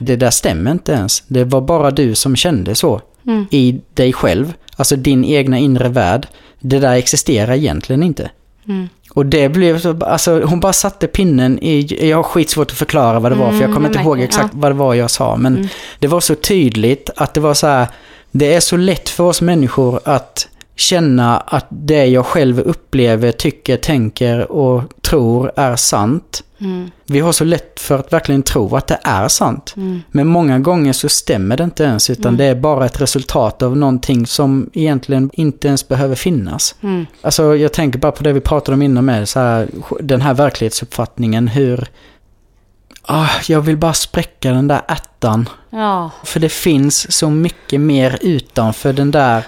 Det 0.00 0.16
där 0.16 0.30
stämmer 0.30 0.70
inte 0.70 0.92
ens. 0.92 1.22
Det 1.28 1.44
var 1.44 1.60
bara 1.60 1.90
du 1.90 2.14
som 2.14 2.36
kände 2.36 2.74
så. 2.74 3.00
I 3.50 3.80
dig 3.94 4.12
själv. 4.12 4.52
Alltså 4.76 4.96
din 4.96 5.24
egna 5.24 5.58
inre 5.58 5.88
värld. 5.88 6.26
Det 6.66 6.78
där 6.78 6.94
existerar 6.94 7.54
egentligen 7.54 8.02
inte. 8.02 8.30
Och 9.10 9.26
det 9.26 9.48
blev 9.48 9.78
så, 9.78 10.04
alltså 10.04 10.40
hon 10.40 10.60
bara 10.60 10.72
satte 10.72 11.06
pinnen 11.06 11.58
i, 11.58 12.08
jag 12.08 12.16
har 12.16 12.22
skitsvårt 12.22 12.70
att 12.70 12.76
förklara 12.76 13.20
vad 13.20 13.32
det 13.32 13.36
var 13.36 13.50
för 13.50 13.60
jag 13.60 13.64
kommer 13.64 13.76
Mm, 13.76 13.86
inte 13.86 13.98
ihåg 13.98 14.20
exakt 14.20 14.54
vad 14.54 14.70
det 14.70 14.74
var 14.74 14.94
jag 14.94 15.10
sa. 15.10 15.36
Men 15.36 15.68
det 15.98 16.06
var 16.06 16.20
så 16.20 16.34
tydligt 16.34 17.10
att 17.16 17.34
det 17.34 17.40
var 17.40 17.54
så 17.54 17.66
här, 17.66 17.86
det 18.30 18.54
är 18.54 18.60
så 18.60 18.76
lätt 18.76 19.08
för 19.08 19.24
oss 19.24 19.40
människor 19.40 20.00
att 20.04 20.48
känna 20.76 21.36
att 21.38 21.66
det 21.68 22.06
jag 22.06 22.26
själv 22.26 22.60
upplever, 22.60 23.32
tycker, 23.32 23.76
tänker 23.76 24.52
och 24.52 24.82
tror 25.02 25.52
är 25.56 25.76
sant. 25.76 26.42
Vi 27.06 27.20
har 27.20 27.32
så 27.32 27.44
lätt 27.44 27.80
för 27.80 27.98
att 27.98 28.12
verkligen 28.12 28.42
tro 28.42 28.76
att 28.76 28.86
det 28.86 28.98
är 29.02 29.28
sant. 29.28 29.74
Men 30.10 30.26
många 30.26 30.58
gånger 30.58 30.92
så 30.92 31.08
stämmer 31.08 31.56
det 31.56 31.64
inte 31.64 31.84
ens 31.84 32.10
utan 32.10 32.36
det 32.36 32.44
är 32.44 32.54
bara 32.54 32.86
ett 32.86 33.00
resultat 33.00 33.62
av 33.62 33.76
någonting 33.76 34.26
som 34.26 34.70
egentligen 34.72 35.30
inte 35.32 35.68
ens 35.68 35.88
behöver 35.88 36.14
finnas. 36.14 36.74
Alltså 37.22 37.56
jag 37.56 37.72
tänker 37.72 37.98
bara 37.98 38.12
på 38.12 38.22
det 38.22 38.32
vi 38.32 38.40
pratade 38.40 38.74
om 38.74 38.82
innan 38.82 39.04
med 39.04 39.28
så 39.28 39.40
här, 39.40 39.68
den 40.00 40.20
här 40.20 40.34
verklighetsuppfattningen 40.34 41.48
hur 41.48 41.88
ah, 43.06 43.28
jag 43.48 43.60
vill 43.60 43.76
bara 43.76 43.92
spräcka 43.94 44.50
den 44.50 44.68
där 44.68 44.80
ärtan. 44.88 45.48
Ja. 45.70 46.10
För 46.24 46.40
det 46.40 46.48
finns 46.48 47.12
så 47.12 47.30
mycket 47.30 47.80
mer 47.80 48.18
utanför 48.20 48.92
den 48.92 49.10
där 49.10 49.44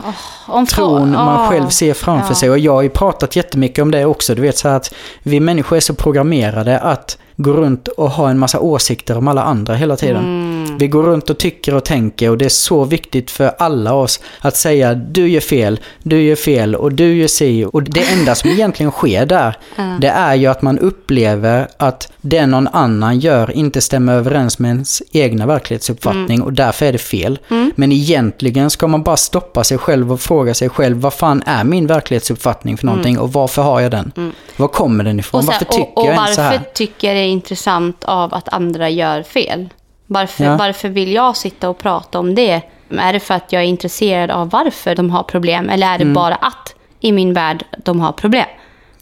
Om 0.47 0.67
tron 0.67 1.11
man 1.13 1.41
ja. 1.45 1.51
själv 1.51 1.69
ser 1.69 1.95
framför 1.95 2.31
Ja. 2.31 2.35
sig. 2.35 2.51
Och 2.51 2.59
jag 2.59 2.73
har 2.73 2.83
ju 2.83 2.89
pratat 2.89 3.37
jättemycket 3.37 3.83
om 3.83 3.91
det 3.91 4.05
också. 4.05 4.35
Du 4.35 4.43
vet 4.43 4.59
så 4.59 4.69
att 4.69 4.95
vi 5.23 5.41
människor 5.41 5.77
är 5.77 5.81
så 5.81 5.95
programmerade 5.95 6.79
att 6.79 7.19
gå 7.37 7.53
runt 7.53 7.89
och 7.89 8.11
ha 8.11 8.31
en 8.31 8.39
massa 8.39 8.61
åsikter 8.61 9.19
om 9.19 9.29
alla 9.29 9.43
andra 9.43 9.75
hela 9.75 9.97
tiden. 9.97 10.25
Mm. 10.25 10.66
Vi 10.79 10.89
går 10.89 11.03
runt 11.03 11.31
och 11.31 11.39
tycker 11.39 11.75
och 11.75 11.85
tänker 11.85 12.31
och 12.31 12.39
det 12.39 12.45
är 12.45 12.49
så 12.49 12.85
viktigt 12.85 13.31
för 13.31 13.55
alla 13.59 13.93
oss 13.95 14.21
att 14.41 14.57
säga 14.57 14.95
du 14.95 15.29
gör 15.29 15.41
fel, 15.41 15.81
du 16.03 16.23
gör 16.23 16.37
fel 16.37 16.75
och 16.75 16.93
du 16.93 17.15
gör 17.15 17.29
si. 17.29 17.67
Och 17.73 17.83
det 17.83 18.13
enda 18.13 18.35
som 18.35 18.51
egentligen 18.51 18.93
sker 18.93 19.27
där, 19.27 19.59
det 20.01 20.09
är 20.09 20.35
ju 20.35 20.47
att 20.47 20.63
man 20.63 20.79
upplever 20.79 21.69
att 21.77 22.13
det 22.21 22.47
någon 22.47 22.69
annan 22.69 23.19
gör 23.19 23.51
inte 23.51 23.81
stämmer 23.81 24.15
överens 24.15 24.59
med 24.59 24.69
ens 24.69 25.03
egna 25.13 25.47
verklighetsuppfattning 25.47 26.43
och 26.43 26.53
därför 26.53 26.87
är 26.87 26.93
det 26.93 26.99
fel. 26.99 27.39
Men 27.75 27.93
egentligen 27.93 28.71
ska 28.71 28.87
man 28.87 29.03
bara 29.03 29.17
stoppa 29.17 29.65
sig 29.65 29.79
själv 29.79 30.13
och 30.13 30.21
fråga 30.21 30.55
sig 30.55 30.69
själv 30.69 31.01
vad 31.01 31.15
fan 31.15 31.43
är 31.47 31.65
min 31.65 31.87
verklighetsuppfattning 31.87 32.77
för 32.77 32.87
någonting 32.87 33.19
och 33.19 33.33
varför 33.33 33.63
har 33.63 33.81
jag 33.81 33.91
den? 33.91 34.33
Var 34.57 34.69
kommer 34.69 35.05
den 35.05 35.21
ifrån? 35.21 35.41
Här, 35.41 35.47
varför 35.47 35.65
tycker 35.65 35.93
och, 35.93 35.99
och 35.99 36.07
jag 36.07 36.15
ens 36.15 36.35
så 36.35 36.43
varför 36.43 36.59
här? 36.59 36.65
tycker 36.75 37.09
jag 37.09 37.17
det 37.17 37.21
är 37.21 37.29
intressant 37.29 38.05
av 38.05 38.35
att 38.35 38.49
andra 38.49 38.91
gör 38.91 39.23
fel? 39.23 39.69
Varför, 40.07 40.45
Ja. 40.45 40.57
varför 40.57 40.89
vill 40.89 41.13
jag 41.13 41.37
sitta 41.37 41.69
och 41.69 41.79
prata 41.79 42.19
om 42.19 42.35
det? 42.35 42.63
Är 42.99 43.13
det 43.13 43.21
för 43.21 43.35
att 43.35 43.53
jag 43.53 43.63
är 43.63 43.67
intresserad 43.67 44.31
av 44.31 44.51
varför 44.51 44.95
de 44.95 45.11
har 45.11 45.23
problem? 45.23 45.71
Eller 45.71 45.87
är 45.87 45.99
det 45.99 46.05
Mm. 46.05 46.15
bara 46.15 46.35
att 46.35 46.75
i 47.01 47.13
min 47.13 47.33
värld 47.35 47.65
de 47.85 48.01
har 48.01 48.13
problem? 48.13 48.47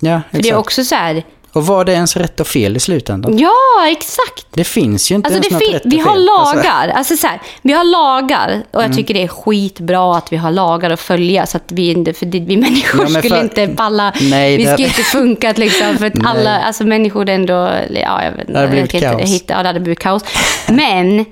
Ja, 0.00 0.20
För 0.30 0.42
det 0.42 0.48
är 0.48 0.57
också 0.57 0.84
så 0.84 0.94
här, 0.94 1.22
Och 1.55 1.66
vad 1.66 1.88
är 1.88 1.92
ens 1.92 2.16
rätt 2.16 2.40
och 2.40 2.46
fel 2.46 2.76
i 2.76 2.80
slutändan? 2.80 3.38
ja 3.38 3.88
exakt! 3.90 4.46
Det 4.50 4.64
finns 4.64 5.11
ju 5.11 5.14
inte 5.14 5.26
Alltså 5.28 5.50
ens 5.50 5.61
det 5.61 5.66
något 5.66 5.74
rätt 5.74 5.84
och 5.84 5.92
vi 5.92 5.98
har 5.98 6.14
fel. 6.14 6.28
Alltså, 6.28 6.52
Mm. 6.55 6.64
lagar. 6.64 6.88
Alltså 6.88 7.16
så 7.16 7.26
här, 7.26 7.40
vi 7.62 7.72
har 7.72 7.84
lagar 7.84 8.62
och 8.70 8.82
jag 8.82 8.94
tycker 8.96 9.14
det 9.14 9.22
är 9.22 9.28
skitbra 9.28 10.16
att 10.16 10.32
vi 10.32 10.36
har 10.36 10.50
lagar 10.50 10.90
att 10.90 11.00
följa 11.00 11.46
så 11.46 11.57
att 11.57 11.72
vi 11.72 11.90
inte, 11.90 12.12
för 12.12 12.26
det- 12.26 12.40
vi 12.40 12.57
människor 12.57 13.00
Ja, 13.05 13.09
men 13.09 13.22
skulle 13.22 13.34
för- 13.36 13.42
inte 13.42 13.68
palla. 13.68 14.12
Nej, 14.20 14.57
vi 14.57 14.64
det- 14.64 14.72
skulle 14.72 14.88
inte 14.88 15.02
funkat 15.02 15.59
liksom 15.59 15.96
för 15.98 16.07
att 16.07 16.12
alla, 16.26 16.61
alltså 16.61 16.84
människor 16.84 17.28
ändå, 17.28 17.70
ja 17.90 18.24
jag 18.24 18.30
vet 18.30 18.40
inte. 18.40 18.52
Det 18.52 18.59
hade 18.59 18.70
blivit 18.70 18.94
jag 18.94 19.02
kaos. 19.18 19.30
Hitta, 19.30 19.55
ja, 19.55 19.62
det 19.62 19.68
hade 19.68 19.80
blivit 19.80 19.98
kaos. 19.98 20.22
Men 20.68 21.24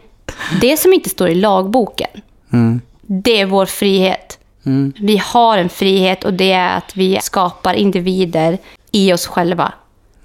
det 0.61 0.77
som 0.77 0.93
inte 0.93 1.09
står 1.09 1.29
i 1.29 1.35
lagboken, 1.35 2.09
Mm. 2.53 2.81
det 3.07 3.41
är 3.41 3.47
vår 3.47 3.67
frihet. 3.67 4.39
Vi 5.01 5.17
har 5.25 5.59
en 5.59 5.69
frihet 5.69 6.25
och 6.25 6.33
det 6.33 6.53
är 6.53 6.77
att 6.77 6.97
vi 6.97 7.19
skapar 7.23 7.75
individer 7.75 8.59
i 8.93 9.13
oss 9.13 9.27
själva. 9.27 9.73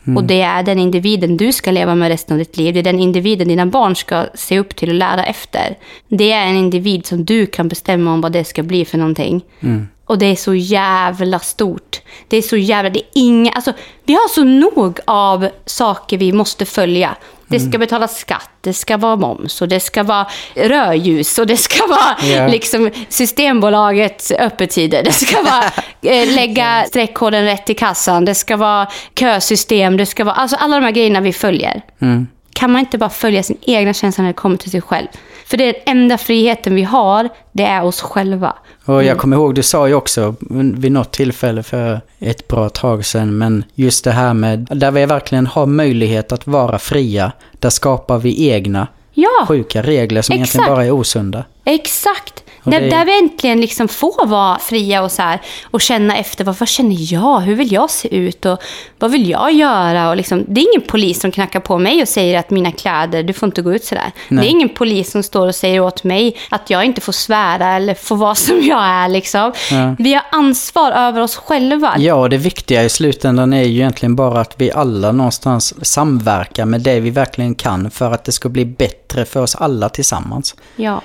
Mm. 0.07 0.17
Och 0.17 0.23
det 0.23 0.41
är 0.41 0.63
den 0.63 0.79
individen 0.79 1.37
du 1.37 1.53
ska 1.53 1.71
leva 1.71 1.95
med 1.95 2.07
resten 2.07 2.33
av 2.33 2.37
ditt 2.37 2.57
liv. 2.57 2.73
Det 2.73 2.79
är 2.79 2.83
den 2.83 2.99
individen 2.99 3.47
dina 3.47 3.65
barn 3.65 3.95
ska 3.95 4.25
se 4.33 4.59
upp 4.59 4.75
till 4.75 4.89
och 4.89 4.95
lära 4.95 5.25
efter. 5.25 5.77
Det 6.07 6.31
är 6.31 6.47
en 6.47 6.55
individ 6.55 7.05
som 7.05 7.25
du 7.25 7.45
kan 7.45 7.67
bestämma 7.67 8.13
om 8.13 8.21
vad 8.21 8.31
det 8.31 8.43
ska 8.43 8.63
bli 8.63 8.85
för 8.85 8.97
någonting. 8.97 9.41
Mm. 9.59 9.87
Och 10.05 10.17
det 10.17 10.25
är 10.25 10.35
så 10.35 10.53
jävla 10.53 11.39
stort. 11.39 12.01
Det 12.27 12.37
är 12.37 12.41
så 12.41 12.57
jävla... 12.57 12.89
Det 12.89 12.99
är 12.99 13.05
inga, 13.13 13.51
alltså, 13.51 13.73
vi 14.05 14.13
har 14.13 14.29
så 14.29 14.43
nog 14.43 14.99
av 15.05 15.49
saker 15.65 16.17
vi 16.17 16.31
måste 16.31 16.65
följa. 16.65 17.15
Det 17.49 17.57
Mm. 17.57 17.71
ska 17.71 17.77
betalas 17.77 18.17
skatt, 18.19 18.49
det 18.61 18.73
ska 18.73 18.97
vara 18.97 19.15
moms 19.15 19.61
och 19.61 19.67
det 19.67 19.79
ska 19.79 20.03
vara 20.03 20.27
rödljus 20.55 21.39
och 21.39 21.47
det 21.47 21.57
ska 21.57 21.87
vara 21.87 22.31
Ja. 22.35 22.47
liksom 22.47 22.89
Systembolagets 23.09 24.31
öppettider. 24.31 25.03
Det 25.03 25.11
ska 25.11 25.41
vara 25.41 25.63
eh, 26.15 26.33
lägga 26.35 26.83
streckkoden 26.87 27.45
rätt 27.45 27.69
i 27.69 27.73
kassan, 27.73 28.25
det 28.25 28.35
ska 28.35 28.57
vara 28.57 28.87
kösystem, 29.19 29.97
det 29.97 30.05
ska 30.05 30.23
vara... 30.23 30.35
Alltså 30.35 30.55
alla 30.59 30.75
de 30.79 30.85
här 30.85 30.91
grejerna 30.91 31.19
vi 31.21 31.33
följer. 31.33 31.81
Mm. 32.01 32.27
Kan 32.53 32.71
man 32.71 32.79
inte 32.79 32.97
bara 32.97 33.09
följa 33.09 33.43
sin 33.43 33.57
egna 33.61 33.93
känsla 33.93 34.21
när 34.21 34.29
det 34.29 34.33
kommer 34.33 34.57
till 34.57 34.71
sig 34.71 34.81
själv? 34.81 35.07
För 35.45 35.57
det 35.57 35.63
är 35.63 35.73
den 35.73 35.81
enda 35.85 36.17
friheten 36.17 36.75
vi 36.75 36.83
har, 36.83 37.29
det 37.51 37.63
är 37.65 37.83
oss 37.83 38.01
själva. 38.01 38.55
Och 38.87 39.03
jag 39.03 39.17
kommer 39.17 39.37
ihåg, 39.37 39.55
du 39.55 39.63
sa 39.63 39.87
ju 39.87 39.93
också 39.93 40.35
vid 40.75 40.91
något 40.91 41.11
tillfälle 41.11 41.63
för 41.63 42.01
ett 42.19 42.47
bra 42.47 42.69
tag 42.69 43.05
sedan, 43.05 43.37
men 43.37 43.63
just 43.75 44.03
det 44.03 44.11
här 44.11 44.33
med, 44.33 44.67
där 44.71 44.91
vi 44.91 45.05
verkligen 45.05 45.47
har 45.47 45.65
möjlighet 45.65 46.31
att 46.31 46.47
vara 46.47 46.79
fria, 46.79 47.31
där 47.59 47.69
skapar 47.69 48.17
vi 48.17 48.49
egna 48.49 48.87
Ja, 49.13 49.45
sjuka 49.47 49.81
regler 49.81 50.21
som 50.21 50.35
egentligen 50.35 50.63
Exakt. 50.63 50.75
bara 50.75 50.85
är 50.85 50.91
osunda. 50.91 51.43
exakt. 51.65 52.43
Där, 52.71 52.89
där 52.89 53.05
vi 53.05 53.19
äntligen 53.19 53.61
liksom 53.61 53.87
får 53.87 54.25
vara 54.25 54.59
fria 54.59 55.01
och, 55.01 55.11
så 55.11 55.21
här, 55.21 55.41
och 55.63 55.81
känna 55.81 56.17
efter 56.17 56.43
vad, 56.43 56.55
vad 56.59 56.69
känner 56.69 57.13
jag? 57.13 57.39
Hur 57.39 57.55
vill 57.55 57.73
jag 57.73 57.89
se 57.89 58.15
ut? 58.15 58.45
Och 58.45 58.59
vad 58.99 59.11
vill 59.11 59.29
jag 59.29 59.53
göra? 59.53 60.09
Och 60.09 60.15
liksom, 60.17 60.45
det 60.47 60.61
är 60.61 60.75
ingen 60.75 60.87
polis 60.87 61.19
som 61.21 61.31
knackar 61.31 61.59
på 61.59 61.77
mig 61.77 62.01
och 62.01 62.07
säger 62.07 62.39
att 62.39 62.49
mina 62.49 62.71
kläder, 62.71 63.23
du 63.23 63.33
får 63.33 63.47
inte 63.47 63.61
gå 63.61 63.73
ut 63.73 63.85
sådär. 63.85 64.11
Det 64.29 64.35
är 64.35 64.49
ingen 64.49 64.69
polis 64.69 65.11
som 65.11 65.23
står 65.23 65.47
och 65.47 65.55
säger 65.55 65.79
åt 65.79 66.03
mig 66.03 66.37
att 66.49 66.69
jag 66.69 66.85
inte 66.85 67.01
får 67.01 67.11
svära 67.11 67.75
eller 67.75 67.93
får 67.93 68.15
vara 68.15 68.35
som 68.47 68.61
jag 68.61 68.83
är. 68.83 69.07
Liksom. 69.07 69.51
Ja. 69.71 69.95
Vi 69.99 70.13
har 70.13 70.23
ansvar 70.31 70.91
över 70.91 71.21
oss 71.21 71.35
själva. 71.35 71.95
Ja, 71.97 72.13
och 72.13 72.29
det 72.29 72.37
viktiga 72.37 72.83
i 72.83 72.89
slutändan 72.89 73.53
är 73.53 73.63
ju 73.63 73.75
egentligen 73.75 74.15
bara 74.15 74.41
att 74.41 74.53
vi 74.57 74.71
alla 74.71 75.11
någonstans 75.11 75.85
samverkar 75.85 76.65
med 76.65 76.81
det 76.81 76.99
vi 76.99 77.09
verkligen 77.09 77.55
kan 77.55 77.91
för 77.91 78.11
att 78.11 78.23
det 78.23 78.31
ska 78.31 78.49
bli 78.49 78.65
bättre 78.65 79.25
för 79.25 79.41
oss 79.41 79.55
alla 79.55 79.89
tillsammans. 79.89 80.55
Ja. 80.75 81.01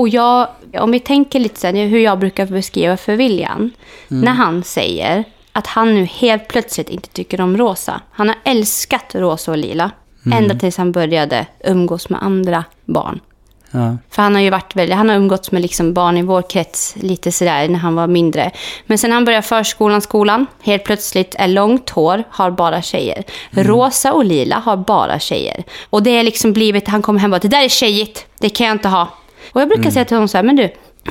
Och 0.00 0.08
jag, 0.08 0.48
om 0.78 0.90
vi 0.90 1.00
tänker 1.00 1.40
lite 1.40 1.60
sen 1.60 1.76
hur 1.76 1.98
jag 1.98 2.18
brukar 2.18 2.46
beskriva 2.46 2.96
för 2.96 3.16
William. 3.16 3.70
När 4.08 4.32
han 4.32 4.62
säger 4.62 5.24
att 5.52 5.66
han 5.66 5.94
nu 5.94 6.04
helt 6.04 6.48
plötsligt 6.48 6.90
inte 6.90 7.08
tycker 7.08 7.40
om 7.40 7.56
rosa. 7.56 8.00
Han 8.10 8.28
har 8.28 8.36
älskat 8.44 9.14
rosa 9.14 9.50
och 9.50 9.58
lila. 9.58 9.90
Ända 10.32 10.54
tills 10.54 10.76
han 10.76 10.92
började 10.92 11.46
umgås 11.64 12.08
med 12.08 12.22
andra 12.22 12.64
barn. 12.84 13.20
Ja. 13.70 13.96
För 14.10 14.22
han 14.22 14.34
har 14.34 14.42
ju 14.42 14.50
varit 14.50 14.76
väldigt, 14.76 14.96
han 14.96 15.08
har 15.08 15.16
umgåtts 15.16 15.52
med 15.52 15.62
liksom 15.62 15.94
barn 15.94 16.16
i 16.16 16.22
vår 16.22 16.42
krets 16.42 16.94
lite 16.96 17.32
sådär 17.32 17.68
när 17.68 17.78
han 17.78 17.94
var 17.94 18.06
mindre. 18.06 18.50
Men 18.86 18.98
sen 18.98 19.12
han 19.12 19.24
började 19.24 19.46
förskolan, 19.46 20.00
skolan, 20.00 20.46
helt 20.62 20.84
plötsligt 20.84 21.34
är 21.38 21.48
långt 21.48 21.90
hår, 21.90 22.24
har 22.30 22.50
bara 22.50 22.82
tjejer. 22.82 23.24
Rosa 23.50 24.12
och 24.12 24.24
lila 24.24 24.56
har 24.58 24.76
bara 24.76 25.18
tjejer. 25.18 25.64
Och 25.90 26.02
det 26.02 26.10
är 26.10 26.22
liksom 26.22 26.52
blivit, 26.52 26.88
han 26.88 27.02
kommer 27.02 27.20
hem 27.20 27.32
och 27.32 27.40
bara, 27.40 27.48
det 27.48 27.56
där 27.56 27.64
är 27.64 27.68
tjejigt, 27.68 28.26
det 28.38 28.48
kan 28.48 28.66
jag 28.66 28.74
inte 28.74 28.88
ha. 28.88 29.08
Och 29.52 29.60
jag 29.60 29.68
brukar 29.68 29.90
säga 29.90 30.04
till 30.04 30.16
honom 30.16 30.28
så 30.28 30.38
här, 30.38 30.44
men 30.44 30.56
du, 30.56 30.62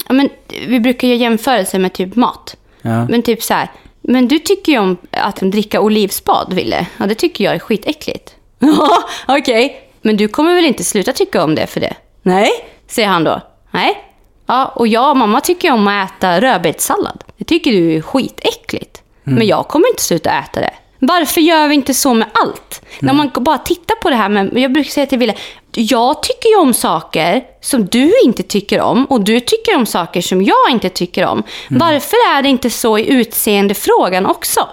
ja, 0.07 0.13
men 0.13 0.29
vi 0.67 0.79
brukar 0.79 1.07
göra 1.07 1.17
jämförelser 1.17 1.79
med 1.79 1.93
typ 1.93 2.15
mat. 2.15 2.55
Ja. 2.81 3.07
Men 3.07 3.21
typ 3.21 3.43
så 3.43 3.53
här, 3.53 3.71
men 4.01 4.27
du 4.27 4.39
tycker 4.39 4.71
ju 4.71 4.77
om 4.79 4.97
att 5.11 5.35
dricka 5.35 5.81
olivspad, 5.81 6.53
Ville. 6.53 6.85
Ja, 6.97 7.05
det 7.05 7.15
tycker 7.15 7.43
jag 7.43 7.55
är 7.55 7.59
skitäckligt. 7.59 8.35
Ja, 8.59 9.03
okej. 9.27 9.81
Men 10.01 10.17
du 10.17 10.27
kommer 10.27 10.55
väl 10.55 10.65
inte 10.65 10.83
sluta 10.83 11.13
tycka 11.13 11.43
om 11.43 11.55
det 11.55 11.67
för 11.67 11.79
det? 11.79 11.93
Nej, 12.21 12.49
säger 12.87 13.07
han 13.07 13.23
då. 13.23 13.41
Nej. 13.71 14.03
Ja, 14.45 14.65
och 14.65 14.87
jag 14.87 15.09
och 15.09 15.17
mamma 15.17 15.41
tycker 15.41 15.71
om 15.71 15.87
att 15.87 16.11
äta 16.11 16.41
rödbetssallad. 16.41 17.23
Det 17.37 17.45
tycker 17.45 17.71
du 17.71 17.95
är 17.97 18.01
skitäckligt. 18.01 19.01
Men 19.23 19.47
jag 19.47 19.67
kommer 19.67 19.87
inte 19.89 20.01
sluta 20.03 20.31
äta 20.31 20.59
det. 20.59 20.73
Varför 20.99 21.41
gör 21.41 21.67
vi 21.67 21.75
inte 21.75 21.93
så 21.93 22.13
med 22.13 22.27
allt? 22.33 22.81
När 22.99 23.13
man 23.13 23.31
bara 23.33 23.57
tittar 23.57 23.95
på 23.95 24.09
det 24.09 24.15
här 24.15 24.29
med, 24.29 24.57
jag 24.57 24.73
brukar 24.73 24.89
säga 24.89 25.05
till 25.05 25.19
Wille, 25.19 25.35
jag 25.72 26.24
tycker 26.24 26.49
ju 26.49 26.55
om 26.55 26.74
saker 26.74 27.43
som 27.61 27.86
du 27.86 28.11
inte 28.26 28.43
tycker 28.43 28.82
om 28.82 29.05
och 29.05 29.22
du 29.22 29.39
tycker 29.39 29.76
om 29.76 29.86
saker 29.86 30.22
som 30.22 30.41
jag 30.43 30.70
inte 30.72 30.89
tycker 30.89 31.26
om. 31.26 31.43
Varför 31.70 32.17
är 32.38 32.41
det 32.43 32.49
inte 32.49 32.70
så 32.70 32.97
i 32.97 33.09
utseendefrågan 33.11 34.26
också? 34.26 34.67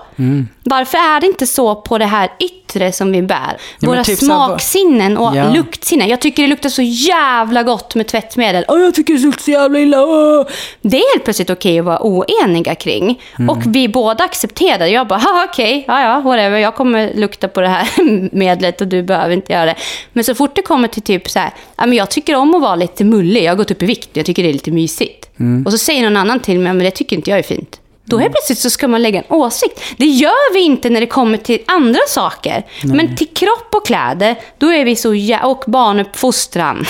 Varför 0.64 0.98
är 0.98 1.20
det 1.20 1.26
inte 1.26 1.46
så 1.46 1.74
på 1.74 1.98
det 1.98 2.04
här 2.04 2.28
yttre 2.40 2.92
som 2.92 3.12
vi 3.12 3.22
bär? 3.22 3.56
men 3.78 3.90
Våra 3.90 4.04
typ 4.04 4.18
smaksinnen 4.18 5.16
och 5.16 5.36
Ja. 5.36 5.52
luktsinnen. 5.52 6.08
Jag 6.08 6.20
tycker 6.20 6.42
det 6.42 6.48
luktar 6.48 6.68
så 6.68 6.82
jävla 6.82 7.62
gott 7.62 7.94
med 7.94 8.06
tvättmedel. 8.06 8.64
Och 8.68 8.80
jag 8.80 8.94
tycker 8.94 9.14
det 9.14 9.20
luktar 9.20 9.42
så 9.44 9.50
jävla 9.50 9.78
illa. 9.78 10.04
Åh. 10.04 10.46
Det 10.80 10.96
är 10.96 11.14
helt 11.14 11.24
plötsligt 11.24 11.50
okej 11.50 11.78
att 11.78 11.84
vara 11.84 11.98
oeniga 12.06 12.74
kring. 12.74 13.22
Och 13.48 13.58
vi 13.66 13.88
båda 13.88 14.24
accepterar. 14.24 14.86
Jag 14.86 15.06
bara, 15.06 15.18
"Haha, 15.18 15.46
okej, 15.52 15.84
ja 15.88 16.00
ja, 16.02 16.20
whatever. 16.20 16.58
Jag 16.58 16.74
kommer 16.74 17.14
lukta 17.14 17.48
på 17.48 17.60
det 17.60 17.68
här 17.68 17.88
medlet 18.36 18.80
och 18.80 18.86
du 18.88 19.02
behöver 19.02 19.34
inte 19.34 19.52
göra 19.52 19.66
det. 19.66 19.74
Men 20.12 20.24
så 20.24 20.34
fort 20.34 20.56
det 20.56 20.62
kommer 20.62 20.85
till 20.88 21.02
typ 21.02 21.30
så 21.30 21.38
här, 21.38 21.50
ja, 21.76 21.86
men 21.86 21.92
jag 21.98 22.10
tycker 22.10 22.36
om 22.36 22.54
att 22.54 22.62
vara 22.62 22.76
lite 22.76 23.04
mullig. 23.04 23.42
Jag 23.44 23.50
har 23.50 23.56
gått 23.56 23.70
upp 23.70 23.82
i 23.82 23.86
vikt, 23.86 24.10
jag 24.12 24.26
tycker 24.26 24.42
det 24.42 24.48
är 24.48 24.52
lite 24.52 24.70
mysigt. 24.70 25.28
Och 25.66 25.72
så 25.72 25.78
säger 25.78 26.02
någon 26.02 26.16
annan 26.16 26.40
till 26.40 26.58
mig, 26.58 26.72
men 26.74 26.84
det 26.84 26.90
tycker 26.90 27.16
inte 27.16 27.30
jag 27.30 27.38
är 27.38 27.42
fint. 27.42 27.80
Då 28.04 28.18
helt 28.18 28.32
plötsligt 28.32 28.58
så 28.58 28.70
ska 28.70 28.88
man 28.88 29.02
lägga 29.02 29.18
en 29.18 29.24
åsikt. 29.36 29.80
Det 29.96 30.06
gör 30.06 30.54
vi 30.54 30.60
inte 30.60 30.90
när 30.90 31.00
det 31.00 31.06
kommer 31.06 31.38
till 31.38 31.58
andra 31.66 32.00
saker. 32.08 32.66
Men 32.84 33.16
till 33.16 33.28
kropp 33.34 33.68
och 33.74 33.86
kläder, 33.86 34.36
då 34.58 34.72
är 34.72 34.84
vi 34.84 34.96
så 34.96 35.14
jä- 35.14 35.42
och 35.44 35.64
barnuppfostran. 35.66 36.84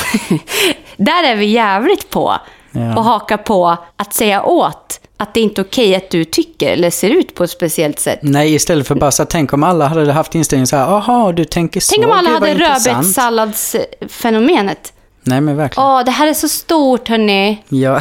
Där 0.96 1.24
är 1.24 1.36
vi 1.36 1.46
jävligt 1.46 2.10
på. 2.10 2.36
Ja. 2.72 2.96
Och 2.96 3.04
haka 3.04 3.38
på 3.38 3.76
att 3.96 4.14
säga 4.14 4.42
åt 4.42 5.00
att 5.16 5.34
det 5.34 5.40
inte 5.40 5.60
är 5.60 5.64
okej 5.64 5.94
att 5.94 6.10
du 6.10 6.24
tycker 6.24 6.72
eller 6.72 6.90
ser 6.90 7.10
ut 7.10 7.34
på 7.34 7.44
ett 7.44 7.50
speciellt 7.50 7.98
sätt. 7.98 8.18
Nej, 8.22 8.54
istället 8.54 8.86
för 8.86 8.94
bara 8.94 9.10
så 9.10 9.24
tänk 9.24 9.52
om 9.52 9.62
alla 9.62 9.86
hade 9.86 10.12
haft 10.12 10.34
inställningen 10.34 10.66
så 10.66 10.76
här, 10.76 10.84
aha, 10.84 11.32
du 11.32 11.44
tänker 11.44 11.80
så. 11.80 11.94
Tänk 11.94 12.06
om 12.06 12.12
alla 12.12 12.30
hade 12.30 12.50
intressant." 12.50 12.86
rödbetssalladsfenomenet. 12.86 14.92
Nej, 15.22 15.40
men 15.40 15.56
verkligen. 15.56 15.88
Åh, 15.88 16.04
det 16.04 16.10
här 16.10 16.26
är 16.26 16.34
så 16.34 16.48
stort 16.48 17.08
hörni. 17.08 17.62
Ja. 17.68 18.00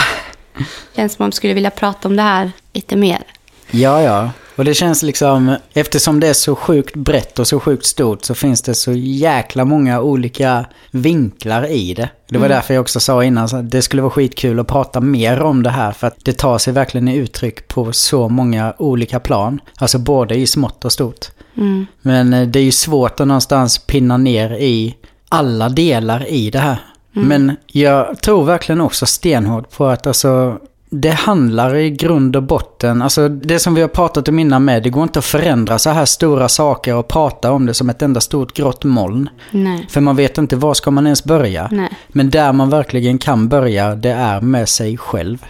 Känns 0.95 1.13
som 1.13 1.23
om 1.23 1.25
man 1.25 1.31
skulle 1.31 1.53
vilja 1.53 1.71
prata 1.71 2.07
om 2.07 2.15
det 2.15 2.21
här 2.21 2.51
lite 2.73 2.95
mer. 2.95 3.23
Ja, 3.81 4.01
ja. 4.01 4.29
Och 4.55 4.65
det 4.65 4.73
känns 4.73 5.03
liksom, 5.03 5.55
eftersom 5.73 6.19
det 6.19 6.27
är 6.27 6.33
så 6.33 6.55
sjukt 6.55 6.95
brett 6.95 7.39
och 7.39 7.47
så 7.47 7.59
sjukt 7.59 7.85
stort 7.85 8.23
så 8.23 8.35
finns 8.35 8.61
det 8.61 8.75
så 8.75 8.91
jäkla 8.93 9.65
många 9.65 10.01
olika 10.01 10.65
vinklar 10.91 11.71
i 11.71 11.93
det. 11.93 12.09
Det 12.29 12.37
var 12.37 12.49
därför 12.49 12.73
jag 12.73 12.81
också 12.81 12.99
sa 12.99 13.23
innan 13.23 13.43
att 13.43 13.71
det 13.71 13.81
skulle 13.81 14.01
vara 14.01 14.11
skitkul 14.11 14.59
att 14.59 14.67
prata 14.67 15.01
mer 15.01 15.41
om 15.41 15.63
det 15.63 15.69
här 15.69 15.91
för 15.91 16.07
att 16.07 16.17
det 16.23 16.33
tar 16.33 16.57
sig 16.57 16.73
verkligen 16.73 17.07
i 17.07 17.15
uttryck 17.15 17.67
på 17.67 17.91
så 17.91 18.29
många 18.29 18.73
olika 18.77 19.19
plan. 19.19 19.59
Alltså 19.77 19.99
både 19.99 20.35
i 20.35 20.47
smått 20.47 20.85
och 20.85 20.91
stort. 20.91 21.25
Men 22.01 22.33
eh, 22.33 22.47
det 22.47 22.59
är 22.59 22.63
ju 22.63 22.71
svårt 22.71 23.19
att 23.19 23.27
någonstans 23.27 23.77
pinna 23.77 24.17
ner 24.17 24.51
i 24.51 24.95
alla 25.29 25.69
delar 25.69 26.27
i 26.27 26.49
det 26.49 26.59
här. 26.59 26.77
Men 27.11 27.55
jag 27.67 28.21
tror 28.21 28.43
verkligen 28.43 28.81
också 28.81 29.05
stenhårt 29.05 29.71
på 29.71 29.85
att 29.85 30.07
alltså 30.07 30.59
det 31.01 31.11
handlar 31.11 31.75
i 31.75 31.89
grund 31.89 32.35
och 32.35 32.43
botten, 32.43 33.01
alltså 33.01 33.29
det 33.29 33.59
som 33.59 33.75
vi 33.75 33.81
har 33.81 33.87
pratat 33.87 34.27
om 34.27 34.39
innan 34.39 34.65
med, 34.65 34.83
det 34.83 34.89
går 34.89 35.03
inte 35.03 35.19
att 35.19 35.25
förändra 35.25 35.79
så 35.79 35.89
här 35.89 36.05
stora 36.05 36.49
saker 36.49 36.95
och 36.95 37.07
prata 37.07 37.51
om 37.51 37.65
det 37.65 37.73
som 37.73 37.89
ett 37.89 38.01
enda 38.01 38.21
stort 38.21 38.53
grått 38.53 38.83
moln. 38.83 39.29
Nej. 39.51 39.87
För 39.89 40.01
man 40.01 40.15
vet 40.15 40.37
inte 40.37 40.55
var 40.55 40.73
ska 40.73 40.91
man 40.91 41.05
ens 41.07 41.23
börja. 41.23 41.69
Nej. 41.71 41.89
Men 42.07 42.29
där 42.29 42.53
man 42.53 42.69
verkligen 42.69 43.17
kan 43.17 43.47
börja, 43.47 43.95
det 43.95 44.11
är 44.11 44.41
med 44.41 44.69
sig 44.69 44.97
själv. 44.97 45.45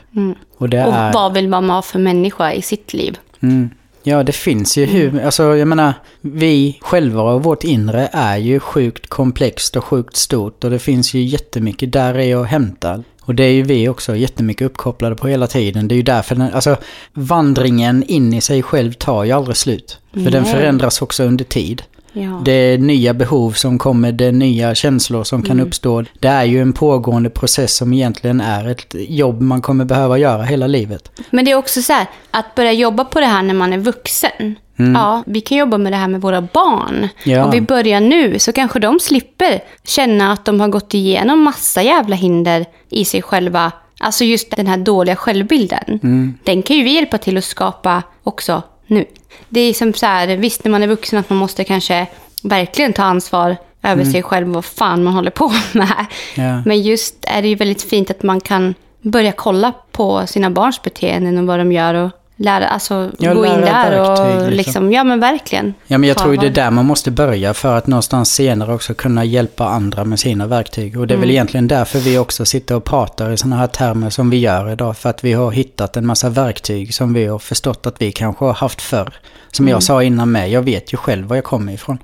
Och 0.57 0.69
det 0.69 0.85
Och 0.85 0.93
är... 0.93 1.13
vad 1.13 1.33
vill 1.33 1.49
man 1.49 1.69
ha 1.69 1.81
för 1.81 1.99
människa 1.99 2.53
i 2.53 2.61
sitt 2.61 2.93
liv? 2.93 3.17
Mm. 3.39 3.69
Ja, 4.07 4.23
det 4.23 4.31
finns 4.31 4.77
ju 4.77 4.85
hur, 4.85 5.21
alltså 5.25 5.55
jag 5.55 5.67
menar, 5.67 5.93
vi 6.21 6.79
själva 6.81 7.21
och 7.21 7.43
vårt 7.43 7.63
inre 7.63 8.09
är 8.11 8.37
ju 8.37 8.59
sjukt 8.59 9.07
komplext 9.07 9.75
och 9.75 9.83
sjukt 9.83 10.15
stort 10.15 10.63
och 10.63 10.69
det 10.69 10.79
finns 10.79 11.13
ju 11.13 11.21
jättemycket 11.21 11.91
där 11.91 12.19
i 12.19 12.33
att 12.33 12.47
hämta. 12.47 13.03
Och 13.25 13.35
det 13.35 13.43
är 13.43 13.51
ju 13.51 13.63
vi 13.63 13.89
också 13.89 14.15
jättemycket 14.15 14.65
uppkopplade 14.65 15.15
på 15.15 15.27
hela 15.27 15.47
tiden. 15.47 15.87
Det 15.87 15.95
är 15.95 15.97
ju 15.97 16.03
därför 16.03 16.35
den, 16.35 16.53
alltså 16.53 16.77
vandringen 17.13 18.03
in 18.03 18.33
i 18.33 18.41
sig 18.41 18.63
själv 18.63 18.93
tar 18.93 19.23
ju 19.23 19.31
aldrig 19.31 19.57
slut. 19.57 19.99
För 20.13 20.31
den 20.31 20.43
Nej. 20.43 20.53
förändras 20.53 21.01
också 21.01 21.23
under 21.23 21.45
tid. 21.45 21.83
Ja. 22.17 22.41
Det 22.45 22.51
är 22.51 22.77
nya 22.77 23.13
behov 23.13 23.51
som 23.51 23.79
kommer, 23.79 24.11
det 24.11 24.25
är 24.25 24.31
nya 24.31 24.75
känslor 24.75 25.23
som 25.23 25.43
kan 25.43 25.59
uppstå. 25.59 26.03
Det 26.19 26.27
är 26.27 26.43
ju 26.43 26.61
en 26.61 26.73
pågående 26.73 27.29
process 27.29 27.75
som 27.75 27.93
egentligen 27.93 28.41
är 28.41 28.67
ett 28.67 28.95
jobb 29.07 29.41
man 29.41 29.61
kommer 29.61 29.85
behöva 29.85 30.17
göra 30.17 30.43
hela 30.43 30.67
livet. 30.67 31.11
Men 31.29 31.45
det 31.45 31.51
är 31.51 31.55
också 31.55 31.81
så 31.81 31.93
här, 31.93 32.07
att 32.31 32.55
börja 32.55 32.71
jobba 32.71 33.05
på 33.05 33.19
det 33.19 33.25
här 33.25 33.43
när 33.43 33.53
man 33.53 33.73
är 33.73 33.77
vuxen. 33.77 34.55
Ja, 34.77 35.23
vi 35.25 35.41
kan 35.41 35.57
jobba 35.57 35.77
med 35.77 35.91
det 35.91 35.97
här 35.97 36.07
med 36.07 36.21
våra 36.21 36.41
barn. 36.41 37.07
Ja. 37.23 37.45
Om 37.45 37.51
vi 37.51 37.61
börjar 37.61 37.99
nu 37.99 38.39
så 38.39 38.51
kanske 38.51 38.79
de 38.79 38.99
slipper 38.99 39.59
känna 39.83 40.31
att 40.31 40.45
de 40.45 40.59
har 40.59 40.67
gått 40.67 40.93
igenom 40.93 41.43
massa 41.43 41.81
jävla 41.81 42.15
hinder 42.15 42.65
i 42.89 43.05
sig 43.05 43.21
själva. 43.21 43.71
Alltså 43.99 44.23
just 44.23 44.55
den 44.55 44.67
här 44.67 44.77
dåliga 44.77 45.15
självbilden. 45.15 45.99
Den 46.43 46.63
kan 46.63 46.77
ju 46.77 46.83
vi 46.83 46.95
hjälpa 46.95 47.17
till 47.17 47.37
att 47.37 47.43
skapa 47.43 48.03
också 48.23 48.61
nu. 48.87 49.05
Det 49.49 49.59
är 49.59 49.73
som 49.73 49.93
så 49.93 50.05
här, 50.05 50.27
visst 50.27 50.63
när 50.63 50.71
man 50.71 50.83
är 50.83 50.87
vuxen 50.87 51.19
att 51.19 51.29
man 51.29 51.39
måste 51.39 51.63
kanske 51.63 52.07
verkligen 52.43 52.93
ta 52.93 53.03
ansvar 53.03 53.57
över 53.83 54.05
sig 54.05 54.23
själv 54.23 54.47
vad 54.47 54.65
fan 54.65 55.03
man 55.03 55.13
håller 55.13 55.31
på 55.31 55.53
med. 55.73 56.05
Ja. 56.35 56.61
Men 56.65 56.81
just 56.81 57.15
är 57.27 57.41
det 57.41 57.47
ju 57.47 57.55
väldigt 57.55 57.81
fint 57.81 58.11
att 58.11 58.23
man 58.23 58.41
kan 58.41 58.75
börja 59.01 59.31
kolla 59.31 59.73
på 59.91 60.27
sina 60.27 60.49
barns 60.49 60.81
beteenden 60.81 61.37
och 61.37 61.45
vad 61.45 61.59
de 61.59 61.71
gör 61.71 61.93
och 61.93 62.11
lära, 62.37 62.67
alltså 62.67 63.11
Ja, 63.19 63.33
gå 63.33 63.45
in 63.45 63.51
lära 63.51 63.89
där 63.89 64.01
och 64.01 64.07
verktyg, 64.09 64.35
liksom. 64.35 64.53
liksom. 64.57 64.91
ja 64.91 65.03
men 65.03 65.19
verkligen. 65.19 65.73
Ja, 65.87 65.97
men 65.97 66.09
jag 66.09 66.17
tror 66.17 66.37
det 66.37 66.45
är 66.47 66.51
där 66.51 66.71
man 66.71 66.85
måste 66.85 67.11
börja 67.11 67.53
för 67.53 67.77
att 67.77 67.87
någonstans 67.87 68.31
senare 68.33 68.73
också 68.73 68.93
kunna 68.93 69.23
hjälpa 69.25 69.65
andra 69.67 70.03
med 70.05 70.19
sina 70.19 70.47
verktyg. 70.47 70.99
Och 70.99 71.07
det 71.07 71.13
är 71.13 71.15
Mm. 71.15 71.21
väl 71.21 71.31
egentligen 71.31 71.67
därför 71.67 71.99
vi 71.99 72.17
också 72.17 72.45
sitter 72.45 72.75
och 72.75 72.83
pratar 72.83 73.31
i 73.31 73.37
sådana 73.37 73.55
här 73.55 73.67
termer 73.67 74.09
som 74.09 74.29
vi 74.29 74.37
gör 74.37 74.71
idag. 74.71 74.97
För 74.97 75.09
att 75.09 75.23
vi 75.23 75.33
har 75.33 75.51
hittat 75.51 75.97
en 75.97 76.05
massa 76.05 76.29
verktyg 76.29 76.93
som 76.93 77.13
vi 77.13 77.25
har 77.25 77.39
förstått 77.39 77.85
att 77.85 78.01
vi 78.01 78.11
kanske 78.11 78.45
har 78.45 78.53
haft 78.53 78.81
förr. 78.81 79.13
Som 79.51 79.65
Mm. 79.65 79.71
jag 79.71 79.83
sa 79.83 80.03
innan 80.03 80.31
med, 80.31 80.49
jag 80.51 80.61
vet 80.61 80.93
ju 80.93 80.97
själv 80.97 81.27
var 81.27 81.35
jag 81.35 81.45
kommer 81.45 81.73
ifrån. 81.73 81.97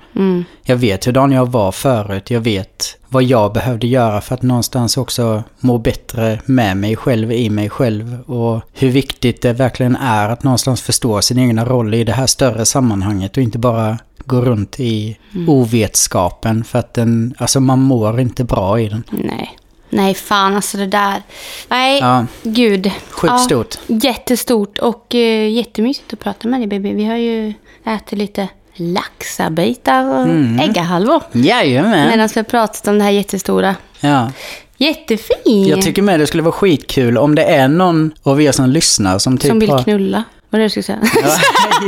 Jag 0.64 0.76
vet 0.76 1.08
hur 1.08 1.34
jag 1.34 1.52
var 1.52 1.72
förut, 1.72 2.32
jag 2.32 2.42
vet 2.42 2.98
vad 3.12 3.24
jag 3.24 3.54
behövde 3.54 3.88
göra 3.88 4.22
för 4.22 4.36
att 4.36 4.42
någonstans 4.42 4.98
också 4.98 5.44
må 5.60 5.78
bättre 5.78 6.40
med 6.46 6.78
mig 6.78 6.96
själv, 6.96 7.32
i 7.32 7.50
mig 7.50 7.70
själv. 7.70 8.22
Och 8.22 8.62
hur 8.74 8.90
viktigt 8.90 9.42
det 9.42 9.54
verkligen 9.54 9.96
är 9.96 10.30
att 10.30 10.44
någonstans 10.44 10.82
förstå 10.82 11.22
sin 11.22 11.40
egna 11.40 11.66
roll 11.66 11.94
i 11.94 12.04
det 12.04 12.12
här 12.12 12.28
större 12.28 12.66
sammanhanget 12.66 13.38
och 13.38 13.44
inte 13.44 13.58
bara 13.60 13.98
gå 14.26 14.42
runt 14.42 14.80
i 14.80 15.18
ovetskapen 15.48 16.64
för 16.64 16.80
att 16.80 16.94
den, 16.94 17.34
alltså 17.38 17.60
man 17.60 17.80
mår 17.80 18.20
inte 18.20 18.44
bra 18.44 18.80
i 18.80 18.90
den. 18.90 19.04
Nej. 19.12 19.58
Nej, 19.90 20.14
fan 20.14 20.56
alltså 20.56 20.78
det 20.78 20.88
där. 20.88 21.22
Nej, 21.70 22.00
Ja. 22.00 22.26
gud. 22.44 22.92
Sjukt 23.10 23.40
stort. 23.40 23.76
Jättestort 23.88 24.78
och 24.78 25.12
uh, 25.16 25.50
jättemysigt 25.50 26.14
att 26.14 26.20
prata 26.20 26.48
med 26.48 26.60
dig 26.60 26.68
baby. 26.68 26.94
Vi 26.94 27.06
har 27.06 27.16
ju 27.18 27.54
ätit 27.86 28.18
lite 28.18 28.48
laxabitar 28.76 30.06
och 30.10 30.24
Mm. 30.24 30.60
äggahalvor. 30.60 31.22
Jajamän. 31.32 32.10
Medan 32.10 32.30
vi 32.34 32.40
har 32.40 32.44
pratat 32.44 32.88
om 32.88 32.98
det 32.98 33.04
här 33.04 33.12
jättestora. 33.12 33.76
Ja. 34.00 34.32
Jättefin! 34.78 35.68
Jag 35.68 35.82
tycker 35.82 36.02
med 36.02 36.20
det 36.20 36.28
skulle 36.28 36.44
vara 36.44 36.52
skitkul 36.52 37.18
om 37.18 37.36
det 37.36 37.44
är 37.44 37.68
någon 37.68 38.12
av 38.24 38.42
er 38.42 38.52
som 38.52 38.70
lyssnar 38.70 39.18
som 39.20 39.38
typ 39.38 39.50
Som 39.50 39.60
vill 39.60 39.70
har... 39.70 39.84
knulla. 39.84 40.24
Vad 40.50 40.60
är 40.60 40.64
det 40.64 40.66
du 40.66 40.70
skulle 40.70 40.84
säga? 40.84 41.00
Ja, 41.24 41.36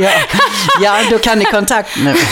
ja, 0.00 0.10
ja, 0.82 0.96
då 1.10 1.18
kan 1.18 1.38
ni 1.38 1.44
kontakta 1.44 2.00
mig. 2.00 2.14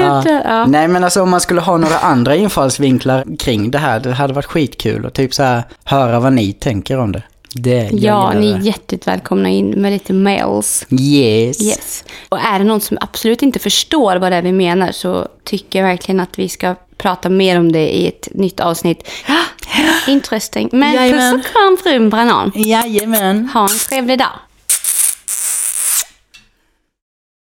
Ja, 0.00 0.22
ja. 0.44 0.66
Nej 0.66 0.88
men 0.88 1.04
alltså 1.04 1.22
om 1.22 1.30
man 1.30 1.40
skulle 1.40 1.60
ha 1.60 1.76
några 1.76 1.98
andra 1.98 2.36
infallsvinklar 2.36 3.24
kring 3.38 3.70
det 3.70 3.78
här, 3.78 4.00
det 4.00 4.12
hade 4.12 4.32
varit 4.32 4.44
skitkul 4.46 5.04
och 5.04 5.12
typ 5.14 5.34
så 5.34 5.42
här 5.42 5.62
höra 5.84 6.20
vad 6.20 6.32
ni 6.32 6.52
tänker 6.52 6.98
om 6.98 7.12
det. 7.12 7.22
Det 7.54 7.90
Ja, 7.92 8.32
ni 8.32 8.50
är 8.52 8.58
hjärtligt 8.58 9.06
välkomna 9.06 9.48
in 9.48 9.70
med 9.70 9.92
lite 9.92 10.12
mails. 10.12 10.86
Yes. 10.90 11.62
Yes. 11.62 12.04
Och 12.28 12.38
är 12.38 12.58
det 12.58 12.64
någon 12.64 12.80
som 12.80 12.98
absolut 13.00 13.42
inte 13.42 13.58
förstår 13.58 14.16
vad 14.16 14.32
det 14.32 14.36
är 14.36 14.42
vi 14.42 14.52
menar 14.52 14.92
så 14.92 15.28
tycker 15.44 15.78
jag 15.78 15.86
verkligen 15.86 16.20
att 16.20 16.38
vi 16.38 16.48
ska 16.48 16.74
prata 16.96 17.28
mer 17.28 17.58
om 17.58 17.72
det 17.72 17.96
i 17.98 18.08
ett 18.08 18.28
nytt 18.34 18.60
avsnitt. 18.60 19.08
Interesting. 20.08 20.68
Men 20.72 21.12
puss 21.12 21.46
och 21.46 21.52
kram 21.52 21.76
frun 21.82 22.10
Banan. 22.10 22.52
Jajamän. 22.54 23.48
Ha 23.54 23.62
en 23.62 23.78
trevlig 23.88 24.18
dag. 24.18 24.32